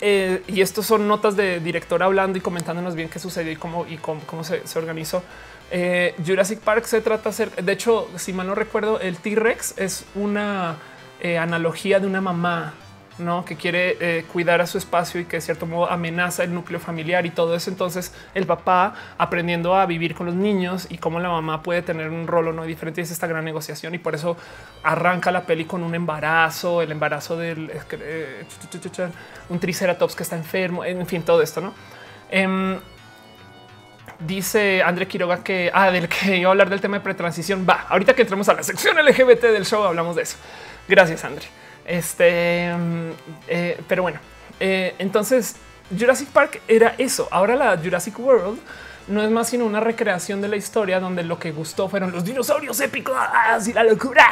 eh, 0.00 0.42
y 0.46 0.60
estos 0.60 0.86
son 0.86 1.08
notas 1.08 1.36
de 1.36 1.58
director 1.60 2.02
hablando 2.02 2.38
y 2.38 2.40
comentándonos 2.40 2.94
bien 2.94 3.08
qué 3.08 3.18
sucedió 3.18 3.52
y 3.52 3.56
cómo, 3.56 3.86
se, 4.44 4.78
organizó. 4.78 5.22
Eh, 5.72 6.14
Jurassic 6.24 6.60
Park 6.60 6.84
se 6.84 7.00
trata 7.00 7.30
de 7.30 7.34
ser, 7.34 7.50
de 7.50 7.72
hecho, 7.72 8.08
si 8.16 8.32
mal 8.32 8.46
no 8.46 8.54
recuerdo, 8.54 9.00
el 9.00 9.16
T-Rex 9.16 9.78
es 9.78 10.04
una 10.14 10.76
eh, 11.20 11.38
analogía 11.38 11.98
de 11.98 12.06
una 12.06 12.20
mamá 12.20 12.74
no 13.18 13.44
que 13.44 13.56
quiere 13.56 13.96
eh, 14.00 14.24
cuidar 14.32 14.60
a 14.60 14.66
su 14.66 14.78
espacio 14.78 15.20
y 15.20 15.24
que 15.24 15.36
de 15.36 15.40
cierto 15.40 15.66
modo 15.66 15.90
amenaza 15.90 16.44
el 16.44 16.54
núcleo 16.54 16.80
familiar 16.80 17.26
y 17.26 17.30
todo 17.30 17.54
eso. 17.54 17.70
Entonces 17.70 18.14
el 18.34 18.46
papá 18.46 18.94
aprendiendo 19.18 19.74
a 19.76 19.86
vivir 19.86 20.14
con 20.14 20.26
los 20.26 20.34
niños 20.34 20.86
y 20.90 20.98
cómo 20.98 21.20
la 21.20 21.28
mamá 21.28 21.62
puede 21.62 21.82
tener 21.82 22.08
un 22.08 22.26
rol 22.26 22.48
o 22.48 22.52
no 22.52 22.64
diferente 22.64 23.00
es 23.00 23.10
esta 23.10 23.26
gran 23.26 23.44
negociación 23.44 23.94
y 23.94 23.98
por 23.98 24.14
eso 24.14 24.36
arranca 24.82 25.30
la 25.30 25.42
peli 25.42 25.64
con 25.64 25.82
un 25.82 25.94
embarazo, 25.94 26.82
el 26.82 26.92
embarazo 26.92 27.36
del 27.36 27.70
eh, 27.92 28.44
un 29.48 29.58
triceratops 29.58 30.14
que 30.14 30.22
está 30.22 30.36
enfermo, 30.36 30.84
en 30.84 31.06
fin, 31.06 31.22
todo 31.22 31.42
esto, 31.42 31.60
no? 31.60 31.74
Em, 32.30 32.78
dice 34.18 34.82
André 34.82 35.06
Quiroga 35.06 35.42
que 35.42 35.70
ah, 35.72 35.90
del 35.90 36.08
que 36.08 36.38
iba 36.38 36.48
a 36.48 36.52
hablar 36.52 36.70
del 36.70 36.80
tema 36.80 36.98
de 36.98 37.02
pretransición. 37.02 37.66
Va, 37.68 37.86
ahorita 37.88 38.14
que 38.14 38.22
entremos 38.22 38.48
a 38.48 38.54
la 38.54 38.62
sección 38.62 38.96
LGBT 38.96 39.42
del 39.42 39.66
show, 39.66 39.82
hablamos 39.84 40.16
de 40.16 40.22
eso. 40.22 40.36
Gracias, 40.88 41.24
André. 41.24 41.61
Este, 41.84 42.72
mm, 42.74 43.10
eh, 43.48 43.80
pero 43.88 44.02
bueno, 44.02 44.18
eh, 44.60 44.94
entonces 44.98 45.56
Jurassic 45.98 46.28
Park 46.28 46.60
era 46.68 46.94
eso. 46.98 47.28
Ahora 47.30 47.56
la 47.56 47.76
Jurassic 47.76 48.18
World 48.18 48.58
no 49.08 49.22
es 49.22 49.30
más 49.30 49.48
sino 49.48 49.66
una 49.66 49.80
recreación 49.80 50.40
de 50.40 50.48
la 50.48 50.56
historia 50.56 51.00
donde 51.00 51.24
lo 51.24 51.38
que 51.38 51.50
gustó 51.52 51.88
fueron 51.88 52.12
los 52.12 52.24
dinosaurios 52.24 52.80
épicos 52.80 53.16
y 53.66 53.72
la 53.72 53.84
locura. 53.84 54.26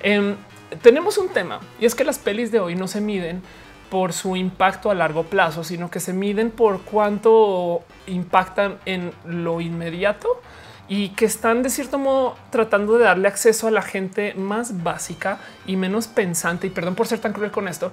Em, 0.00 0.36
tenemos 0.82 1.18
un 1.18 1.28
tema 1.28 1.60
y 1.78 1.86
es 1.86 1.94
que 1.94 2.04
las 2.04 2.18
pelis 2.18 2.50
de 2.50 2.60
hoy 2.60 2.74
no 2.74 2.88
se 2.88 3.00
miden 3.00 3.42
por 3.90 4.12
su 4.12 4.34
impacto 4.34 4.90
a 4.90 4.94
largo 4.94 5.24
plazo, 5.24 5.62
sino 5.62 5.90
que 5.90 6.00
se 6.00 6.12
miden 6.12 6.50
por 6.50 6.82
cuánto 6.82 7.84
impactan 8.06 8.78
en 8.86 9.12
lo 9.24 9.60
inmediato 9.60 10.40
y 10.88 11.10
que 11.10 11.24
están 11.24 11.62
de 11.62 11.70
cierto 11.70 11.98
modo 11.98 12.36
tratando 12.50 12.98
de 12.98 13.04
darle 13.04 13.28
acceso 13.28 13.66
a 13.68 13.70
la 13.70 13.82
gente 13.82 14.34
más 14.34 14.82
básica 14.82 15.38
y 15.66 15.76
menos 15.76 16.08
pensante. 16.08 16.66
Y 16.66 16.70
perdón 16.70 16.94
por 16.94 17.06
ser 17.06 17.20
tan 17.20 17.32
cruel 17.32 17.50
con 17.50 17.68
esto, 17.68 17.92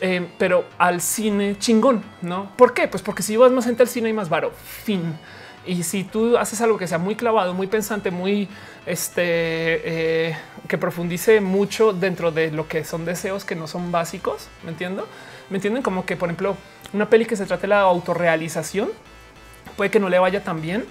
eh, 0.00 0.26
pero 0.38 0.64
al 0.78 1.00
cine 1.00 1.58
chingón, 1.58 2.02
no? 2.22 2.50
¿Por 2.56 2.72
qué? 2.72 2.88
Pues 2.88 3.02
porque 3.02 3.22
si 3.22 3.36
vas 3.36 3.52
más 3.52 3.66
gente 3.66 3.82
al 3.82 3.88
cine 3.88 4.08
y 4.08 4.12
más 4.12 4.28
varo, 4.28 4.52
fin. 4.52 5.18
Y 5.66 5.82
si 5.82 6.04
tú 6.04 6.38
haces 6.38 6.62
algo 6.62 6.78
que 6.78 6.86
sea 6.86 6.96
muy 6.96 7.16
clavado, 7.16 7.52
muy 7.52 7.66
pensante, 7.66 8.10
muy 8.10 8.48
este 8.86 9.22
eh, 10.30 10.36
que 10.66 10.78
profundice 10.78 11.42
mucho 11.42 11.92
dentro 11.92 12.32
de 12.32 12.50
lo 12.50 12.66
que 12.66 12.82
son 12.82 13.04
deseos 13.04 13.44
que 13.44 13.54
no 13.54 13.66
son 13.66 13.92
básicos, 13.92 14.48
me 14.64 14.70
entiendo, 14.70 15.06
me 15.50 15.58
entienden 15.58 15.82
como 15.82 16.06
que, 16.06 16.16
por 16.16 16.30
ejemplo, 16.30 16.56
una 16.94 17.10
peli 17.10 17.26
que 17.26 17.36
se 17.36 17.44
trate 17.44 17.62
de 17.62 17.68
la 17.68 17.80
autorrealización 17.82 18.88
puede 19.76 19.90
que 19.90 20.00
no 20.00 20.08
le 20.08 20.18
vaya 20.18 20.42
tan 20.42 20.62
bien 20.62 20.86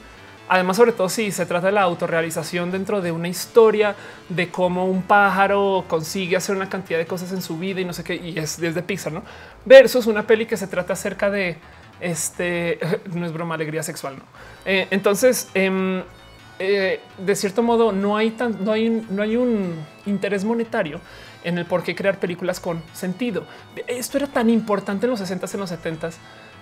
Además, 0.50 0.78
sobre 0.78 0.94
todo 0.94 1.10
si 1.10 1.32
se 1.32 1.46
trata 1.46 1.68
de 1.68 1.74
la 1.74 1.84
autorrealización 1.84 2.72
dentro 2.72 3.02
de 3.02 3.12
una 3.12 3.28
historia 3.28 3.96
de 4.30 4.50
cómo 4.50 4.86
un 4.86 5.04
pájaro 5.04 5.86
consigue 5.88 6.36
hacer 6.36 6.56
una 6.56 6.68
cantidad 6.68 6.98
de 6.98 7.06
cosas 7.06 7.32
en 7.32 7.44
su 7.44 7.60
vida 7.60 7.82
y 7.82 7.86
no 7.86 7.94
sé 7.94 8.04
qué, 8.04 8.16
y 8.16 8.38
es 8.38 8.60
desde 8.60 8.82
Pixar, 8.82 9.14
¿no? 9.14 9.22
Versus 9.64 10.08
una 10.08 10.26
peli 10.26 10.48
que 10.48 10.58
se 10.58 10.66
trata 10.66 10.94
acerca 10.94 11.30
de 11.30 11.58
este, 12.02 12.80
no 13.14 13.28
es 13.28 13.32
broma, 13.32 13.54
alegría 13.54 13.84
sexual, 13.84 14.18
¿no? 14.18 14.24
Eh, 14.66 14.88
entonces, 14.90 15.50
em, 15.54 16.02
eh, 16.58 17.00
de 17.18 17.36
cierto 17.36 17.62
modo, 17.62 17.92
no 17.92 18.18
hay, 18.18 18.32
tan, 18.32 18.64
no, 18.66 18.72
hay, 18.72 19.06
no 19.08 19.22
hay 19.22 19.36
un 19.36 19.76
interés 20.08 20.44
monetario 20.44 21.00
en 21.44 21.60
el 21.60 21.66
por 21.66 21.84
qué 21.84 21.96
crear 21.96 22.20
películas 22.20 22.60
con 22.60 22.82
sentido. 22.94 23.46
Esto 23.88 24.18
era 24.18 24.26
tan 24.26 24.50
importante 24.50 25.06
en 25.06 25.12
los 25.12 25.22
60s, 25.22 25.54
en 25.54 25.60
los 25.60 25.72
70s, 25.72 26.16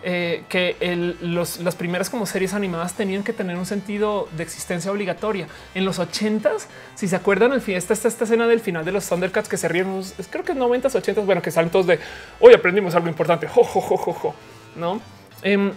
eh, 0.04 0.44
que 0.48 0.76
las 1.22 1.76
primeras 1.76 2.10
como 2.10 2.26
series 2.26 2.54
animadas 2.54 2.94
tenían 2.94 3.24
que 3.24 3.34
tener 3.34 3.58
un 3.58 3.66
sentido 3.66 4.30
de 4.38 4.44
existencia 4.44 4.92
obligatoria. 4.92 5.48
En 5.74 5.86
los 5.86 6.00
80s, 6.00 6.66
si 6.96 7.08
se 7.08 7.16
acuerdan, 7.16 7.52
el 7.54 7.62
esta, 7.68 7.94
esta, 7.94 8.08
esta 8.08 8.24
escena 8.26 8.48
del 8.48 8.60
final 8.60 8.86
de 8.86 8.92
los 8.92 9.08
Thundercats 9.08 9.50
que 9.50 9.58
se 9.58 9.68
rieron, 9.68 10.04
creo 10.30 10.44
que 10.44 10.54
90s, 10.54 10.92
80s, 10.92 11.26
bueno, 11.26 11.42
que 11.42 11.52
salen 11.52 11.70
todos 11.70 11.88
de 11.88 12.00
hoy 12.40 12.54
aprendimos 12.54 12.96
algo 12.96 13.08
importante, 13.08 13.48
jo, 13.48 13.64
jo, 13.64 13.82
jo, 13.82 13.98
jo, 13.98 14.36
no? 14.76 15.02
Em, 15.42 15.72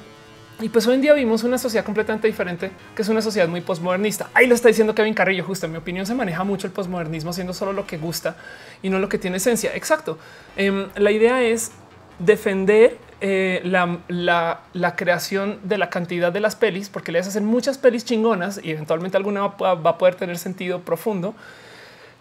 y 0.60 0.68
pues 0.68 0.86
hoy 0.86 0.96
en 0.96 1.00
día 1.00 1.14
vimos 1.14 1.42
una 1.42 1.56
sociedad 1.56 1.84
completamente 1.84 2.26
diferente, 2.26 2.70
que 2.94 3.00
es 3.00 3.08
una 3.08 3.22
sociedad 3.22 3.48
muy 3.48 3.62
postmodernista. 3.62 4.28
Ahí 4.34 4.46
lo 4.46 4.54
está 4.54 4.68
diciendo 4.68 4.94
Kevin 4.94 5.14
Carrillo. 5.14 5.42
Justo 5.42 5.64
en 5.64 5.72
mi 5.72 5.78
opinión, 5.78 6.04
se 6.04 6.14
maneja 6.14 6.44
mucho 6.44 6.66
el 6.66 6.72
postmodernismo, 6.74 7.32
siendo 7.32 7.54
solo 7.54 7.72
lo 7.72 7.86
que 7.86 7.96
gusta 7.96 8.36
y 8.82 8.90
no 8.90 8.98
lo 8.98 9.08
que 9.08 9.16
tiene 9.16 9.38
esencia. 9.38 9.74
Exacto. 9.74 10.18
Em, 10.56 10.88
la 10.96 11.10
idea 11.12 11.42
es 11.42 11.72
defender 12.18 12.98
eh, 13.20 13.60
la, 13.64 14.94
creación 14.96 15.58
de 15.62 15.78
la 15.78 15.90
cantidad 15.90 16.32
de 16.32 16.40
las 16.40 16.56
pelis, 16.56 16.88
porque 16.88 17.12
le 17.12 17.18
hacen 17.18 17.44
muchas 17.44 17.78
pelis 17.78 18.04
chingonas 18.04 18.60
y 18.62 18.70
eventualmente 18.70 19.16
alguna 19.16 19.48
va, 19.48 19.72
a 19.72 19.98
poder 19.98 20.14
tener 20.14 20.38
sentido 20.38 20.80
profundo 20.80 21.34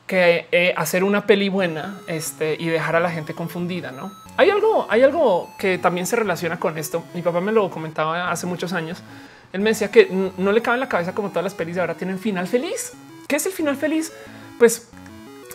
que 0.07 0.47
eh, 0.51 0.73
hacer 0.75 1.03
una 1.03 1.27
peli 1.27 1.49
buena 1.49 1.99
este, 2.07 2.55
y 2.59 2.67
dejar 2.67 2.95
a 2.95 2.99
la 2.99 3.11
gente 3.11 3.33
confundida. 3.33 3.91
No 3.91 4.11
hay 4.39 4.49
algo, 4.51 4.87
hay 4.89 5.03
algo 5.03 5.53
que 5.59 5.77
también 5.77 6.07
se 6.07 6.15
relaciona 6.15 6.57
con 6.61 6.77
esto. 6.77 7.03
Mi 7.13 7.21
papá 7.21 7.41
me 7.41 7.51
lo 7.51 7.69
comentaba 7.69 8.31
hace 8.31 8.47
muchos 8.47 8.71
años. 8.71 9.03
Él 9.51 9.59
me 9.59 9.71
decía 9.71 9.91
que 9.91 10.31
no 10.37 10.53
le 10.53 10.61
cabe 10.61 10.75
en 10.75 10.79
la 10.79 10.87
cabeza 10.87 11.13
como 11.13 11.27
todas 11.27 11.43
las 11.43 11.53
pelis 11.55 11.75
de 11.75 11.81
ahora 11.81 11.95
tienen 11.95 12.17
final 12.19 12.47
feliz. 12.47 12.93
¿Qué 13.27 13.35
es 13.35 13.45
el 13.45 13.51
final 13.51 13.75
feliz? 13.75 14.13
Pues 14.57 14.89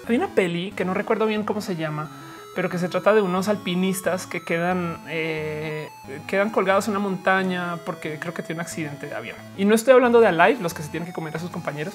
hay 0.06 0.16
una 0.16 0.34
peli 0.34 0.70
que 0.72 0.84
no 0.84 0.92
recuerdo 0.92 1.24
bien 1.24 1.44
cómo 1.44 1.62
se 1.62 1.76
llama, 1.76 2.10
pero 2.54 2.68
que 2.68 2.78
se 2.78 2.88
trata 2.88 3.14
de 3.14 3.20
unos 3.20 3.48
alpinistas 3.48 4.26
que 4.26 4.42
quedan, 4.42 4.98
eh, 5.08 5.88
quedan 6.26 6.50
colgados 6.50 6.86
en 6.86 6.92
una 6.92 7.00
montaña 7.00 7.78
porque 7.84 8.18
creo 8.18 8.34
que 8.34 8.42
tiene 8.42 8.60
un 8.60 8.66
accidente 8.66 9.06
de 9.06 9.14
avión. 9.14 9.36
Y 9.56 9.64
no 9.64 9.74
estoy 9.74 9.94
hablando 9.94 10.20
de 10.20 10.28
Alive, 10.28 10.60
los 10.60 10.74
que 10.74 10.82
se 10.82 10.88
tienen 10.88 11.06
que 11.06 11.12
comer 11.12 11.36
a 11.36 11.40
sus 11.40 11.50
compañeros, 11.50 11.94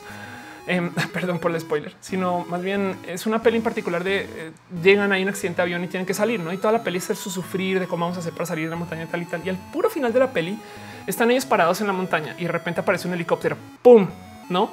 Em, 0.69 0.91
perdón 1.13 1.39
por 1.39 1.51
el 1.51 1.59
spoiler, 1.59 1.93
sino 1.99 2.45
más 2.45 2.61
bien 2.61 2.95
es 3.07 3.25
una 3.25 3.41
peli 3.41 3.57
en 3.57 3.63
particular 3.63 4.03
de 4.03 4.19
eh, 4.19 4.51
llegan 4.83 5.11
ahí 5.11 5.23
un 5.23 5.29
accidente 5.29 5.57
de 5.57 5.63
avión 5.63 5.83
y 5.83 5.87
tienen 5.87 6.05
que 6.05 6.13
salir, 6.13 6.39
¿no? 6.39 6.53
Y 6.53 6.57
toda 6.57 6.71
la 6.71 6.83
peli 6.83 6.99
es 6.99 7.05
su 7.05 7.31
sufrir 7.31 7.79
de 7.79 7.87
cómo 7.87 8.05
vamos 8.05 8.17
a 8.17 8.19
hacer 8.19 8.33
para 8.33 8.45
salir 8.45 8.65
de 8.65 8.69
la 8.69 8.75
montaña 8.75 9.07
tal 9.07 9.23
y 9.23 9.25
tal. 9.25 9.41
Y 9.43 9.49
al 9.49 9.57
puro 9.57 9.89
final 9.89 10.13
de 10.13 10.19
la 10.19 10.31
peli 10.31 10.59
están 11.07 11.31
ellos 11.31 11.47
parados 11.47 11.81
en 11.81 11.87
la 11.87 11.93
montaña 11.93 12.35
y 12.37 12.43
de 12.43 12.51
repente 12.51 12.81
aparece 12.81 13.07
un 13.07 13.15
helicóptero, 13.15 13.57
¡pum! 13.81 14.07
¿No? 14.49 14.69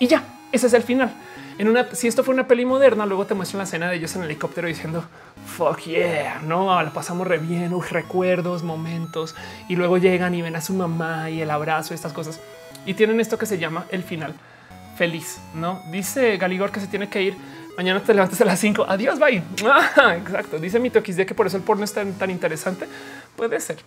Y 0.00 0.08
ya, 0.08 0.24
ese 0.50 0.66
es 0.66 0.72
el 0.72 0.82
final. 0.82 1.12
Si 1.92 2.08
esto 2.08 2.24
fue 2.24 2.34
una 2.34 2.46
peli 2.46 2.64
moderna, 2.64 3.06
luego 3.06 3.26
te 3.26 3.34
muestran 3.34 3.58
la 3.58 3.64
escena 3.64 3.90
de 3.90 3.96
ellos 3.96 4.14
en 4.16 4.22
el 4.22 4.30
helicóptero 4.30 4.68
diciendo 4.68 5.04
fuck 5.56 5.80
yeah, 5.80 6.40
no 6.42 6.82
la 6.82 6.90
pasamos 6.90 7.26
re 7.26 7.38
bien, 7.38 7.72
recuerdos, 7.90 8.62
momentos 8.62 9.34
y 9.68 9.76
luego 9.76 9.98
llegan 9.98 10.34
y 10.34 10.42
ven 10.42 10.56
a 10.56 10.60
su 10.60 10.74
mamá 10.74 11.30
y 11.30 11.40
el 11.42 11.50
abrazo, 11.50 11.92
estas 11.92 12.12
cosas 12.12 12.40
y 12.86 12.94
tienen 12.94 13.20
esto 13.20 13.38
que 13.38 13.46
se 13.46 13.58
llama 13.58 13.84
el 13.90 14.02
final 14.02 14.34
feliz. 14.96 15.40
No 15.54 15.80
dice 15.90 16.36
Galigor 16.36 16.70
que 16.70 16.80
se 16.80 16.86
tiene 16.86 17.08
que 17.08 17.22
ir. 17.22 17.36
Mañana 17.76 18.02
te 18.02 18.12
levantas 18.12 18.40
a 18.40 18.44
las 18.44 18.60
5. 18.60 18.84
Adiós, 18.86 19.18
bye. 19.18 19.42
exacto. 20.18 20.58
Dice 20.58 20.78
mi 20.78 20.90
de 20.90 21.26
que 21.26 21.34
por 21.34 21.46
eso 21.46 21.56
el 21.56 21.62
porno 21.62 21.84
es 21.84 21.94
tan, 21.94 22.30
interesante. 22.30 22.86
Puede 23.36 23.60
ser, 23.60 23.78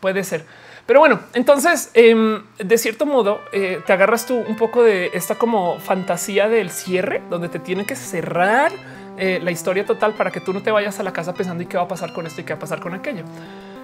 puede 0.00 0.24
ser. 0.24 0.46
Pero 0.86 1.00
bueno, 1.00 1.20
entonces 1.34 1.90
em, 1.94 2.42
de 2.58 2.78
cierto 2.78 3.06
modo 3.06 3.40
eh, 3.52 3.80
te 3.86 3.92
agarras 3.92 4.26
tú 4.26 4.36
un 4.36 4.56
poco 4.56 4.82
de 4.82 5.10
esta 5.14 5.36
como 5.36 5.78
fantasía 5.78 6.48
del 6.48 6.70
cierre, 6.70 7.22
donde 7.30 7.48
te 7.48 7.58
tiene 7.58 7.86
que 7.86 7.96
cerrar 7.96 8.72
eh, 9.16 9.38
la 9.42 9.50
historia 9.50 9.84
total 9.84 10.14
para 10.14 10.30
que 10.30 10.40
tú 10.40 10.52
no 10.52 10.62
te 10.62 10.70
vayas 10.70 10.98
a 10.98 11.02
la 11.02 11.12
casa 11.12 11.34
pensando 11.34 11.62
y 11.62 11.66
qué 11.66 11.76
va 11.76 11.84
a 11.84 11.88
pasar 11.88 12.12
con 12.12 12.26
esto 12.26 12.40
y 12.40 12.44
qué 12.44 12.54
va 12.54 12.56
a 12.56 12.60
pasar 12.60 12.80
con 12.80 12.94
aquello. 12.94 13.24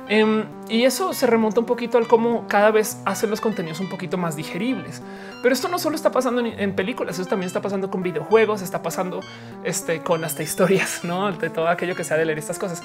Em, 0.09 0.45
y 0.69 0.85
eso 0.85 1.13
se 1.13 1.27
remonta 1.27 1.61
un 1.61 1.67
poquito 1.67 1.99
al 1.99 2.07
cómo 2.07 2.47
cada 2.49 2.71
vez 2.71 2.99
hacen 3.05 3.29
los 3.29 3.41
contenidos 3.41 3.81
un 3.81 3.89
poquito 3.89 4.17
más 4.17 4.37
digeribles. 4.37 5.03
Pero 5.43 5.53
esto 5.53 5.69
no 5.69 5.79
solo 5.79 5.97
está 5.97 6.13
pasando 6.13 6.41
en, 6.45 6.75
películas, 6.75 7.19
esto 7.19 7.31
también 7.31 7.49
está 7.49 7.61
pasando 7.61 7.91
con 7.91 8.03
videojuegos, 8.03 8.63
está 8.63 8.83
pasando 8.83 9.21
este, 9.65 10.01
con 10.01 10.25
hasta 10.25 10.43
historias, 10.43 11.01
no 11.05 11.31
de 11.33 11.51
todo 11.51 11.69
aquello 11.69 11.95
que 11.95 12.05
sea 12.05 12.17
de 12.17 12.25
leer 12.25 12.39
estas 12.39 12.59
cosas. 12.59 12.83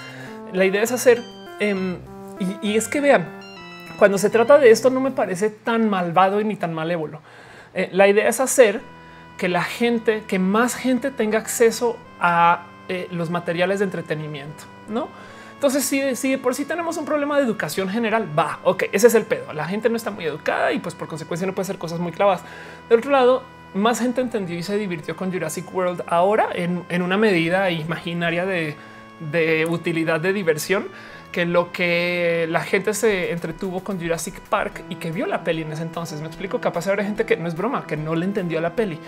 La 0.51 0.65
idea 0.65 0.81
es 0.81 0.91
hacer 0.91 1.21
em, 1.59 1.97
y, 2.61 2.75
es 2.75 2.87
que 2.87 3.01
vean, 3.01 3.27
cuando 4.01 4.17
se 4.17 4.31
trata 4.31 4.57
de 4.57 4.71
esto, 4.71 4.89
no 4.89 4.99
me 4.99 5.11
parece 5.11 5.51
tan 5.51 5.87
malvado 5.87 6.41
y 6.41 6.43
ni 6.43 6.55
tan 6.55 6.73
malévolo. 6.73 7.21
Eh, 7.75 7.87
la 7.93 8.07
idea 8.07 8.27
es 8.27 8.39
hacer 8.39 8.81
que 9.37 9.47
la 9.47 9.61
gente, 9.61 10.23
que 10.27 10.39
más 10.39 10.73
gente 10.73 11.11
tenga 11.11 11.37
acceso 11.37 11.99
a 12.19 12.63
eh, 12.89 13.07
los 13.11 13.29
materiales 13.29 13.77
de 13.77 13.85
entretenimiento, 13.85 14.63
no? 14.89 15.07
Entonces, 15.53 15.85
si, 15.85 16.15
si 16.15 16.35
por 16.37 16.55
si 16.55 16.65
tenemos 16.65 16.97
un 16.97 17.05
problema 17.05 17.37
de 17.37 17.43
educación 17.43 17.89
general, 17.89 18.27
va, 18.35 18.57
ok, 18.63 18.85
ese 18.91 19.05
es 19.05 19.13
el 19.13 19.25
pedo. 19.25 19.53
La 19.53 19.65
gente 19.65 19.87
no 19.87 19.97
está 19.97 20.09
muy 20.09 20.25
educada 20.25 20.71
y 20.71 20.79
pues 20.79 20.95
por 20.95 21.07
consecuencia 21.07 21.45
no 21.45 21.53
puede 21.53 21.65
hacer 21.65 21.77
cosas 21.77 21.99
muy 21.99 22.11
clavadas. 22.11 22.41
Del 22.89 22.97
otro 22.97 23.11
lado, 23.11 23.43
más 23.75 23.99
gente 23.99 24.19
entendió 24.21 24.57
y 24.57 24.63
se 24.63 24.79
divirtió 24.79 25.15
con 25.15 25.31
Jurassic 25.31 25.71
World 25.71 26.01
ahora 26.07 26.49
en, 26.55 27.03
una 27.03 27.17
medida 27.17 27.69
imaginaria 27.69 28.47
de, 28.47 28.75
utilidad 29.69 30.19
de 30.19 30.33
diversión 30.33 30.87
que 31.31 31.45
lo 31.45 31.71
que 31.71 32.45
la 32.49 32.61
gente 32.61 32.93
se 32.93 33.31
entretuvo 33.31 33.81
con 33.83 33.99
Jurassic 33.99 34.39
Park 34.41 34.83
y 34.89 34.95
que 34.95 35.11
vio 35.11 35.25
la 35.25 35.43
peli 35.43 35.61
en 35.61 35.71
ese 35.71 35.83
entonces. 35.83 36.21
Me 36.21 36.27
explico, 36.27 36.59
capaz 36.59 36.87
habrá 36.87 37.03
gente 37.03 37.25
que 37.25 37.37
no 37.37 37.47
es 37.47 37.55
broma, 37.55 37.87
que 37.87 37.97
no 37.97 38.15
le 38.15 38.25
entendió 38.25 38.59
la 38.61 38.75
peli. 38.75 38.99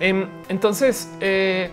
Em, 0.00 0.26
entonces, 0.48 1.10
eh, 1.20 1.70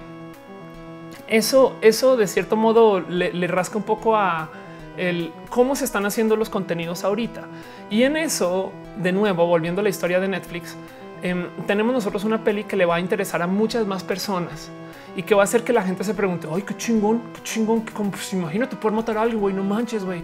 eso, 1.28 1.78
eso 1.82 2.18
de 2.18 2.28
cierto 2.28 2.56
modo 2.56 3.00
le, 3.00 3.48
rasca 3.48 3.78
un 3.78 3.84
poco 3.84 4.16
a 4.16 4.50
el 4.98 5.32
cómo 5.50 5.76
se 5.76 5.86
están 5.86 6.06
haciendo 6.06 6.36
los 6.36 6.50
contenidos 6.50 7.04
ahorita. 7.04 7.48
Y 7.90 8.04
en 8.04 8.18
eso, 8.18 8.72
de 8.98 9.12
nuevo, 9.12 9.46
volviendo 9.46 9.82
a 9.82 9.84
la 9.84 9.90
historia 9.90 10.20
de 10.20 10.28
Netflix, 10.28 10.76
em, 11.22 11.48
tenemos 11.66 11.94
nosotros 11.94 12.26
una 12.26 12.44
peli 12.44 12.66
que 12.66 12.76
le 12.76 12.86
va 12.86 12.96
a 12.96 13.00
interesar 13.00 13.42
a 13.42 13.48
muchas 13.48 13.88
más 13.88 14.04
personas 14.04 14.70
y 15.16 15.24
que 15.24 15.36
va 15.36 15.42
a 15.42 15.44
hacer 15.44 15.64
que 15.64 15.74
la 15.74 15.84
gente 15.84 16.04
se 16.04 16.14
pregunte, 16.14 16.48
ay, 16.52 16.64
qué 16.64 16.76
chingón, 16.76 17.22
qué 17.34 17.44
chingón, 17.44 17.82
como, 17.94 18.12
pues, 18.12 18.34
imagínate 18.34 18.76
poder 18.76 18.96
matar 18.96 19.18
a 19.18 19.22
alguien, 19.22 19.40
güey, 19.40 19.54
no 19.54 19.64
manches, 19.64 20.04
güey. 20.04 20.22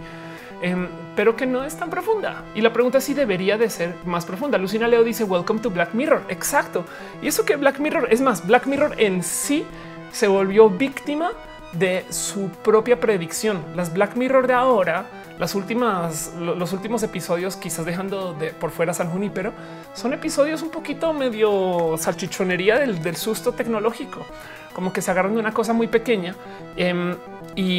Em, 0.62 0.88
pero 1.16 1.36
que 1.36 1.46
no 1.46 1.64
es 1.64 1.76
tan 1.76 1.88
profunda. 1.88 2.44
Y 2.54 2.60
la 2.60 2.72
pregunta 2.72 3.00
sí 3.00 3.14
debería 3.14 3.56
de 3.56 3.70
ser 3.70 3.94
más 4.04 4.26
profunda. 4.26 4.58
Lucina 4.58 4.88
Leo 4.88 5.04
dice, 5.04 5.24
welcome 5.24 5.60
to 5.60 5.70
Black 5.70 5.94
Mirror. 5.94 6.22
Exacto. 6.28 6.84
Y 7.22 7.28
eso 7.28 7.44
que 7.44 7.56
Black 7.56 7.78
Mirror 7.78 8.08
es 8.10 8.20
más, 8.20 8.46
Black 8.46 8.66
Mirror 8.66 8.94
en 8.98 9.22
sí 9.22 9.64
se 10.12 10.28
volvió 10.28 10.68
víctima 10.68 11.32
de 11.72 12.04
su 12.10 12.48
propia 12.48 13.00
predicción. 13.00 13.62
Las 13.74 13.92
Black 13.92 14.16
Mirror 14.16 14.46
de 14.46 14.54
ahora, 14.54 15.06
las 15.40 15.54
últimas, 15.54 16.34
los 16.38 16.74
últimos 16.74 17.02
episodios, 17.02 17.56
quizás 17.56 17.86
dejando 17.86 18.34
de 18.34 18.50
por 18.50 18.70
fuera 18.70 18.92
San 18.92 19.08
Junípero, 19.08 19.54
son 19.94 20.12
episodios 20.12 20.60
un 20.60 20.68
poquito 20.68 21.14
medio 21.14 21.96
salchichonería 21.96 22.78
del, 22.78 23.16
susto 23.16 23.52
tecnológico, 23.52 24.26
como 24.74 24.92
que 24.92 25.00
se 25.00 25.10
agarran 25.10 25.32
de 25.32 25.40
una 25.40 25.52
cosa 25.52 25.72
muy 25.72 25.88
pequeña 25.88 26.34
em, 26.76 27.16
y, 27.56 27.78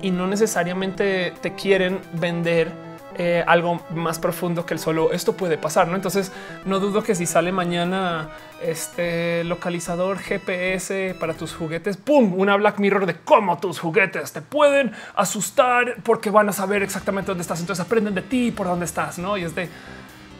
y 0.00 0.10
no 0.12 0.28
necesariamente 0.28 1.32
te 1.40 1.54
quieren 1.54 1.98
vender 2.12 2.87
eh, 3.20 3.42
algo 3.48 3.80
más 3.90 4.20
profundo 4.20 4.64
que 4.64 4.74
el 4.74 4.80
solo 4.80 5.12
esto 5.12 5.32
puede 5.32 5.58
pasar. 5.58 5.88
¿no? 5.88 5.96
Entonces 5.96 6.32
no 6.64 6.78
dudo 6.78 7.02
que 7.02 7.16
si 7.16 7.26
sale 7.26 7.50
mañana 7.50 8.28
este 8.62 9.42
localizador 9.42 10.18
GPS 10.18 11.16
para 11.18 11.34
tus 11.34 11.52
juguetes, 11.52 11.96
¡pum! 11.96 12.32
Una 12.38 12.56
Black 12.56 12.78
Mirror 12.78 13.06
de 13.06 13.16
cómo 13.16 13.58
tus 13.58 13.80
juguetes 13.80 14.32
te 14.32 14.40
pueden 14.40 14.92
asustar 15.16 15.96
porque 16.04 16.30
van 16.30 16.48
a 16.48 16.52
saber 16.52 16.84
exactamente 16.84 17.32
dónde 17.32 17.42
estás. 17.42 17.58
Entonces 17.58 17.84
aprenden 17.84 18.14
de 18.14 18.22
ti 18.22 18.52
por 18.52 18.68
dónde 18.68 18.84
estás, 18.84 19.18
¿no? 19.18 19.36
Y 19.36 19.42
es 19.42 19.54
de... 19.56 19.68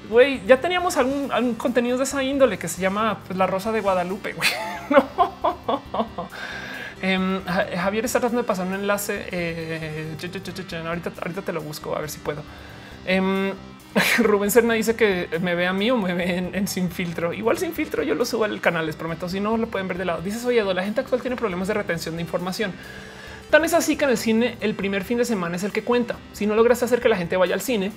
Güey, 0.08 0.46
ya 0.46 0.60
teníamos 0.60 0.96
algún, 0.96 1.54
contenido 1.56 1.98
de 1.98 2.04
esa 2.04 2.22
índole 2.22 2.58
que 2.58 2.68
se 2.68 2.80
llama 2.80 3.18
pues, 3.26 3.36
La 3.36 3.48
Rosa 3.48 3.72
de 3.72 3.80
Guadalupe. 3.80 4.34
Güey. 4.34 4.48
no. 4.90 6.28
Em, 7.00 7.42
Javier 7.44 8.04
está 8.04 8.20
tratando 8.20 8.42
de 8.42 8.46
pasar 8.46 8.66
un 8.66 8.74
enlace. 8.74 9.26
Eh, 9.30 10.16
ahorita, 10.86 11.42
te 11.42 11.52
lo 11.52 11.60
busco 11.60 11.96
a 11.96 12.00
ver 12.00 12.10
si 12.10 12.18
puedo. 12.18 12.42
Em, 13.06 13.52
Rubén 14.18 14.50
Serna 14.50 14.74
dice 14.74 14.96
que 14.96 15.28
me 15.40 15.54
ve 15.54 15.66
a 15.66 15.72
mí 15.72 15.90
o 15.90 15.96
me 15.96 16.14
ve 16.14 16.50
en, 16.52 16.68
sin 16.68 16.90
filtro. 16.90 17.32
Igual 17.32 17.58
sin 17.58 17.72
filtro 17.72 18.02
yo 18.02 18.14
lo 18.14 18.24
subo 18.24 18.44
al 18.44 18.60
canal, 18.60 18.86
les 18.86 18.96
prometo. 18.96 19.28
Si 19.28 19.40
no, 19.40 19.56
lo 19.56 19.68
pueden 19.68 19.88
ver 19.88 19.98
de 19.98 20.04
lado. 20.04 20.22
Dices, 20.22 20.44
oye, 20.44 20.62
la 20.62 20.84
gente 20.84 21.00
actual 21.00 21.20
tiene 21.20 21.36
problemas 21.36 21.68
de 21.68 21.74
retención 21.74 22.16
de 22.16 22.22
información. 22.22 22.72
Tan 23.50 23.64
es 23.64 23.72
así 23.72 23.96
que 23.96 24.04
en 24.04 24.10
el 24.10 24.18
cine 24.18 24.56
el 24.60 24.74
primer 24.74 25.04
fin 25.04 25.16
de 25.16 25.24
semana 25.24 25.56
es 25.56 25.64
el 25.64 25.72
que 25.72 25.82
cuenta. 25.82 26.16
Si 26.32 26.46
no 26.46 26.54
logras 26.54 26.82
hacer 26.82 27.00
que 27.00 27.08
la 27.08 27.16
gente 27.16 27.36
vaya 27.36 27.54
al 27.54 27.62
cine, 27.62 27.92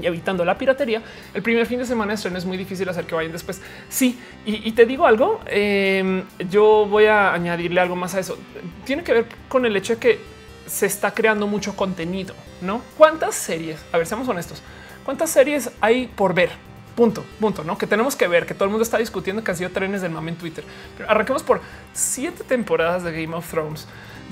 y 0.00 0.06
evitando 0.06 0.44
la 0.44 0.56
piratería, 0.56 1.02
el 1.34 1.42
primer 1.42 1.66
fin 1.66 1.78
de 1.78 1.84
semana 1.84 2.12
de 2.12 2.14
estreno 2.16 2.38
es 2.38 2.44
muy 2.44 2.56
difícil 2.56 2.88
hacer 2.88 3.04
que 3.04 3.14
vayan 3.14 3.32
después. 3.32 3.60
Sí, 3.88 4.18
y, 4.44 4.72
te 4.72 4.86
digo 4.86 5.06
algo, 5.06 5.40
em, 5.46 6.24
yo 6.50 6.86
voy 6.88 7.06
a 7.06 7.32
añadirle 7.32 7.80
algo 7.80 7.96
más 7.96 8.14
a 8.14 8.20
eso. 8.20 8.38
Tiene 8.84 9.04
que 9.04 9.12
ver 9.12 9.26
con 9.48 9.66
el 9.66 9.76
hecho 9.76 9.94
de 9.94 9.98
que 9.98 10.20
se 10.66 10.86
está 10.86 11.12
creando 11.12 11.46
mucho 11.46 11.76
contenido, 11.76 12.34
¿no? 12.60 12.82
¿Cuántas 12.96 13.34
series? 13.34 13.84
A 13.92 13.98
ver, 13.98 14.06
seamos 14.06 14.28
honestos. 14.28 14.62
¿Cuántas 15.04 15.30
series 15.30 15.70
hay 15.80 16.06
por 16.06 16.34
ver? 16.34 16.50
Punto, 16.94 17.24
punto, 17.40 17.64
¿no? 17.64 17.78
Que 17.78 17.86
tenemos 17.86 18.16
que 18.16 18.28
ver, 18.28 18.46
que 18.46 18.54
todo 18.54 18.64
el 18.64 18.70
mundo 18.70 18.82
está 18.82 18.98
discutiendo 18.98 19.42
que 19.42 19.50
han 19.50 19.56
sido 19.56 19.70
trenes 19.70 20.02
del 20.02 20.12
mame 20.12 20.30
en 20.30 20.36
Twitter. 20.36 20.64
Pero 20.96 21.10
arranquemos 21.10 21.42
por 21.42 21.60
siete 21.92 22.44
temporadas 22.44 23.02
de 23.02 23.12
Game 23.12 23.34
of 23.34 23.50
Thrones. 23.50 23.86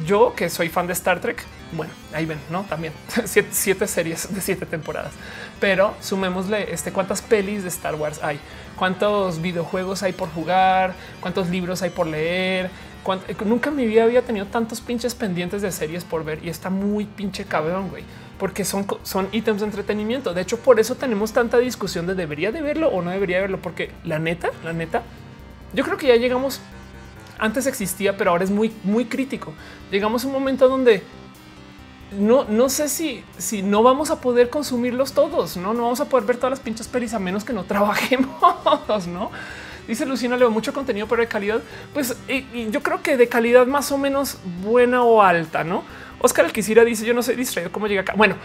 Yo, 0.07 0.35
que 0.35 0.49
soy 0.49 0.69
fan 0.69 0.87
de 0.87 0.93
Star 0.93 1.21
Trek, 1.21 1.45
bueno, 1.73 1.93
ahí 2.13 2.27
ven, 2.27 2.39
¿no? 2.51 2.65
También 2.65 2.93
siete, 3.25 3.87
series 3.87 4.35
de 4.35 4.41
siete 4.41 4.67
temporadas. 4.67 5.13
Pero 5.61 5.95
sumémosle 6.01 6.73
este, 6.73 6.93
cuántas 6.93 7.23
pelis 7.23 7.63
de 7.63 7.69
Star 7.69 7.95
Wars 7.95 8.21
hay, 8.23 8.41
cuántos 8.77 9.41
videojuegos 9.41 10.03
hay 10.03 10.13
por 10.13 10.31
jugar, 10.31 10.95
cuántos 11.21 11.49
libros 11.49 11.83
hay 11.83 11.91
por 11.91 12.07
leer. 12.07 12.71
Nunca 13.45 13.71
en 13.71 13.77
mi 13.77 13.87
vida 13.87 14.05
había 14.05 14.23
tenido 14.23 14.47
tantos 14.47 14.81
pinches 14.81 15.15
pendientes 15.15 15.63
de 15.63 15.73
series 15.73 16.05
por 16.05 16.25
ver 16.25 16.45
y 16.45 16.49
está 16.49 16.71
muy 16.71 17.07
pinche 17.07 17.45
cabrón, 17.45 17.89
güey, 17.89 18.05
porque 18.39 18.65
son, 18.65 18.87
son 19.03 19.29
ítems 19.33 19.61
de 19.61 19.67
entretenimiento. 19.67 20.35
De 20.35 20.43
hecho, 20.43 20.59
por 20.59 20.79
eso 20.79 20.97
tenemos 20.97 21.33
tanta 21.33 21.59
discusión 21.59 22.07
de 22.07 22.15
debería 22.15 22.53
de 22.53 22.63
verlo 22.63 22.89
o 22.89 23.01
no 23.01 23.11
debería 23.11 23.41
verlo, 23.41 23.61
porque 23.63 23.91
la 24.05 24.19
neta, 24.19 24.51
la 24.65 24.73
neta, 24.73 25.03
yo 25.73 25.85
creo 25.85 25.97
que 25.97 26.09
ya 26.09 26.17
llegamos 26.17 26.61
antes 27.41 27.67
existía, 27.67 28.17
pero 28.17 28.31
ahora 28.31 28.45
es 28.45 28.51
muy, 28.51 28.73
muy 28.85 29.07
crítico. 29.07 29.53
Llegamos 29.91 30.25
a 30.25 30.27
un 30.29 30.33
momento 30.33 30.69
donde 30.69 31.03
no, 32.19 32.45
no 32.45 32.69
sé 32.69 32.89
si, 32.89 33.25
si 33.39 33.63
no 33.63 33.83
vamos 33.83 34.11
a 34.11 34.21
poder 34.21 34.51
consumirlos 34.51 35.13
todos, 35.13 35.57
no, 35.57 35.75
no 35.75 35.85
vamos 35.85 36.01
a 36.01 36.07
poder 36.07 36.27
ver 36.27 36.37
todas 36.37 36.51
las 36.51 36.61
pinches 36.61 36.89
pelis 36.89 37.15
a 37.15 37.19
menos 37.19 37.45
que 37.45 37.53
no 37.53 37.65
trabajemos, 37.67 39.07
no? 39.07 39.31
Dice 39.87 40.07
Lucina 40.07 40.37
Leo, 40.37 40.51
mucho 40.51 40.73
contenido, 40.73 41.09
pero 41.09 41.23
de 41.23 41.29
calidad, 41.29 41.63
pues 41.93 42.17
yo 42.71 42.83
creo 42.83 43.03
que 43.03 43.17
de 43.17 43.29
calidad 43.29 43.67
más 43.67 43.91
o 43.91 43.99
menos 43.99 44.39
buena 44.63 45.03
o 45.03 45.21
alta, 45.21 45.65
no? 45.65 45.83
Oscar 46.21 46.45
Alquicira 46.45 46.85
dice: 46.85 47.05
Yo 47.05 47.15
no 47.15 47.23
soy 47.23 47.37
distraído. 47.37 47.73
¿Cómo 47.73 47.87
llega 47.87 48.03
acá? 48.03 48.15
Bueno, 48.17 48.37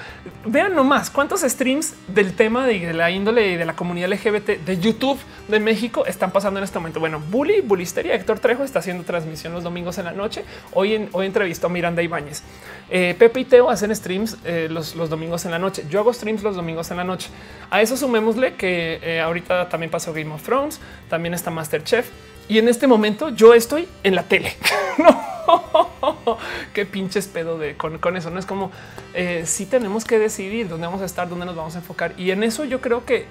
vean 0.46 0.74
nomás 0.74 1.10
cuántos 1.10 1.42
streams 1.42 1.94
del 2.08 2.34
tema 2.34 2.66
de 2.66 2.94
la 2.94 3.12
índole 3.12 3.52
y 3.52 3.56
de 3.56 3.66
la 3.66 3.76
comunidad 3.76 4.10
LGBT 4.10 4.66
de 4.66 4.80
YouTube 4.80 5.20
de 5.48 5.60
México 5.60 6.06
están 6.06 6.32
pasando 6.32 6.60
en 6.60 6.64
este 6.64 6.80
momento. 6.80 7.00
Bueno, 7.00 7.22
Bully, 7.30 7.62
Bulisteria, 7.62 8.14
Héctor 8.16 8.40
Trejo 8.40 8.64
está 8.64 8.80
haciendo 8.80 9.04
transmisión 9.04 9.54
los 9.54 9.64
domingos 9.64 9.98
en 9.98 10.06
la 10.06 10.12
noche. 10.12 10.44
Hoy, 10.74 10.96
en, 10.96 11.10
hoy 11.12 11.26
entrevistó 11.26 11.68
a 11.68 11.70
Miranda 11.70 12.02
Ibáñez. 12.02 12.44
Eh, 12.90 13.16
Pepe 13.18 13.42
y 13.42 13.46
Teo 13.46 13.70
hacen 13.70 13.96
streams 13.96 14.38
eh, 14.46 14.68
los, 14.70 14.96
domingos 15.10 15.46
en 15.46 15.52
la 15.52 15.60
noche. 15.60 15.86
Yo 15.90 16.00
hago 16.00 16.14
streams 16.14 16.44
los 16.44 16.56
domingos 16.56 16.92
en 16.92 16.98
la 16.98 17.04
noche. 17.04 17.30
A 17.70 17.82
eso 17.82 17.98
sumémosle 17.98 18.56
que 18.56 19.00
eh, 19.02 19.22
ahorita 19.22 19.70
también 19.70 19.92
pasó 19.92 20.14
Game 20.14 20.34
of 20.34 20.44
Thrones, 20.44 20.80
también 21.10 21.34
está 21.34 21.52
Masterchef. 21.52 22.10
Y 22.48 22.60
en 22.60 22.68
este 22.68 22.88
momento 22.88 23.30
yo 23.30 23.54
estoy 23.54 23.88
en 24.04 24.16
la 24.16 24.24
tele. 24.24 24.56
no, 24.98 26.38
qué 26.74 26.86
pinches 26.86 27.28
pedo 27.28 27.58
de 27.58 27.76
con, 27.76 28.18
eso. 28.18 28.30
No 28.30 28.40
es 28.40 28.46
como 28.46 28.72
eh, 29.14 29.44
si 29.46 29.66
tenemos 29.66 30.06
que 30.06 30.20
decidir 30.20 30.68
dónde 30.68 30.88
vamos 30.88 31.02
a 31.02 31.06
estar, 31.06 31.28
dónde 31.28 31.46
nos 31.46 31.56
vamos 31.56 31.76
a 31.76 31.80
enfocar. 31.80 32.14
Y 32.18 32.32
en 32.32 32.44
eso 32.44 32.64
yo 32.66 32.82
creo 32.82 33.06
que 33.06 33.26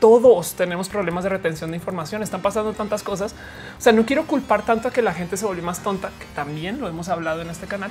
todos 0.00 0.54
tenemos 0.54 0.88
problemas 0.88 1.24
de 1.24 1.30
retención 1.30 1.70
de 1.70 1.76
información. 1.76 2.22
Están 2.22 2.42
pasando 2.42 2.72
tantas 2.72 3.02
cosas. 3.02 3.34
O 3.78 3.80
sea, 3.80 3.92
no 3.92 4.04
quiero 4.04 4.26
culpar 4.26 4.64
tanto 4.64 4.88
a 4.88 4.90
que 4.90 5.02
la 5.02 5.14
gente 5.14 5.36
se 5.36 5.46
volvió 5.46 5.62
más 5.62 5.82
tonta, 5.82 6.10
que 6.18 6.26
también 6.34 6.80
lo 6.80 6.88
hemos 6.88 7.08
hablado 7.08 7.42
en 7.42 7.50
este 7.50 7.66
canal, 7.66 7.90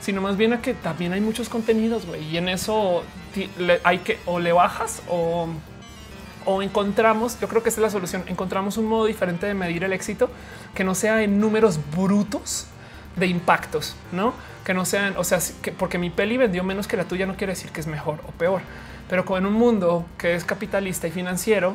sino 0.00 0.20
más 0.20 0.36
bien 0.36 0.52
a 0.52 0.62
que 0.62 0.74
también 0.74 1.12
hay 1.12 1.20
muchos 1.20 1.48
contenidos 1.48 2.06
güey, 2.06 2.24
y 2.24 2.36
en 2.36 2.48
eso 2.48 3.02
hay 3.84 3.98
que 3.98 4.18
o 4.26 4.38
le 4.38 4.52
bajas 4.52 5.02
o 5.08 5.48
o 6.56 6.62
encontramos, 6.62 7.38
yo 7.40 7.48
creo 7.48 7.62
que 7.62 7.68
esta 7.68 7.80
es 7.80 7.84
la 7.84 7.90
solución, 7.90 8.24
encontramos 8.26 8.76
un 8.76 8.86
modo 8.86 9.06
diferente 9.06 9.46
de 9.46 9.54
medir 9.54 9.84
el 9.84 9.92
éxito 9.92 10.30
que 10.74 10.84
no 10.84 10.94
sea 10.94 11.22
en 11.22 11.40
números 11.40 11.78
brutos 11.94 12.66
de 13.16 13.26
impactos, 13.26 13.96
no 14.12 14.32
que 14.64 14.74
no 14.74 14.84
sean, 14.84 15.14
o 15.16 15.24
sea, 15.24 15.38
que 15.62 15.72
porque 15.72 15.98
mi 15.98 16.10
peli 16.10 16.36
vendió 16.36 16.62
menos 16.62 16.86
que 16.86 16.96
la 16.96 17.04
tuya 17.04 17.26
no 17.26 17.36
quiere 17.36 17.54
decir 17.54 17.70
que 17.70 17.80
es 17.80 17.86
mejor 17.86 18.20
o 18.28 18.30
peor, 18.32 18.60
pero 19.08 19.24
en 19.36 19.46
un 19.46 19.54
mundo 19.54 20.06
que 20.18 20.34
es 20.34 20.44
capitalista 20.44 21.08
y 21.08 21.10
financiero, 21.10 21.74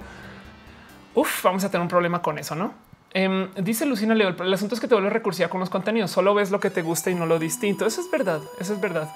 uf, 1.14 1.44
vamos 1.44 1.64
a 1.64 1.70
tener 1.70 1.82
un 1.82 1.90
problema 1.90 2.22
con 2.22 2.38
eso, 2.38 2.56
no? 2.56 2.74
Em, 3.12 3.50
dice 3.56 3.86
Lucina 3.86 4.14
Leo, 4.14 4.30
el 4.30 4.54
asunto 4.54 4.76
es 4.76 4.82
que 4.82 4.88
te 4.88 4.96
vuelves 4.96 5.14
recursiva 5.14 5.50
con 5.50 5.60
los 5.60 5.70
contenidos, 5.70 6.12
solo 6.12 6.34
ves 6.34 6.52
lo 6.52 6.60
que 6.60 6.70
te 6.70 6.82
gusta 6.82 7.10
y 7.10 7.16
no 7.16 7.26
lo 7.26 7.40
distinto. 7.40 7.86
Eso 7.86 8.02
es 8.02 8.12
verdad, 8.12 8.42
eso 8.60 8.74
es 8.74 8.82
verdad. 8.82 9.10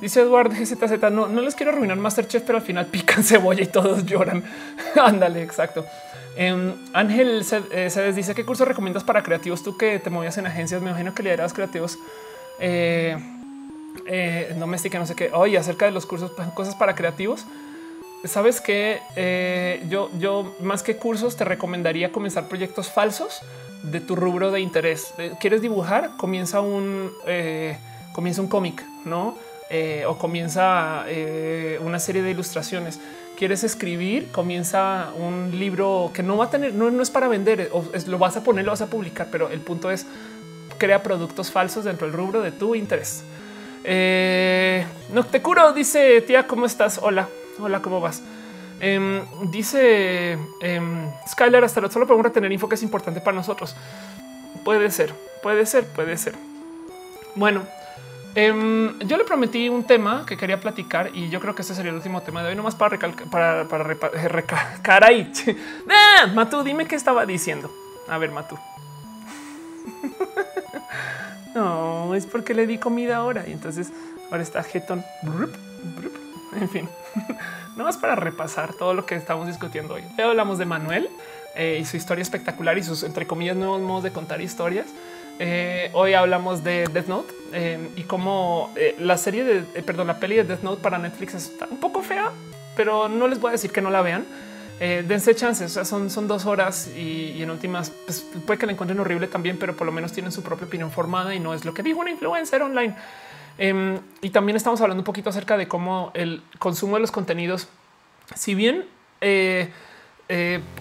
Dice 0.00 0.20
Eduardo 0.20 0.54
GZZ, 0.54 1.10
no, 1.10 1.28
no 1.28 1.40
les 1.40 1.54
quiero 1.54 1.72
arruinar 1.72 1.96
Masterchef, 1.96 2.42
pero 2.42 2.58
al 2.58 2.64
final 2.64 2.86
pican 2.86 3.22
cebolla 3.24 3.62
y 3.62 3.66
todos 3.66 4.04
lloran. 4.04 4.44
Ándale, 4.96 5.42
exacto. 5.42 5.84
Em, 6.36 6.74
Ángel 6.92 7.44
se, 7.44 7.62
eh, 7.70 8.12
dice 8.14 8.34
qué 8.34 8.44
curso 8.44 8.64
recomiendas 8.64 9.04
para 9.04 9.22
creativos. 9.22 9.62
Tú 9.62 9.76
que 9.76 9.98
te 9.98 10.10
movías 10.10 10.36
en 10.38 10.46
agencias, 10.46 10.82
me 10.82 10.90
imagino 10.90 11.14
que 11.14 11.22
lideras 11.22 11.52
creativos 11.52 11.98
eh, 12.58 13.16
eh, 14.06 14.54
doméstica, 14.58 14.98
no 14.98 15.06
sé 15.06 15.14
qué. 15.14 15.30
Oye, 15.32 15.56
acerca 15.58 15.86
de 15.86 15.92
los 15.92 16.06
cursos, 16.06 16.32
cosas 16.54 16.74
para 16.74 16.94
creativos. 16.94 17.44
Sabes 18.24 18.60
que 18.60 19.00
eh, 19.16 19.84
yo, 19.88 20.10
yo 20.18 20.54
más 20.60 20.82
que 20.82 20.96
cursos 20.96 21.36
te 21.36 21.44
recomendaría 21.44 22.10
comenzar 22.10 22.48
proyectos 22.48 22.90
falsos 22.90 23.40
de 23.82 24.00
tu 24.00 24.16
rubro 24.16 24.50
de 24.50 24.60
interés. 24.60 25.12
¿Quieres 25.40 25.60
dibujar? 25.60 26.16
Comienza 26.16 26.60
un 26.60 27.12
comienza 28.14 28.40
un 28.40 28.48
cómic, 28.48 28.82
no? 29.04 29.36
Eh, 29.70 30.04
o 30.06 30.18
comienza 30.18 31.04
eh, 31.08 31.78
una 31.82 31.98
serie 31.98 32.22
de 32.22 32.30
ilustraciones. 32.30 33.00
Quieres 33.36 33.64
escribir, 33.64 34.30
comienza 34.30 35.10
un 35.16 35.58
libro 35.58 36.10
que 36.12 36.22
no 36.22 36.36
va 36.36 36.46
a 36.46 36.50
tener, 36.50 36.74
no, 36.74 37.02
es 37.02 37.10
para 37.10 37.28
vender, 37.28 37.70
o 37.72 37.84
lo 38.06 38.18
vas 38.18 38.36
a 38.36 38.44
poner, 38.44 38.64
lo 38.64 38.72
vas 38.72 38.82
a 38.82 38.86
publicar, 38.86 39.28
pero 39.30 39.48
el 39.48 39.60
punto 39.60 39.90
es 39.90 40.06
crea 40.78 41.02
productos 41.02 41.50
falsos 41.50 41.84
dentro 41.84 42.06
del 42.06 42.14
rubro 42.14 42.42
de 42.42 42.52
tu 42.52 42.74
interés. 42.74 43.24
Eh, 43.84 44.84
no 45.12 45.24
te 45.24 45.42
curo, 45.42 45.72
dice 45.72 46.20
tía, 46.20 46.46
¿cómo 46.46 46.66
estás? 46.66 46.98
Hola, 47.02 47.28
hola, 47.58 47.80
¿cómo 47.80 48.00
vas? 48.00 48.22
Em, 48.80 49.22
dice 49.50 50.38
em, 50.60 51.10
Skyler, 51.26 51.64
hasta 51.64 51.90
solo 51.90 52.06
podemos 52.06 52.26
retener 52.26 52.52
info 52.52 52.68
que 52.68 52.74
es 52.74 52.82
importante 52.82 53.20
para 53.20 53.34
nosotros. 53.34 53.74
Puede 54.62 54.90
ser, 54.90 55.14
puede 55.42 55.64
ser, 55.66 55.86
puede 55.86 56.16
ser. 56.16 56.34
Bueno, 57.34 57.62
Em, 58.36 58.98
yo 59.00 59.16
le 59.16 59.24
prometí 59.24 59.68
un 59.68 59.84
tema 59.84 60.26
que 60.26 60.36
quería 60.36 60.58
platicar 60.58 61.10
y 61.14 61.28
yo 61.28 61.38
creo 61.40 61.54
que 61.54 61.62
este 61.62 61.74
sería 61.74 61.90
el 61.90 61.96
último 61.96 62.20
tema 62.22 62.42
de 62.42 62.48
hoy, 62.48 62.56
nomás 62.56 62.74
para 62.74 62.90
recalcar, 62.90 63.28
para, 63.28 63.68
para 63.68 63.84
recalcar 63.84 65.04
ahí. 65.04 65.30
ah, 65.88 66.26
Matú, 66.34 66.64
dime 66.64 66.86
qué 66.86 66.96
estaba 66.96 67.26
diciendo. 67.26 67.70
A 68.08 68.18
ver, 68.18 68.32
Matú. 68.32 68.58
no, 71.54 72.14
es 72.14 72.26
porque 72.26 72.54
le 72.54 72.66
di 72.66 72.78
comida 72.78 73.16
ahora 73.16 73.44
y 73.46 73.52
entonces 73.52 73.92
ahora 74.30 74.42
está 74.42 74.64
jetón. 74.64 75.04
En 76.60 76.68
fin, 76.68 76.88
nomás 77.76 77.96
para 77.98 78.16
repasar 78.16 78.74
todo 78.74 78.94
lo 78.94 79.06
que 79.06 79.14
estamos 79.14 79.46
discutiendo 79.46 79.94
hoy. 79.94 80.02
Hoy 80.18 80.24
hablamos 80.24 80.58
de 80.58 80.64
Manuel 80.64 81.08
eh, 81.54 81.78
y 81.80 81.84
su 81.84 81.96
historia 81.96 82.22
espectacular 82.22 82.76
y 82.78 82.82
sus, 82.82 83.04
entre 83.04 83.28
comillas, 83.28 83.56
nuevos 83.56 83.80
modos 83.80 84.02
de 84.02 84.10
contar 84.10 84.40
historias. 84.40 84.86
Eh, 85.40 85.90
hoy 85.94 86.14
hablamos 86.14 86.62
de 86.62 86.84
Death 86.92 87.08
Note 87.08 87.34
eh, 87.52 87.90
y 87.96 88.02
cómo 88.02 88.72
eh, 88.76 88.94
la 89.00 89.18
serie 89.18 89.42
de, 89.42 89.62
perdón, 89.82 90.06
la 90.06 90.20
peli 90.20 90.36
de 90.36 90.44
Death 90.44 90.62
Note 90.62 90.80
para 90.80 90.96
Netflix 90.98 91.34
está 91.34 91.66
un 91.68 91.78
poco 91.78 92.02
fea, 92.02 92.30
pero 92.76 93.08
no 93.08 93.26
les 93.26 93.40
voy 93.40 93.48
a 93.48 93.52
decir 93.52 93.72
que 93.72 93.80
no 93.80 93.90
la 93.90 94.02
vean. 94.02 94.24
dense 94.78 95.34
chances, 95.34 95.72
o 95.72 95.74
sea, 95.74 95.84
son, 95.84 96.10
son 96.10 96.28
dos 96.28 96.46
horas 96.46 96.88
y, 96.96 97.42
en 97.42 97.50
últimas 97.50 97.90
pues, 97.90 98.24
puede 98.46 98.58
que 98.58 98.66
la 98.66 98.72
encuentren 98.72 99.00
horrible 99.00 99.26
también, 99.26 99.56
pero 99.58 99.76
por 99.76 99.86
lo 99.86 99.92
menos 99.92 100.12
tienen 100.12 100.30
su 100.30 100.42
propia 100.42 100.66
opinión 100.66 100.90
formada 100.92 101.34
y 101.34 101.40
no 101.40 101.54
es 101.54 101.64
lo 101.64 101.74
que 101.74 101.82
dijo 101.82 102.00
una 102.00 102.10
influencer 102.10 102.62
online. 102.62 102.94
Em, 103.58 103.98
y 104.20 104.30
también 104.30 104.56
estamos 104.56 104.80
hablando 104.80 105.00
un 105.00 105.04
poquito 105.04 105.30
acerca 105.30 105.56
de 105.56 105.68
cómo 105.68 106.10
el 106.14 106.42
consumo 106.58 106.96
de 106.96 107.00
los 107.00 107.10
contenidos, 107.10 107.68
si 108.34 108.54
bien 108.54 108.84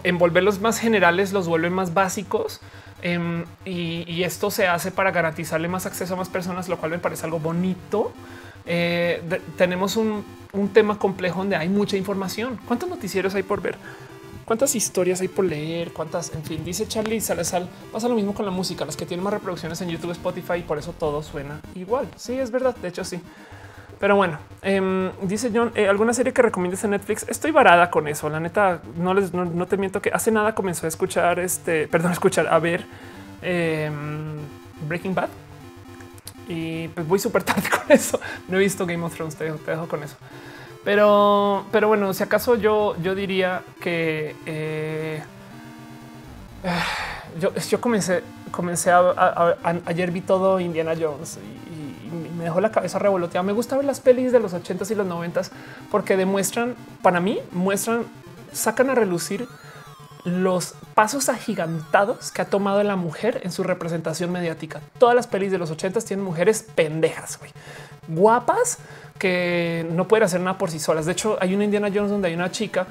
envolverlos 0.04 0.60
más 0.60 0.80
generales 0.80 1.32
los 1.34 1.48
vuelven 1.48 1.74
más 1.74 1.94
básicos, 1.94 2.62
Em, 3.06 3.44
y, 3.66 4.24
esto 4.24 4.50
se 4.50 4.66
hace 4.66 4.90
para 4.90 5.12
garantizarle 5.12 5.68
más 5.68 5.86
acceso 5.86 6.14
a 6.14 6.18
más 6.18 6.30
personas, 6.30 6.70
lo 6.70 6.78
cual 6.78 6.92
me 6.92 7.00
parece 7.00 7.26
algo 7.26 7.38
bonito. 7.38 8.14
Eh, 8.66 9.22
tenemos 9.58 9.98
un, 9.98 10.24
tema 10.74 10.98
complejo 10.98 11.40
donde 11.40 11.58
hay 11.58 11.68
mucha 11.68 11.98
información. 11.98 12.58
¿Cuántos 12.66 12.88
noticieros 12.88 13.36
hay 13.36 13.44
por 13.44 13.62
ver? 13.62 13.76
¿Cuántas 14.46 14.74
historias 14.76 15.20
hay 15.20 15.28
por 15.28 15.44
leer? 15.44 15.92
¿Cuántas? 15.92 16.34
En 16.34 16.44
fin, 16.44 16.64
dice 16.64 16.88
Charlie 16.88 17.20
Salazar, 17.20 17.68
pasa 17.92 18.08
lo 18.08 18.16
mismo 18.16 18.34
con 18.34 18.46
la 18.46 18.52
música, 18.52 18.86
las 18.86 18.96
que 18.96 19.06
tienen 19.06 19.24
más 19.24 19.34
reproducciones 19.34 19.82
en 19.82 19.90
YouTube, 19.90 20.12
Spotify, 20.12 20.60
y 20.60 20.62
por 20.62 20.78
eso 20.78 20.94
todo 20.98 21.22
suena 21.24 21.60
igual. 21.76 22.08
Sí, 22.16 22.34
es 22.40 22.52
verdad. 22.52 22.74
De 22.78 22.88
hecho, 22.88 23.04
sí. 23.04 23.20
Pero 24.04 24.18
bueno, 24.18 24.38
em, 24.64 25.12
dice 25.22 25.50
John, 25.56 25.72
eh, 25.76 25.88
¿alguna 25.88 26.14
serie 26.14 26.34
que 26.34 26.42
recomiendes 26.42 26.84
en 26.84 26.90
Netflix? 26.90 27.26
Estoy 27.30 27.52
varada 27.52 27.90
con 27.90 28.10
eso. 28.10 28.28
La 28.30 28.42
neta, 28.42 28.82
no 28.98 29.14
les 29.14 29.34
no, 29.34 29.66
te 29.66 29.78
miento 29.78 30.02
que 30.02 30.10
hace 30.10 30.30
nada 30.30 30.54
comenzó 30.54 30.86
a 30.86 30.90
escuchar 30.90 31.40
este, 31.40 31.88
perdón, 31.88 32.12
escuchar, 32.12 32.48
a 32.48 32.60
ver 32.60 32.84
em, 33.42 34.40
Breaking 34.90 35.16
Bad. 35.16 35.30
Y 36.50 36.90
pues 36.90 37.08
voy 37.08 37.18
súper 37.18 37.44
tarde 37.46 37.70
con 37.70 37.96
eso. 37.96 38.20
No 38.50 38.58
he 38.58 38.60
visto 38.60 38.86
Game 38.86 39.02
of 39.06 39.16
Thrones, 39.16 39.38
te 39.38 39.46
dejo, 39.46 39.88
con 39.88 40.04
eso. 40.04 40.18
Pero, 40.84 41.66
pero 41.72 41.88
bueno, 41.88 42.14
si 42.14 42.24
acaso 42.24 42.56
yo, 42.56 42.98
yo 43.02 43.16
diría 43.16 43.62
que 43.80 44.36
eh, 44.46 45.24
yo, 47.40 47.56
yo 47.56 47.80
comencé, 47.80 48.22
comencé 48.52 48.92
a, 48.92 49.56
ayer 49.86 50.12
vi 50.12 50.20
todo 50.20 50.60
Indiana 50.60 50.92
Jones 51.00 51.40
y, 51.70 51.74
me 52.44 52.50
dejó 52.50 52.60
la 52.60 52.72
cabeza 52.72 53.00
revoloteada. 53.00 53.42
Me 53.44 53.54
gusta 53.54 53.78
ver 53.78 53.86
las 53.86 54.02
pelis 54.02 54.34
de 54.34 54.40
los 54.42 54.54
80s 54.54 54.92
y 54.92 54.96
los 54.96 55.08
90s 55.08 55.50
porque 55.90 56.18
demuestran, 56.18 56.76
para 57.02 57.22
mí, 57.22 57.40
muestran, 57.52 58.04
sacan 58.52 58.90
a 58.90 58.96
relucir 58.96 59.48
los 60.26 60.76
pasos 60.94 61.30
agigantados 61.30 62.32
que 62.32 62.42
ha 62.42 62.46
tomado 62.46 62.84
la 62.84 62.98
mujer 62.98 63.40
en 63.44 63.52
su 63.54 63.64
representación 63.64 64.30
mediática. 64.30 64.82
Todas 64.98 65.16
las 65.16 65.28
pelis 65.28 65.52
de 65.52 65.58
los 65.58 65.72
80s 65.72 66.04
tienen 66.04 66.26
mujeres 66.26 66.66
pendejas, 66.76 67.40
guapas 68.10 68.80
que 69.18 69.88
no 69.92 70.08
pueden 70.08 70.26
hacer 70.26 70.42
nada 70.42 70.58
por 70.58 70.70
sí 70.70 70.80
solas. 70.80 71.06
De 71.06 71.14
hecho, 71.14 71.38
hay 71.40 71.56
una 71.56 71.64
Indiana 71.64 71.90
Jones 71.94 72.12
donde 72.12 72.28
hay 72.28 72.34
una 72.34 72.52
chica 72.52 72.88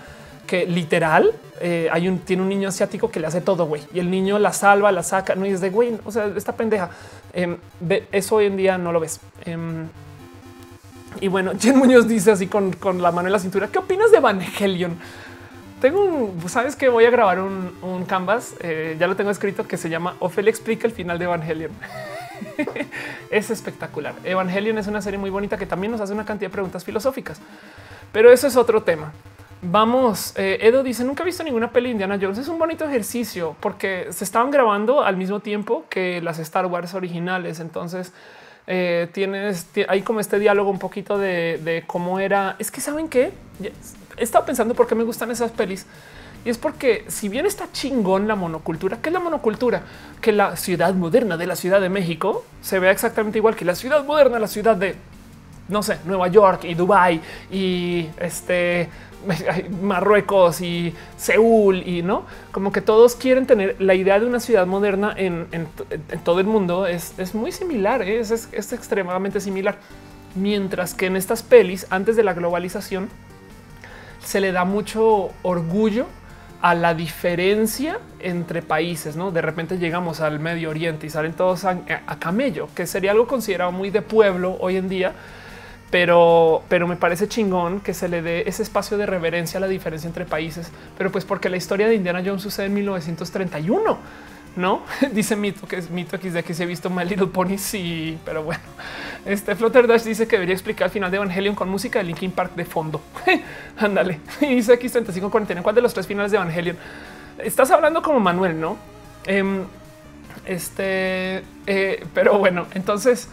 que 0.47 0.67
literal 0.67 1.31
eh, 1.61 1.91
tiene 2.25 2.43
un 2.43 2.49
niño 2.49 2.69
asiático 2.69 3.11
que 3.11 3.21
le 3.21 3.27
hace 3.27 3.41
todo, 3.41 3.67
güey, 3.67 3.83
y 3.95 4.01
el 4.01 4.11
niño 4.11 4.39
la 4.39 4.53
salva, 4.53 4.91
la 4.93 5.03
saca, 5.03 5.35
no 5.35 5.47
y 5.47 5.51
es 5.51 5.61
de 5.61 5.71
güey, 5.71 5.99
o 6.05 6.11
sea, 6.11 6.27
esta 6.37 6.53
pendeja. 6.55 6.91
Em, 7.33 7.57
eso 8.13 8.37
hoy 8.37 8.47
en 8.47 8.57
día 8.57 8.79
no 8.79 8.93
lo 8.93 9.01
ves. 9.01 9.21
Em, 9.45 9.89
y 11.21 11.29
bueno, 11.29 11.53
Jen 11.59 11.79
Muñoz 11.79 12.09
dice 12.09 12.31
así 12.31 12.47
con, 12.47 12.73
la 13.01 13.13
mano 13.13 13.29
en 13.29 13.33
la 13.33 13.39
cintura: 13.39 13.69
¿Qué 13.69 13.79
opinas 13.79 14.11
de 14.11 14.19
Evangelion? 14.19 14.99
Tengo 15.81 16.05
un, 16.05 16.49
sabes 16.49 16.77
que 16.77 16.89
voy 16.89 17.05
a 17.07 17.11
grabar 17.11 17.41
un, 17.41 18.05
canvas, 18.07 18.55
eh, 18.61 18.97
ya 19.01 19.09
lo 19.09 19.17
tengo 19.17 19.31
escrito 19.31 19.67
que 19.67 19.77
se 19.77 19.89
llama 19.89 20.15
Ofelia 20.21 20.51
explica 20.51 20.87
el 20.87 20.93
final 20.93 21.19
de 21.19 21.25
Evangelion. 21.25 21.73
es 23.31 23.51
espectacular. 23.51 24.15
Evangelion 24.23 24.79
es 24.79 24.87
una 24.87 25.03
serie 25.03 25.19
muy 25.19 25.31
bonita 25.31 25.59
que 25.59 25.67
también 25.67 25.91
nos 25.91 26.01
hace 26.01 26.13
una 26.13 26.25
cantidad 26.25 26.51
de 26.51 26.53
preguntas 26.53 26.85
filosóficas, 26.85 27.41
pero 28.13 28.33
eso 28.33 28.47
es 28.47 28.57
otro 28.57 28.83
tema. 28.85 29.13
Vamos, 29.65 30.33
eh, 30.37 30.59
Edo 30.61 30.83
dice 30.83 31.05
nunca 31.05 31.23
he 31.23 31.27
visto 31.27 31.45
ninguna 31.45 31.71
peli 31.71 31.91
Indiana 31.91 32.19
Jones. 32.21 32.37
Es 32.39 32.49
un 32.49 32.59
bonito 32.59 32.85
ejercicio 32.85 33.55
porque 33.61 34.09
se 34.11 34.25
estaban 34.25 34.51
grabando 34.51 35.05
al 35.05 35.17
mismo 35.17 35.39
tiempo 35.39 35.85
que 35.89 36.21
las 36.21 36.41
Star 36.41 36.67
Wars 36.67 36.95
originales. 36.95 37.61
Entonces 37.61 38.13
eh, 38.67 39.09
tienes 39.13 39.69
hay 39.87 40.03
como 40.03 40.19
este 40.19 40.41
diálogo 40.41 40.69
un 40.69 40.81
poquito 40.81 41.17
de, 41.17 41.85
cómo 41.87 42.19
era. 42.19 42.57
Es 42.59 42.73
que 42.73 42.81
saben 42.81 43.09
que 43.09 43.31
he 44.17 44.25
estado 44.25 44.45
pensando 44.45 44.75
por 44.75 44.89
qué 44.89 44.97
me 44.97 45.05
gustan 45.05 45.31
esas 45.31 45.53
pelis. 45.53 45.87
Y 46.45 46.51
es 46.51 46.59
porque 46.59 47.05
si 47.07 47.29
bien 47.29 47.47
está 47.47 47.71
chingón 47.71 48.27
la 48.27 48.35
monocultura, 48.35 48.99
¿qué 49.01 49.11
es 49.11 49.13
la 49.13 49.21
monocultura? 49.21 49.83
Que 50.21 50.33
la 50.33 50.57
ciudad 50.57 50.93
moderna 50.93 51.37
de 51.37 51.47
la 51.47 51.55
Ciudad 51.55 51.81
de 51.81 51.89
México 51.89 52.45
se 52.63 52.81
vea 52.81 52.91
exactamente 52.91 53.39
igual 53.39 53.55
que 53.55 53.65
la 53.65 53.77
ciudad 53.77 54.05
moderna 54.05 54.35
de 54.35 54.41
la 54.41 54.49
ciudad 54.49 54.75
de, 54.75 54.97
no 55.69 55.85
sé, 55.85 55.99
Nueva 56.05 56.27
York 56.27 56.65
y 56.65 56.75
Dubai 56.75 57.21
y 57.53 58.09
este 58.19 58.89
Marruecos 59.83 60.61
y 60.61 60.95
Seúl 61.17 61.87
y 61.87 62.03
no 62.03 62.25
como 62.51 62.73
que 62.73 62.81
todos 62.81 63.17
quieren 63.17 63.47
tener 63.47 63.77
la 63.81 63.95
idea 63.95 64.19
de 64.19 64.27
una 64.27 64.41
ciudad 64.41 64.67
moderna 64.67 65.15
en, 65.17 65.47
todo 66.25 66.41
el 66.41 66.47
mundo 66.47 66.87
es, 66.87 67.35
muy 67.35 67.53
similar, 67.53 68.03
¿eh? 68.03 68.21
es, 68.21 68.31
es, 68.31 68.73
extremadamente 68.73 69.41
similar. 69.41 69.79
Mientras 70.35 70.95
que 70.95 71.07
en 71.07 71.17
estas 71.17 71.43
pelis, 71.43 71.87
antes 71.91 72.17
de 72.17 72.23
la 72.23 72.33
globalización, 72.33 73.09
se 74.25 74.41
le 74.41 74.53
da 74.53 74.65
mucho 74.65 75.31
orgullo 75.43 76.07
a 76.63 76.75
la 76.75 76.95
diferencia 76.95 77.99
entre 78.21 78.63
países. 78.63 79.17
No 79.17 79.31
de 79.31 79.43
repente 79.43 79.79
llegamos 79.79 80.21
al 80.21 80.39
Medio 80.39 80.71
Oriente 80.71 81.07
y 81.07 81.11
salen 81.11 81.35
todos 81.35 81.65
a 81.65 82.19
camello, 82.19 82.69
que 82.75 82.87
sería 82.87 83.11
algo 83.11 83.27
considerado 83.27 83.73
muy 83.73 83.91
de 83.91 84.01
pueblo 84.01 84.57
hoy 84.61 84.77
en 84.77 84.89
día 84.89 85.13
pero, 85.93 86.63
pero 86.71 86.89
me 86.89 86.97
parece 86.97 87.29
chingón 87.29 87.81
que 87.81 87.93
se 87.93 88.09
le 88.09 88.23
dé 88.23 88.45
ese 88.47 88.63
espacio 88.63 88.97
de 88.97 89.05
reverencia 89.05 89.59
a 89.59 89.61
la 89.61 89.69
diferencia 89.69 90.09
entre 90.09 90.25
países, 90.25 90.73
pero 90.97 91.13
pues 91.13 91.27
porque 91.27 91.51
la 91.51 91.59
historia 91.59 91.87
de 91.87 91.95
Indiana 91.95 92.23
Jones 92.25 92.41
sucede 92.41 92.67
en 92.67 92.75
1931. 92.75 93.99
No 94.57 94.83
dice 95.13 95.37
Mito 95.37 95.69
que 95.69 95.77
es 95.77 95.91
Mito 95.91 96.17
XD 96.17 96.39
que 96.39 96.55
se 96.55 96.63
ha 96.63 96.67
visto 96.67 96.89
My 96.89 97.05
Little 97.05 97.27
Pony. 97.27 97.59
Sí, 97.59 98.19
pero 98.25 98.43
bueno, 98.43 98.63
este 99.27 99.55
Flutter 99.55 99.87
Dash 99.87 100.05
dice 100.05 100.27
que 100.27 100.37
debería 100.37 100.55
explicar 100.55 100.87
el 100.87 100.93
final 100.93 101.11
de 101.11 101.19
Evangelion 101.19 101.55
con 101.55 101.69
música 101.69 101.99
de 101.99 102.07
Linkin 102.07 102.31
Park 102.31 102.55
de 102.55 102.65
fondo. 102.65 103.03
Ándale. 103.77 104.21
Dice 104.41 104.81
X3549. 104.81 105.61
¿Cuál 105.61 105.75
de 105.75 105.83
los 105.83 105.93
tres 105.93 106.07
finales 106.07 106.33
de 106.33 106.39
Evangelion? 106.39 106.79
Estás 107.37 107.71
hablando 107.71 108.01
como 108.01 108.19
Manuel, 108.19 108.59
no? 108.59 108.79
Em, 109.27 109.65
este, 110.47 111.45
eh, 111.67 112.07
pero 112.15 112.39
bueno, 112.39 112.67
entonces 112.73 113.29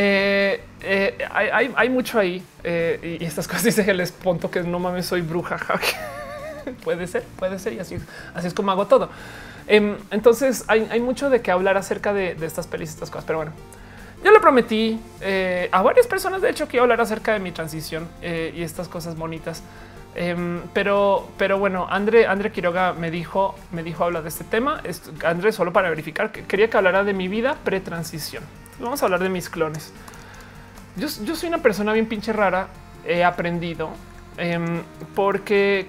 eh, 0.00 0.60
eh, 0.80 1.18
hay, 1.32 1.88
mucho 1.88 2.20
ahí 2.20 2.40
eh, 2.62 3.18
y 3.20 3.24
estas 3.24 3.48
cosas 3.48 3.64
dice 3.64 3.90
el 3.90 3.98
esponto 3.98 4.48
que 4.48 4.62
no 4.62 4.78
mames, 4.78 5.06
soy 5.06 5.22
bruja. 5.22 5.58
puede 6.84 7.08
ser, 7.08 7.24
puede 7.36 7.58
ser 7.58 7.72
y 7.72 7.80
así, 7.80 7.98
es 8.44 8.54
como 8.54 8.70
hago 8.70 8.86
todo. 8.86 9.10
Em, 9.66 9.96
entonces 10.12 10.64
hay, 10.68 11.00
mucho 11.00 11.30
de 11.30 11.42
qué 11.42 11.50
hablar 11.50 11.76
acerca 11.76 12.12
de, 12.12 12.36
estas 12.42 12.68
pelis, 12.68 12.90
estas 12.90 13.10
cosas, 13.10 13.24
pero 13.26 13.38
bueno, 13.38 13.52
yo 14.22 14.30
le 14.30 14.38
prometí 14.38 15.00
a 15.72 15.82
varias 15.82 16.06
personas, 16.06 16.42
de 16.42 16.50
hecho, 16.50 16.68
que 16.68 16.76
iba 16.76 16.82
a 16.82 16.84
hablar 16.84 17.00
acerca 17.00 17.32
de 17.32 17.40
mi 17.40 17.50
transición 17.50 18.08
y 18.22 18.62
estas 18.62 18.88
cosas 18.88 19.16
bonitas. 19.16 19.62
Em, 20.14 20.62
pero, 20.72 21.28
bueno, 21.58 21.86
André, 21.90 22.52
Quiroga 22.52 22.92
me 22.92 23.10
dijo, 23.10 23.56
me 23.72 23.82
dijo 23.82 24.04
habla 24.04 24.22
de 24.22 24.28
este 24.28 24.44
tema. 24.44 24.80
André, 25.24 25.52
solo 25.52 25.72
para 25.72 25.90
verificar 25.90 26.32
que 26.32 26.44
quería 26.44 26.70
que 26.70 26.76
hablara 26.76 27.04
de 27.04 27.12
mi 27.12 27.28
vida 27.28 27.56
pre-transición. 27.64 28.44
Vamos 28.80 29.02
a 29.02 29.06
hablar 29.06 29.20
de 29.20 29.28
mis 29.28 29.48
clones. 29.48 29.92
Yo, 30.96 31.08
soy 31.08 31.48
una 31.48 31.58
persona 31.58 31.92
bien 31.92 32.06
pinche 32.06 32.32
rara. 32.32 32.68
He 33.04 33.24
aprendido 33.24 33.90
em, 34.36 34.82
porque 35.14 35.86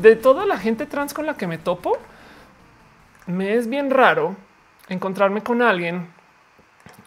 de 0.00 0.16
toda 0.16 0.46
la 0.46 0.58
gente 0.58 0.86
trans 0.86 1.14
con 1.14 1.26
la 1.26 1.34
que 1.34 1.46
me 1.46 1.58
topo, 1.58 1.96
me 3.26 3.54
es 3.54 3.68
bien 3.68 3.90
raro 3.90 4.36
encontrarme 4.88 5.42
con 5.42 5.62
alguien 5.62 6.08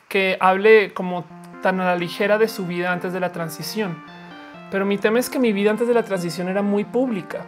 que 0.07 0.38
hable 0.40 0.94
como 0.94 1.26
tan 1.61 1.80
a 1.80 1.86
la 1.86 1.95
ligera 1.95 2.38
de 2.38 2.48
su 2.48 2.65
vida 2.65 2.91
antes 2.91 3.14
de 3.14 3.19
la 3.19 3.32
transición. 3.32 3.98
Pero 4.72 4.86
mi 4.86 4.98
tema 4.98 5.19
es 5.19 5.30
que 5.30 5.40
mi 5.40 5.53
vida 5.53 5.72
antes 5.72 5.88
de 5.88 5.94
la 5.94 6.03
transición 6.03 6.48
era 6.48 6.61
muy 6.61 6.84
pública. 6.84 7.45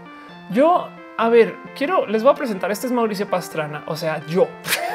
Yo, 0.52 0.90
a 1.20 1.28
ver, 1.28 1.58
quiero, 1.76 2.08
les 2.08 2.24
voy 2.24 2.32
a 2.32 2.36
presentar, 2.36 2.72
este 2.72 2.88
es 2.88 2.94
Mauricio 2.94 3.30
Pastrana, 3.30 3.84
o 3.88 3.98
sea, 3.98 4.26
yo. 4.28 4.48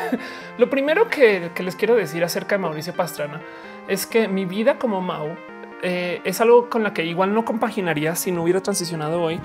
Lo 0.58 0.70
primero 0.70 1.06
que, 1.08 1.50
les 1.58 1.76
quiero 1.76 1.94
decir 1.96 2.24
acerca 2.24 2.54
de 2.54 2.62
Mauricio 2.62 2.94
Pastrana 2.94 3.42
es 3.88 4.06
que 4.06 4.26
mi 4.26 4.46
vida 4.46 4.78
como 4.78 5.02
Mau 5.02 5.36
eh, 5.82 6.22
es 6.24 6.40
algo 6.40 6.70
con 6.70 6.82
la 6.82 6.94
que 6.94 7.04
igual 7.04 7.34
no 7.34 7.44
compaginaría 7.44 8.14
si 8.14 8.32
no 8.32 8.42
hubiera 8.42 8.62
transicionado 8.62 9.20
hoy, 9.20 9.38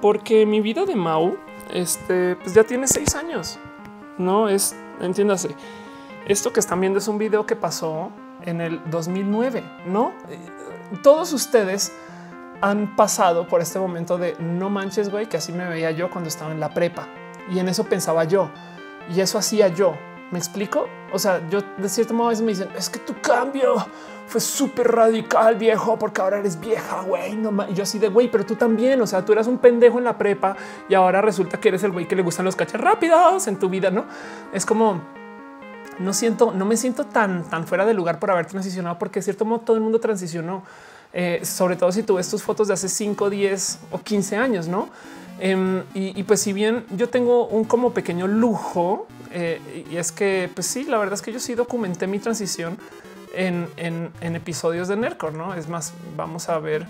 porque 0.00 0.46
mi 0.46 0.62
vida 0.62 0.86
de 0.86 0.96
Mau 0.96 1.36
este, 1.70 2.36
pues 2.36 2.54
ya 2.54 2.64
tiene 2.64 2.88
seis 2.88 3.14
años. 3.14 3.58
No 4.16 4.48
es, 4.48 4.74
entiéndase, 5.02 5.54
esto 6.26 6.54
que 6.54 6.60
están 6.60 6.80
viendo 6.80 7.00
es 7.00 7.08
un 7.08 7.18
video 7.18 7.44
que 7.44 7.54
pasó 7.54 8.10
en 8.46 8.62
el 8.62 8.80
2009, 8.90 9.62
no? 9.88 10.14
Eh, 10.30 10.38
todos 11.02 11.34
ustedes 11.34 11.92
han 12.64 12.96
pasado 12.96 13.46
por 13.46 13.60
este 13.60 13.78
momento 13.78 14.16
de 14.16 14.36
no 14.38 14.70
manches, 14.70 15.10
güey, 15.10 15.28
que 15.28 15.36
así 15.36 15.52
me 15.52 15.68
veía 15.68 15.90
yo 15.90 16.10
cuando 16.10 16.28
estaba 16.28 16.50
en 16.50 16.60
la 16.60 16.70
prepa 16.70 17.06
y 17.50 17.58
en 17.58 17.68
eso 17.68 17.84
pensaba 17.84 18.24
yo 18.24 18.50
y 19.14 19.20
eso 19.20 19.36
hacía 19.36 19.68
yo. 19.68 19.94
¿Me 20.30 20.38
explico? 20.38 20.88
O 21.12 21.18
sea, 21.18 21.46
yo 21.50 21.60
de 21.76 21.88
cierto 21.90 22.14
modo 22.14 22.28
a 22.28 22.30
veces 22.30 22.42
me 22.42 22.52
dicen 22.52 22.70
es 22.74 22.88
que 22.88 22.98
tu 22.98 23.20
cambio 23.20 23.74
fue 24.26 24.40
súper 24.40 24.90
radical, 24.90 25.56
viejo, 25.56 25.98
porque 25.98 26.22
ahora 26.22 26.38
eres 26.38 26.58
vieja, 26.58 27.02
güey. 27.02 27.36
No 27.36 27.68
yo 27.68 27.82
así 27.82 27.98
de 27.98 28.08
güey, 28.08 28.30
pero 28.30 28.46
tú 28.46 28.56
también. 28.56 28.98
O 29.02 29.06
sea, 29.06 29.22
tú 29.22 29.32
eras 29.32 29.46
un 29.46 29.58
pendejo 29.58 29.98
en 29.98 30.04
la 30.04 30.16
prepa 30.16 30.56
y 30.88 30.94
ahora 30.94 31.20
resulta 31.20 31.60
que 31.60 31.68
eres 31.68 31.84
el 31.84 31.92
güey 31.92 32.08
que 32.08 32.16
le 32.16 32.22
gustan 32.22 32.46
los 32.46 32.56
cachas 32.56 32.80
rápidos 32.80 33.46
en 33.46 33.58
tu 33.58 33.68
vida. 33.68 33.90
No 33.90 34.06
es 34.54 34.64
como 34.64 35.02
no 35.98 36.12
siento, 36.12 36.52
no 36.52 36.64
me 36.64 36.76
siento 36.76 37.04
tan, 37.04 37.44
tan 37.44 37.66
fuera 37.66 37.84
de 37.84 37.94
lugar 37.94 38.18
por 38.18 38.30
haber 38.30 38.46
transicionado, 38.46 38.98
porque 38.98 39.20
de 39.20 39.24
cierto 39.24 39.44
modo 39.44 39.60
todo 39.60 39.76
el 39.76 39.82
mundo 39.82 40.00
transicionó, 40.00 40.62
eh, 41.16 41.40
sobre 41.44 41.76
todo 41.76 41.92
si 41.92 42.02
tú 42.02 42.16
ves 42.16 42.28
tus 42.28 42.42
fotos 42.42 42.66
de 42.66 42.74
hace 42.74 42.88
5, 42.88 43.30
10 43.30 43.78
o 43.92 44.00
15 44.00 44.36
años, 44.36 44.66
no? 44.66 44.88
Em, 45.38 45.84
y, 45.94 46.22
pues 46.24 46.40
si 46.40 46.52
bien 46.52 46.84
yo 46.90 47.08
tengo 47.08 47.46
un 47.46 47.64
como 47.64 47.92
pequeño 47.92 48.26
lujo 48.26 49.06
eh, 49.32 49.86
y 49.90 49.96
es 49.96 50.12
que 50.12 50.48
pues 50.54 50.66
sí, 50.66 50.84
la 50.84 50.98
verdad 50.98 51.14
es 51.14 51.22
que 51.22 51.32
yo 51.32 51.40
sí 51.40 51.54
documenté 51.54 52.06
mi 52.06 52.18
transición 52.18 52.78
en, 53.32 53.68
episodios 54.20 54.88
de 54.88 54.96
Nercor, 54.96 55.34
¿no? 55.34 55.54
Es 55.54 55.68
más, 55.68 55.92
vamos 56.16 56.48
a 56.48 56.58
ver 56.58 56.86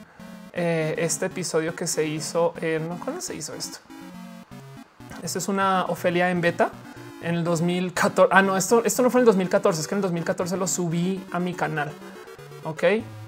eh, 0.52 0.94
este 0.98 1.26
episodio 1.26 1.74
que 1.74 1.86
se 1.86 2.06
hizo 2.06 2.54
en... 2.60 2.88
¿Cuándo 2.98 3.20
se 3.20 3.34
hizo 3.34 3.54
esto? 3.54 3.78
Esta 5.22 5.38
es 5.38 5.48
una 5.48 5.84
Ofelia 5.86 6.30
en 6.30 6.40
beta 6.40 6.70
en 7.22 7.36
el 7.36 7.44
2014. 7.44 8.28
Ah, 8.30 8.42
no, 8.42 8.56
esto, 8.56 8.82
esto 8.84 9.02
no 9.02 9.10
fue 9.10 9.20
en 9.20 9.22
el 9.22 9.26
2014, 9.26 9.80
es 9.80 9.86
que 9.86 9.94
en 9.94 9.98
el 9.98 10.02
2014 10.02 10.56
lo 10.56 10.66
subí 10.66 11.22
a 11.32 11.38
mi 11.38 11.54
canal. 11.54 11.90
Ok, 12.64 12.84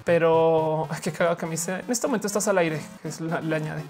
pero 0.07 0.89
que 1.03 1.11
cago 1.11 1.37
que 1.37 1.45
me 1.47 1.53
dice 1.53 1.81
en 1.81 1.91
este 1.91 2.07
momento 2.07 2.29
estás 2.29 2.47
al 2.49 2.57
aire, 2.59 2.81
es 3.05 3.21
la, 3.21 3.41
le 3.41 3.57
añade. 3.57 3.83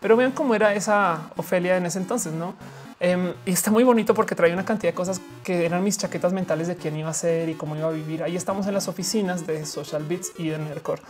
Pero 0.00 0.16
vean 0.16 0.32
cómo 0.32 0.54
era 0.54 0.74
esa 0.74 1.30
Ofelia 1.36 1.76
en 1.76 1.84
ese 1.84 1.98
entonces, 1.98 2.32
no? 2.32 2.54
Em, 3.00 3.32
y 3.44 3.52
está 3.52 3.70
muy 3.70 3.84
bonito 3.84 4.14
porque 4.14 4.34
trae 4.34 4.52
una 4.52 4.64
cantidad 4.64 4.92
de 4.92 4.94
cosas 4.94 5.20
que 5.44 5.66
eran 5.66 5.84
mis 5.84 5.98
chaquetas 5.98 6.32
mentales 6.32 6.66
de 6.66 6.76
quién 6.76 6.96
iba 6.96 7.10
a 7.10 7.14
ser 7.14 7.48
y 7.48 7.54
cómo 7.54 7.76
iba 7.76 7.86
a 7.86 7.90
vivir. 7.90 8.22
Ahí 8.22 8.34
estamos 8.34 8.66
en 8.66 8.74
las 8.74 8.88
oficinas 8.88 9.46
de 9.46 9.66
Social 9.66 10.04
Bits 10.04 10.32
y 10.38 10.48
de 10.48 10.58
Nerdcore 10.58 11.02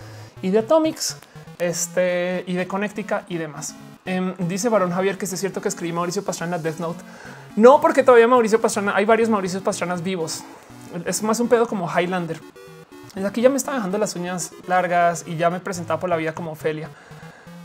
y 0.43 0.51
de 0.51 0.59
Atomics 0.59 1.16
este, 1.59 2.44
y 2.47 2.55
de 2.55 2.66
Connectica 2.66 3.24
y 3.28 3.36
demás. 3.36 3.74
Em, 4.05 4.35
dice 4.39 4.68
Barón 4.68 4.90
Javier 4.90 5.16
que 5.16 5.26
es 5.26 5.39
cierto 5.39 5.62
que 5.62 5.68
escribí 5.68 5.93
Mauricio 5.93 6.24
Pastrana 6.24 6.59
Death 6.59 6.78
Note. 6.78 7.01
No, 7.56 7.80
porque 7.80 8.02
todavía 8.02 8.26
Mauricio 8.26 8.60
Pastrana, 8.60 8.97
hay 8.97 9.05
varios 9.05 9.28
Mauricios 9.28 9.62
Pastranas 9.62 10.02
vivos. 10.02 10.43
Es 11.05 11.22
más 11.22 11.39
un 11.39 11.48
pedo 11.48 11.68
como 11.68 11.89
Highlander. 11.89 12.40
Aquí 13.26 13.40
ya 13.40 13.48
me 13.48 13.56
estaba 13.56 13.76
dejando 13.76 13.98
las 13.98 14.14
uñas 14.16 14.52
largas 14.66 15.24
y 15.26 15.36
ya 15.36 15.51
me 15.51 15.60
presentaba 15.60 15.98
por 15.98 16.10
la 16.10 16.16
vida 16.16 16.35
como 16.35 16.52
Ofelia. 16.52 16.89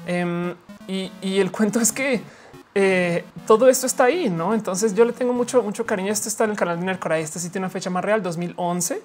Em, 0.08 0.56
y, 0.88 1.12
y 1.22 1.40
el 1.40 1.52
cuento 1.52 1.80
es 1.80 1.92
que 1.92 2.22
eh, 2.76 3.24
todo 3.46 3.70
esto 3.70 3.86
está 3.86 4.06
ahí, 4.06 4.30
¿no? 4.30 4.54
Entonces 4.54 4.96
yo 4.96 5.06
le 5.06 5.14
tengo 5.14 5.34
mucho, 5.34 5.62
mucho 5.62 5.86
cariño. 5.86 6.12
Esto 6.12 6.28
está 6.28 6.46
en 6.46 6.52
el 6.52 6.58
canal 6.58 6.80
de 6.80 6.86
Nercora. 6.86 7.20
Este 7.20 7.40
sí 7.40 7.50
tiene 7.50 7.66
una 7.66 7.72
fecha 7.72 7.90
más 7.90 8.04
real, 8.04 8.24
2011, 8.24 9.02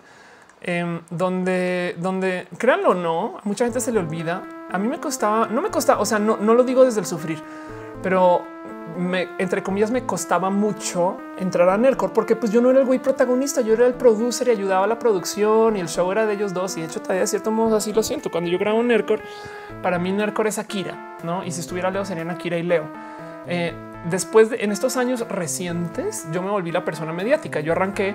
em, 0.63 1.01
donde, 1.11 1.95
donde, 1.99 2.49
créanlo 2.57 2.91
o 2.91 2.95
no, 2.95 3.39
a 3.39 3.43
mucha 3.45 3.65
gente 3.65 3.81
se 3.81 3.93
le 3.93 3.99
olvida. 3.99 4.43
A 4.71 4.79
mí 4.79 4.89
me 4.89 4.99
costaba, 4.99 5.47
no 5.49 5.61
me 5.61 5.71
costaba, 5.71 6.01
o 6.01 6.07
sea, 6.07 6.19
no, 6.19 6.37
no 6.39 6.55
lo 6.55 6.65
digo 6.65 6.85
desde 6.85 7.01
el 7.01 7.07
sufrir, 7.07 7.43
pero 8.03 8.43
me, 8.97 9.29
entre 9.39 9.63
comillas, 9.63 9.91
me 9.91 10.05
costaba 10.05 10.51
mucho 10.51 11.19
entrar 11.39 11.69
a 11.69 11.77
Nercor 11.77 12.13
porque 12.13 12.37
pues 12.37 12.53
yo 12.53 12.61
no 12.61 12.71
era 12.71 12.81
el 12.81 12.87
güey 12.87 12.99
protagonista, 12.99 13.61
yo 13.61 13.75
era 13.75 13.87
el 13.87 13.95
producer 13.95 14.49
y 14.49 14.51
ayudaba 14.51 14.85
a 14.85 14.87
la 14.89 14.99
producción 14.99 15.77
y 15.77 15.81
el 15.81 15.89
show 15.89 16.11
era 16.11 16.27
de 16.27 16.35
ellos 16.35 16.55
dos. 16.55 16.77
Y 16.77 16.81
de 16.81 16.87
hecho, 16.87 17.01
todavía 17.01 17.23
de 17.23 17.27
cierto 17.27 17.51
modo 17.51 17.77
así 17.77 17.93
lo 17.93 18.03
siento. 18.03 18.31
Cuando 18.31 18.51
yo 18.51 18.59
grabo 18.59 18.83
Nercor, 18.83 19.21
para 19.83 19.99
mí 19.99 20.13
Nercor 20.13 20.47
es 20.47 20.59
Akira, 20.59 21.19
no? 21.23 21.45
Y 21.45 21.51
si 21.51 21.61
estuviera 21.61 21.91
Leo 21.91 22.05
serían 22.05 22.31
Akira 22.31 22.57
y 22.59 22.63
Leo. 22.63 22.85
Eh, 23.47 23.73
después 24.11 24.51
de 24.51 24.65
en 24.65 24.73
estos 24.73 24.97
años 24.97 25.27
recientes, 25.29 26.27
yo 26.33 26.43
me 26.43 26.51
volví 26.51 26.73
la 26.73 26.85
persona 26.85 27.13
mediática. 27.13 27.61
Yo 27.61 27.73
arranqué 27.73 28.15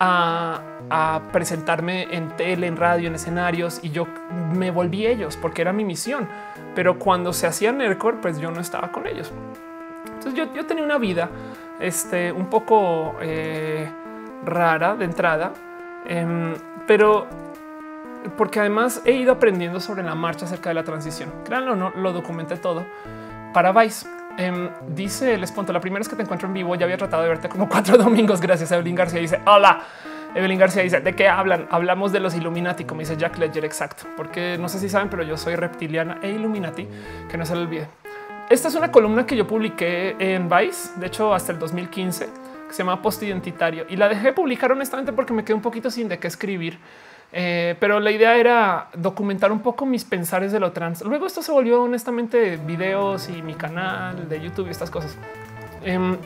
a, 0.00 1.20
presentarme 1.32 2.14
en 2.14 2.36
tele, 2.36 2.66
en 2.66 2.76
radio, 2.76 3.08
en 3.08 3.14
escenarios 3.14 3.80
y 3.82 3.90
yo 3.90 4.06
me 4.52 4.70
volví 4.70 5.06
ellos 5.06 5.36
porque 5.36 5.62
era 5.62 5.72
mi 5.72 5.84
misión. 5.84 6.28
Pero 6.74 6.98
cuando 6.98 7.32
se 7.32 7.46
hacía 7.46 7.72
Nerdcore, 7.72 8.18
pues 8.18 8.38
yo 8.38 8.50
no 8.50 8.60
estaba 8.60 8.90
con 8.92 9.06
ellos. 9.06 9.32
Entonces 10.24 10.54
yo, 10.54 10.66
tenía 10.66 10.84
una 10.84 10.98
vida 10.98 11.28
este, 11.80 12.32
un 12.32 12.46
poco 12.46 13.14
eh, 13.20 13.88
rara 14.44 14.96
de 14.96 15.04
entrada, 15.04 15.52
em, 16.06 16.54
pero 16.86 17.26
porque 18.36 18.60
además 18.60 19.02
he 19.04 19.12
ido 19.12 19.32
aprendiendo 19.32 19.80
sobre 19.80 20.02
la 20.02 20.14
marcha 20.14 20.46
acerca 20.46 20.70
de 20.70 20.74
la 20.74 20.84
transición. 20.84 21.30
Créanlo 21.44 21.72
o 21.72 21.76
no, 21.76 21.90
lo 21.90 22.12
documenté 22.12 22.56
todo 22.56 22.84
para 23.52 23.72
Vice. 23.72 24.06
Em, 24.36 24.70
dice 24.88 25.34
el 25.34 25.44
esponto, 25.44 25.72
la 25.72 25.80
primera 25.80 26.00
vez 26.00 26.08
que 26.08 26.16
te 26.16 26.22
encuentro 26.22 26.48
en 26.48 26.54
vivo 26.54 26.74
ya 26.74 26.84
había 26.84 26.96
tratado 26.96 27.22
de 27.22 27.28
verte 27.28 27.48
como 27.48 27.68
cuatro 27.70 27.96
domingos. 27.98 28.40
Gracias. 28.40 28.72
Evelyn 28.72 28.94
García 28.94 29.20
dice 29.20 29.40
hola. 29.46 29.80
Evelyn 30.34 30.58
García 30.58 30.82
dice 30.82 31.00
de 31.00 31.14
qué 31.14 31.28
hablan. 31.28 31.68
Hablamos 31.70 32.10
de 32.12 32.18
los 32.18 32.34
Illuminati, 32.34 32.84
como 32.84 33.00
dice 33.00 33.16
Jack 33.16 33.38
Ledger. 33.38 33.64
Exacto, 33.64 34.04
porque 34.16 34.56
no 34.58 34.68
sé 34.68 34.80
si 34.80 34.88
saben, 34.88 35.08
pero 35.08 35.22
yo 35.22 35.36
soy 35.36 35.54
reptiliana 35.54 36.18
e 36.22 36.30
Illuminati, 36.30 36.88
que 37.30 37.38
no 37.38 37.46
se 37.46 37.54
le 37.54 37.62
olvide. 37.62 37.88
Esta 38.50 38.68
es 38.68 38.74
una 38.74 38.92
columna 38.92 39.24
que 39.24 39.36
yo 39.36 39.46
publiqué 39.46 40.16
en 40.18 40.50
Vice, 40.50 40.90
de 41.00 41.06
hecho 41.06 41.32
hasta 41.32 41.50
el 41.50 41.58
2015, 41.58 42.26
que 42.68 42.72
se 42.72 42.78
llama 42.78 43.00
Post 43.00 43.22
Identitario 43.22 43.86
y 43.88 43.96
la 43.96 44.06
dejé 44.06 44.34
publicar 44.34 44.70
honestamente 44.70 45.14
porque 45.14 45.32
me 45.32 45.44
quedé 45.44 45.54
un 45.54 45.62
poquito 45.62 45.90
sin 45.90 46.08
de 46.08 46.18
qué 46.18 46.28
escribir. 46.28 46.78
Eh, 47.32 47.74
pero 47.80 47.98
la 48.00 48.10
idea 48.10 48.36
era 48.36 48.90
documentar 48.94 49.50
un 49.50 49.60
poco 49.60 49.86
mis 49.86 50.04
pensares 50.04 50.52
de 50.52 50.60
lo 50.60 50.72
trans. 50.72 51.02
Luego 51.02 51.26
esto 51.26 51.42
se 51.42 51.50
volvió 51.52 51.82
honestamente 51.82 52.58
videos 52.58 53.30
y 53.30 53.42
mi 53.42 53.54
canal 53.54 54.28
de 54.28 54.40
YouTube 54.40 54.68
y 54.68 54.70
estas 54.70 54.90
cosas. 54.90 55.16
Em, 55.82 56.16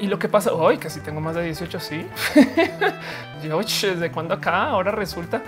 y 0.00 0.06
lo 0.06 0.18
que 0.18 0.28
pasa 0.28 0.52
hoy, 0.52 0.78
que 0.78 0.88
si 0.88 1.00
tengo 1.00 1.20
más 1.20 1.36
de 1.36 1.44
18, 1.44 1.78
sí. 1.78 2.06
Yo, 3.44 3.58
¿desde 3.58 4.10
cuando 4.10 4.34
acá? 4.34 4.64
Ahora 4.64 4.90
resulta 4.92 5.42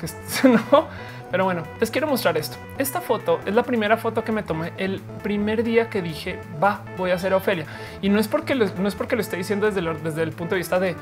que 0.00 0.06
no. 0.48 0.88
Pero 1.32 1.44
bueno, 1.44 1.62
les 1.80 1.90
quiero 1.90 2.06
mostrar 2.06 2.36
esto. 2.36 2.58
Esta 2.76 3.00
foto 3.00 3.40
es 3.46 3.54
la 3.54 3.62
primera 3.62 3.96
foto 3.96 4.22
que 4.22 4.30
me 4.32 4.42
tomé 4.42 4.72
el 4.76 5.00
primer 5.22 5.64
día 5.64 5.88
que 5.88 6.02
dije, 6.02 6.38
va, 6.62 6.82
voy 6.98 7.10
a 7.10 7.14
hacer 7.14 7.32
Ofelia. 7.32 7.64
Y 8.02 8.10
no 8.10 8.20
es 8.20 8.28
porque 8.28 8.54
no 8.54 8.86
es 8.86 8.94
porque 8.94 9.16
lo 9.16 9.22
esté 9.22 9.38
diciendo 9.38 9.64
desde, 9.64 9.80
desde 10.04 10.22
el 10.22 10.32
punto 10.32 10.54
de 10.54 10.58
vista 10.58 10.78
de 10.78 10.94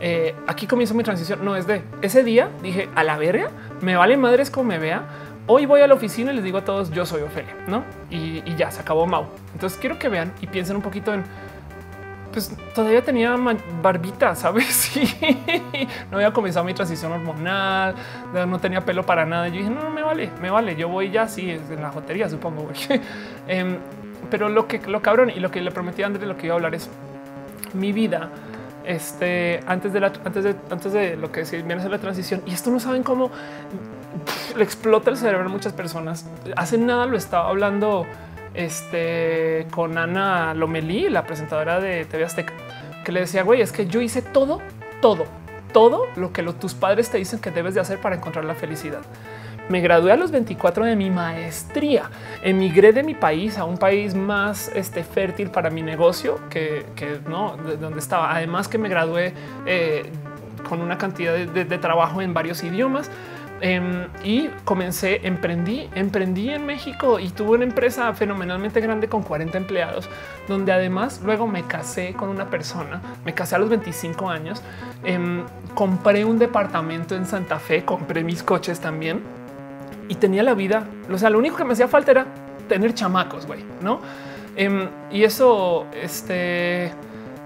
eh, 0.00 0.34
aquí 0.46 0.68
comienza 0.68 0.94
mi 0.94 1.02
transición. 1.02 1.44
No 1.44 1.56
es 1.56 1.66
de 1.66 1.82
ese 2.00 2.22
día 2.22 2.48
dije 2.62 2.88
a 2.94 3.02
la 3.02 3.16
verga, 3.18 3.50
me 3.80 3.96
vale 3.96 4.16
madres 4.16 4.50
como 4.50 4.68
me 4.68 4.78
vea. 4.78 5.02
Hoy 5.48 5.66
voy 5.66 5.80
a 5.80 5.88
la 5.88 5.94
oficina 5.94 6.32
y 6.32 6.36
les 6.36 6.44
digo 6.44 6.58
a 6.58 6.64
todos 6.64 6.92
yo 6.92 7.04
soy 7.04 7.22
Ofelia, 7.22 7.56
no? 7.66 7.82
Y, 8.08 8.42
ya 8.54 8.70
se 8.70 8.80
acabó 8.80 9.06
Mau. 9.06 9.26
Entonces 9.52 9.76
quiero 9.80 9.98
que 9.98 10.08
vean 10.08 10.32
y 10.40 10.46
piensen 10.46 10.76
un 10.76 10.82
poquito 10.82 11.12
en 11.12 11.24
pues 12.32 12.50
todavía 12.74 13.02
tenía 13.02 13.36
barbita, 13.82 14.34
sabes? 14.34 14.92
no 16.10 16.16
había 16.16 16.32
comenzado 16.32 16.64
mi 16.64 16.74
transición 16.74 17.12
hormonal, 17.12 17.94
no 18.46 18.58
tenía 18.58 18.84
pelo 18.84 19.04
para 19.04 19.26
nada. 19.26 19.48
Yo 19.48 19.58
dije, 19.58 19.70
no, 19.70 19.90
me 19.90 20.02
vale, 20.02 20.30
me 20.40 20.50
vale. 20.50 20.74
Yo 20.76 20.88
voy 20.88 21.10
ya 21.10 21.22
así 21.22 21.50
en 21.50 21.80
la 21.82 21.90
jotería, 21.90 22.28
supongo. 22.28 22.70
Em, 23.48 23.78
pero 24.30 24.48
lo 24.48 24.68
que 24.68 24.78
lo 24.86 25.02
cabrón 25.02 25.30
y 25.30 25.40
lo 25.40 25.50
que 25.50 25.60
le 25.60 25.70
prometí 25.72 26.02
a 26.02 26.06
Andrés, 26.06 26.26
lo 26.28 26.36
que 26.36 26.46
iba 26.46 26.54
a 26.54 26.56
hablar 26.56 26.74
es 26.74 26.88
mi 27.74 27.92
vida 27.92 28.30
este, 28.84 29.60
antes 29.66 29.92
de 29.92 30.00
la, 30.00 30.12
antes 30.24 30.44
de, 30.44 30.56
antes 30.70 30.92
de 30.92 31.16
lo 31.16 31.30
que 31.32 31.42
viene 31.42 31.74
a 31.74 31.80
ser 31.80 31.90
la 31.90 31.98
transición. 31.98 32.42
Y 32.46 32.52
esto 32.52 32.70
no 32.70 32.80
saben 32.80 33.02
cómo 33.02 33.30
le 34.56 34.64
explota 34.64 35.10
el 35.10 35.16
cerebro 35.16 35.46
a 35.46 35.48
muchas 35.48 35.72
personas. 35.72 36.26
Hace 36.56 36.78
nada 36.78 37.06
lo 37.06 37.16
estaba 37.16 37.48
hablando 37.48 38.06
este, 38.54 39.66
con 39.70 39.98
Ana 39.98 40.54
Lomelí, 40.54 41.08
la 41.08 41.24
presentadora 41.24 41.80
de 41.80 42.04
TV 42.04 42.24
Azteca, 42.24 42.52
que 43.04 43.12
le 43.12 43.20
decía, 43.20 43.42
güey, 43.42 43.60
es 43.60 43.72
que 43.72 43.86
yo 43.86 44.00
hice 44.00 44.22
todo, 44.22 44.60
todo, 45.00 45.24
todo 45.72 46.06
lo 46.16 46.32
que 46.32 46.42
tus 46.42 46.74
padres 46.74 47.10
te 47.10 47.18
dicen 47.18 47.40
que 47.40 47.50
debes 47.50 47.74
de 47.74 47.80
hacer 47.80 48.00
para 48.00 48.16
encontrar 48.16 48.44
la 48.44 48.54
felicidad. 48.54 49.02
Me 49.68 49.80
gradué 49.80 50.12
a 50.12 50.16
los 50.16 50.30
24 50.32 50.84
de 50.84 50.96
mi 50.96 51.08
maestría. 51.08 52.10
Emigré 52.42 52.92
de 52.92 53.02
mi 53.02 53.14
país 53.14 53.58
a 53.58 53.64
un 53.64 53.78
país 53.78 54.14
más 54.14 54.68
este, 54.74 55.04
fértil 55.04 55.50
para 55.50 55.70
mi 55.70 55.82
negocio 55.82 56.40
que, 56.50 56.84
no 57.28 57.56
de 57.56 57.76
donde 57.76 58.00
estaba. 58.00 58.34
Además 58.34 58.66
que 58.68 58.78
me 58.78 58.88
gradué 58.88 59.32
eh, 59.64 60.10
con 60.68 60.80
una 60.80 60.98
cantidad 60.98 61.34
de, 61.34 61.78
trabajo 61.78 62.20
en 62.20 62.34
varios 62.34 62.62
idiomas. 62.64 63.10
Em, 63.64 64.08
y 64.24 64.48
comencé, 64.64 65.20
emprendí, 65.24 65.88
emprendí 65.94 66.50
en 66.50 66.66
México 66.66 67.20
y 67.20 67.28
tuve 67.28 67.50
una 67.50 67.64
empresa 67.64 68.12
fenomenalmente 68.12 68.80
grande 68.80 69.08
con 69.08 69.22
40 69.22 69.56
empleados, 69.56 70.08
donde 70.48 70.72
además 70.72 71.20
luego 71.24 71.46
me 71.46 71.62
casé 71.62 72.12
con 72.14 72.28
una 72.28 72.50
persona, 72.50 73.00
me 73.24 73.34
casé 73.34 73.54
a 73.54 73.60
los 73.60 73.68
25 73.68 74.28
años, 74.28 74.60
em, 75.04 75.44
compré 75.76 76.24
un 76.24 76.40
departamento 76.40 77.14
en 77.14 77.24
Santa 77.24 77.60
Fe, 77.60 77.84
compré 77.84 78.24
mis 78.24 78.42
coches 78.42 78.80
también 78.80 79.20
y 80.08 80.16
tenía 80.16 80.42
la 80.42 80.54
vida. 80.54 80.88
O 81.08 81.16
sea, 81.16 81.30
lo 81.30 81.38
único 81.38 81.56
que 81.56 81.64
me 81.64 81.74
hacía 81.74 81.86
falta 81.86 82.10
era 82.10 82.26
tener 82.68 82.94
chamacos, 82.94 83.46
güey, 83.46 83.64
no? 83.80 84.00
Em, 84.56 84.88
y 85.12 85.22
eso 85.22 85.86
este, 86.02 86.90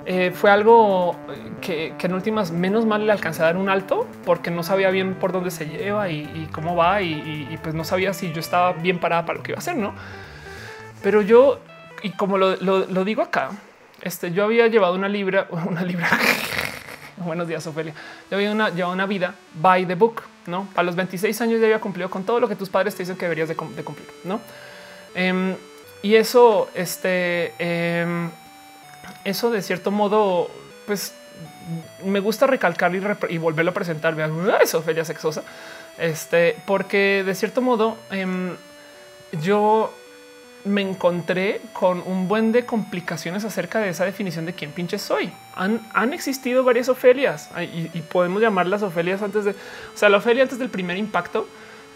eh, 0.06 0.30
fue 0.34 0.50
algo 0.50 1.16
que, 1.60 1.94
en 2.00 2.14
últimas 2.14 2.52
menos 2.52 2.86
mal 2.86 3.04
le 3.06 3.12
alcancé 3.12 3.42
a 3.42 3.46
dar 3.46 3.56
un 3.56 3.68
alto 3.68 4.06
porque 4.24 4.50
no 4.50 4.62
sabía 4.62 4.90
bien 4.90 5.14
por 5.14 5.32
dónde 5.32 5.50
se 5.50 5.66
lleva 5.66 6.08
y, 6.08 6.48
cómo 6.52 6.76
va 6.76 7.02
y, 7.02 7.58
pues 7.62 7.74
no 7.74 7.84
sabía 7.84 8.14
si 8.14 8.32
yo 8.32 8.40
estaba 8.40 8.72
bien 8.72 8.98
parada 8.98 9.26
para 9.26 9.38
lo 9.38 9.42
que 9.42 9.52
iba 9.52 9.58
a 9.58 9.60
hacer, 9.60 9.76
no? 9.76 9.94
Pero 11.02 11.22
yo, 11.22 11.60
y 12.02 12.10
como 12.10 12.38
lo, 12.38 12.56
lo 12.56 13.04
digo 13.04 13.22
acá, 13.22 13.50
este, 14.02 14.32
yo 14.32 14.44
había 14.44 14.66
llevado 14.68 14.94
una 14.94 15.08
libra, 15.08 15.48
una 15.66 15.82
libra. 15.82 16.08
Buenos 17.16 17.48
días, 17.48 17.66
Ofelia. 17.66 17.94
Yo 18.30 18.36
había 18.36 18.52
una, 18.52 18.70
llevado 18.70 18.92
una 18.92 19.06
vida 19.06 19.34
by 19.54 19.86
the 19.86 19.94
book 19.94 20.22
no 20.46 20.68
a 20.74 20.82
los 20.82 20.94
26 20.94 21.40
años 21.40 21.60
ya 21.60 21.66
había 21.66 21.80
cumplido 21.80 22.08
con 22.08 22.24
todo 22.24 22.40
lo 22.40 22.48
que 22.48 22.56
tus 22.56 22.68
padres 22.68 22.94
te 22.94 23.02
dicen 23.02 23.16
que 23.16 23.24
deberías 23.24 23.48
de, 23.48 23.56
cumplir, 23.56 24.08
no? 24.24 24.40
Em, 25.14 25.56
y 26.02 26.14
eso, 26.14 26.68
este, 26.74 27.52
em, 27.58 28.30
eso 29.26 29.50
de 29.50 29.60
cierto 29.60 29.90
modo, 29.90 30.50
pues 30.86 31.12
me 32.04 32.20
gusta 32.20 32.46
recalcar 32.46 32.92
y, 33.28 33.38
volverlo 33.38 33.70
a 33.72 33.74
presentar. 33.74 34.14
Vean, 34.14 34.32
eso, 34.62 34.82
Feria 34.82 35.04
Sexosa, 35.04 35.42
este, 35.98 36.56
porque 36.66 37.22
de 37.24 37.34
cierto 37.34 37.60
modo 37.60 37.96
em, 38.10 38.54
yo 39.42 39.92
me 40.64 40.82
encontré 40.82 41.60
con 41.72 42.02
un 42.06 42.26
buen 42.26 42.50
de 42.52 42.66
complicaciones 42.66 43.44
acerca 43.44 43.78
de 43.78 43.90
esa 43.90 44.04
definición 44.04 44.46
de 44.46 44.52
quién 44.52 44.72
pinche 44.72 44.98
soy. 44.98 45.32
Han, 45.54 46.12
existido 46.12 46.64
varias 46.64 46.88
Ofelias 46.88 47.50
y, 47.60 48.00
podemos 48.02 48.42
llamarlas 48.42 48.82
Ofelias 48.82 49.22
antes 49.22 49.44
de, 49.44 49.52
o 49.52 49.54
sea, 49.96 50.08
la 50.08 50.18
Ofelia 50.18 50.42
antes 50.42 50.58
del 50.58 50.68
primer 50.68 50.96
impacto 50.96 51.48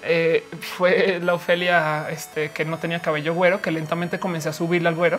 eh, 0.03 0.47
fue 0.61 1.21
la 1.21 1.35
Ofelia 1.35 2.09
este, 2.11 2.51
que 2.51 2.65
no 2.65 2.79
tenía 2.79 3.01
cabello 3.01 3.35
güero, 3.35 3.61
que 3.61 3.71
lentamente 3.71 4.19
comencé 4.19 4.49
a 4.49 4.53
subirle 4.53 4.89
al 4.89 4.95
güero, 4.95 5.19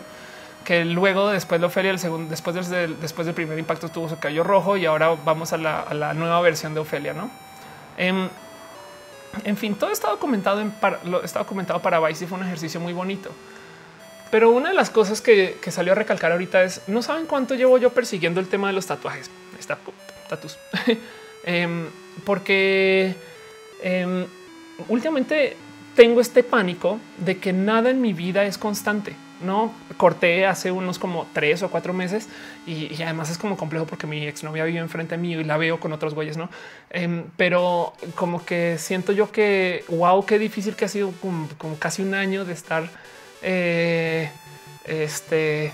que 0.63 0.85
luego 0.85 1.29
después 1.29 1.59
la 1.59 1.67
Ofelia, 1.67 1.91
el 1.91 1.99
segundo, 1.99 2.29
después 2.29 2.69
del, 2.69 2.99
después 2.99 3.25
del 3.25 3.33
primer 3.35 3.57
impacto 3.57 3.89
tuvo 3.89 4.09
su 4.09 4.19
cabello 4.19 4.43
rojo 4.43 4.77
y 4.77 4.85
ahora 4.85 5.15
vamos 5.25 5.53
a 5.53 5.57
la, 5.57 6.13
nueva 6.13 6.41
versión 6.41 6.73
de 6.73 6.79
Ofelia, 6.79 7.13
¿no? 7.13 7.31
Em, 7.97 8.29
en 9.43 9.57
fin, 9.57 9.75
todo 9.75 9.91
está 9.91 10.09
documentado 10.09 10.61
en 10.61 10.71
para, 10.71 10.99
lo 11.03 11.23
está 11.23 11.39
documentado 11.39 11.81
para 11.81 11.99
Vice 11.99 12.25
y 12.25 12.27
fue 12.27 12.37
un 12.37 12.45
ejercicio 12.45 12.79
muy 12.79 12.93
bonito. 12.93 13.31
pero 14.29 14.51
una 14.51 14.69
de 14.69 14.75
las 14.75 14.89
cosas 14.89 15.19
que, 15.19 15.57
salió 15.69 15.91
a 15.91 15.95
recalcar 15.95 16.31
ahorita 16.31 16.63
es 16.63 16.87
no 16.87 17.01
saben 17.01 17.25
cuánto 17.25 17.55
llevo 17.55 17.77
yo 17.77 17.89
persiguiendo 17.91 18.39
el 18.39 18.47
tema 18.47 18.67
de 18.67 18.73
los 18.73 18.85
tatuajes. 18.85 19.29
Está 19.59 19.77
tatus, 20.29 20.57
em, 21.43 21.87
porque 22.23 23.15
em, 23.81 24.25
últimamente 24.87 25.57
tengo 25.95 26.21
este 26.21 26.43
pánico 26.43 26.99
de 27.17 27.37
que 27.39 27.51
nada 27.51 27.89
en 27.89 27.99
mi 27.99 28.13
vida 28.13 28.45
es 28.45 28.57
constante. 28.57 29.15
No 29.43 29.73
corté 29.97 30.45
hace 30.45 30.71
unos 30.71 30.99
como 30.99 31.27
tres 31.33 31.63
o 31.63 31.69
cuatro 31.69 31.93
meses 31.93 32.29
y, 32.65 33.01
además 33.01 33.29
es 33.29 33.37
como 33.37 33.57
complejo 33.57 33.85
porque 33.85 34.07
mi 34.07 34.25
exnovia 34.25 34.65
vive 34.65 34.79
enfrente 34.79 35.15
de 35.15 35.21
mí 35.21 35.33
y 35.33 35.43
la 35.43 35.57
veo 35.57 35.79
con 35.79 35.93
otros 35.93 36.13
güeyes, 36.13 36.37
no? 36.37 36.49
Em, 36.89 37.25
pero 37.37 37.93
como 38.15 38.45
que 38.45 38.77
siento 38.77 39.11
yo 39.11 39.31
que 39.31 39.83
wow, 39.89 40.25
qué 40.25 40.39
difícil 40.39 40.75
que 40.75 40.85
ha 40.85 40.89
sido 40.89 41.11
como, 41.21 41.47
casi 41.79 42.01
un 42.01 42.13
año 42.13 42.45
de 42.45 42.53
estar 42.53 42.89
eh, 43.41 44.29
este 44.85 45.73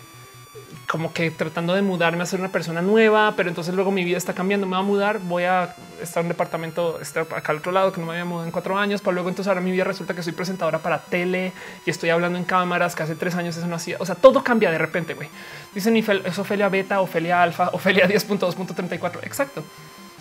como 0.88 1.12
que 1.12 1.30
tratando 1.32 1.74
de 1.74 1.82
mudarme 1.82 2.24
a 2.24 2.26
ser 2.26 2.40
una 2.40 2.50
persona 2.50 2.82
nueva, 2.82 3.34
pero 3.36 3.50
entonces 3.50 3.76
luego 3.76 3.92
mi 3.92 4.06
vida 4.06 4.18
está 4.18 4.34
cambiando, 4.34 4.66
me 4.66 4.74
va 4.74 4.80
a 4.80 4.84
mudar, 4.84 5.20
voy 5.20 5.44
a 5.44 5.76
estar 6.02 6.22
en 6.22 6.28
un 6.28 6.30
departamento, 6.30 7.02
estar 7.02 7.28
acá 7.36 7.52
al 7.52 7.58
otro 7.58 7.74
lado 7.74 7.92
que 7.92 8.00
no 8.00 8.08
me 8.08 8.14
había 8.14 8.24
mudado 8.26 8.46
en 8.46 8.52
cuatro 8.52 8.78
años, 8.78 9.02
pero 9.02 9.12
luego 9.12 9.28
entonces 9.28 9.50
ahora 9.50 9.60
mi 9.60 9.72
vida 9.72 9.84
resulta 9.84 10.14
que 10.14 10.24
soy 10.24 10.32
presentadora 10.32 10.80
para 10.80 11.00
tele 11.00 11.52
y 11.86 11.90
estoy 11.90 12.10
hablando 12.10 12.38
en 12.38 12.46
cámaras 12.46 12.96
que 12.96 13.04
hace 13.04 13.16
tres 13.16 13.36
años 13.36 13.58
eso 13.58 13.68
no 13.68 13.76
hacía, 13.76 13.98
o 14.00 14.06
sea, 14.06 14.16
todo 14.16 14.44
cambia 14.44 14.72
de 14.72 14.78
repente, 14.78 15.14
güey. 15.14 15.28
Dicen 15.76 15.98
es 15.98 16.40
Ofelia 16.40 16.70
Beta, 16.70 17.02
Ofelia 17.02 17.44
Alfa, 17.44 17.70
Ofelia 17.74 18.08
10.2.34, 18.08 19.20
exacto, 19.24 19.64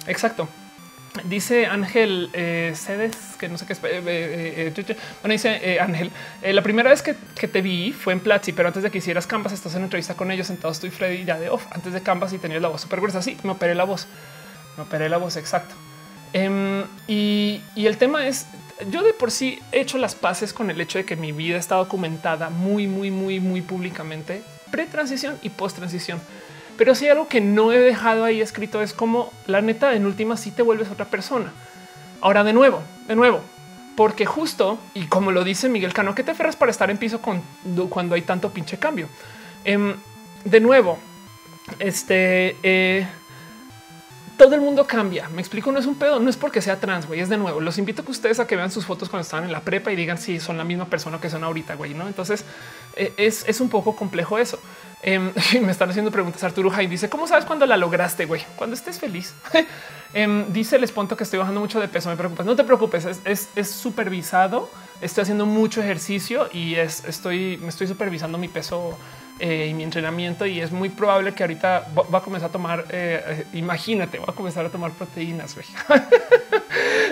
exacto. 0.09 0.49
Dice 1.25 1.67
Ángel 1.67 2.31
eh, 2.33 2.73
Cedes, 2.75 3.17
que 3.39 3.49
no 3.49 3.59
sé 3.59 3.67
qué 3.67 3.73
es. 3.73 3.81
Eh, 3.85 4.73
eh, 4.77 4.97
bueno, 5.23 5.33
dice 5.33 5.79
Ángel, 5.81 6.11
la 6.43 6.63
primera 6.63 6.91
vez 6.91 7.03
que, 7.03 7.15
te 7.15 7.63
vi 7.63 7.93
fue 7.93 8.13
en 8.13 8.21
Platzi, 8.21 8.53
pero 8.53 8.69
antes 8.69 8.83
de 8.83 8.91
que 8.91 8.99
hicieras 8.99 9.27
Canvas, 9.27 9.53
estás 9.53 9.75
en 9.75 9.83
entrevista 9.83 10.15
con 10.15 10.31
ellos, 10.31 10.47
sentado 10.47 10.73
estoy 10.73 10.91
Freddy 10.91 11.25
ya 11.25 11.39
de 11.39 11.51
off, 11.51 11.67
antes 11.71 11.93
de 11.93 12.03
Canvas 12.03 12.33
y 12.33 12.39
tenías 12.39 12.63
la 12.63 12.69
voz 12.69 12.81
súper 12.81 13.01
gruesa. 13.01 13.23
Sí, 13.23 13.37
me 13.43 13.53
operé 13.53 13.75
la 13.75 13.85
voz, 13.85 14.07
me 14.77 14.83
operé 14.85 15.09
la 15.09 15.19
voz, 15.19 15.37
exacto. 15.37 15.75
Em, 16.33 16.85
y, 17.07 17.63
y 17.75 17.87
el 17.87 17.97
tema 17.97 18.27
es, 18.27 18.47
yo 18.91 19.03
de 19.03 19.13
por 19.13 19.31
sí 19.31 19.59
he 19.73 19.81
hecho 19.81 19.99
las 19.99 20.15
paces 20.15 20.53
con 20.53 20.71
el 20.71 20.81
hecho 20.81 20.99
de 20.99 21.05
que 21.05 21.17
mi 21.17 21.33
vida 21.33 21.57
está 21.57 21.77
documentada 21.77 22.51
muy, 22.51 22.87
muy, 22.87 23.11
muy, 23.11 23.41
muy 23.41 23.63
públicamente, 23.63 24.43
pre-transición 24.71 25.39
y 25.43 25.51
post-transición. 25.51 26.21
Pero 26.77 26.95
si 26.95 27.09
algo 27.09 27.29
que 27.29 27.41
no 27.41 27.73
he 27.73 27.79
dejado 27.79 28.25
ahí 28.25 28.41
escrito 28.41 28.83
es 28.83 28.93
como 28.93 29.33
la 29.47 29.61
neta 29.61 29.95
en 29.95 30.07
última 30.07 30.37
si 30.37 30.51
te 30.51 30.63
vuelves 30.63 30.91
otra 30.91 31.07
persona. 31.07 31.53
Ahora 32.21 32.45
de 32.45 32.53
nuevo, 32.53 32.83
de 33.09 33.17
nuevo, 33.17 33.41
porque 33.97 34.27
justo 34.27 34.79
y 34.95 35.07
como 35.07 35.33
lo 35.33 35.45
dice 35.45 35.69
Miguel 35.69 35.93
Cano, 35.93 36.15
que 36.15 36.23
te 36.23 36.33
aferras 36.33 36.57
para 36.57 36.71
estar 36.71 36.91
en 36.91 36.99
piso 36.99 37.21
con, 37.21 37.43
cuando 37.89 38.15
hay 38.15 38.23
tanto 38.23 38.51
pinche 38.51 38.79
cambio. 38.79 39.09
Em, 39.65 39.95
de 40.45 40.61
nuevo, 40.61 40.99
este 41.79 42.57
eh, 42.63 43.07
todo 44.37 44.55
el 44.55 44.61
mundo 44.61 44.87
cambia. 44.87 45.29
Me 45.31 45.41
explico, 45.41 45.73
no 45.73 45.79
es 45.79 45.87
un 45.87 45.95
pedo, 45.95 46.21
no 46.21 46.29
es 46.29 46.37
porque 46.37 46.61
sea 46.61 46.79
trans, 46.79 47.07
güey. 47.07 47.21
Es 47.21 47.29
de 47.29 47.39
nuevo. 47.39 47.61
Los 47.61 47.79
invito 47.79 48.03
a 48.03 48.05
que 48.05 48.11
ustedes 48.11 48.39
a 48.39 48.47
que 48.47 48.55
vean 48.57 48.71
sus 48.71 48.85
fotos 48.85 49.09
cuando 49.09 49.23
estaban 49.23 49.45
en 49.45 49.53
la 49.53 49.61
prepa 49.61 49.91
y 49.93 49.97
digan 49.97 50.19
si 50.19 50.41
son 50.41 50.59
la 50.59 50.65
misma 50.65 50.87
persona 50.87 51.21
que 51.21 51.31
son 51.31 51.43
ahorita, 51.43 51.75
güey. 51.75 51.95
No, 51.95 52.07
entonces 52.07 52.45
eh, 52.97 53.15
es, 53.17 53.45
es 53.49 53.61
un 53.61 53.71
poco 53.71 53.97
complejo 53.97 54.39
eso. 54.39 54.61
Em, 55.03 55.33
me 55.63 55.73
están 55.73 55.91
haciendo 55.91 56.11
preguntas. 56.11 56.43
Arturo 56.45 56.71
Jaime 56.71 56.93
dice: 56.93 57.09
¿Cómo 57.09 57.27
sabes 57.27 57.45
cuándo 57.45 57.67
la 57.67 57.77
lograste? 57.77 58.25
Güey, 58.25 58.43
cuando 58.57 58.75
estés 58.75 58.99
feliz. 58.99 59.35
Em, 60.15 60.51
dice 60.51 60.77
el 60.77 60.85
esponto 60.85 61.15
que 61.15 61.25
estoy 61.25 61.39
bajando 61.39 61.61
mucho 61.61 61.79
de 61.79 61.89
peso. 61.89 62.09
Me 62.09 62.17
preocupas. 62.17 62.47
No 62.47 62.57
te 62.57 62.65
preocupes, 62.65 63.07
es, 63.25 63.71
supervisado. 63.71 64.71
Estoy 65.03 65.23
haciendo 65.23 65.45
mucho 65.45 65.83
ejercicio 65.83 66.49
y 66.53 66.77
es, 66.77 67.05
estoy, 67.05 67.59
me 67.59 67.69
estoy 67.69 67.87
supervisando 67.87 68.39
mi 68.39 68.49
peso 68.49 68.97
eh, 69.41 69.67
y 69.69 69.75
mi 69.75 69.83
entrenamiento. 69.83 70.47
Y 70.47 70.61
es 70.61 70.73
muy 70.73 70.89
probable 70.89 71.35
que 71.35 71.43
ahorita 71.43 71.89
va 71.95 72.19
a 72.19 72.23
comenzar 72.23 72.49
a 72.49 72.53
tomar, 72.53 72.87
eh, 72.89 73.23
eh, 73.27 73.47
imagínate, 73.53 74.19
va 74.19 74.27
a 74.29 74.35
comenzar 74.35 74.65
a 74.65 74.71
tomar 74.71 74.93
proteínas. 74.93 75.55
Güey. 75.55 75.67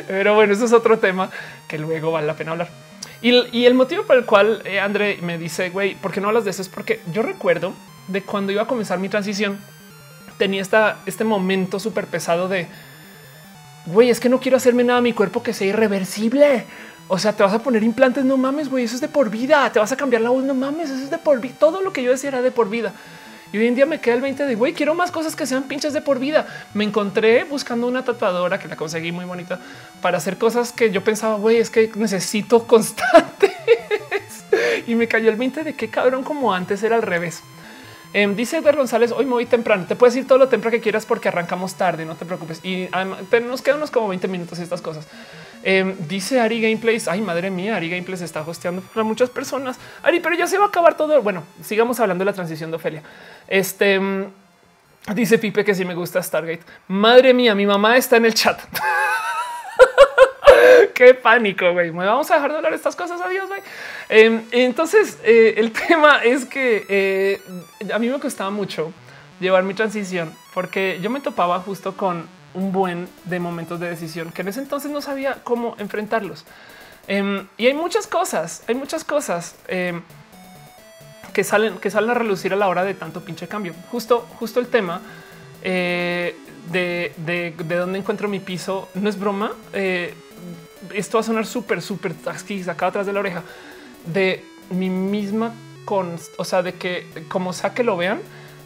Pero 0.09 0.35
bueno, 0.35 0.55
eso 0.55 0.65
es 0.65 0.73
otro 0.73 0.99
tema 0.99 1.29
que 1.69 1.79
luego 1.79 2.11
vale 2.13 2.27
la 2.27 2.37
pena 2.37 2.53
hablar. 2.53 2.71
Y, 3.25 3.65
el 3.65 3.73
motivo 3.73 4.05
por 4.05 4.17
el 4.17 4.27
cual 4.27 4.61
eh, 4.67 4.81
André 4.81 5.19
me 5.23 5.39
dice, 5.39 5.71
güey, 5.71 5.95
¿por 5.95 6.13
qué 6.13 6.21
no 6.21 6.29
hablas 6.29 6.45
de 6.45 6.51
eso? 6.51 6.61
Es 6.61 6.69
porque 6.69 7.01
yo 7.11 7.23
recuerdo 7.23 7.73
de 8.07 8.21
cuando 8.21 8.53
iba 8.53 8.61
a 8.61 8.67
comenzar 8.67 8.99
mi 8.99 9.09
transición, 9.09 9.59
tenía 10.37 10.61
esta, 10.61 10.99
este 11.07 11.25
momento 11.25 11.81
súper 11.81 12.07
pesado 12.07 12.49
de, 12.49 12.69
güey, 13.87 14.11
es 14.11 14.21
que 14.21 14.29
no 14.29 14.41
quiero 14.41 14.59
hacerme 14.59 14.85
nada 14.85 14.99
a 14.99 15.03
mi 15.03 15.15
cuerpo 15.15 15.43
que 15.43 15.55
sea 15.55 15.67
irreversible. 15.67 16.67
O 17.09 17.19
sea, 17.19 17.33
te 17.33 17.43
vas 17.43 17.55
a 17.55 17.61
poner 17.61 17.83
implantes, 17.83 18.27
no 18.27 18.37
mames, 18.37 18.69
güey, 18.69 18.85
eso 18.85 18.95
es 18.95 19.01
de 19.01 19.09
por 19.09 19.31
vida. 19.31 19.73
Te 19.73 19.79
vas 19.79 19.91
a 19.91 19.97
cambiar 19.97 20.21
la 20.21 20.29
voz, 20.29 20.45
no 20.45 20.53
mames, 20.53 20.91
eso 20.91 21.05
es 21.05 21.11
de 21.11 21.17
por 21.17 21.41
vida. 21.41 21.55
Todo 21.59 21.81
lo 21.81 21.95
que 21.95 22.03
yo 22.03 22.11
decía 22.11 22.29
era 22.29 22.43
de 22.43 22.51
por 22.51 22.69
vida. 22.69 22.93
Y 23.55 23.59
hoy 23.59 23.69
en 23.69 23.77
día 23.77 23.87
me 23.87 24.01
queda 24.01 24.17
el 24.17 24.21
20 24.21 24.47
de 24.47 24.57
güey, 24.57 24.73
quiero 24.73 24.97
más 24.97 25.13
cosas 25.13 25.37
que 25.37 25.47
sean 25.47 25.69
pinches 25.69 25.93
de 25.93 26.01
por 26.01 26.19
vida. 26.19 26.45
Me 26.75 26.83
encontré 26.83 27.45
buscando 27.45 27.87
una 27.87 28.05
tatuadora 28.05 28.59
que 28.59 28.67
la 28.67 28.75
conseguí 28.75 29.13
muy 29.13 29.27
bonita 29.27 29.61
para 30.03 30.19
hacer 30.19 30.39
cosas 30.39 30.73
que 30.73 30.91
yo 30.91 31.05
pensaba, 31.05 31.37
güey, 31.37 31.59
es 31.59 31.71
que 31.71 31.89
necesito 31.95 32.67
constantes. 32.67 33.53
y 34.89 34.97
me 34.97 35.07
cayó 35.07 35.31
el 35.31 35.37
20 35.37 35.63
de 35.63 35.75
qué 35.75 35.89
cabrón, 35.89 36.25
como 36.25 36.53
antes 36.53 36.83
era 36.83 36.97
al 36.97 37.03
revés. 37.03 37.45
Em, 38.13 38.35
dice 38.35 38.57
Edgar 38.57 38.77
González, 38.77 39.13
hoy 39.13 39.25
me 39.25 39.33
voy 39.33 39.47
temprano. 39.47 39.87
Te 39.87 39.95
puedes 39.95 40.17
ir 40.17 40.27
todo 40.27 40.39
lo 40.39 40.49
temprano 40.49 40.77
que 40.77 40.81
quieras 40.81 41.07
porque 41.07 41.29
arrancamos 41.29 41.75
tarde, 41.75 42.05
no 42.05 42.17
te 42.17 42.25
preocupes. 42.25 42.59
Y 42.65 42.89
además, 42.91 43.21
nos 43.45 43.63
quedan 43.63 43.79
unos 43.79 43.93
como 43.93 44.09
20 44.09 44.27
minutos 44.27 44.59
y 44.59 44.63
estas 44.63 44.81
cosas. 44.81 45.07
Em, 45.65 45.97
dice 46.07 46.39
Ari 46.41 46.61
Gameplays. 46.61 47.09
Ay, 47.09 47.23
madre 47.23 47.51
mía, 47.51 47.75
Ari 47.75 47.89
Gameplays 47.89 48.21
está 48.21 48.43
hosteando 48.43 48.83
para 48.83 49.03
muchas 49.03 49.31
personas. 49.31 49.79
Ari, 50.03 50.21
pero 50.21 50.37
ya 50.37 50.47
se 50.47 50.59
va 50.59 50.67
a 50.67 50.69
acabar 50.69 50.97
todo. 50.97 51.21
Bueno, 51.23 51.43
sigamos 51.63 51.99
hablando 52.01 52.23
de 52.23 52.27
la 52.27 52.35
transición 52.35 52.71
de 52.71 52.77
Ofelia. 52.77 53.03
Este 53.49 53.99
mm, 53.99 54.33
dice 55.15 55.39
Pipe 55.39 55.65
que 55.65 55.75
si 55.75 55.85
me 55.85 55.95
gusta 55.95 56.23
Stargate. 56.23 56.63
Madre 56.89 57.35
mía, 57.35 57.55
mi 57.55 57.67
mamá 57.67 57.97
está 57.97 58.17
en 58.17 58.27
el 58.27 58.35
chat. 58.35 58.61
Qué 60.95 61.15
pánico, 61.15 61.73
güey. 61.73 61.91
Vamos 61.91 62.31
a 62.31 62.35
dejar 62.35 62.53
de 62.53 62.57
hablar 62.57 62.75
estas 62.75 62.97
cosas. 62.97 63.21
Adiós, 63.21 63.49
güey. 63.49 63.61
Em, 64.09 64.43
entonces, 64.53 65.19
eh, 65.25 65.55
el 65.57 65.73
tema 65.73 66.23
es 66.23 66.45
que 66.45 66.87
eh, 66.89 67.41
a 67.93 67.99
mí 67.99 68.09
me 68.09 68.21
costaba 68.21 68.51
mucho 68.51 68.93
llevar 69.41 69.65
mi 69.65 69.75
transición 69.75 70.33
porque 70.55 70.99
yo 71.03 71.11
me 71.11 71.21
topaba 71.21 71.59
justo 71.61 71.97
con 71.97 72.29
un 72.55 72.73
buen 72.73 73.09
de 73.25 73.41
momentos 73.41 73.81
de 73.81 73.91
decisión 73.91 74.31
que 74.31 74.43
en 74.43 74.49
ese 74.49 74.61
entonces 74.61 74.91
no 74.91 75.01
sabía 75.01 75.39
cómo 75.43 75.75
enfrentarlos. 75.79 76.45
Em, 77.09 77.47
y 77.59 77.67
hay 77.67 77.75
muchas 77.75 78.07
cosas, 78.07 78.63
hay 78.67 78.75
muchas 78.75 79.05
cosas 79.05 79.57
em, 79.69 80.01
que 81.35 81.45
salen, 81.45 81.79
que 81.79 81.91
salen 81.91 82.11
a 82.11 82.15
relucir 82.15 82.55
a 82.55 82.57
la 82.57 82.69
hora 82.69 82.85
de 82.85 82.95
tanto 82.95 83.21
pinche 83.23 83.47
cambio. 83.47 83.75
Justo, 83.91 84.27
justo 84.39 84.61
el 84.61 84.69
tema 84.69 85.03
eh, 85.63 86.35
de, 86.71 87.13
de, 87.19 87.77
dónde 87.77 87.99
encuentro 87.99 88.29
mi 88.29 88.41
piso 88.41 88.89
no 88.95 89.11
es 89.11 89.19
broma. 89.19 89.53
Eh, 89.75 90.15
esto 90.95 91.19
va 91.19 91.21
a 91.21 91.25
sonar 91.25 91.45
súper, 91.45 91.83
súper 91.83 92.15
aquí 92.27 92.63
sacado 92.63 92.91
atrás 92.91 93.07
de 93.07 93.13
la 93.13 93.21
oreja 93.21 93.43
de 94.07 94.45
mi 94.71 94.89
misma 94.89 95.53
con, 95.85 96.17
o 96.39 96.45
sea, 96.45 96.63
de 96.63 96.75
que 96.75 97.07
como 97.29 97.53
sea 97.53 97.75
que 97.75 97.83
lo 97.85 97.97
vean, 97.97 98.23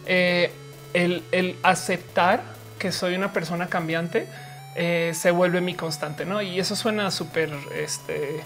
eh, 0.06 0.52
el, 0.92 1.24
el 1.32 1.56
aceptar 1.62 2.42
que 2.78 2.92
soy 2.92 3.14
una 3.16 3.32
persona 3.32 3.66
cambiante 3.66 4.28
se 5.12 5.32
vuelve 5.32 5.60
mi 5.60 5.74
constante, 5.74 6.24
¿no? 6.24 6.40
Y 6.40 6.60
eso 6.60 6.76
suena 6.76 7.10
súper 7.10 7.50
este 7.74 8.44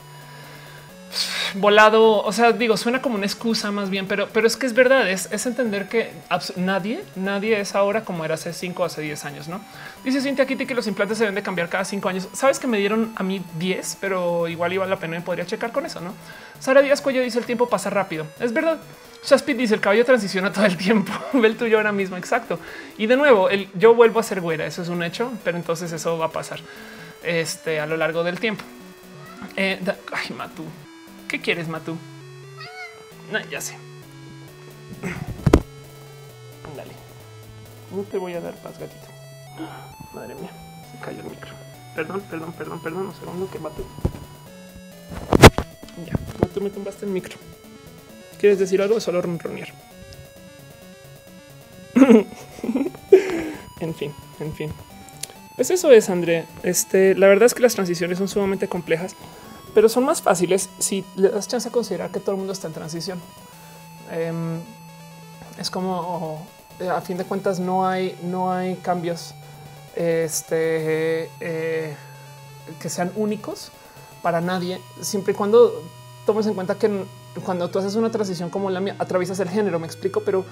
volado, 1.55 2.23
o 2.23 2.33
sea, 2.33 2.53
digo, 2.53 2.77
suena 2.77 3.03
como 3.03 3.17
una 3.17 3.27
excusa 3.27 3.71
más 3.71 3.91
bien, 3.91 4.07
pero, 4.07 4.29
pero 4.33 4.47
es 4.47 4.57
que 4.57 4.67
es 4.67 4.75
verdad, 4.75 5.09
es, 5.11 5.29
entender 5.47 5.89
que 5.89 6.13
nadie, 6.57 7.05
nadie 7.17 7.61
es 7.61 7.75
ahora 7.75 8.05
como 8.05 8.25
era 8.25 8.35
hace 8.35 8.53
cinco 8.53 8.83
o 8.83 8.87
hace 8.87 9.03
10 9.03 9.25
años, 9.25 9.49
¿no? 9.49 9.61
Dice 10.05 10.21
Cintia 10.21 10.47
Kitty 10.47 10.67
que 10.67 10.75
los 10.75 10.87
implantes 10.87 11.19
se 11.19 11.25
deben 11.25 11.35
de 11.35 11.43
cambiar 11.43 11.69
cada 11.69 11.85
cinco 11.85 12.09
años. 12.09 12.29
Sabes 12.33 12.59
que 12.59 12.67
me 12.67 12.79
dieron 12.79 13.13
a 13.17 13.23
mí 13.23 13.43
10, 13.59 13.99
pero 14.01 14.49
igual 14.49 14.73
iba 14.73 14.87
la 14.87 14.97
pena 14.97 15.17
y 15.19 15.21
podría 15.21 15.47
checar 15.47 15.73
con 15.73 15.87
eso, 15.87 16.01
¿no? 16.01 16.15
Sara 16.59 16.81
Díaz 16.81 17.01
Cuello 17.01 17.23
dice 17.23 17.39
el 17.39 17.45
tiempo 17.45 17.69
pasa 17.69 17.91
rápido. 17.91 18.27
Es 18.41 18.53
verdad. 18.53 18.79
Shaspit 19.25 19.57
dice 19.57 19.75
el 19.75 19.81
cabello 19.81 20.05
transiciona 20.05 20.53
todo 20.53 20.65
el 20.65 20.77
tiempo. 20.77 21.13
Ve 21.33 21.47
el 21.47 21.57
tuyo 21.57 21.77
ahora 21.77 21.93
mismo. 21.93 22.17
Exacto. 22.17 22.59
Y 22.99 23.07
de 23.07 23.17
nuevo, 23.17 23.49
el, 23.49 23.69
yo 23.75 23.95
vuelvo 23.95 24.21
a 24.21 24.23
ser 24.23 24.41
güera. 24.41 24.67
Eso 24.67 24.83
es 24.83 24.89
un 24.89 25.03
hecho, 25.03 25.33
pero 25.45 25.57
entonces 25.57 25.93
eso 25.93 26.19
va 26.19 26.27
a 26.27 26.33
pasar 26.33 26.61
este, 27.23 27.81
a 27.81 27.87
lo 27.87 27.97
largo 27.97 28.25
del 28.25 28.41
tiempo. 28.41 28.65
Eh, 29.57 29.81
ay, 30.13 30.35
Matú. 30.37 30.65
¿Qué 31.33 31.41
quieres, 31.41 31.67
Matú? 31.67 31.97
No, 33.33 33.41
ya 33.49 33.59
sé. 33.59 33.75
Dale. 36.77 36.93
No 37.91 38.03
te 38.03 38.19
voy 38.19 38.35
a 38.35 38.41
dar 38.43 38.55
paz, 38.57 38.79
gatito. 38.79 39.07
Madre 40.13 40.35
mía, 40.35 40.51
se 40.93 40.99
cayó 41.03 41.21
el 41.21 41.31
micro. 41.31 41.49
Perdón, 41.97 42.23
perdón, 42.31 42.53
perdón, 42.53 42.83
perdón. 42.83 43.07
Un 43.07 43.15
segundo 43.15 43.51
que 43.51 43.59
Matú. 43.59 43.83
Ya, 46.07 46.13
Matú, 46.39 46.61
me 46.61 46.69
tumbaste 46.69 47.07
el 47.07 47.13
micro. 47.13 47.39
¿Quieres 48.39 48.59
decir 48.59 48.83
algo? 48.83 49.01
Solo 49.01 49.23
ronronear. 49.23 49.73
en 53.81 53.95
fin, 53.95 54.13
en 54.39 54.55
fin. 54.55 54.71
Pues 55.57 55.71
eso 55.71 55.91
es, 55.93 56.11
André. 56.11 56.45
Este, 56.63 57.15
la 57.15 57.27
verdad 57.27 57.47
es 57.47 57.55
que 57.55 57.63
las 57.63 57.75
transiciones 57.75 58.19
son 58.19 58.29
sumamente 58.29 58.69
complejas, 58.69 59.17
pero 59.75 59.89
son 59.89 60.05
más 60.05 60.23
fáciles 60.23 60.69
si 60.79 61.05
le 61.17 61.31
das 61.31 61.49
chance 61.49 61.69
a 61.69 61.73
considerar 61.73 62.11
que 62.11 62.21
todo 62.21 62.33
el 62.33 62.39
mundo 62.39 62.53
está 62.53 62.69
en 62.69 62.75
transición. 62.75 63.21
em, 64.11 64.61
es 65.59 65.71
como 65.71 66.47
eh, 66.81 66.89
a 66.89 67.01
fin 67.01 67.17
de 67.17 67.25
cuentas 67.25 67.61
no 67.61 67.87
hay, 67.87 68.19
no 68.23 68.53
hay 68.53 68.77
cambios 68.77 69.35
este, 69.95 71.31
eh, 71.41 71.95
que 72.81 72.89
sean 72.89 73.13
únicos 73.17 73.71
para 74.23 74.41
nadie, 74.41 74.81
siempre 75.01 75.33
y 75.33 75.37
cuando 75.37 75.83
tomes 76.25 76.47
en 76.47 76.55
cuenta 76.55 76.77
que 76.77 77.05
cuando 77.45 77.69
tú 77.71 77.79
haces 77.79 77.95
una 77.97 78.11
transición 78.11 78.51
como 78.51 78.71
la 78.71 78.81
mía, 78.81 78.97
atraviesas 78.99 79.41
el 79.41 79.49
género, 79.49 79.79
me 79.79 79.87
explico, 79.87 80.23
pero 80.25 80.45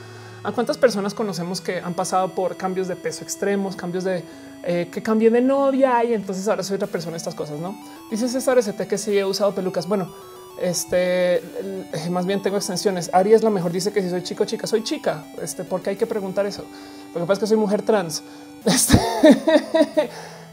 a 0.43 0.53
cuántas 0.53 0.79
personas 0.79 1.15
conocemos 1.15 1.61
que 1.61 1.79
han 1.79 1.95
pasado 1.95 2.35
por 2.35 2.57
cambios 2.57 2.89
de 2.89 2.97
peso 2.97 3.23
extremos, 3.25 3.77
cambios 3.77 4.05
de 4.05 4.25
eh, 4.63 4.89
que 4.93 5.03
cambié 5.03 5.31
de 5.31 5.41
novia 5.41 6.05
y 6.05 6.13
entonces 6.13 6.47
ahora 6.49 6.63
soy 6.63 6.77
otra 6.77 6.89
persona, 6.89 7.17
estas 7.17 7.35
cosas, 7.35 7.59
¿no? 7.59 7.75
Dice 8.11 8.29
César 8.29 8.59
ST 8.59 8.87
que 8.87 8.99
sí 8.99 9.17
he 9.17 9.25
usado 9.25 9.55
pelucas. 9.55 9.87
Bueno, 9.87 10.13
este 10.61 11.43
más 12.11 12.27
bien 12.27 12.43
tengo 12.43 12.57
extensiones. 12.57 13.11
Ari 13.13 13.33
es 13.33 13.43
la 13.43 13.51
mejor. 13.51 13.73
Dice 13.73 13.93
que 13.93 14.03
si 14.03 14.11
soy 14.11 14.23
chico, 14.23 14.45
chica, 14.45 14.67
soy 14.67 14.85
chica. 14.85 15.25
Este, 15.41 15.65
porque 15.65 15.91
hay 15.91 15.97
que 15.97 16.07
preguntar 16.07 16.45
eso. 16.45 16.65
Lo 17.15 17.21
que 17.21 17.27
pasa 17.27 17.33
es 17.33 17.39
que 17.39 17.47
soy 17.47 17.57
mujer 17.57 17.83
trans. 17.83 18.23
Este, 18.63 18.99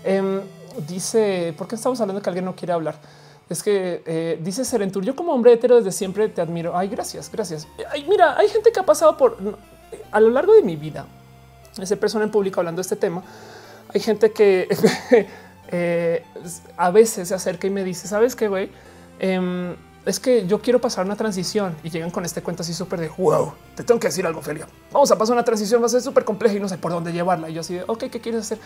em, 0.05 0.39
dice, 0.88 1.53
¿por 1.57 1.68
qué 1.68 1.76
estamos 1.76 1.99
hablando 1.99 2.22
que 2.22 2.30
alguien 2.30 2.45
no 2.45 2.55
quiere 2.55 2.72
hablar? 2.72 2.95
Es 3.49 3.61
que 3.61 4.01
eh, 4.05 4.39
dice 4.41 4.64
Serentur, 4.64 5.03
yo 5.03 5.14
como 5.14 5.34
hombre 5.34 5.51
hetero 5.51 5.76
desde 5.76 5.91
siempre 5.91 6.30
te 6.30 6.39
admiro. 6.39 6.77
Ay, 6.77 6.88
gracias, 6.88 7.30
gracias. 7.30 7.68
Ay, 7.91 8.05
mira, 8.07 8.38
hay 8.38 8.47
gente 8.47 8.72
que 8.72 8.80
ha 8.80 8.85
pasado 8.85 9.18
por 9.18 9.38
a 10.11 10.19
lo 10.19 10.30
largo 10.30 10.53
de 10.53 10.64
mi 10.64 10.76
vida. 10.76 11.05
Ese 11.80 11.97
persona 11.97 12.26
en 12.26 12.31
público 12.31 12.59
hablando 12.59 12.80
de 12.80 12.84
este 12.84 12.95
tema. 12.95 13.23
Hay 13.93 14.01
gente 14.01 14.31
que 14.31 14.68
eh, 15.69 16.23
a 16.76 16.91
veces 16.91 17.27
se 17.27 17.35
acerca 17.35 17.68
y 17.68 17.69
me 17.69 17.84
dice, 17.84 18.07
¿sabes 18.07 18.35
qué, 18.35 18.47
güey? 18.47 18.69
Em, 19.19 19.76
es 20.05 20.19
que 20.19 20.47
yo 20.47 20.61
quiero 20.61 20.80
pasar 20.80 21.05
una 21.05 21.15
transición 21.15 21.76
y 21.84 21.89
llegan 21.89 22.11
con 22.11 22.23
este 22.23 22.41
cuento 22.41 22.64
así 22.64 22.73
súper 22.73 23.01
de 23.01 23.09
wow, 23.09 23.51
te 23.76 23.84
tengo 23.84 23.99
que 23.99 24.07
decir 24.07 24.26
algo, 24.26 24.41
Felia. 24.41 24.68
Vamos 24.91 25.11
a 25.11 25.18
pasar 25.18 25.34
una 25.34 25.43
transición, 25.43 25.81
va 25.81 25.88
a 25.88 25.89
ser 25.89 26.01
súper 26.01 26.23
compleja 26.23 26.55
y 26.55 26.59
no 26.59 26.69
sé 26.69 26.77
por 26.77 26.91
dónde 26.91 27.11
llevarla. 27.11 27.49
Y 27.49 27.53
yo 27.53 27.61
así 27.61 27.73
de 27.76 27.84
ok, 27.85 28.05
¿qué 28.05 28.22
quieres 28.22 28.41
hacer? 28.41 28.57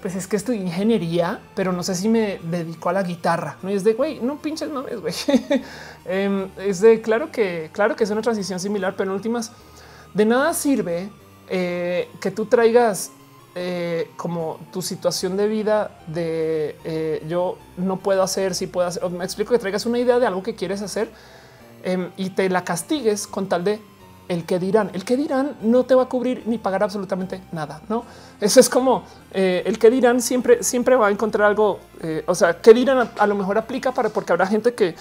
Pues 0.00 0.16
es 0.16 0.26
que 0.26 0.34
estoy 0.34 0.56
ingeniería, 0.56 1.38
pero 1.54 1.70
no 1.70 1.84
sé 1.84 1.94
si 1.94 2.08
me 2.08 2.40
dedico 2.42 2.88
a 2.88 2.92
la 2.92 3.04
guitarra. 3.04 3.58
No 3.62 3.70
y 3.70 3.74
es 3.74 3.84
de 3.84 3.92
güey, 3.92 4.18
no 4.18 4.42
pinches 4.42 4.70
mames, 4.70 5.00
güey. 5.00 5.14
Em, 6.04 6.48
es 6.58 6.80
de 6.80 7.00
claro 7.00 7.30
que, 7.30 7.70
claro 7.72 7.94
que 7.94 8.02
es 8.02 8.10
una 8.10 8.22
transición 8.22 8.58
similar, 8.58 8.94
pero 8.96 9.10
en 9.10 9.14
últimas 9.14 9.52
de 10.14 10.24
nada 10.24 10.52
sirve 10.54 11.10
eh, 11.48 12.08
que 12.20 12.30
tú 12.30 12.46
traigas 12.46 13.10
eh, 13.54 14.10
como 14.16 14.58
tu 14.72 14.80
situación 14.80 15.36
de 15.36 15.46
vida 15.46 15.98
de 16.06 16.76
eh, 16.84 17.24
yo 17.28 17.58
no 17.76 17.98
puedo 17.98 18.22
hacer, 18.22 18.54
si 18.54 18.66
puedo 18.66 18.88
hacer. 18.88 19.08
Me 19.10 19.24
explico 19.24 19.52
que 19.52 19.58
traigas 19.58 19.84
una 19.86 19.98
idea 19.98 20.18
de 20.18 20.26
algo 20.26 20.42
que 20.42 20.54
quieres 20.54 20.80
hacer 20.82 21.10
em, 21.82 22.10
y 22.16 22.30
te 22.30 22.48
la 22.48 22.64
castigues 22.64 23.26
con 23.26 23.48
tal 23.48 23.64
de 23.64 23.80
el 24.28 24.46
que 24.46 24.58
dirán. 24.58 24.90
El 24.94 25.04
que 25.04 25.16
dirán 25.16 25.56
no 25.60 25.84
te 25.84 25.94
va 25.94 26.04
a 26.04 26.08
cubrir 26.08 26.42
ni 26.46 26.56
pagar 26.56 26.82
absolutamente 26.82 27.42
nada. 27.52 27.82
No, 27.88 28.04
eso 28.40 28.60
es 28.60 28.70
como 28.70 29.04
el 29.32 29.78
que 29.78 29.90
dirán 29.90 30.22
siempre, 30.22 30.62
siempre 30.62 30.96
va 30.96 31.08
a 31.08 31.10
encontrar 31.10 31.48
algo. 31.48 31.80
o 32.26 32.34
sea, 32.34 32.60
que 32.62 32.72
dirán 32.72 32.98
a, 32.98 33.10
a, 33.18 33.26
lo 33.26 33.34
mejor 33.34 33.58
aplica 33.58 33.92
para 33.92 34.08
porque 34.08 34.32
habrá 34.32 34.46
gente 34.46 34.74
que 34.74 34.94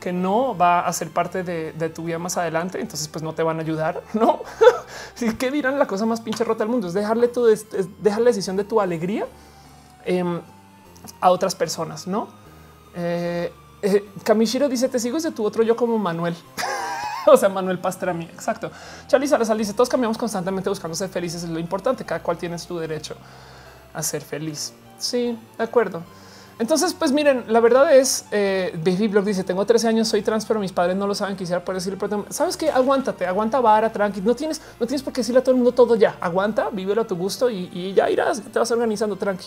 que 0.00 0.12
no 0.12 0.56
va 0.56 0.80
a 0.80 0.92
ser 0.92 1.10
parte 1.10 1.42
de, 1.42 1.90
tu 1.90 2.04
vida 2.04 2.18
más 2.18 2.36
adelante, 2.36 2.80
entonces 2.80 3.08
pues 3.08 3.22
no 3.22 3.32
te 3.34 3.42
van 3.42 3.58
a 3.58 3.62
ayudar, 3.62 4.02
¿no? 4.14 4.42
¿Qué 5.38 5.50
dirán 5.50 5.78
la 5.78 5.86
cosa 5.86 6.06
más 6.06 6.20
pinche 6.20 6.44
rota 6.44 6.64
del 6.64 6.68
mundo? 6.68 6.88
Es 6.88 6.94
dejarle 6.94 7.30
dejar 8.00 8.20
la 8.20 8.26
decisión 8.26 8.56
de 8.56 8.64
tu 8.64 8.80
alegría 8.80 9.26
em, 10.04 10.40
a 11.20 11.30
otras 11.30 11.54
personas, 11.54 12.06
¿no? 12.06 12.28
Eh, 12.94 13.52
eh, 13.82 14.08
Kamishiro 14.24 14.68
dice, 14.68 14.88
te 14.88 14.98
sigo 14.98 15.16
desde 15.16 15.30
tu 15.30 15.44
otro 15.44 15.62
yo 15.62 15.76
como 15.76 15.98
Manuel. 15.98 16.34
o 17.26 17.36
sea, 17.36 17.48
Manuel 17.48 17.78
Pastrami. 17.78 18.24
Exacto. 18.24 18.70
Charlie 19.06 19.28
Salazar 19.28 19.56
dice, 19.56 19.72
todos 19.74 19.88
cambiamos 19.88 20.16
constantemente 20.16 20.68
buscando 20.68 20.94
ser 20.94 21.08
felices. 21.08 21.42
Es 21.42 21.48
lo 21.48 21.58
importante. 21.58 22.04
Cada 22.04 22.22
cual 22.22 22.38
tiene 22.38 22.58
su 22.58 22.78
derecho 22.78 23.16
a 23.92 24.02
ser 24.02 24.22
feliz. 24.22 24.72
Sí, 24.98 25.38
de 25.58 25.64
acuerdo. 25.64 26.02
Entonces, 26.58 26.94
pues 26.94 27.12
miren, 27.12 27.44
la 27.48 27.60
verdad 27.60 27.94
es, 27.94 28.24
eh, 28.30 28.72
Baby 28.82 29.08
Blog 29.08 29.24
dice, 29.24 29.44
tengo 29.44 29.66
13 29.66 29.88
años, 29.88 30.08
soy 30.08 30.22
trans, 30.22 30.46
pero 30.46 30.58
mis 30.58 30.72
padres 30.72 30.96
no 30.96 31.06
lo 31.06 31.14
saben, 31.14 31.36
quisiera 31.36 31.62
poder 31.62 31.82
decirle, 31.82 31.98
pero 32.00 32.24
sabes 32.30 32.56
que 32.56 32.70
aguántate, 32.70 33.26
aguanta 33.26 33.60
vara, 33.60 33.92
tranqui, 33.92 34.22
no 34.22 34.34
tienes, 34.34 34.62
no 34.80 34.86
tienes 34.86 35.02
por 35.02 35.12
qué 35.12 35.20
decirle 35.20 35.40
a 35.40 35.42
todo 35.42 35.50
el 35.50 35.58
mundo 35.58 35.72
todo 35.72 35.96
ya, 35.96 36.16
aguanta, 36.18 36.70
vívelo 36.70 37.02
a 37.02 37.06
tu 37.06 37.14
gusto 37.14 37.50
y, 37.50 37.92
ya 37.94 38.08
irás, 38.08 38.40
te 38.40 38.58
vas 38.58 38.70
organizando 38.70 39.16
tranqui. 39.16 39.46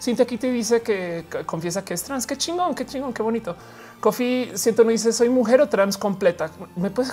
Cintia 0.00 0.24
Kitty 0.24 0.48
dice 0.50 0.80
que, 0.80 1.26
confiesa 1.44 1.84
que 1.84 1.92
es 1.92 2.02
trans, 2.02 2.26
qué 2.26 2.36
chingón, 2.36 2.74
qué 2.74 2.86
chingón, 2.86 3.12
qué 3.12 3.22
bonito. 3.22 3.54
Coffee 4.00 4.52
siento 4.54 4.84
no 4.84 4.90
dice 4.90 5.12
soy 5.12 5.28
mujer 5.28 5.60
o 5.60 5.68
trans 5.68 5.98
completa. 5.98 6.50
¿Me 6.76 6.88
puedes? 6.88 7.12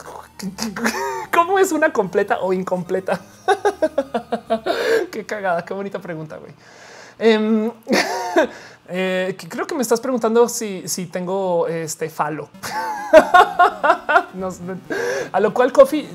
¿Cómo 1.34 1.58
es 1.58 1.72
una 1.72 1.92
completa 1.92 2.40
o 2.42 2.54
incompleta? 2.54 3.20
qué 5.12 5.26
cagada, 5.26 5.66
qué 5.66 5.74
bonita 5.74 6.00
pregunta, 6.00 6.38
güey. 6.38 6.54
Em, 7.18 7.72
eh, 8.88 9.36
creo 9.50 9.66
que 9.68 9.76
me 9.76 9.82
estás 9.82 10.00
preguntando 10.00 10.48
si, 10.50 11.10
tengo 11.12 11.68
este 11.68 12.10
falo. 12.10 12.50
a 15.32 15.40
lo 15.40 15.54
cual, 15.54 15.72
Coffee, 15.72 16.08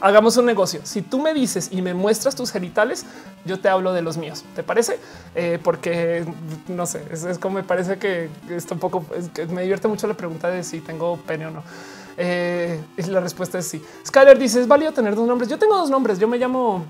hagamos 0.00 0.36
un 0.36 0.46
negocio. 0.46 0.80
Si 0.84 1.02
tú 1.02 1.20
me 1.20 1.34
dices 1.34 1.68
y 1.70 1.82
me 1.82 1.94
muestras 1.94 2.34
tus 2.34 2.50
genitales, 2.50 3.04
yo 3.44 3.60
te 3.60 3.68
hablo 3.68 3.92
de 3.92 4.02
los 4.02 4.16
míos. 4.16 4.44
¿Te 4.54 4.62
parece? 4.62 4.98
Eh, 5.34 5.58
porque 5.62 6.24
no 6.68 6.86
sé, 6.86 7.04
es, 7.10 7.38
como 7.38 7.56
me 7.56 7.64
parece 7.64 7.98
que 7.98 8.28
está 8.50 8.74
un 8.74 8.80
poco, 8.80 9.04
me 9.50 9.62
divierte 9.62 9.88
mucho 9.88 10.06
la 10.06 10.14
pregunta 10.14 10.48
de 10.48 10.64
si 10.64 10.80
tengo 10.80 11.16
pene 11.18 11.46
o 11.46 11.50
no. 11.50 11.62
Eh, 12.16 12.80
la 13.08 13.20
respuesta 13.20 13.58
es 13.58 13.68
sí. 13.68 13.82
Skyler 14.06 14.38
dice 14.38 14.60
es 14.60 14.66
válido 14.66 14.92
tener 14.92 15.14
dos 15.14 15.26
nombres. 15.26 15.48
Yo 15.48 15.58
tengo 15.58 15.76
dos 15.76 15.88
nombres. 15.88 16.18
Yo 16.18 16.26
me 16.26 16.36
llamo 16.36 16.84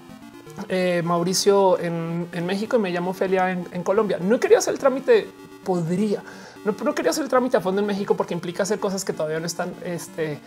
eh, 0.69 1.03
Mauricio 1.05 1.79
en, 1.79 2.47
México 2.47 2.77
y 2.77 2.79
me 2.81 2.91
llamo 2.91 3.13
Felia 3.15 3.51
en, 3.51 3.83
Colombia. 3.83 4.19
No 4.21 4.39
quería 4.41 4.59
hacer 4.59 4.75
el 4.75 4.81
trámite, 4.81 5.27
podría. 5.65 6.23
No, 6.65 6.75
no, 6.85 6.95
quería 6.95 7.11
hacer 7.11 7.25
el 7.25 7.31
trámite 7.31 7.57
a 7.57 7.61
fondo 7.61 7.81
en 7.81 7.87
México 7.87 8.17
porque 8.17 8.35
implica 8.35 8.63
hacer 8.63 8.79
cosas 8.79 9.05
que 9.05 9.13
todavía 9.13 9.41
no 9.41 9.47
están. 9.47 9.73
Este, 9.85 10.39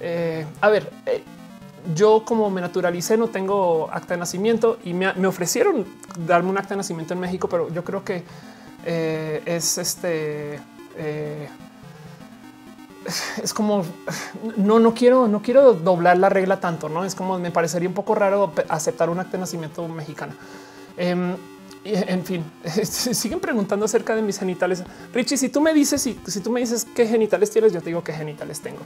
eh, 0.00 0.46
a 0.60 0.68
ver, 0.68 0.90
eh, 1.06 1.22
yo 1.94 2.24
como 2.24 2.50
me 2.50 2.60
naturalicé 2.60 3.16
no 3.16 3.28
tengo 3.28 3.88
acta 3.92 4.14
de 4.14 4.20
nacimiento 4.20 4.78
y 4.84 4.94
me, 4.94 5.12
me, 5.14 5.26
ofrecieron 5.26 5.86
darme 6.26 6.50
un 6.50 6.58
acta 6.58 6.70
de 6.70 6.78
nacimiento 6.78 7.14
en 7.14 7.20
México, 7.20 7.48
pero 7.48 7.72
yo 7.72 7.84
creo 7.84 8.04
que 8.04 8.22
es 8.86 9.78
este 9.78 10.60
es 13.42 13.54
como 13.54 13.84
no, 14.56 14.78
no 14.78 14.94
quiero, 14.94 15.28
no 15.28 15.42
quiero 15.42 15.74
doblar 15.74 16.18
la 16.18 16.28
regla 16.28 16.60
tanto. 16.60 16.88
No 16.88 17.04
es 17.04 17.14
como 17.14 17.38
me 17.38 17.50
parecería 17.50 17.88
un 17.88 17.94
poco 17.94 18.14
raro 18.14 18.52
aceptar 18.68 19.10
un 19.10 19.20
acta 19.20 19.32
de 19.32 19.38
nacimiento 19.38 19.86
mexicano. 19.88 20.32
Em, 20.96 21.36
en 21.84 22.24
fin, 22.24 22.44
siguen 22.84 23.40
preguntando 23.40 23.84
acerca 23.84 24.16
de 24.16 24.22
mis 24.22 24.38
genitales. 24.38 24.82
Richie, 25.12 25.36
si 25.36 25.48
tú 25.48 25.60
me 25.60 25.74
dices, 25.74 26.00
si, 26.00 26.18
si 26.26 26.40
tú 26.40 26.50
me 26.50 26.60
dices 26.60 26.86
qué 26.94 27.06
genitales 27.06 27.50
tienes, 27.50 27.72
yo 27.72 27.80
te 27.80 27.86
digo 27.86 28.02
qué 28.02 28.12
genitales 28.12 28.60
tengo. 28.60 28.80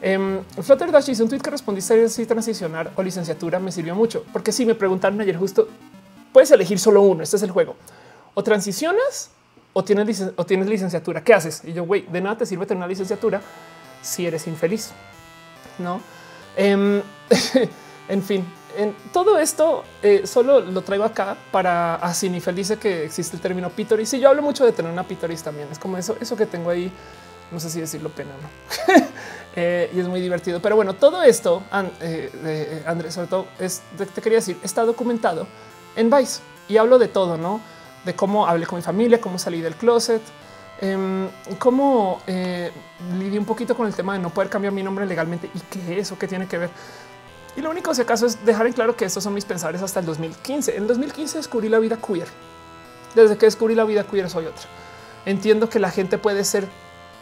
Eh, 0.00 0.42
Flutter 0.60 0.90
Dash 0.90 1.10
hizo 1.10 1.22
un 1.22 1.28
tweet 1.28 1.40
que 1.40 1.50
respondiste 1.50 2.08
si 2.08 2.26
transicionar 2.26 2.90
o 2.96 3.02
licenciatura 3.02 3.60
me 3.60 3.70
sirvió 3.70 3.94
mucho, 3.94 4.24
porque 4.32 4.50
si 4.50 4.66
me 4.66 4.74
preguntaron 4.74 5.20
ayer 5.20 5.36
justo, 5.36 5.68
puedes 6.32 6.50
elegir 6.50 6.78
solo 6.78 7.02
uno. 7.02 7.22
Este 7.22 7.36
es 7.36 7.42
el 7.42 7.50
juego. 7.50 7.76
O 8.34 8.42
transicionas 8.42 9.30
o 9.72 9.84
tienes, 9.84 10.24
o 10.36 10.46
tienes 10.46 10.68
licenciatura. 10.68 11.22
¿Qué 11.22 11.34
haces? 11.34 11.62
Y 11.64 11.72
yo, 11.72 11.84
güey, 11.84 12.02
de 12.02 12.20
nada 12.20 12.36
te 12.38 12.46
sirve 12.46 12.66
tener 12.66 12.78
una 12.78 12.88
licenciatura 12.88 13.40
si 14.02 14.26
eres 14.26 14.46
infeliz. 14.46 14.90
No. 15.78 16.00
Em, 16.56 17.00
en 18.08 18.22
fin, 18.22 18.44
en 18.76 18.94
todo 19.12 19.38
esto 19.38 19.84
eh, 20.02 20.26
solo 20.26 20.60
lo 20.60 20.82
traigo 20.82 21.04
acá 21.04 21.36
para 21.50 21.96
así 21.96 22.28
ni 22.28 22.40
dice 22.40 22.76
que 22.76 23.04
existe 23.04 23.36
el 23.36 23.42
término 23.42 23.70
pitoris. 23.70 24.08
Sí, 24.08 24.20
yo 24.20 24.28
hablo 24.28 24.42
mucho 24.42 24.64
de 24.64 24.72
tener 24.72 24.92
una 24.92 25.04
pitoris 25.04 25.42
también. 25.42 25.68
Es 25.70 25.78
como 25.78 25.96
eso, 25.96 26.16
eso 26.20 26.36
que 26.36 26.46
tengo 26.46 26.70
ahí. 26.70 26.92
No 27.50 27.60
sé 27.60 27.68
si 27.68 27.80
decirlo 27.80 28.08
pena 28.10 28.30
o 28.30 28.42
no. 28.42 29.06
Eh, 29.54 29.90
y 29.94 30.00
es 30.00 30.08
muy 30.08 30.22
divertido. 30.22 30.62
Pero 30.62 30.76
bueno, 30.76 30.94
todo 30.94 31.22
esto, 31.22 31.62
eh, 32.00 32.82
Andrés, 32.86 33.12
sobre 33.12 33.26
todo, 33.26 33.48
es, 33.58 33.82
te 33.98 34.22
quería 34.22 34.38
decir, 34.38 34.56
está 34.62 34.82
documentado 34.82 35.46
en 35.94 36.08
Vice 36.08 36.40
y 36.70 36.78
hablo 36.78 36.98
de 36.98 37.08
todo, 37.08 37.36
no? 37.36 37.60
De 38.04 38.14
cómo 38.14 38.46
hablé 38.46 38.66
con 38.66 38.76
mi 38.76 38.82
familia, 38.82 39.20
cómo 39.20 39.38
salí 39.38 39.60
del 39.60 39.74
closet, 39.74 40.22
eh, 40.80 41.28
cómo 41.58 42.20
eh, 42.26 42.70
lidié 43.18 43.38
un 43.38 43.44
poquito 43.44 43.76
con 43.76 43.86
el 43.86 43.94
tema 43.94 44.14
de 44.14 44.18
no 44.18 44.30
poder 44.30 44.50
cambiar 44.50 44.72
mi 44.72 44.82
nombre 44.82 45.06
legalmente 45.06 45.50
y 45.54 45.60
qué 45.60 45.92
es 45.92 46.06
eso 46.06 46.18
que 46.18 46.26
tiene 46.26 46.46
que 46.46 46.58
ver. 46.58 46.70
Y 47.56 47.60
lo 47.60 47.70
único, 47.70 47.94
si 47.94 48.00
acaso, 48.02 48.26
es 48.26 48.44
dejar 48.44 48.66
en 48.66 48.72
claro 48.72 48.96
que 48.96 49.04
estos 49.04 49.22
son 49.22 49.34
mis 49.34 49.44
pensares 49.44 49.82
hasta 49.82 50.00
el 50.00 50.06
2015. 50.06 50.74
En 50.74 50.82
el 50.82 50.88
2015 50.88 51.38
descubrí 51.38 51.68
la 51.68 51.78
vida 51.78 51.98
queer. 51.98 52.26
Desde 53.14 53.36
que 53.36 53.46
descubrí 53.46 53.74
la 53.74 53.84
vida 53.84 54.04
queer 54.04 54.30
soy 54.30 54.46
otra. 54.46 54.64
Entiendo 55.26 55.68
que 55.68 55.78
la 55.78 55.90
gente 55.90 56.16
puede 56.16 56.44
ser 56.44 56.66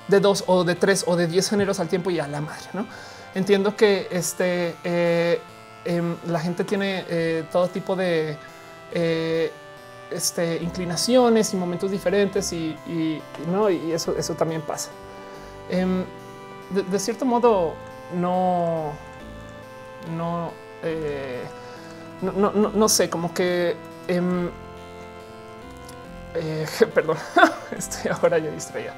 de 0.08 0.20
dos 0.20 0.44
o 0.46 0.64
de 0.64 0.76
tres 0.76 1.04
o 1.06 1.16
de 1.16 1.26
diez 1.26 1.50
géneros 1.50 1.80
al 1.80 1.88
tiempo 1.88 2.10
y 2.10 2.20
a 2.20 2.28
la 2.28 2.40
madre. 2.40 2.66
No 2.72 2.86
entiendo 3.34 3.76
que 3.76 4.08
este 4.10 4.74
eh, 4.84 5.40
em, 5.84 6.16
la 6.26 6.40
gente 6.40 6.64
tiene 6.64 7.04
eh, 7.08 7.44
todo 7.50 7.68
tipo 7.68 7.96
de 7.96 8.36
este, 10.10 10.56
inclinaciones 10.56 11.52
y 11.54 11.56
momentos 11.56 11.90
diferentes 11.90 12.52
y, 12.52 12.76
no, 13.50 13.70
y 13.70 13.92
eso, 13.92 14.16
eso 14.16 14.34
también 14.34 14.62
pasa. 14.62 14.90
Em, 15.68 16.04
de, 16.70 16.98
cierto 16.98 17.24
modo, 17.24 17.74
no, 18.14 18.92
no, 20.16 20.52
eh, 20.82 21.42
no, 22.22 22.32
no, 22.32 22.70
no, 22.70 22.88
sé, 22.88 23.08
como 23.08 23.32
que 23.34 23.76
em, 24.08 24.48
eh, 26.34 26.66
perdón, 26.94 27.16
estoy 27.76 28.10
ahora 28.10 28.38
ya 28.38 28.50
distraída. 28.50 28.94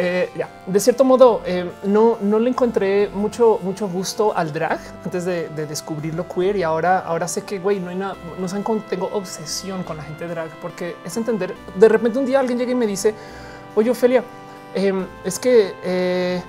Eh, 0.00 0.30
de 0.68 0.78
cierto 0.78 1.02
modo, 1.02 1.42
eh, 1.44 1.68
no, 1.82 2.18
no 2.20 2.38
le 2.38 2.50
encontré 2.50 3.08
mucho, 3.08 3.58
mucho 3.64 3.88
gusto 3.88 4.32
al 4.36 4.52
drag 4.52 4.78
antes 5.04 5.24
de, 5.24 5.48
descubrir 5.48 6.14
lo 6.14 6.28
queer 6.28 6.54
y 6.54 6.62
ahora, 6.62 7.00
ahora 7.00 7.26
sé 7.26 7.42
que 7.42 7.58
güey, 7.58 7.80
no 7.80 7.90
hay 7.90 7.96
nada, 7.96 8.14
no 8.38 8.46
saben 8.46 8.64
tengo 8.88 9.10
obsesión 9.12 9.82
con 9.82 9.96
la 9.96 10.04
gente 10.04 10.28
drag 10.28 10.50
porque 10.62 10.94
es 11.04 11.16
entender. 11.16 11.52
De 11.74 11.88
repente 11.88 12.16
un 12.16 12.26
día 12.26 12.38
alguien 12.38 12.56
llega 12.60 12.70
y 12.70 12.76
me 12.76 12.86
dice, 12.86 13.12
oye, 13.74 13.90
Ofelia, 13.90 14.22
em, 14.72 15.04
es 15.24 15.36
que 15.40 16.44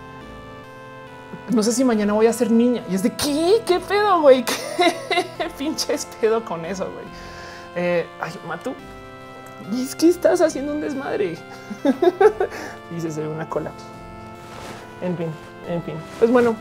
no 1.51 1.63
sé 1.63 1.71
si 1.71 1.83
mañana 1.83 2.13
voy 2.13 2.27
a 2.27 2.33
ser 2.33 2.51
niña 2.51 2.83
y 2.87 2.93
es 2.93 3.01
de 3.01 3.15
qué, 3.15 3.63
qué 3.65 3.79
pedo, 3.79 4.21
güey, 4.21 4.45
qué 4.77 5.49
pinches 5.57 6.07
pedo 6.21 6.45
con 6.45 6.65
eso, 6.65 6.87
güey. 6.91 7.05
ay, 8.21 8.31
Matu, 8.47 8.75
es 9.73 9.95
que 9.95 10.09
estás 10.09 10.41
haciendo 10.41 10.73
un 10.73 10.81
desmadre. 10.81 11.37
Dice, 12.91 13.11
se 13.11 13.21
ve 13.21 13.27
una 13.27 13.49
cola. 13.49 13.71
En 15.01 15.17
fin, 15.17 15.27
en 15.67 15.83
fin. 15.83 15.95
Pues 16.19 16.31
bueno, 16.31 16.55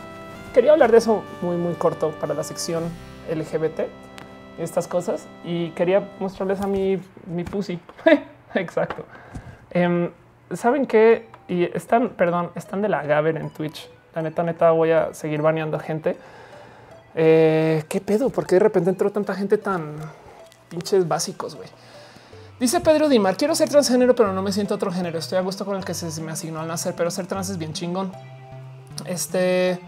quería 0.53 0.71
hablar 0.71 0.91
de 0.91 0.97
eso 0.99 1.23
muy, 1.41 1.57
muy 1.57 1.73
corto 1.73 2.11
para 2.19 2.33
la 2.33 2.43
sección 2.43 2.83
LGBT, 3.29 3.81
estas 4.57 4.87
cosas. 4.87 5.27
Y 5.43 5.71
quería 5.71 6.09
mostrarles 6.19 6.61
a 6.61 6.67
mi, 6.67 7.01
mi 7.25 7.43
pussy. 7.43 7.79
Exacto. 8.53 9.05
Em, 9.71 10.09
Saben 10.53 10.87
que 10.87 11.27
y 11.47 11.63
están, 11.75 12.09
perdón, 12.09 12.51
están 12.55 12.81
de 12.81 12.89
la 12.89 13.03
Gaber 13.03 13.37
en 13.37 13.49
Twitch. 13.49 13.89
La 14.15 14.21
neta, 14.21 14.43
neta, 14.43 14.71
voy 14.71 14.91
a 14.91 15.13
seguir 15.13 15.41
baneando 15.41 15.79
gente. 15.79 16.17
Eh, 17.15 17.83
¿Qué 17.87 18.01
pedo? 18.01 18.29
¿Por 18.29 18.47
qué 18.47 18.55
de 18.55 18.59
repente 18.59 18.89
entró 18.89 19.11
tanta 19.11 19.35
gente 19.35 19.57
tan 19.57 19.95
pinches 20.69 21.07
básicos, 21.07 21.55
güey? 21.55 21.69
Dice 22.59 22.81
Pedro 22.81 23.07
Dimar, 23.07 23.37
quiero 23.37 23.55
ser 23.55 23.69
transgénero, 23.69 24.15
pero 24.15 24.33
no 24.33 24.41
me 24.41 24.51
siento 24.51 24.75
otro 24.75 24.91
género. 24.91 25.17
Estoy 25.17 25.37
a 25.37 25.41
gusto 25.41 25.65
con 25.65 25.77
el 25.77 25.85
que 25.85 25.93
se 25.93 26.21
me 26.21 26.31
asignó 26.31 26.59
al 26.59 26.67
nacer, 26.67 26.93
pero 26.93 27.09
ser 27.09 27.25
trans 27.25 27.49
es 27.49 27.57
bien 27.57 27.71
chingón. 27.71 28.11
Este 29.05 29.79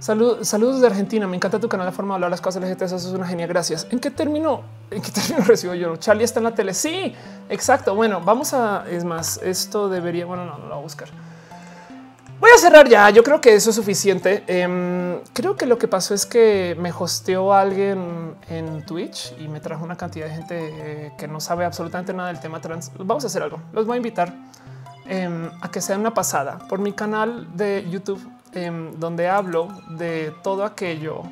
saludos 0.00 0.80
de 0.82 0.86
Argentina. 0.86 1.26
Me 1.26 1.36
encanta 1.36 1.58
tu 1.58 1.68
canal, 1.68 1.86
la 1.86 1.92
forma 1.92 2.12
de 2.12 2.16
hablar 2.16 2.30
las 2.30 2.42
cosas 2.42 2.62
LGBT. 2.62 2.82
Eso 2.82 2.96
es 2.96 3.06
una 3.06 3.26
genia. 3.26 3.46
Gracias. 3.46 3.86
¿En 3.90 4.00
qué 4.00 4.10
término? 4.10 4.60
¿En 4.90 5.00
qué 5.00 5.10
término 5.10 5.44
recibo 5.46 5.72
yo? 5.72 5.96
Charlie 5.96 6.24
está 6.24 6.40
en 6.40 6.44
la 6.44 6.54
tele. 6.54 6.74
Sí, 6.74 7.14
exacto. 7.48 7.94
Bueno, 7.94 8.20
vamos 8.20 8.52
a 8.52 8.84
es 8.90 9.04
más. 9.04 9.40
Esto 9.42 9.88
debería. 9.88 10.26
Bueno, 10.26 10.44
no, 10.44 10.58
no 10.58 10.64
lo 10.66 10.74
voy 10.74 10.78
a 10.80 10.82
buscar. 10.82 11.08
Voy 12.44 12.50
a 12.54 12.58
cerrar 12.58 12.86
ya. 12.86 13.08
Yo 13.08 13.22
creo 13.22 13.40
que 13.40 13.54
eso 13.54 13.70
es 13.70 13.76
suficiente. 13.76 14.44
Em, 14.46 15.18
creo 15.32 15.56
que 15.56 15.64
lo 15.64 15.78
que 15.78 15.88
pasó 15.88 16.12
es 16.12 16.26
que 16.26 16.76
me 16.78 16.92
hosteó 16.92 17.54
alguien 17.54 18.34
en 18.50 18.84
Twitch 18.84 19.34
y 19.38 19.48
me 19.48 19.60
trajo 19.60 19.82
una 19.82 19.96
cantidad 19.96 20.26
de 20.26 20.34
gente 20.34 20.56
eh, 20.58 21.12
que 21.16 21.26
no 21.26 21.40
sabe 21.40 21.64
absolutamente 21.64 22.12
nada 22.12 22.28
del 22.28 22.40
tema 22.40 22.60
trans. 22.60 22.92
Vamos 22.98 23.24
a 23.24 23.28
hacer 23.28 23.42
algo. 23.42 23.62
Los 23.72 23.86
voy 23.86 23.94
a 23.94 23.96
invitar 23.96 24.34
em, 25.06 25.50
a 25.62 25.70
que 25.70 25.80
sea 25.80 25.96
una 25.96 26.12
pasada 26.12 26.58
por 26.68 26.80
mi 26.80 26.92
canal 26.92 27.48
de 27.56 27.88
YouTube, 27.88 28.20
em, 28.52 28.92
donde 29.00 29.26
hablo 29.26 29.68
de 29.96 30.30
todo 30.42 30.66
aquello 30.66 31.22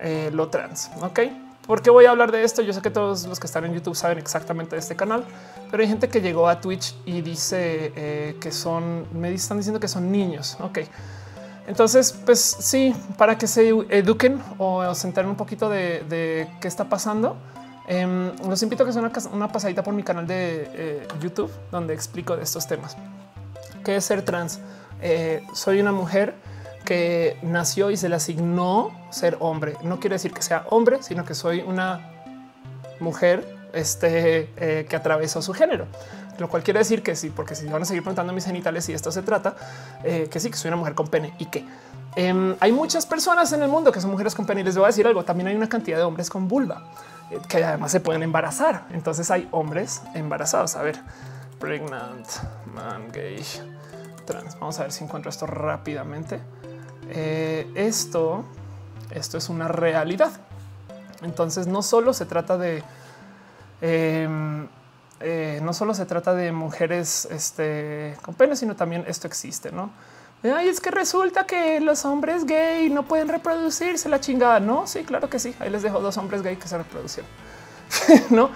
eh, 0.00 0.30
lo 0.32 0.48
trans. 0.48 0.90
Ok, 1.00 1.20
¿por 1.68 1.82
qué 1.82 1.90
voy 1.90 2.06
a 2.06 2.10
hablar 2.10 2.32
de 2.32 2.42
esto? 2.42 2.62
Yo 2.62 2.72
sé 2.72 2.82
que 2.82 2.90
todos 2.90 3.26
los 3.26 3.38
que 3.38 3.46
están 3.46 3.64
en 3.64 3.74
YouTube 3.74 3.94
saben 3.94 4.18
exactamente 4.18 4.74
de 4.74 4.80
este 4.80 4.96
canal 4.96 5.24
pero 5.70 5.82
hay 5.82 5.88
gente 5.88 6.08
que 6.08 6.20
llegó 6.20 6.48
a 6.48 6.60
Twitch 6.60 6.94
y 7.04 7.20
dice 7.20 7.92
eh, 7.94 8.36
que 8.40 8.50
son, 8.52 9.06
me 9.12 9.32
están 9.32 9.58
diciendo 9.58 9.80
que 9.80 9.88
son 9.88 10.10
niños. 10.10 10.56
Ok. 10.60 10.80
Entonces, 11.66 12.12
pues 12.24 12.40
sí, 12.40 12.94
para 13.18 13.36
que 13.36 13.46
se 13.46 13.68
eduquen 13.90 14.42
o 14.56 14.94
se 14.94 15.06
enteren 15.06 15.28
un 15.28 15.36
poquito 15.36 15.68
de, 15.68 16.48
qué 16.60 16.68
está 16.68 16.88
pasando, 16.88 17.36
em, 17.86 18.32
los 18.48 18.62
invito 18.62 18.84
a 18.84 18.86
que 18.86 18.92
sea 18.92 19.02
una, 19.32 19.52
pasadita 19.52 19.82
por 19.82 19.92
mi 19.92 20.02
canal 20.02 20.26
de 20.26 20.70
eh, 20.72 21.08
YouTube, 21.20 21.50
donde 21.70 21.92
explico 21.92 22.36
de 22.36 22.42
estos 22.44 22.66
temas. 22.66 22.96
¿Qué 23.84 23.96
es 23.96 24.04
ser 24.04 24.22
trans? 24.22 24.60
Eh, 25.02 25.42
soy 25.52 25.80
una 25.80 25.92
mujer 25.92 26.34
que 26.88 27.36
nació 27.42 27.90
y 27.90 27.98
se 27.98 28.08
le 28.08 28.16
asignó 28.16 28.92
ser 29.10 29.36
hombre. 29.40 29.76
No 29.82 30.00
quiere 30.00 30.14
decir 30.14 30.32
que 30.32 30.40
sea 30.40 30.64
hombre, 30.70 31.02
sino 31.02 31.22
que 31.26 31.34
soy 31.34 31.60
una 31.60 32.00
mujer 32.98 33.46
este, 33.74 34.48
eh, 34.56 34.86
que 34.88 34.96
atravesó 34.96 35.42
su 35.42 35.52
género. 35.52 35.84
Lo 36.38 36.48
cual 36.48 36.62
quiere 36.62 36.78
decir 36.78 37.02
que 37.02 37.14
sí, 37.14 37.28
porque 37.28 37.54
si 37.54 37.66
van 37.66 37.82
a 37.82 37.84
seguir 37.84 38.02
preguntando 38.02 38.32
mis 38.32 38.46
genitales 38.46 38.88
y 38.88 38.94
esto 38.94 39.12
se 39.12 39.20
trata, 39.20 39.54
eh, 40.02 40.30
que 40.30 40.40
sí, 40.40 40.50
que 40.50 40.56
soy 40.56 40.68
una 40.68 40.78
mujer 40.78 40.94
con 40.94 41.08
pene 41.08 41.34
y 41.38 41.44
que 41.44 41.62
em, 42.16 42.56
hay 42.58 42.72
muchas 42.72 43.04
personas 43.04 43.52
en 43.52 43.62
el 43.62 43.68
mundo 43.68 43.92
que 43.92 44.00
son 44.00 44.10
mujeres 44.10 44.34
con 44.34 44.46
pene. 44.46 44.62
Y 44.62 44.64
les 44.64 44.74
voy 44.74 44.84
a 44.84 44.86
decir 44.86 45.06
algo, 45.06 45.26
también 45.26 45.48
hay 45.48 45.56
una 45.56 45.68
cantidad 45.68 45.98
de 45.98 46.04
hombres 46.04 46.30
con 46.30 46.48
vulva 46.48 46.84
eh, 47.30 47.38
que 47.50 47.62
además 47.62 47.92
se 47.92 48.00
pueden 48.00 48.22
embarazar. 48.22 48.86
Entonces 48.94 49.30
hay 49.30 49.46
hombres 49.50 50.00
embarazados. 50.14 50.74
A 50.74 50.80
ver, 50.80 50.98
pregnant, 51.60 52.26
man, 52.64 53.12
gay, 53.12 53.44
trans. 54.24 54.58
Vamos 54.58 54.78
a 54.78 54.84
ver 54.84 54.92
si 54.92 55.04
encuentro 55.04 55.28
esto 55.28 55.46
rápidamente. 55.46 56.40
Esto, 57.10 58.44
esto 59.10 59.38
es 59.38 59.48
una 59.48 59.68
realidad. 59.68 60.32
Entonces 61.22 61.66
no 61.66 61.82
solo 61.82 62.12
se 62.12 62.26
trata 62.26 62.56
de 62.58 62.82
Em, 63.80 64.66
eh, 65.20 65.60
no 65.62 65.72
solo 65.72 65.94
se 65.94 66.06
trata 66.06 66.34
de 66.34 66.52
mujeres 66.52 67.28
este, 67.30 68.16
con 68.22 68.34
pene, 68.34 68.56
sino 68.56 68.76
también 68.76 69.04
esto 69.06 69.26
existe, 69.26 69.72
¿no? 69.72 69.90
Ay, 70.42 70.68
es 70.68 70.80
que 70.80 70.92
resulta 70.92 71.44
que 71.44 71.80
los 71.80 72.04
hombres 72.04 72.44
gay 72.44 72.90
no 72.90 73.04
pueden 73.04 73.28
reproducirse 73.28 74.08
la 74.08 74.20
chingada. 74.20 74.60
No, 74.60 74.86
sí, 74.86 75.02
claro 75.02 75.28
que 75.28 75.40
sí. 75.40 75.54
Ahí 75.58 75.68
les 75.70 75.82
dejo 75.82 76.00
dos 76.00 76.16
hombres 76.16 76.42
gay 76.42 76.56
que 76.56 76.68
se 76.68 76.78
reproducieron, 76.78 77.30
no? 78.30 78.50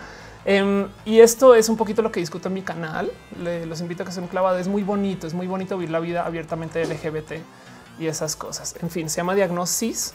Em, 0.45 0.89
y 1.05 1.21
esto 1.21 1.55
es 1.55 1.69
un 1.69 1.77
poquito 1.77 2.03
lo 2.03 2.11
que 2.13 2.21
discuto 2.21 2.49
en 2.49 2.55
mi 2.55 2.63
canal. 2.63 3.11
los 3.37 3.81
invito 3.81 4.05
a 4.05 4.07
que 4.07 4.13
se 4.13 4.21
un 4.21 4.29
clavado. 4.29 4.59
Es 4.59 4.69
muy 4.69 4.83
bonito, 4.83 5.27
es 5.27 5.35
muy 5.35 5.49
bonito 5.49 5.77
vivir 5.77 5.91
la 5.91 6.01
vida 6.01 6.25
abiertamente 6.25 6.85
LGBT 6.85 7.33
y 8.03 8.09
esas 8.09 8.37
cosas. 8.37 8.75
En 8.83 8.91
fin, 8.91 9.09
se 9.09 9.19
llama 9.19 9.35
diagnosis 9.35 10.15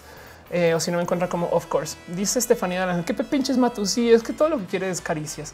eh, 0.49 0.73
o 0.73 0.79
si 0.79 0.91
no 0.91 0.97
me 0.97 1.03
encuentra 1.03 1.27
como 1.27 1.47
of 1.47 1.65
course. 1.67 1.97
Dice 2.07 2.39
Estefanía 2.39 2.85
de 2.85 3.03
que 3.03 3.13
pinches 3.13 3.57
Matu. 3.57 3.85
Sí, 3.85 4.11
es 4.11 4.23
que 4.23 4.33
todo 4.33 4.49
lo 4.49 4.57
que 4.59 4.65
quiere 4.65 4.89
es 4.89 5.01
caricias. 5.01 5.53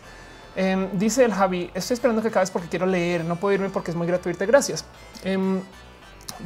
Em, 0.55 0.87
dice 0.93 1.25
el 1.25 1.33
Javi, 1.33 1.71
estoy 1.73 1.95
esperando 1.95 2.21
que 2.21 2.27
acabes 2.27 2.51
porque 2.51 2.67
quiero 2.67 2.85
leer. 2.85 3.25
No 3.25 3.37
puedo 3.37 3.53
irme 3.55 3.69
porque 3.69 3.91
es 3.91 3.97
muy 3.97 4.05
gratuito. 4.05 4.45
Gracias. 4.45 4.85
Em, 5.23 5.61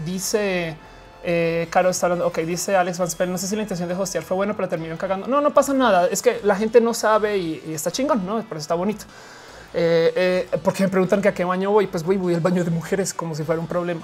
dice 0.06 0.78
eh, 1.24 1.68
Caro 1.70 1.90
está 1.90 2.06
hablando. 2.06 2.28
Ok, 2.28 2.40
dice 2.40 2.78
Alex 2.78 3.18
Van 3.18 3.32
No 3.32 3.38
sé 3.38 3.48
si 3.48 3.56
la 3.56 3.64
intención 3.64 3.90
de 3.90 3.96
hostear 3.96 4.24
fue 4.24 4.38
bueno, 4.38 4.56
pero 4.56 4.70
terminó 4.70 4.98
cagando. 4.98 5.28
No, 5.28 5.42
no 5.42 5.54
pasa 5.54 5.74
nada. 5.74 6.08
Es 6.08 6.22
que 6.22 6.40
la 6.44 6.56
gente 6.56 6.80
no 6.80 6.94
sabe 6.94 7.38
y, 7.38 7.74
está 7.74 7.92
chingón, 7.92 8.26
no? 8.26 8.42
Por 8.44 8.58
eso 8.58 8.64
está 8.64 8.76
bonito. 8.76 9.06
Eh, 9.74 10.48
porque 10.64 10.84
me 10.84 10.90
preguntan 10.90 11.26
a 11.28 11.34
qué 11.34 11.44
baño 11.44 11.72
voy, 11.72 11.88
pues 11.88 12.04
voy, 12.04 12.16
voy 12.16 12.34
al 12.34 12.40
baño 12.40 12.64
de 12.64 12.72
mujeres 12.72 13.14
como 13.14 13.36
si 13.36 13.44
fuera 13.44 13.60
un 13.60 13.68
problema. 13.68 14.02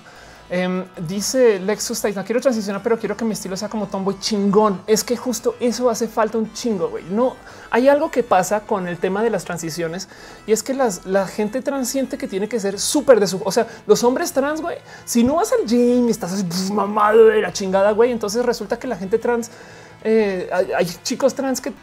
Em, 0.56 0.86
dice 1.08 1.58
Lexus 1.58 2.04
no 2.16 2.24
quiero 2.24 2.40
transicionar, 2.40 2.84
pero 2.84 3.00
quiero 3.00 3.18
que 3.18 3.26
mi 3.26 3.34
estilo 3.34 3.58
sea 3.58 3.70
como 3.70 3.88
tomboy 3.88 4.20
chingón. 4.20 4.80
Es 4.86 5.04
que 5.04 5.18
justo 5.18 5.56
eso 5.60 5.90
hace 5.90 6.08
falta 6.08 6.38
un 6.38 6.54
chingo. 6.54 6.90
güey. 6.90 7.04
No 7.06 7.36
hay 7.72 7.90
algo 7.90 8.12
que 8.12 8.22
pasa 8.22 8.60
con 8.60 8.88
el 8.88 9.00
tema 9.00 9.24
de 9.24 9.32
las 9.32 9.46
transiciones 9.46 10.08
y 10.46 10.52
es 10.52 10.62
que 10.62 10.76
la 10.76 11.26
gente 11.26 11.64
trans 11.64 11.90
siente 11.90 12.20
que 12.20 12.28
tiene 12.28 12.48
que 12.48 12.60
ser 12.60 12.80
súper 12.80 13.20
de 13.20 13.26
su. 13.26 13.42
O 13.44 13.52
sea, 13.52 13.66
los 13.88 14.04
hombres 14.04 14.32
trans, 14.32 14.62
güey, 14.62 14.78
si 15.06 15.24
no 15.24 15.38
vas 15.38 15.52
al 15.54 15.66
gym 15.66 16.08
y 16.08 16.12
estás 16.12 16.34
así, 16.34 16.46
mamado 16.72 17.26
de 17.26 17.42
la 17.42 17.52
chingada, 17.52 17.90
güey, 17.90 18.12
entonces 18.12 18.46
resulta 18.46 18.78
que 18.78 18.86
la 18.86 18.96
gente 18.96 19.18
trans, 19.18 19.50
eh, 20.04 20.52
hay 20.78 20.86
chicos 21.02 21.34
trans 21.34 21.62
que 21.62 21.74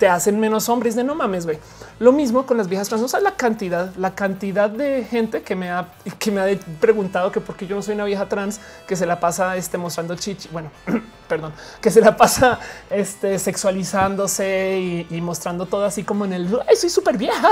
te 0.00 0.08
hacen 0.08 0.40
menos 0.40 0.70
hombres 0.70 0.96
de 0.96 1.04
no 1.04 1.14
mames, 1.14 1.44
güey. 1.44 1.58
Lo 1.98 2.10
mismo 2.10 2.46
con 2.46 2.56
las 2.56 2.68
viejas 2.68 2.88
trans. 2.88 3.04
O 3.04 3.08
sea, 3.08 3.20
la 3.20 3.36
cantidad, 3.36 3.94
la 3.96 4.14
cantidad 4.14 4.70
de 4.70 5.04
gente 5.04 5.42
que 5.42 5.54
me 5.54 5.70
ha, 5.70 5.88
que 6.18 6.30
me 6.30 6.40
ha 6.40 6.58
preguntado 6.80 7.30
que 7.30 7.38
por 7.42 7.54
qué 7.54 7.66
yo 7.66 7.76
no 7.76 7.82
soy 7.82 7.96
una 7.96 8.06
vieja 8.06 8.26
trans 8.26 8.60
que 8.88 8.96
se 8.96 9.04
la 9.04 9.20
pasa 9.20 9.58
este, 9.58 9.76
mostrando 9.76 10.16
chichi. 10.16 10.48
Bueno, 10.50 10.70
perdón, 11.28 11.52
que 11.82 11.90
se 11.90 12.00
la 12.00 12.16
pasa 12.16 12.58
este, 12.88 13.38
sexualizándose 13.38 15.06
y, 15.10 15.20
mostrando 15.20 15.66
todo 15.66 15.84
así 15.84 16.02
como 16.02 16.24
en 16.24 16.32
el 16.32 16.48
Ay, 16.66 16.76
soy 16.76 16.88
súper 16.88 17.18
vieja. 17.18 17.50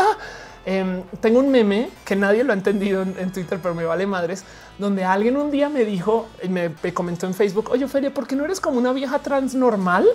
Em, 0.65 1.03
tengo 1.21 1.41
un 1.41 1.51
meme 1.51 1.91
que 2.07 2.17
nadie 2.17 2.45
lo 2.45 2.55
ha 2.55 2.57
entendido 2.57 3.03
en, 3.03 3.31
Twitter, 3.31 3.59
pero 3.63 3.75
me 3.75 3.85
vale 3.85 4.07
madres, 4.07 4.43
donde 4.79 5.05
alguien 5.05 5.37
un 5.37 5.51
día 5.51 5.69
me 5.69 5.85
dijo 5.85 6.27
y 6.43 6.49
me, 6.49 6.71
me 6.83 6.95
comentó 6.95 7.27
en 7.27 7.35
Facebook, 7.35 7.69
oye, 7.71 7.87
Feria, 7.89 8.13
¿por 8.13 8.27
qué 8.27 8.37
no 8.37 8.47
eres 8.47 8.59
como 8.59 8.79
una 8.79 8.95
vieja 8.95 9.19
trans 9.19 9.55
normal? 9.55 10.09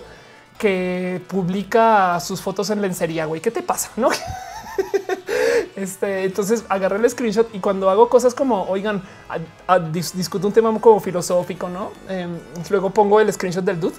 Que 0.58 1.22
publica 1.28 2.20
sus 2.20 2.42
fotos 2.42 2.70
en 2.70 2.82
lencería, 2.82 3.26
güey, 3.26 3.42
¿qué 3.42 3.52
te 3.52 3.62
pasa? 3.62 3.92
No? 3.98 4.10
Este, 5.76 6.24
entonces 6.24 6.66
agarré 6.70 6.98
el 6.98 7.10
screenshot 7.10 7.54
y 7.54 7.60
cuando 7.60 7.90
hago 7.90 8.10
cosas 8.10 8.34
como 8.34 8.64
oigan, 8.64 9.02
discuto 9.92 10.48
un 10.48 10.54
tema 10.54 10.80
como 10.80 11.00
filosófico, 11.00 11.70
no? 11.70 11.92
Em, 12.10 12.38
luego 12.70 12.92
pongo 12.92 13.20
el 13.20 13.32
screenshot 13.32 13.64
del 13.64 13.80
dude, 13.80 13.96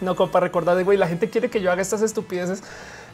no 0.00 0.14
como 0.16 0.30
para 0.30 0.46
recordar 0.46 0.76
de 0.76 0.84
güey, 0.84 0.98
la 0.98 1.08
gente 1.08 1.30
quiere 1.30 1.50
que 1.50 1.60
yo 1.60 1.70
haga 1.70 1.82
estas 1.82 2.02
estupideces. 2.02 2.62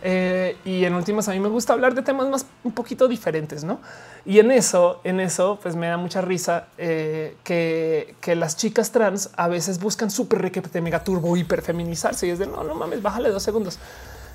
Eh, 0.07 0.59
y 0.67 0.85
en 0.85 0.95
últimas 0.95 1.29
a 1.29 1.33
mí 1.33 1.41
me 1.41 1.49
gusta 1.49 1.73
hablar 1.73 1.95
de 1.95 2.03
temas 2.03 2.29
más 2.29 2.45
un 2.63 2.73
poquito 2.73 3.09
diferentes, 3.09 3.65
¿no? 3.65 3.81
Y 4.27 4.39
en 4.39 4.51
eso, 4.51 5.01
en 5.03 5.19
eso, 5.19 5.59
pues 5.63 5.77
me 5.77 5.87
da 5.87 5.97
mucha 5.97 6.21
risa 6.21 6.67
eh, 6.77 7.37
que, 7.43 8.15
que, 8.21 8.37
las 8.37 8.55
chicas 8.59 8.93
trans 8.93 9.31
a 9.35 9.49
veces 9.49 9.81
buscan 9.81 10.11
súper 10.11 10.43
requete 10.43 10.83
mega 10.83 11.03
turbo 11.03 11.35
hiper 11.39 11.63
feminizarse 11.63 12.27
y 12.27 12.31
es 12.31 12.39
de 12.39 12.47
no, 12.47 12.63
no 12.65 12.75
mames, 12.75 13.01
bájale 13.01 13.31
dos 13.31 13.43
segundos. 13.43 13.79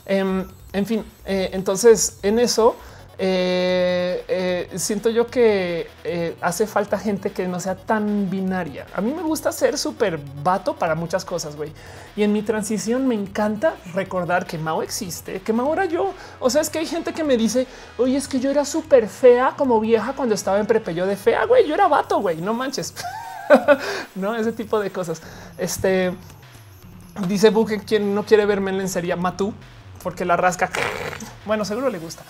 Em, 0.08 0.44
en 0.74 0.86
fin, 0.88 1.06
eh, 1.26 1.52
entonces 1.54 2.18
en 2.24 2.40
eso 2.40 2.76
eh, 3.22 4.24
eh, 4.30 4.70
siento 4.78 5.10
yo 5.10 5.28
que 5.28 5.90
eh, 6.06 6.38
hace 6.40 6.66
falta 6.66 6.98
gente 6.98 7.32
que 7.32 7.50
no 7.50 7.60
sea 7.60 7.76
tan 7.76 8.30
binaria. 8.30 8.86
A 8.96 9.02
mí 9.02 9.14
me 9.14 9.22
gusta 9.22 9.52
ser 9.52 9.78
súper 9.78 10.18
vato 10.42 10.78
para 10.78 10.96
muchas 10.96 11.26
cosas, 11.26 11.58
güey. 11.58 11.74
Y 12.16 12.24
en 12.24 12.32
mi 12.32 12.44
transición 12.44 13.10
me 13.10 13.16
encanta 13.16 13.76
recordar 13.94 14.46
que 14.46 14.58
Mao 14.58 14.82
existe, 14.82 15.42
que 15.42 15.52
Mao 15.52 15.74
era 15.74 15.84
yo. 15.84 16.14
O 16.40 16.50
sea, 16.50 16.62
es 16.62 16.70
que 16.70 16.80
hay 16.80 16.86
gente 16.86 17.12
que 17.12 17.26
me 17.26 17.36
dice, 17.36 17.68
oye, 17.98 18.16
es 18.16 18.30
que 18.30 18.40
yo 18.40 18.50
era 18.52 18.64
súper 18.64 19.10
fea 19.10 19.54
como 19.58 19.82
vieja 19.82 20.14
cuando 20.14 20.34
estaba 20.34 20.58
en 20.58 20.66
prepe. 20.66 20.94
Yo 20.96 21.06
de 21.06 21.18
fea, 21.18 21.44
güey, 21.46 21.68
yo 21.68 21.74
era 21.74 21.90
vato, 21.90 22.22
güey, 22.22 22.38
no 22.38 22.54
manches. 22.54 22.94
no, 24.16 24.34
ese 24.34 24.54
tipo 24.54 24.80
de 24.80 24.92
cosas. 24.92 25.22
Este 25.58 26.14
dice 27.28 27.50
Buque, 27.50 27.82
quien 27.82 28.16
no 28.16 28.24
quiere 28.24 28.46
verme 28.46 28.72
en 28.72 28.78
lencería, 28.78 29.18
Matú, 29.18 29.54
porque 30.04 30.24
la 30.24 30.38
rasca. 30.38 30.70
Bueno, 31.46 31.66
seguro 31.66 31.90
le 31.90 31.98
gusta. 31.98 32.22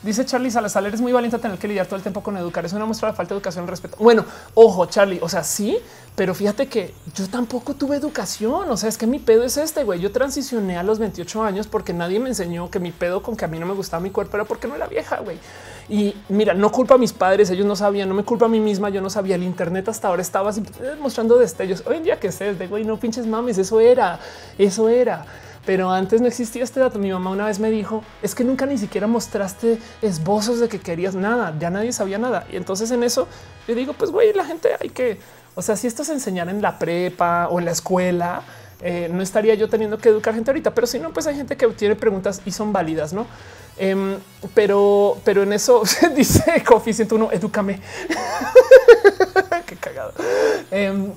Dice 0.00 0.24
Charlie 0.24 0.50
Salazar, 0.50 0.86
eres 0.86 1.00
muy 1.00 1.10
valiente 1.10 1.38
tener 1.38 1.58
que 1.58 1.66
lidiar 1.66 1.86
todo 1.86 1.96
el 1.96 2.02
tiempo 2.02 2.22
con 2.22 2.36
educar. 2.36 2.64
Es 2.64 2.72
una 2.72 2.84
muestra 2.84 3.10
de 3.10 3.16
falta 3.16 3.34
de 3.34 3.38
educación 3.38 3.64
y 3.64 3.68
respeto. 3.68 3.96
Bueno, 3.98 4.24
ojo, 4.54 4.86
Charlie, 4.86 5.18
o 5.20 5.28
sea, 5.28 5.42
sí, 5.42 5.76
pero 6.14 6.36
fíjate 6.36 6.68
que 6.68 6.94
yo 7.16 7.28
tampoco 7.28 7.74
tuve 7.74 7.96
educación. 7.96 8.70
O 8.70 8.76
sea, 8.76 8.88
es 8.88 8.96
que 8.96 9.08
mi 9.08 9.18
pedo 9.18 9.42
es 9.42 9.56
este, 9.56 9.82
güey. 9.82 9.98
Yo 9.98 10.12
transicioné 10.12 10.78
a 10.78 10.84
los 10.84 11.00
28 11.00 11.42
años 11.42 11.66
porque 11.66 11.92
nadie 11.92 12.20
me 12.20 12.28
enseñó 12.28 12.70
que 12.70 12.78
mi 12.78 12.92
pedo 12.92 13.24
con 13.24 13.36
que 13.36 13.44
a 13.44 13.48
mí 13.48 13.58
no 13.58 13.66
me 13.66 13.74
gustaba 13.74 14.00
mi 14.00 14.10
cuerpo 14.10 14.36
era 14.36 14.44
porque 14.44 14.68
no 14.68 14.76
era 14.76 14.86
vieja, 14.86 15.18
güey. 15.18 15.38
Y 15.88 16.14
mira, 16.28 16.54
no 16.54 16.70
culpa 16.70 16.94
a 16.94 16.98
mis 16.98 17.12
padres, 17.12 17.50
ellos 17.50 17.66
no 17.66 17.74
sabían, 17.74 18.08
no 18.08 18.14
me 18.14 18.22
culpa 18.22 18.46
a 18.46 18.48
mí 18.48 18.60
misma, 18.60 18.90
yo 18.90 19.00
no 19.00 19.10
sabía. 19.10 19.34
El 19.34 19.42
Internet 19.42 19.88
hasta 19.88 20.06
ahora 20.06 20.22
estaba 20.22 20.52
mostrando 21.00 21.36
destellos. 21.38 21.82
Hoy 21.86 21.96
en 21.96 22.04
día 22.04 22.20
que 22.20 22.30
sé, 22.30 22.54
de 22.54 22.68
güey, 22.68 22.84
no 22.84 23.00
pinches 23.00 23.26
mames, 23.26 23.58
eso 23.58 23.80
era, 23.80 24.20
eso 24.58 24.88
era 24.88 25.26
pero 25.68 25.90
antes 25.90 26.22
no 26.22 26.26
existía 26.26 26.64
este 26.64 26.80
dato. 26.80 26.98
Mi 26.98 27.12
mamá 27.12 27.28
una 27.28 27.44
vez 27.44 27.58
me 27.58 27.70
dijo 27.70 28.02
es 28.22 28.34
que 28.34 28.42
nunca 28.42 28.64
ni 28.64 28.78
siquiera 28.78 29.06
mostraste 29.06 29.78
esbozos 30.00 30.60
de 30.60 30.68
que 30.70 30.80
querías 30.80 31.14
nada, 31.14 31.54
ya 31.60 31.68
nadie 31.68 31.92
sabía 31.92 32.16
nada. 32.16 32.46
Y 32.50 32.56
entonces 32.56 32.90
en 32.90 33.02
eso 33.02 33.28
yo 33.66 33.74
digo, 33.74 33.92
pues 33.92 34.10
güey, 34.10 34.32
la 34.32 34.46
gente 34.46 34.70
hay 34.80 34.88
que, 34.88 35.20
o 35.54 35.60
sea, 35.60 35.76
si 35.76 35.86
esto 35.86 36.04
se 36.04 36.14
enseñara 36.14 36.50
en 36.50 36.62
la 36.62 36.78
prepa 36.78 37.48
o 37.50 37.58
en 37.58 37.66
la 37.66 37.72
escuela, 37.72 38.44
eh, 38.80 39.10
no 39.12 39.22
estaría 39.22 39.52
yo 39.56 39.68
teniendo 39.68 39.98
que 39.98 40.08
educar 40.08 40.32
gente 40.32 40.50
ahorita, 40.50 40.72
pero 40.74 40.86
si 40.86 41.00
no, 41.00 41.12
pues 41.12 41.26
hay 41.26 41.36
gente 41.36 41.54
que 41.58 41.66
tiene 41.68 41.96
preguntas 41.96 42.40
y 42.46 42.50
son 42.50 42.72
válidas, 42.72 43.12
no? 43.12 43.26
Em, 43.76 44.16
pero, 44.54 45.18
pero 45.22 45.42
en 45.42 45.52
eso 45.52 45.82
dice 46.16 46.64
Coffee 46.64 46.94
101, 46.94 47.28
edúcame. 47.32 47.78
Qué 49.66 49.76
cagado. 49.76 50.14
Em, 50.70 51.12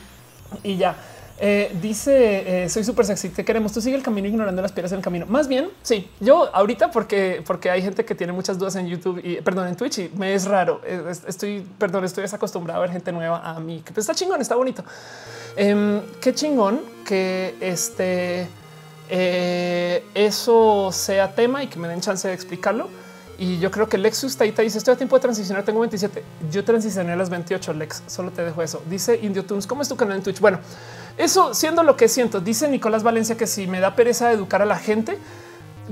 y 0.62 0.76
ya. 0.76 0.98
Eh, 1.44 1.76
dice 1.82 2.66
eh, 2.66 2.70
soy 2.70 2.84
súper 2.84 3.04
sexy. 3.04 3.30
Te 3.30 3.44
queremos. 3.44 3.72
Tú 3.74 3.82
sigue 3.82 3.96
el 3.98 4.04
camino 4.04 4.28
ignorando 4.28 4.62
las 4.62 4.72
piedras 4.72 4.92
en 4.92 5.00
el 5.00 5.04
camino. 5.04 5.26
Más 5.26 5.48
bien, 5.48 5.70
sí, 5.82 6.08
yo 6.20 6.56
ahorita 6.56 6.92
porque, 6.92 7.42
porque 7.48 7.72
hay 7.72 7.82
gente 7.82 8.06
que 8.06 8.14
tiene 8.14 8.32
muchas 8.32 8.60
dudas 8.60 8.76
en 8.76 8.88
YouTube 8.88 9.20
y 9.24 9.42
perdón, 9.42 9.68
en 9.68 9.76
Twitch 9.76 9.98
y 9.98 10.12
me 10.16 10.36
es 10.36 10.46
raro. 10.46 10.82
Eh, 10.86 11.02
estoy, 11.28 11.66
perdón, 11.80 12.06
estoy 12.06 12.22
desacostumbrado 12.22 12.78
a 12.78 12.82
ver 12.82 12.92
gente 12.92 13.12
nueva 13.12 13.40
a 13.40 13.60
mí 13.60 13.82
que 13.84 13.92
pues, 13.92 14.04
está 14.08 14.14
chingón, 14.14 14.40
está 14.40 14.56
bonito. 14.56 14.84
Em, 15.56 16.02
qué 16.22 16.32
chingón 16.36 16.80
que 17.04 17.56
este 17.60 18.48
eso 20.14 20.90
sea 20.94 21.36
tema 21.36 21.62
y 21.64 21.68
que 21.68 21.78
me 21.78 21.88
den 21.88 22.00
chance 22.02 22.28
de 22.28 22.34
explicarlo. 22.36 22.88
Y 23.42 23.58
yo 23.58 23.72
creo 23.72 23.90
que 23.90 23.98
Lexus 23.98 24.38
Taita 24.38 24.62
dice 24.62 24.78
estoy 24.78 24.94
a 24.94 24.98
tiempo 24.98 25.16
de 25.16 25.22
transicionar. 25.24 25.66
Tengo 25.66 25.80
27. 25.80 26.24
Yo 26.52 26.64
transicioné 26.64 27.14
a 27.14 27.16
las 27.16 27.32
28. 27.32 27.74
Lex, 27.74 28.04
solo 28.06 28.30
te 28.30 28.44
dejo 28.44 28.62
eso. 28.62 28.84
Dice 28.88 29.20
Indio 29.20 29.44
Tunes. 29.44 29.66
¿Cómo 29.66 29.82
es 29.82 29.90
tu 29.90 29.96
canal 29.96 30.18
en 30.18 30.24
Twitch? 30.24 30.40
Bueno, 30.40 30.60
eso 31.18 31.54
siendo 31.54 31.84
lo 31.84 31.98
que 31.98 32.08
siento, 32.08 32.40
dice 32.42 32.68
Nicolás 32.68 33.04
Valencia 33.04 33.38
que 33.38 33.48
si 33.48 33.68
me 33.68 33.80
da 33.80 33.96
pereza 33.96 34.32
educar 34.32 34.62
a 34.62 34.66
la 34.66 34.78
gente, 34.78 35.18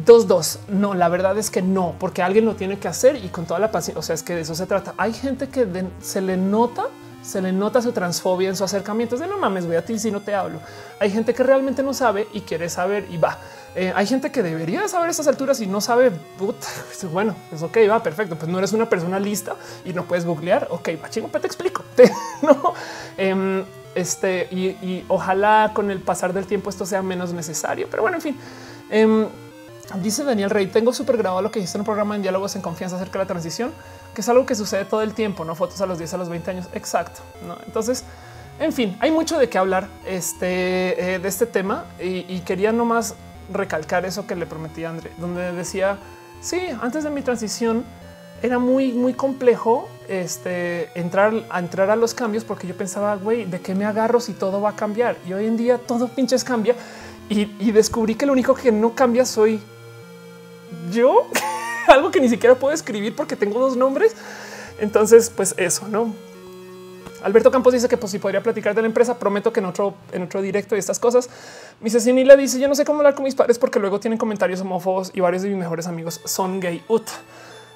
dos, 0.06 0.28
dos. 0.28 0.60
No, 0.68 0.94
la 0.94 1.10
verdad 1.10 1.38
es 1.38 1.50
que 1.50 1.62
no, 1.62 1.96
porque 2.00 2.22
alguien 2.22 2.46
lo 2.46 2.56
tiene 2.56 2.80
que 2.80 2.88
hacer 2.88 3.16
y 3.16 3.30
con 3.30 3.46
toda 3.46 3.60
la 3.60 3.72
paciencia. 3.72 4.00
O 4.00 4.04
sea, 4.04 4.16
es 4.16 4.24
que 4.24 4.36
de 4.36 4.41
eso 4.41 4.56
se 4.56 4.66
trata. 4.66 4.94
Hay 4.98 5.14
gente 5.14 5.50
que 5.50 5.68
se 6.02 6.22
le 6.22 6.38
nota, 6.38 6.88
se 7.22 7.41
le 7.41 7.52
nota 7.52 7.82
su 7.82 7.91
transfobia 7.91 8.50
en 8.50 8.56
su 8.56 8.64
acercamiento. 8.64 9.18
de 9.18 9.28
no 9.28 9.38
mames, 9.38 9.66
voy 9.66 9.76
a 9.76 9.86
ti 9.86 10.00
si 10.00 10.12
no 10.12 10.22
te 10.22 10.34
hablo. 10.34 10.60
Hay 11.00 11.12
gente 11.12 11.34
que 11.34 11.44
realmente 11.44 11.84
no 11.84 11.94
sabe 11.94 12.28
y 12.34 12.41
quiere 12.41 12.70
saber 12.70 13.08
y 13.10 13.18
va. 13.18 13.38
Eh, 13.76 13.94
hay 13.96 14.08
gente 14.08 14.32
que 14.32 14.41
debería 14.41 14.88
saber 14.88 15.10
estas 15.10 15.28
alturas 15.28 15.60
y 15.62 15.68
no 15.68 15.82
sabe. 15.82 16.12
Bueno, 17.14 17.34
es 17.52 17.62
ok, 17.62 17.78
va 17.90 18.04
perfecto. 18.04 18.36
Pues 18.36 18.52
no 18.52 18.58
eres 18.58 18.74
una 18.74 18.90
persona 18.90 19.20
lista 19.20 19.56
y 19.86 19.94
no 19.94 20.04
puedes 20.06 20.26
googlear. 20.26 20.68
Ok, 20.70 20.90
va 21.02 21.10
chingo, 21.10 21.30
te 21.30 21.48
explico. 21.48 21.84
no, 22.41 22.74
em, 23.18 23.64
este, 23.95 24.48
y, 24.52 25.06
ojalá 25.07 25.72
con 25.74 25.91
el 25.91 25.99
pasar 25.99 26.34
del 26.34 26.45
tiempo 26.45 26.70
esto 26.70 26.86
sea 26.86 27.02
menos 27.02 27.34
necesario. 27.34 27.88
Pero 27.90 28.03
bueno, 28.03 28.18
en 28.18 28.22
fin. 28.22 28.38
Em, 28.90 29.28
dice 30.02 30.24
Daniel 30.24 30.49
Rey, 30.49 30.68
tengo 30.68 30.94
súper 30.94 31.18
grabado 31.18 31.41
lo 31.41 31.52
que 31.52 31.60
hiciste 31.60 31.78
en 31.78 31.82
un 31.82 31.86
programa 31.86 32.16
en 32.16 32.22
diálogos 32.22 32.56
en 32.56 32.61
confianza 32.61 32.95
acerca 32.95 33.20
de 33.20 33.26
la 33.26 33.28
transición, 33.28 33.72
que 34.14 34.22
es 34.22 34.30
algo 34.30 34.45
que 34.45 34.56
sucede 34.56 34.86
todo 34.86 35.02
el 35.02 35.14
tiempo, 35.14 35.45
no 35.45 35.56
fotos 35.56 35.82
a 35.82 35.86
los 35.86 35.98
10, 35.98 36.14
a 36.14 36.18
los 36.18 36.30
20 36.30 36.52
años. 36.52 36.68
Exacto. 36.74 37.22
Entonces, 37.66 38.03
en 38.60 38.74
fin, 38.74 38.98
hay 38.99 39.11
mucho 39.11 39.40
de 39.40 39.49
qué 39.49 39.57
hablar 39.57 39.88
este, 40.06 41.16
eh, 41.16 41.20
de 41.20 41.28
este 41.28 41.45
tema 41.45 41.86
y, 41.99 42.26
y 42.28 42.41
quería 42.45 42.72
nomás 42.72 43.16
recalcar 43.52 44.06
eso 44.06 44.28
que 44.28 44.36
le 44.36 44.45
prometí 44.45 44.84
a 44.84 44.90
André, 44.90 45.11
donde 45.18 45.52
decía, 45.53 45.98
sí, 46.41 46.60
antes 46.82 47.03
de 47.03 47.10
mi 47.10 47.22
transición, 47.22 47.84
era 48.41 48.60
muy, 48.60 48.91
muy 48.91 49.14
complejo 49.14 49.90
este, 50.07 50.90
entrar 50.99 51.34
a 51.49 51.60
entrar 51.60 51.90
a 51.90 51.95
los 51.95 52.14
cambios 52.14 52.44
porque 52.44 52.68
yo 52.68 52.76
pensaba, 52.76 53.16
güey, 53.16 53.45
¿de 53.45 53.60
qué 53.60 53.76
me 53.76 53.86
agarro 53.86 54.20
si 54.20 54.34
todo 54.34 54.61
va 54.61 54.70
a 54.70 54.76
cambiar? 54.76 55.18
Y 55.28 55.34
hoy 55.34 55.45
en 55.45 55.57
día 55.57 55.78
todo 55.78 56.07
pinches 56.16 56.44
cambia 56.44 56.76
y, 57.30 57.72
descubrí 57.72 58.16
que 58.16 58.26
lo 58.26 58.34
único 58.34 58.56
que 58.56 58.72
no 58.72 58.95
cambia 58.95 59.24
soy 59.24 59.60
yo, 60.91 61.28
algo 61.88 62.10
que 62.10 62.20
ni 62.20 62.28
siquiera 62.28 62.56
puedo 62.56 62.74
escribir 62.74 63.16
porque 63.16 63.36
tengo 63.36 63.60
dos 63.60 63.78
nombres. 63.78 64.16
Entonces, 64.80 65.30
pues 65.30 65.53
eso, 65.57 65.88
¿no? 65.88 66.14
Alberto 67.22 67.52
Campos 67.52 67.74
dice 67.74 67.90
que 67.90 67.98
pues 67.98 68.11
si 68.11 68.20
podría 68.20 68.41
platicar 68.41 68.74
de 68.74 68.82
la 68.82 68.88
empresa, 68.88 69.20
prometo 69.20 69.52
que 69.52 69.60
en 69.60 69.66
otro, 69.66 69.94
en 70.11 70.24
otro 70.24 70.41
directo 70.41 70.76
y 70.76 70.80
estas 70.80 70.99
cosas. 70.99 71.30
Mi 71.82 71.90
le 72.24 72.38
dice 72.38 72.60
yo 72.60 72.68
no 72.68 72.76
sé 72.76 72.86
cómo 72.86 72.99
hablar 72.99 73.14
con 73.14 73.26
mis 73.26 73.36
padres 73.36 73.60
porque 73.60 73.80
luego 73.80 73.99
tienen 73.99 74.18
comentarios 74.18 74.61
homófobos 74.61 75.11
y 75.14 75.20
varios 75.20 75.44
de 75.44 75.49
mis 75.49 75.57
mejores 75.57 75.86
amigos 75.86 76.22
son 76.24 76.60
gay. 76.60 76.84
Ut. 76.88 77.07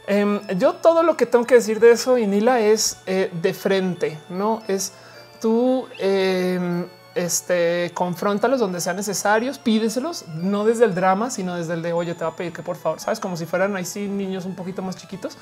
Em, 0.07 0.41
yo 0.57 0.73
todo 0.73 1.03
lo 1.03 1.15
que 1.15 1.25
tengo 1.25 1.45
que 1.45 1.55
decir 1.55 1.79
de 1.79 1.91
eso, 1.91 2.17
y 2.17 2.27
Nila, 2.27 2.59
es 2.59 2.97
eh, 3.05 3.31
de 3.41 3.53
frente, 3.53 4.19
no 4.29 4.61
es 4.67 4.93
tú 5.39 5.87
eh, 5.99 6.85
este, 7.15 7.91
confróntalos 7.93 8.59
donde 8.59 8.81
sean 8.81 8.95
necesarios, 8.95 9.59
pídeselos, 9.59 10.25
no 10.35 10.65
desde 10.65 10.85
el 10.85 10.95
drama, 10.95 11.29
sino 11.29 11.55
desde 11.55 11.73
el 11.73 11.81
de 11.81 11.93
oye, 11.93 12.15
te 12.15 12.23
va 12.23 12.31
a 12.31 12.35
pedir 12.35 12.53
que 12.53 12.63
por 12.63 12.75
favor, 12.75 12.99
sabes, 12.99 13.19
como 13.19 13.37
si 13.37 13.45
fueran 13.45 13.75
ahí 13.75 13.85
sí 13.85 14.07
niños 14.07 14.45
un 14.45 14.55
poquito 14.55 14.81
más 14.81 14.95
chiquitos. 14.95 15.37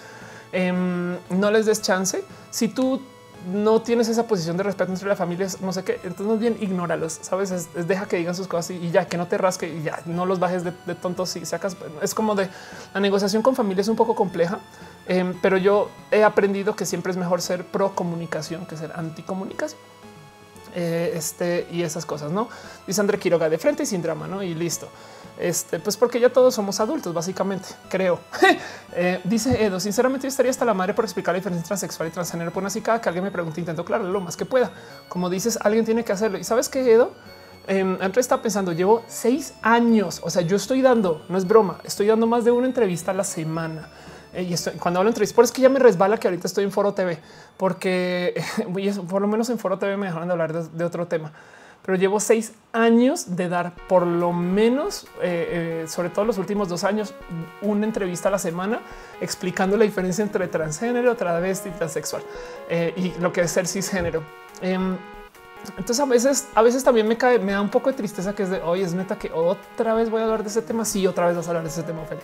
Em, 0.52 1.18
no 1.30 1.50
les 1.50 1.66
des 1.66 1.82
chance. 1.82 2.24
Si 2.50 2.68
tú 2.68 3.02
no 3.48 3.82
tienes 3.82 4.08
esa 4.08 4.28
posición 4.28 4.58
de 4.58 4.64
respeto 4.64 4.92
entre 4.92 5.08
las 5.08 5.18
familias, 5.18 5.62
no 5.62 5.74
sé 5.74 5.84
qué, 5.84 6.00
entonces 6.04 6.40
bien 6.40 6.58
ignóralos, 6.60 7.20
sabes, 7.22 7.52
es, 7.52 7.88
deja 7.88 8.08
que 8.08 8.18
digan 8.18 8.36
sus 8.36 8.48
cosas 8.48 8.72
y, 8.72 8.92
ya 8.92 9.06
que 9.06 9.18
no 9.18 9.28
te 9.28 9.38
rasque 9.38 9.68
y 9.68 9.84
ya 9.84 10.00
no 10.06 10.26
los 10.26 10.40
bajes 10.40 10.64
de, 10.64 10.72
tontos 10.96 11.30
si 11.30 11.46
sacas. 11.46 11.76
Es 12.02 12.14
como 12.14 12.36
de 12.36 12.50
la 12.94 13.00
negociación 13.00 13.42
con 13.42 13.56
familia 13.56 13.82
es 13.82 13.88
un 13.88 13.96
poco 13.96 14.16
compleja, 14.16 14.60
em, 15.08 15.34
pero 15.42 15.58
yo 15.58 15.90
he 16.12 16.24
aprendido 16.24 16.76
que 16.76 16.86
siempre 16.86 17.12
es 17.12 17.18
mejor 17.18 17.42
ser 17.42 17.66
pro 17.66 17.96
comunicación 17.96 18.66
que 18.66 18.78
ser 18.78 18.92
anti 18.96 19.24
comunicación. 19.24 19.80
Eh, 20.74 21.12
este 21.16 21.68
y 21.70 21.84
esas 21.84 22.06
cosas, 22.06 22.32
no 22.32 22.48
dice 22.88 23.02
André 23.02 23.20
Quiroga 23.20 23.50
de 23.50 23.58
frente 23.58 23.84
y 23.84 23.86
sin 23.86 24.02
drama, 24.02 24.28
no? 24.28 24.42
Y 24.42 24.56
listo. 24.56 24.88
Este, 25.42 25.80
pues 25.80 25.98
porque 25.98 26.20
ya 26.20 26.30
todos 26.30 26.54
somos 26.54 26.80
adultos, 26.80 27.14
básicamente, 27.14 27.68
creo. 27.90 28.20
Eh, 28.94 29.22
dice 29.24 29.64
Edo, 29.64 29.80
sinceramente 29.80 30.24
yo 30.24 30.28
estaría 30.28 30.50
hasta 30.50 30.66
la 30.66 30.74
madre 30.74 30.94
por 30.94 31.06
explicar 31.06 31.34
la 31.34 31.38
diferencia 31.38 31.66
transexual 31.66 32.10
y 32.10 32.12
transgénero. 32.12 32.52
Pues 32.52 32.66
así 32.66 32.82
cada 32.82 33.00
que 33.00 33.08
alguien 33.08 33.24
me 33.24 33.32
pregunte, 33.32 33.62
intento 33.62 33.86
claro 33.86 34.04
lo 34.04 34.20
más 34.20 34.36
que 34.36 34.44
pueda. 34.44 34.70
Como 35.08 35.30
dices, 35.30 35.58
alguien 35.62 35.86
tiene 35.86 36.04
que 36.04 36.12
hacerlo. 36.12 36.38
Y 36.38 36.44
sabes 36.44 36.68
que 36.68 36.92
Edo, 36.92 37.14
eh, 37.70 37.98
está 38.18 38.42
pensando, 38.42 38.74
llevo 38.74 39.02
seis 39.08 39.54
años. 39.62 40.20
O 40.26 40.30
sea, 40.30 40.42
yo 40.42 40.58
estoy 40.58 40.82
dando, 40.82 41.24
no 41.30 41.38
es 41.38 41.48
broma, 41.48 41.80
estoy 41.86 42.08
dando 42.08 42.28
más 42.28 42.44
de 42.44 42.52
una 42.52 42.68
entrevista 42.68 43.12
a 43.12 43.14
la 43.14 43.24
semana. 43.24 43.88
Eh, 44.34 44.44
y 44.44 44.54
estoy, 44.54 44.74
cuando 44.74 45.00
hablo 45.00 45.10
entrevistas, 45.10 45.36
por 45.36 45.46
es 45.46 45.54
ya 45.54 45.70
me 45.70 45.80
resbala 45.80 46.18
que 46.18 46.28
ahorita 46.28 46.48
estoy 46.48 46.66
en 46.66 46.74
Foro 46.74 46.94
TV, 46.94 47.18
porque 47.56 48.44
por 49.10 49.22
lo 49.22 49.28
menos 49.30 49.50
en 49.50 49.58
Foro 49.58 49.80
TV 49.80 49.96
me 49.96 50.08
dejaron 50.08 50.28
de 50.28 50.34
hablar 50.34 50.52
de 50.52 50.84
otro 50.84 51.08
tema 51.08 51.32
pero 51.84 51.98
llevo 51.98 52.20
seis 52.20 52.54
años 52.74 53.36
de 53.36 53.50
dar 53.50 53.74
por 53.88 54.06
lo 54.06 54.32
menos, 54.34 55.06
eh, 55.22 55.84
eh, 55.84 55.88
sobre 55.88 56.10
todo 56.10 56.26
los 56.26 56.38
últimos 56.38 56.70
dos 56.70 56.84
años, 56.84 57.14
una 57.62 57.86
entrevista 57.86 58.30
a 58.30 58.32
la 58.32 58.40
semana 58.40 58.80
explicando 59.20 59.78
la 59.78 59.86
diferencia 59.86 60.24
entre 60.24 60.48
transgénero, 60.48 61.16
travesti 61.16 61.70
transexual 61.72 62.24
eh, 62.70 62.94
y 62.96 63.20
lo 63.20 63.32
que 63.34 63.42
es 63.42 63.52
ser 63.52 63.68
cisgénero. 63.68 64.24
Em, 64.62 64.96
entonces 65.78 66.00
a 66.00 66.06
veces, 66.06 66.48
a 66.56 66.62
veces 66.62 66.84
también 66.84 67.08
me 67.08 67.18
cae, 67.18 67.40
me 67.40 67.52
da 67.52 67.62
un 67.62 67.70
poco 67.70 67.90
de 67.90 67.96
tristeza 67.96 68.34
que 68.34 68.44
es 68.44 68.50
de 68.50 68.62
hoy 68.62 68.82
es 68.82 68.94
neta 68.94 69.18
que 69.18 69.32
otra 69.32 69.94
vez 69.94 70.10
voy 70.10 70.22
a 70.22 70.24
hablar 70.24 70.44
de 70.44 70.50
ese 70.50 70.62
tema. 70.62 70.86
Sí, 70.86 71.06
otra 71.06 71.28
vez 71.28 71.36
vas 71.36 71.48
a 71.48 71.50
hablar 71.52 71.64
de 71.64 71.70
ese 71.70 71.84
tema. 71.84 72.02
Ophelia. 72.02 72.24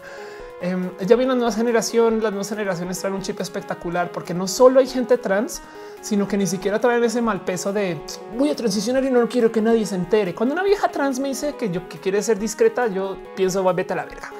Em, 0.59 0.89
ya 1.05 1.15
viene 1.15 1.33
la 1.33 1.35
nueva 1.35 1.51
generación, 1.51 2.15
las 2.15 2.31
nuevas 2.31 2.49
generaciones 2.49 2.99
traen 2.99 3.13
un 3.13 3.21
chip 3.21 3.39
espectacular 3.39 4.11
porque 4.11 4.33
no 4.33 4.47
solo 4.47 4.79
hay 4.79 4.87
gente 4.87 5.19
trans, 5.19 5.61
sino 6.07 6.25
que 6.25 6.37
ni 6.37 6.47
siquiera 6.47 6.79
traen 6.79 7.03
ese 7.03 7.21
mal 7.21 7.41
peso 7.41 7.73
de 7.73 7.97
voy 8.37 8.49
a 8.49 8.55
transicionar 8.55 9.03
y 9.03 9.11
no 9.11 9.27
quiero 9.27 9.51
que 9.51 9.61
nadie 9.61 9.85
se 9.85 9.95
entere. 9.95 10.33
Cuando 10.33 10.53
una 10.53 10.63
vieja 10.63 10.87
trans 10.87 11.19
me 11.19 11.27
dice 11.27 11.55
que 11.57 11.69
yo 11.69 11.89
que 11.89 11.97
quiere 11.97 12.23
ser 12.23 12.39
discreta, 12.39 12.87
yo 12.87 13.17
pienso 13.35 13.61
va 13.61 13.73
vete 13.73 13.91
a 13.91 13.97
la 13.97 14.05
verga. 14.05 14.31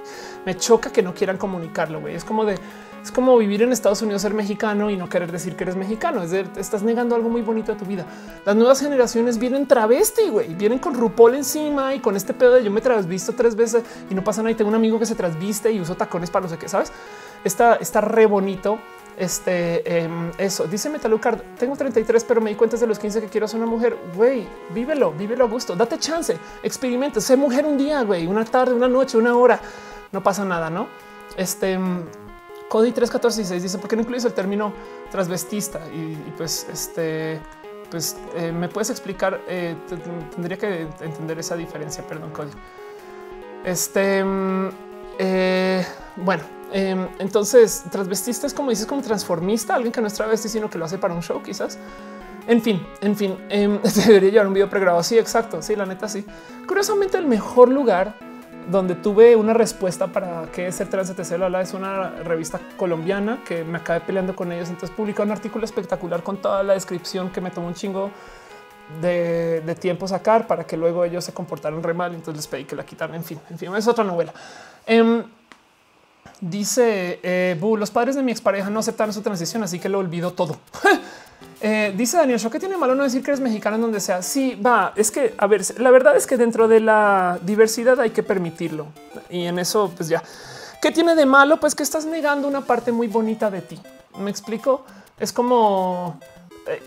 Me 0.46 0.56
choca 0.56 0.94
que 0.94 1.04
no 1.04 1.14
quieran 1.14 1.36
comunicarlo. 1.36 2.00
güey. 2.00 2.16
Es 2.16 2.24
como 2.24 2.46
de 2.46 2.58
es 3.04 3.12
como 3.12 3.38
vivir 3.38 3.62
en 3.64 3.74
Estados 3.74 4.02
Unidos, 4.02 4.22
ser 4.22 4.34
mexicano 4.34 4.90
y 4.90 4.96
no 4.96 5.10
querer 5.10 5.30
decir 5.30 5.58
que 5.58 5.66
eres 5.66 5.76
mexicano. 5.76 6.24
Es 6.24 6.32
decir, 6.32 6.50
estás 6.56 6.84
negando 6.84 7.16
algo 7.16 7.28
muy 7.28 7.42
bonito 7.42 7.74
de 7.74 7.78
tu 7.78 7.84
vida. 7.84 8.06
Las 8.46 8.56
nuevas 8.56 8.80
generaciones 8.80 9.38
vienen 9.38 9.68
travesti, 9.68 10.30
güey. 10.30 10.56
Vienen 10.56 10.80
con 10.80 10.94
RuPaul 10.94 11.36
encima 11.36 11.94
y 11.96 12.00
con 12.00 12.16
este 12.16 12.34
pedo 12.34 12.54
de 12.54 12.64
yo 12.64 12.72
me 12.72 12.80
trasvisto 12.80 13.34
tres 13.34 13.58
veces 13.58 13.84
y 14.10 14.16
no 14.16 14.24
pasa 14.24 14.42
nada. 14.42 14.52
Y 14.52 14.56
tengo 14.56 14.70
un 14.70 14.76
amigo 14.76 14.98
que 15.00 15.06
se 15.06 15.16
trasviste 15.16 15.70
y 15.70 15.82
uso 15.82 15.96
tacones 15.96 16.30
para 16.30 16.44
no 16.44 16.50
sé 16.50 16.58
qué, 16.58 16.70
sabes? 16.70 16.94
Está, 17.44 17.76
está 17.76 18.00
re 18.00 18.26
bonito. 18.26 18.80
Este, 19.18 20.04
em, 20.04 20.32
eso 20.38 20.68
dice 20.68 20.90
Metalucard. 20.90 21.42
Tengo 21.58 21.76
33, 21.76 22.24
pero 22.24 22.40
me 22.40 22.52
di 22.52 22.56
cuenta 22.56 22.78
de 22.78 22.86
los 22.86 23.00
15 23.00 23.22
que 23.22 23.28
quiero 23.28 23.48
ser 23.48 23.60
una 23.60 23.70
mujer. 23.70 23.98
Güey, 24.16 24.48
vívelo, 24.74 25.12
vívelo 25.12 25.46
a 25.46 25.48
gusto. 25.48 25.76
Date 25.76 25.98
chance, 25.98 26.38
experimenta, 26.62 27.20
sé 27.20 27.36
mujer 27.36 27.66
un 27.66 27.78
día, 27.78 28.04
güey, 28.04 28.28
una 28.28 28.46
tarde, 28.46 28.74
una 28.74 28.88
noche, 28.88 29.18
una 29.18 29.36
hora. 29.36 29.60
No 30.12 30.22
pasa 30.22 30.46
nada, 30.46 30.70
no? 30.70 30.88
Este, 31.36 31.74
em, 31.74 32.04
Cody 32.70 32.92
314 32.92 33.60
dice 33.60 33.78
por 33.78 33.90
qué 33.90 33.96
no 33.96 34.02
incluyes 34.02 34.26
el 34.26 34.34
término 34.34 34.74
transvestista 35.10 35.80
y, 35.94 36.16
pues 36.36 36.68
este 36.72 37.40
pues 37.90 38.18
eh, 38.36 38.52
me 38.52 38.68
puedes 38.68 38.90
explicar 38.90 39.40
eh, 39.48 39.76
tendría 40.36 40.58
que 40.58 40.82
entender 41.00 41.40
esa 41.40 41.56
diferencia 41.56 42.06
perdón 42.06 42.32
Cody 42.32 42.52
este 43.64 44.24
mm, 44.24 44.70
eh, 45.18 45.86
bueno 46.18 46.57
em, 46.72 47.08
entonces 47.20 47.84
transvestista 47.92 48.48
es 48.48 48.54
como 48.54 48.70
dices 48.70 48.86
como 48.86 49.02
transformista 49.02 49.76
alguien 49.76 49.92
que 49.92 50.02
no 50.02 50.08
es 50.08 50.14
travesti 50.14 50.50
sino 50.50 50.70
que 50.70 50.78
lo 50.78 50.86
hace 50.86 50.98
para 50.98 51.14
un 51.14 51.22
show 51.22 51.42
quizás 51.42 51.78
en 52.48 52.62
fin, 52.62 52.82
en 53.02 53.16
fin, 53.16 53.38
em, 53.50 53.82
debería 54.08 54.32
llevar 54.32 54.48
un 54.48 54.54
video 54.54 54.70
pregrabado. 54.70 55.04
Sí, 55.04 55.18
exacto. 55.18 55.62
Sí, 55.62 55.76
la 55.76 55.86
neta, 55.86 56.08
sí. 56.08 56.26
Curiosamente, 56.66 57.18
el 57.18 57.26
mejor 57.26 57.68
lugar 57.68 58.16
donde 58.72 58.96
tuve 58.96 59.36
una 59.36 59.54
respuesta 59.54 60.08
para 60.08 60.46
qué 60.54 60.68
es 60.68 60.76
ser 60.76 60.90
trans 60.90 61.10
etc. 61.10 61.44
es 61.62 61.74
una 61.74 62.10
revista 62.24 62.60
colombiana 62.76 63.42
que 63.46 63.64
me 63.64 63.78
acabé 63.78 64.02
peleando 64.02 64.36
con 64.36 64.52
ellos. 64.52 64.70
Entonces 64.70 64.96
publicó 64.96 65.24
un 65.24 65.32
artículo 65.32 65.66
espectacular 65.66 66.24
con 66.24 66.38
toda 66.38 66.64
la 66.64 66.74
descripción 66.74 67.30
que 67.30 67.42
me 67.42 67.52
tomó 67.52 67.68
un 67.68 67.74
chingo 67.74 68.12
de, 69.02 69.76
tiempo 69.80 70.08
sacar 70.08 70.48
para 70.48 70.66
que 70.66 70.78
luego 70.78 71.04
ellos 71.04 71.26
se 71.26 71.34
comportaran 71.34 71.84
re 71.84 71.94
mal. 71.94 72.14
Entonces 72.14 72.38
les 72.38 72.48
pedí 72.48 72.64
que 72.64 72.78
la 72.78 72.86
quitaran. 72.86 73.16
En 73.16 73.24
fin, 73.24 73.40
en 73.50 73.58
fin, 73.58 73.76
es 73.76 73.88
otra 73.88 74.06
novela. 74.06 74.34
Em, 74.86 75.24
dice 76.42 77.20
eh, 77.24 77.60
los 77.78 77.92
padres 77.92 78.16
de 78.16 78.24
mi 78.24 78.32
expareja 78.32 78.70
no 78.70 78.80
aceptaron 78.80 79.14
su 79.14 79.22
transición, 79.22 79.64
así 79.64 79.80
que 79.80 79.90
lo 79.90 80.00
olvido 80.00 80.34
todo. 80.34 80.58
Eh, 81.60 81.92
dice 81.98 82.18
Daniel 82.18 82.40
Show 82.40 82.52
que 82.52 82.60
tiene 82.60 82.78
malo 82.78 82.94
no 82.94 83.04
decir 83.04 83.24
que 83.24 83.32
eres 83.32 83.40
mexicano 83.40 83.78
en 83.78 83.82
donde 83.82 84.00
sea. 84.00 84.22
Sí, 84.22 84.54
va. 84.56 84.94
Es 84.96 85.10
que 85.10 85.34
a 85.40 85.48
ver, 85.48 85.64
la 85.80 85.90
verdad 85.90 86.16
es 86.16 86.28
que 86.28 86.38
dentro 86.38 86.68
de 86.68 86.80
la 86.80 87.40
diversidad 87.42 88.00
hay 88.00 88.12
que 88.12 88.22
permitirlo 88.22 88.88
y 89.30 89.46
en 89.46 89.58
eso, 89.58 89.92
pues 89.96 90.08
ya. 90.08 90.22
¿Qué 90.82 90.92
tiene 90.92 91.16
de 91.16 91.26
malo? 91.26 91.60
Pues 91.60 91.74
que 91.74 91.82
estás 91.82 92.06
negando 92.06 92.48
una 92.48 92.62
parte 92.62 92.92
muy 92.92 93.08
bonita 93.08 93.50
de 93.50 93.62
ti. 93.62 93.80
Me 94.20 94.30
explico. 94.30 94.86
Es 95.20 95.34
como 95.34 96.20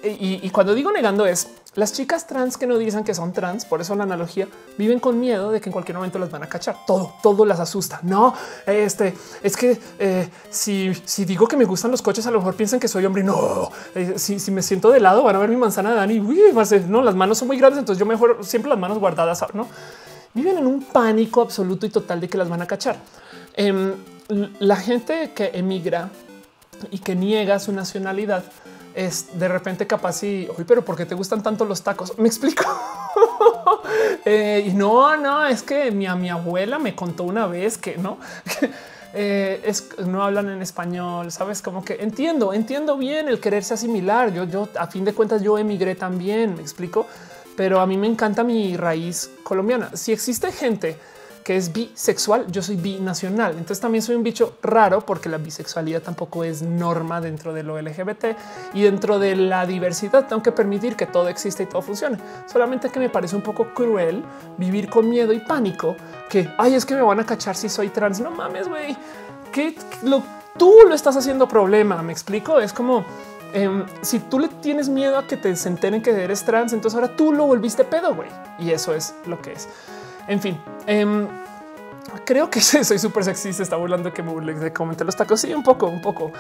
eh, 0.02 0.38
y, 0.42 0.50
cuando 0.50 0.74
digo 0.74 0.92
negando 0.92 1.26
es 1.26 1.48
las 1.74 1.92
chicas 1.92 2.26
trans 2.26 2.56
que 2.56 2.66
no 2.66 2.76
dicen 2.78 3.05
que 3.05 3.14
son 3.14 3.32
trans, 3.32 3.64
por 3.64 3.80
eso 3.80 3.94
la 3.94 4.02
analogía, 4.02 4.48
viven 4.76 4.98
con 4.98 5.20
miedo 5.20 5.51
de 5.51 5.60
que 5.60 5.68
en 5.68 5.72
cualquier 5.72 5.97
momento 5.97 6.18
las 6.18 6.30
van 6.30 6.42
a 6.42 6.48
cachar. 6.48 6.76
Todo, 6.86 7.14
todo 7.22 7.44
las 7.44 7.60
asusta. 7.60 8.01
No, 8.02 8.34
este 8.66 9.14
es 9.42 9.56
que 9.56 9.78
eh, 9.98 10.28
si, 10.51 10.92
digo 11.24 11.47
que 11.47 11.56
me 11.56 11.64
gustan 11.64 11.90
los 11.90 12.02
coches, 12.02 12.26
a 12.26 12.30
lo 12.30 12.38
mejor 12.38 12.55
piensan 12.55 12.80
que 12.80 12.88
soy 12.88 13.05
hombre. 13.05 13.22
No, 13.22 13.70
eh, 13.94 14.14
si, 14.16 14.51
me 14.51 14.62
siento 14.62 14.90
de 14.90 15.01
lado, 15.01 15.22
van 15.22 15.36
a 15.36 15.38
ver 15.38 15.48
mi 15.48 15.56
manzana 15.56 15.90
de 15.90 15.97
Dani. 15.97 16.20
No, 16.88 17.02
las 17.02 17.14
manos 17.14 17.38
son 17.38 17.48
muy 17.48 17.56
grandes, 17.56 17.78
entonces 17.78 18.01
yo 18.01 18.06
mejor 18.06 18.44
siempre 18.44 18.68
las 18.68 18.78
manos 18.78 18.98
guardadas. 18.98 19.44
No 19.55 19.68
viven 20.34 20.59
en 20.59 20.66
un 20.66 20.82
pánico 20.82 21.40
absoluto 21.40 21.86
y 21.86 21.90
total 21.90 22.20
de 22.20 22.28
que 22.28 22.38
las 22.38 22.48
van 22.48 22.62
a 22.62 22.66
cachar. 22.66 22.97
Em, 23.55 23.94
la 24.59 24.76
gente 24.76 25.32
que 25.34 25.51
emigra 25.55 26.10
y 26.90 26.98
que 26.98 27.14
niega 27.14 27.59
su 27.59 27.72
nacionalidad 27.72 28.44
es 28.94 29.38
de 29.38 29.48
repente 29.48 29.86
capaz 29.86 30.22
y 30.22 30.48
pero 30.66 30.84
¿por 30.84 30.96
qué 30.96 31.06
te 31.06 31.14
gustan 31.14 31.42
tanto 31.42 31.64
los 31.64 31.82
tacos? 31.82 32.18
Me 32.18 32.28
explico. 32.28 32.64
Eh, 34.24 34.64
y 34.66 34.72
no, 34.72 35.16
no, 35.16 35.46
es 35.46 35.62
que 35.62 35.90
mi, 35.90 36.06
mi 36.08 36.28
abuela 36.28 36.78
me 36.78 36.94
contó 36.94 37.24
una 37.24 37.46
vez 37.46 37.78
que 37.78 37.96
no. 37.96 38.18
Eh, 39.12 39.60
es, 39.64 39.88
no 40.06 40.22
hablan 40.22 40.48
en 40.50 40.62
español, 40.62 41.32
sabes 41.32 41.62
como 41.62 41.84
que 41.84 41.94
entiendo, 41.94 42.52
entiendo 42.52 42.96
bien 42.96 43.28
el 43.28 43.40
quererse 43.40 43.74
asimilar. 43.74 44.32
Yo, 44.32 44.44
yo 44.44 44.68
a 44.78 44.86
fin 44.86 45.04
de 45.04 45.12
cuentas, 45.12 45.42
yo 45.42 45.58
emigré 45.58 45.96
también, 45.96 46.54
me 46.54 46.62
explico, 46.62 47.08
pero 47.56 47.80
a 47.80 47.86
mí 47.86 47.96
me 47.96 48.06
encanta 48.06 48.44
mi 48.44 48.76
raíz 48.76 49.30
colombiana. 49.42 49.90
Si 49.94 50.12
existe 50.12 50.52
gente 50.52 50.96
que 51.44 51.56
es 51.56 51.72
bisexual, 51.72 52.50
yo 52.50 52.62
soy 52.62 52.76
binacional. 52.76 53.52
Entonces 53.52 53.80
también 53.80 54.02
soy 54.02 54.14
un 54.16 54.22
bicho 54.22 54.56
raro 54.62 55.00
porque 55.00 55.28
la 55.28 55.38
bisexualidad 55.38 56.02
tampoco 56.02 56.44
es 56.44 56.62
norma 56.62 57.20
dentro 57.20 57.52
de 57.52 57.62
lo 57.62 57.80
LGBT 57.80 58.36
y 58.74 58.82
dentro 58.82 59.18
de 59.18 59.36
la 59.36 59.66
diversidad 59.66 60.26
tengo 60.26 60.42
que 60.42 60.52
permitir 60.52 60.96
que 60.96 61.06
todo 61.06 61.28
existe 61.28 61.62
y 61.62 61.66
todo 61.66 61.82
funcione. 61.82 62.18
Solamente 62.46 62.90
que 62.90 62.98
me 62.98 63.08
parece 63.08 63.36
un 63.36 63.42
poco 63.42 63.74
cruel 63.74 64.22
vivir 64.58 64.88
con 64.88 65.08
miedo 65.08 65.32
y 65.32 65.40
pánico 65.40 65.96
que 66.28 66.48
ay, 66.58 66.74
es 66.74 66.86
que 66.86 66.94
me 66.94 67.02
van 67.02 67.20
a 67.20 67.26
cachar 67.26 67.56
si 67.56 67.68
soy 67.68 67.88
trans. 67.88 68.20
No 68.20 68.30
mames, 68.30 68.68
güey, 68.68 68.96
que 69.52 69.74
lo, 70.02 70.22
tú 70.56 70.74
lo 70.86 70.94
estás 70.94 71.16
haciendo 71.16 71.48
problema. 71.48 72.02
Me 72.02 72.12
explico. 72.12 72.60
Es 72.60 72.72
como 72.72 73.04
em, 73.52 73.84
si 74.02 74.18
tú 74.20 74.38
le 74.38 74.48
tienes 74.48 74.88
miedo 74.88 75.18
a 75.18 75.26
que 75.26 75.36
te 75.36 75.54
se 75.56 75.68
enteren 75.68 76.02
que 76.02 76.10
eres 76.10 76.44
trans, 76.44 76.72
entonces 76.72 76.94
ahora 76.94 77.16
tú 77.16 77.32
lo 77.32 77.46
volviste 77.46 77.84
pedo, 77.84 78.14
güey. 78.14 78.28
Y 78.58 78.70
eso 78.70 78.94
es 78.94 79.14
lo 79.26 79.40
que 79.40 79.52
es. 79.52 79.68
En 80.31 80.40
fin, 80.40 80.57
em, 80.86 81.27
creo 82.24 82.48
que 82.48 82.61
soy 82.85 82.98
súper 82.98 83.24
sexy. 83.24 83.52
Se 83.52 83.65
está 83.65 83.77
burlando 83.77 84.12
que 84.12 84.23
me 84.23 84.31
burle 84.31 84.55
de 84.55 84.73
comentar 84.73 85.05
los 85.05 85.16
tacos. 85.16 85.40
Sí, 85.40 85.52
un 85.52 85.65
poco, 85.65 85.89
un 85.89 86.01
poco. 86.01 86.32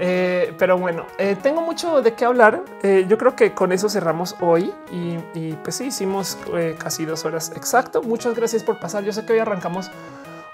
Eh, 0.00 0.52
pero 0.58 0.76
bueno, 0.78 1.06
eh, 1.16 1.36
tengo 1.40 1.60
mucho 1.60 2.02
de 2.02 2.14
qué 2.14 2.24
hablar. 2.24 2.64
Eh, 2.82 3.06
yo 3.08 3.16
creo 3.18 3.36
que 3.36 3.52
con 3.52 3.70
eso 3.70 3.88
cerramos 3.88 4.34
hoy 4.40 4.72
y, 4.90 5.18
y 5.38 5.52
pues 5.62 5.76
sí, 5.76 5.84
hicimos 5.84 6.38
casi 6.78 7.04
dos 7.04 7.24
horas 7.24 7.52
exacto. 7.54 8.02
Muchas 8.02 8.34
gracias 8.34 8.64
por 8.64 8.80
pasar. 8.80 9.04
Yo 9.04 9.12
sé 9.12 9.24
que 9.24 9.34
hoy 9.34 9.38
arrancamos 9.38 9.92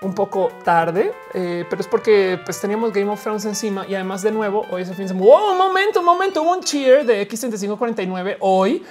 un 0.02 0.14
poco 0.14 0.50
tarde, 0.64 1.12
eh, 1.32 1.64
pero 1.68 1.80
es 1.80 1.88
porque 1.88 2.38
pues 2.44 2.60
teníamos 2.60 2.92
Game 2.92 3.10
of 3.10 3.22
Thrones 3.22 3.44
encima 3.44 3.86
y 3.88 3.94
además 3.94 4.22
de 4.22 4.30
nuevo 4.30 4.64
hoy 4.70 4.82
es 4.82 4.88
el 4.88 4.94
fin 4.94 5.10
un 5.10 5.58
momento, 5.58 6.00
un 6.00 6.06
momento, 6.06 6.42
un 6.42 6.60
cheer 6.60 7.06
de 7.06 7.26
X3549 7.28 8.36
hoy. 8.40 8.82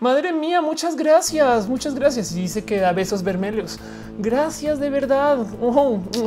Madre 0.00 0.32
mía, 0.32 0.62
muchas 0.62 0.96
gracias, 0.96 1.68
muchas 1.68 1.94
gracias. 1.94 2.32
Y 2.32 2.42
dice 2.42 2.64
que 2.64 2.78
da 2.78 2.92
besos 2.92 3.22
vermelhos. 3.22 3.78
Gracias 4.18 4.80
de 4.80 4.90
verdad. 4.90 5.38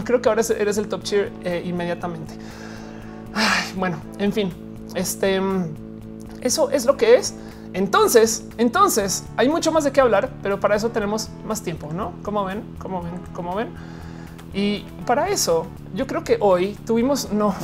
creo 0.04 0.22
que 0.22 0.30
ahora 0.30 0.42
eres 0.58 0.78
el 0.78 0.88
top 0.88 1.04
cheer 1.04 1.32
eh, 1.44 1.64
inmediatamente. 1.66 2.34
bueno, 3.76 4.00
en 4.20 4.32
fin, 4.32 4.54
este 4.96 5.42
eso 6.42 6.70
es 6.70 6.86
lo 6.86 6.98
que 6.98 7.16
es. 7.16 7.34
Entonces, 7.74 8.46
entonces 8.58 9.26
hay 9.36 9.50
mucho 9.50 9.72
más 9.72 9.84
de 9.84 9.92
qué 9.92 10.02
hablar, 10.02 10.30
pero 10.42 10.60
para 10.60 10.76
eso 10.76 10.90
tenemos 10.90 11.30
más 11.46 11.62
tiempo, 11.62 11.92
¿no? 11.94 12.14
Como 12.24 12.46
ven, 12.46 12.64
como 12.80 13.02
ven, 13.02 13.14
como 13.34 13.56
ven. 13.56 13.70
Y 14.54 14.86
para 15.06 15.30
eso, 15.30 15.68
yo 15.94 16.08
creo 16.08 16.24
que 16.24 16.38
hoy 16.40 16.78
tuvimos, 16.86 17.32
no, 17.32 17.56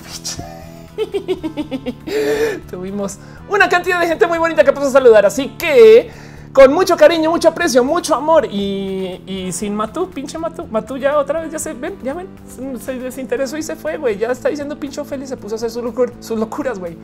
tuvimos 2.70 3.18
una 3.50 3.68
cantidad 3.70 4.00
de 4.00 4.08
gente 4.08 4.28
muy 4.28 4.38
bonita 4.38 4.64
que 4.64 4.72
puso 4.72 4.88
a 4.88 4.92
saludar. 4.92 5.26
Así 5.26 5.50
que 5.50 6.12
con 6.54 6.72
mucho 6.72 6.96
cariño, 6.96 7.32
mucho 7.32 7.50
aprecio, 7.50 7.84
mucho 7.84 8.14
amor 8.14 8.46
y, 8.46 9.50
sin 9.52 9.76
Matú, 9.76 10.10
pinche 10.10 10.38
Matú, 10.38 10.68
Matú 10.68 10.98
ya 10.98 11.18
otra 11.18 11.42
vez 11.42 11.52
ya 11.52 11.60
se 11.60 11.74
ven, 11.74 11.98
ya 12.04 12.14
ven, 12.14 12.28
se 12.80 13.00
desinteresó 13.00 13.58
y 13.58 13.64
se 13.64 13.76
fue, 13.76 13.98
güey. 13.98 14.18
Ya 14.18 14.32
está 14.32 14.50
diciendo 14.50 14.78
pincho 14.80 15.04
feliz, 15.04 15.30
se 15.30 15.38
puso 15.38 15.56
a 15.56 15.58
hacer 15.58 15.72
sus, 15.72 15.84
sus 16.20 16.38
locuras, 16.38 16.78
güey. 16.78 16.96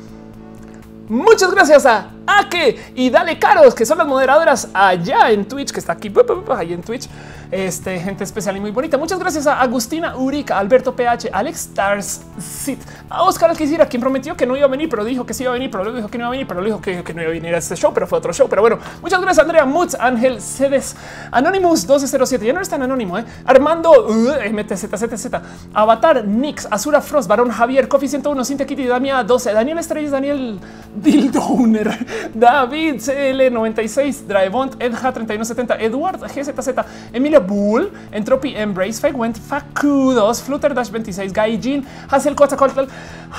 Muchas 1.09 1.49
gracias 1.51 1.87
a 1.87 2.11
Ake 2.27 2.91
y 2.93 3.09
Dale 3.09 3.39
Caros, 3.39 3.73
que 3.73 3.83
son 3.83 3.97
las 3.97 4.05
moderadoras 4.05 4.69
allá 4.75 5.31
en 5.31 5.47
Twitch, 5.47 5.71
que 5.71 5.79
está 5.79 5.93
aquí, 5.93 6.13
ahí 6.55 6.73
en 6.73 6.83
Twitch 6.83 7.09
este, 7.51 7.99
gente 7.99 8.23
especial 8.23 8.57
y 8.57 8.59
muy 8.59 8.71
bonita. 8.71 8.97
Muchas 8.97 9.19
gracias 9.19 9.47
a 9.47 9.59
Agustina 9.59 10.15
Urica, 10.15 10.57
Alberto 10.57 10.95
PH, 10.95 11.29
Alex 11.31 11.59
Stars, 11.61 12.21
Sit, 12.39 12.79
a 13.09 13.23
Oscar 13.23 13.49
Alquicira, 13.49 13.87
quien 13.87 14.01
prometió 14.01 14.35
que 14.35 14.45
no 14.45 14.55
iba 14.55 14.65
a 14.65 14.69
venir, 14.69 14.87
pero 14.89 15.03
dijo 15.03 15.25
que 15.25 15.33
sí 15.33 15.43
iba 15.43 15.51
a 15.51 15.53
venir, 15.53 15.71
pero 15.71 15.83
luego 15.83 15.97
dijo 15.97 16.09
que 16.09 16.17
no 16.17 16.23
iba 16.23 16.27
a 16.27 16.31
venir, 16.31 16.47
pero 16.47 16.61
luego 16.61 16.81
dijo 16.85 17.03
que, 17.03 17.13
no 17.13 17.21
iba 17.21 17.31
a 17.31 17.33
venir 17.33 17.55
a 17.55 17.57
este 17.57 17.75
show, 17.75 17.91
pero 17.93 18.05
fue 18.07 18.19
otro 18.19 18.33
show. 18.33 18.47
Pero 18.47 18.61
bueno, 18.61 18.77
muchas 19.01 19.19
gracias, 19.19 19.43
Andrea 19.43 19.65
Mutz, 19.65 19.95
Ángel 19.99 20.41
Cedes, 20.41 20.95
Anonymous 21.31 21.81
1207, 21.81 22.45
ya 22.45 22.53
no 22.53 22.61
es 22.61 22.69
tan 22.69 22.83
anónimo, 22.83 23.17
¿eh? 23.17 23.25
Armando 23.45 24.07
uh, 24.07 24.31
MTZZZ, 24.51 25.27
Avatar, 25.73 26.25
Nix, 26.25 26.67
Azura 26.69 27.01
Frost, 27.01 27.27
Barón 27.27 27.49
Javier, 27.49 27.87
Coffee 27.87 28.09
101, 28.09 28.45
Cintia 28.45 28.65
Kitty, 28.65 28.85
Damia 28.85 29.23
12, 29.23 29.53
Daniel 29.53 29.79
Estrellas, 29.79 30.11
Daniel 30.11 30.59
Dildowner, 30.95 32.05
David 32.33 32.95
CL96, 32.95 34.27
Draevont, 34.27 34.75
Edja 34.79 35.11
3170, 35.11 35.75
Eduard 35.79 36.21
GZZ, 36.21 36.69
Emilio 37.11 37.38
Bull, 37.39 37.91
Entropy 38.11 38.55
Embrace, 38.55 38.99
Fegwent, 38.99 39.37
Facudos, 39.37 40.41
Flutter 40.41 40.73
Dash 40.73 40.89
26, 40.89 41.33
Gaijin, 41.33 41.85
Hazel 42.11 42.35
Coatzacoatl, 42.35 42.87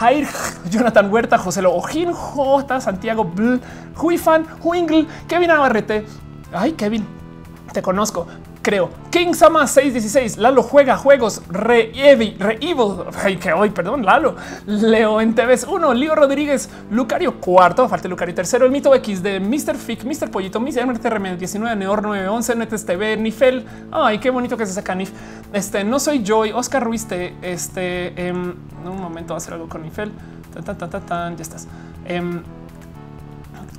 Jair, 0.01 0.27
Jonathan 0.71 1.11
Huerta, 1.11 1.39
José 1.39 1.65
Ojin, 1.65 2.13
J, 2.13 2.81
Santiago 2.81 3.25
Bl, 3.25 3.59
Huifan, 3.97 4.47
Huingle, 4.63 5.07
Kevin 5.29 5.49
Navarrete. 5.49 6.05
Ay, 6.53 6.73
Kevin, 6.73 7.07
te 7.73 7.83
conozco 7.83 8.27
creo. 8.63 8.91
King 9.11 9.35
Sama 9.35 9.67
616, 9.67 10.39
Lalo 10.39 10.63
juega 10.63 10.97
juegos, 10.97 11.43
re 11.49 11.91
Evil, 11.95 12.37
re 12.39 12.59
Evil, 12.61 13.05
ay 13.23 13.37
que 13.37 13.53
hoy, 13.53 13.71
perdón, 13.71 14.05
Lalo, 14.05 14.37
Leo 14.67 15.21
en 15.21 15.35
TVs 15.35 15.65
1, 15.65 15.95
Leo 15.95 16.15
Rodríguez, 16.15 16.71
Lucario 16.91 17.41
cuarto, 17.41 17.89
falta 17.89 18.09
Lucario 18.09 18.35
tercero, 18.35 18.67
el 18.67 18.71
mito 18.71 18.95
X 18.95 19.23
de 19.23 19.41
Mr. 19.41 19.77
Fick, 19.77 20.05
Mr. 20.05 20.31
Pollito, 20.31 20.61
Mr. 20.61 20.87
MTRM 20.87 21.37
19, 21.37 21.77
Neor 21.77 22.03
911, 22.03 22.57
Netes 22.57 22.87
TV, 22.87 23.17
Nifel, 23.17 23.65
ay, 23.91 24.19
qué 24.19 24.31
bonito 24.31 24.57
que 24.57 24.67
se 24.67 24.73
saca 24.73 24.95
Nif. 24.95 25.11
Este 25.53 25.83
no 25.83 25.99
soy 25.99 26.23
Joy, 26.25 26.53
Oscar 26.53 26.85
Ruiz, 26.85 27.07
este 27.43 28.29
en 28.29 28.55
un 28.85 29.01
momento 29.01 29.35
va 29.35 29.37
a 29.37 29.39
hacer 29.39 29.55
algo 29.55 29.69
con 29.69 29.83
Nifel, 29.83 30.13
tan, 30.53 30.77
tan, 30.77 30.91
tan, 30.91 31.07
tan, 31.07 31.37
ya 31.37 31.43
estás. 31.43 31.67
Em, 32.05 32.43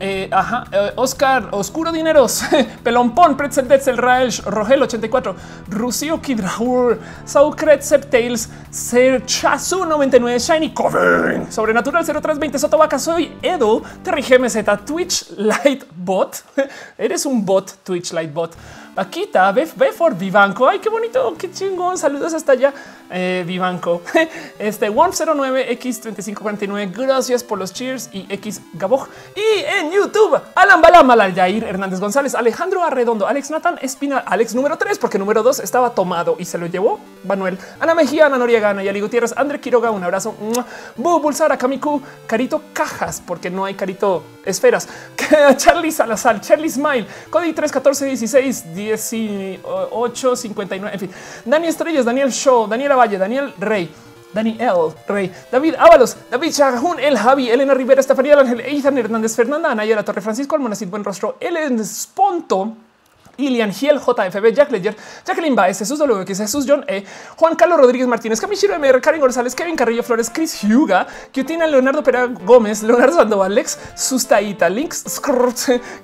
eh, 0.01 0.27
ajá, 0.31 0.65
eh, 0.71 0.93
Oscar, 0.95 1.49
Oscuro 1.51 1.91
Dineros, 1.91 2.43
Pelompón, 2.83 3.37
Pretzel 3.37 3.67
Detzel, 3.67 3.97
Rael, 3.97 4.33
Rogel 4.45 4.81
84, 4.81 5.35
Rusio 5.69 6.19
Kidraur, 6.19 6.99
Saucret, 7.23 7.83
Septails, 7.83 8.49
Serchazu 8.71 9.85
99, 9.85 10.39
Shiny 10.39 10.73
Coven, 10.73 11.51
Sobrenatural 11.51 12.03
0320, 12.03 12.57
Sotovaca, 12.57 12.97
soy 12.97 13.31
Edo, 13.43 13.83
Terry 14.03 14.23
GMZ, 14.23 14.85
Twitch 14.85 15.29
Lightbot. 15.37 16.43
Eres 16.97 17.25
un 17.27 17.45
bot, 17.45 17.83
Twitch 17.83 18.11
Lightbot. 18.11 18.55
Paquita, 18.95 19.51
ve, 19.53 19.67
Vivanco. 20.17 20.67
Ay, 20.67 20.79
qué 20.79 20.89
bonito, 20.89 21.35
qué 21.37 21.49
chingón. 21.49 21.97
Saludos 21.97 22.33
hasta 22.33 22.51
allá. 22.51 22.73
Eh, 23.11 23.43
Vivanco. 23.45 24.01
Este 24.59 24.89
Warm 24.89 25.11
09 25.11 25.77
X3549. 25.79 26.91
Gracias 26.95 27.43
por 27.43 27.59
los 27.59 27.73
cheers 27.73 28.09
y 28.13 28.25
X 28.29 28.61
Gaboj. 28.73 29.07
Y 29.35 29.63
en 29.79 29.91
YouTube, 29.91 30.39
Alan 30.55 30.81
Balam, 30.81 31.33
Yair 31.33 31.65
Hernández 31.65 31.99
González, 31.99 32.35
Alejandro 32.35 32.83
Arredondo, 32.83 33.27
Alex 33.27 33.51
Nathan 33.51 33.77
Espina, 33.81 34.19
Alex 34.19 34.55
número 34.55 34.77
3, 34.77 34.97
porque 34.97 35.19
número 35.19 35.43
2 35.43 35.59
estaba 35.59 35.93
tomado 35.93 36.37
y 36.39 36.45
se 36.45 36.57
lo 36.57 36.67
llevó 36.67 36.99
Manuel, 37.25 37.57
Ana 37.79 37.93
Mejía, 37.95 38.27
Ana 38.27 38.37
Noriega, 38.37 38.69
Ana 38.69 38.83
Yali 38.83 39.01
Gutiérrez, 39.01 39.33
André 39.35 39.59
Quiroga. 39.59 39.91
Un 39.91 40.03
abrazo. 40.03 40.33
Bu 40.95 41.19
Bulsara, 41.19 41.57
Kamiku, 41.57 42.01
Carito 42.25 42.61
Cajas, 42.71 43.21
porque 43.25 43.49
no 43.49 43.65
hay 43.65 43.73
carito 43.73 44.23
esferas. 44.45 44.87
Charlie 45.57 45.91
Salazar, 45.91 46.39
Charlie 46.39 46.69
Smile, 46.69 47.05
Cody 47.29 47.53
31416 47.53 48.73
18 48.73 50.35
59. 50.35 50.93
En 50.93 50.99
fin, 50.99 51.11
Dani 51.45 51.67
Estrellas, 51.67 52.05
Daniel 52.05 52.31
Show, 52.31 52.67
Daniela 52.67 53.00
Daniel 53.07 53.53
Rey. 53.59 53.89
Daniel 54.33 54.93
Rey, 55.09 55.29
David 55.51 55.75
Ábalos, 55.77 56.15
David 56.29 56.53
Chagún, 56.53 56.99
El 56.99 57.17
Javi, 57.17 57.49
Elena 57.49 57.73
Rivera, 57.73 57.99
Estefanía 57.99 58.39
Ángel, 58.39 58.61
Ethan 58.61 58.97
Hernández, 58.97 59.35
Fernanda 59.35 59.71
Anaya, 59.71 60.01
Torre 60.03 60.21
Francisco 60.21 60.55
Almonacid, 60.55 60.87
Buen 60.87 61.03
Rostro, 61.03 61.35
Ellen 61.39 61.83
Sponto, 61.83 62.77
Ilian 63.41 63.71
Giel, 63.71 63.99
JFB, 63.99 64.53
Jack 64.53 64.71
Ledger, 64.71 64.95
Jacqueline 65.25 65.55
Baez, 65.55 65.79
Jesús 65.79 65.99
WX, 65.99 66.37
Jesús 66.37 66.65
John 66.67 66.83
E, 66.87 67.03
Juan 67.37 67.55
Carlos 67.55 67.79
Rodríguez 67.79 68.07
Martínez, 68.07 68.39
Camishiro 68.41 68.75
MR, 68.75 68.99
Karen 69.01 69.21
González, 69.21 69.55
Kevin 69.55 69.75
Carrillo 69.75 70.03
Flores, 70.03 70.29
Chris 70.33 70.63
Huga, 70.63 71.07
Cutina, 71.33 71.67
Leonardo 71.67 72.03
Pera 72.03 72.25
Gómez, 72.25 72.83
Leonardo 72.83 73.17
Sandoval, 73.17 73.51
Alex, 73.51 73.77
Sustaita, 73.95 74.69
Links, 74.69 75.21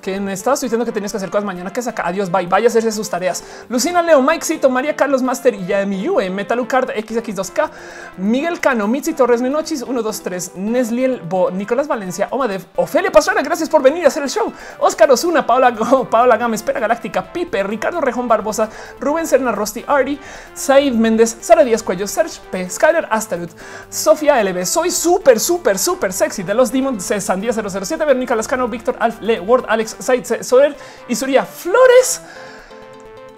que 0.02 0.20
me 0.20 0.34
estabas 0.34 0.60
diciendo 0.62 0.86
que 0.86 0.92
tenías 0.92 1.12
que 1.12 1.18
hacer 1.18 1.30
cosas 1.30 1.46
mañana 1.46 1.72
que 1.72 1.82
saca. 1.82 2.06
Adiós, 2.06 2.30
bye, 2.30 2.46
vaya 2.46 2.68
a 2.68 2.70
hacerse 2.70 2.92
sus 2.92 3.10
tareas. 3.10 3.44
Lucina 3.70 4.02
Leo, 4.02 4.22
Mike 4.22 4.46
Cito, 4.46 4.70
María 4.70 4.96
Carlos 4.96 5.22
Master 5.24 5.54
y 5.54 5.66
Yami 5.66 6.10
Ue, 6.10 6.30
Metalucard, 6.30 6.90
XX2K, 6.90 7.70
Miguel 8.18 8.60
Cano, 8.60 8.88
Mitzi 8.88 9.14
Torres, 9.14 9.42
Nenochis, 9.42 9.84
123, 9.84 10.56
Nesliel 10.56 11.22
Bo, 11.22 11.52
Nicolás 11.52 11.88
Valencia, 11.88 12.28
Omadev, 12.32 12.66
Ofelia 12.76 13.12
Pastrana, 13.12 13.42
gracias 13.42 13.70
por 13.70 13.82
venir 13.82 14.06
a 14.06 14.08
hacer 14.10 14.24
el 14.24 14.30
show. 14.30 14.52
Oscar 14.80 15.10
Osuna, 15.12 15.46
Paola, 15.46 15.74
Paola 16.10 16.38
Gámez, 16.38 16.64
Pera 16.64 16.80
Galáctica, 16.80 17.27
Pipe, 17.34 17.64
Ricardo 17.64 18.02
Rejón 18.02 18.28
Barbosa, 18.28 18.70
Rubén 19.00 19.28
Serna 19.28 19.52
Rosti, 19.52 19.84
Ardi, 19.88 20.20
Said 20.54 20.94
Méndez, 20.94 21.38
Sara 21.42 21.64
Díaz 21.64 21.84
Cuello, 21.84 22.08
Serge 22.08 22.40
P, 22.52 22.70
Skyler 22.70 23.08
Astarut, 23.10 23.52
Sofía 23.90 24.44
LB, 24.44 24.66
soy 24.66 24.92
súper, 24.92 25.40
súper, 25.40 25.80
súper 25.80 26.14
sexy 26.14 26.44
de 26.44 26.54
los 26.54 26.72
Demons, 26.72 27.04
Sandía 27.20 27.52
007, 27.54 28.06
Verónica 28.06 28.36
Lascano, 28.36 28.68
Víctor 28.68 28.98
Alf, 29.00 29.22
Le, 29.22 29.40
Word, 29.40 29.66
Alex, 29.68 29.98
Said, 30.00 30.44
Soler 30.44 30.76
y 31.08 31.16
Suria 31.16 31.46
Flores. 31.46 32.22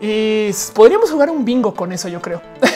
Y 0.01 0.51
podríamos 0.73 1.11
jugar 1.11 1.29
un 1.29 1.43
bingo 1.43 1.73
con 1.73 1.91
eso, 1.91 2.07
yo 2.07 2.21
creo. 2.21 2.41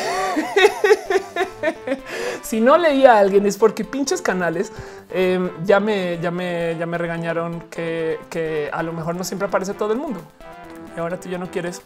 si 2.42 2.60
no 2.60 2.78
leía 2.78 3.14
a 3.14 3.20
alguien 3.20 3.46
es 3.46 3.58
porque 3.58 3.86
pinches 3.86 4.22
canales 4.22 4.72
em, 5.12 5.50
ya, 5.66 5.80
me, 5.80 6.20
ya, 6.20 6.32
me, 6.32 6.76
ya 6.78 6.86
me 6.86 6.98
regañaron 6.98 7.62
que, 7.70 8.20
que 8.30 8.70
a 8.72 8.84
lo 8.84 8.94
mejor 8.94 9.16
no 9.16 9.24
siempre 9.24 9.48
aparece 9.48 9.74
todo 9.74 9.94
el 9.94 10.00
mundo 10.00 10.22
y 10.96 11.00
ahora 11.00 11.20
tú 11.20 11.30
ya 11.30 11.38
no 11.38 11.50
quieres 11.50 11.82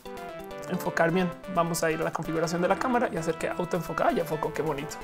enfocar 0.70 1.12
bien. 1.12 1.30
Vamos 1.56 1.84
a 1.84 1.92
ir 1.92 2.00
a 2.02 2.04
la 2.04 2.12
configuración 2.12 2.62
de 2.62 2.68
la 2.68 2.78
cámara 2.78 3.10
y 3.12 3.18
hacer 3.18 3.36
que 3.36 3.50
autoenfoca. 3.50 4.12
Ya 4.12 4.26
foco, 4.26 4.54
qué 4.54 4.62
bonito. 4.62 4.98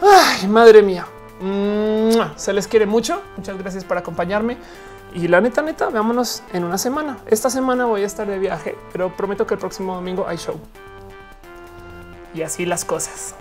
Ay, 0.00 0.46
madre 0.46 0.82
mía. 0.82 1.06
Se 2.36 2.52
les 2.52 2.68
quiere 2.68 2.86
mucho. 2.86 3.22
Muchas 3.36 3.58
gracias 3.58 3.84
por 3.84 3.96
acompañarme. 3.96 4.56
Y 5.14 5.28
la 5.28 5.40
neta, 5.40 5.60
neta, 5.62 5.90
veámonos 5.90 6.42
en 6.52 6.64
una 6.64 6.78
semana. 6.78 7.18
Esta 7.26 7.50
semana 7.50 7.84
voy 7.84 8.02
a 8.02 8.06
estar 8.06 8.26
de 8.26 8.38
viaje, 8.38 8.76
pero 8.92 9.14
prometo 9.14 9.46
que 9.46 9.54
el 9.54 9.60
próximo 9.60 9.94
domingo 9.94 10.26
hay 10.26 10.38
show. 10.38 10.58
Y 12.34 12.42
así 12.42 12.64
las 12.64 12.84
cosas. 12.84 13.34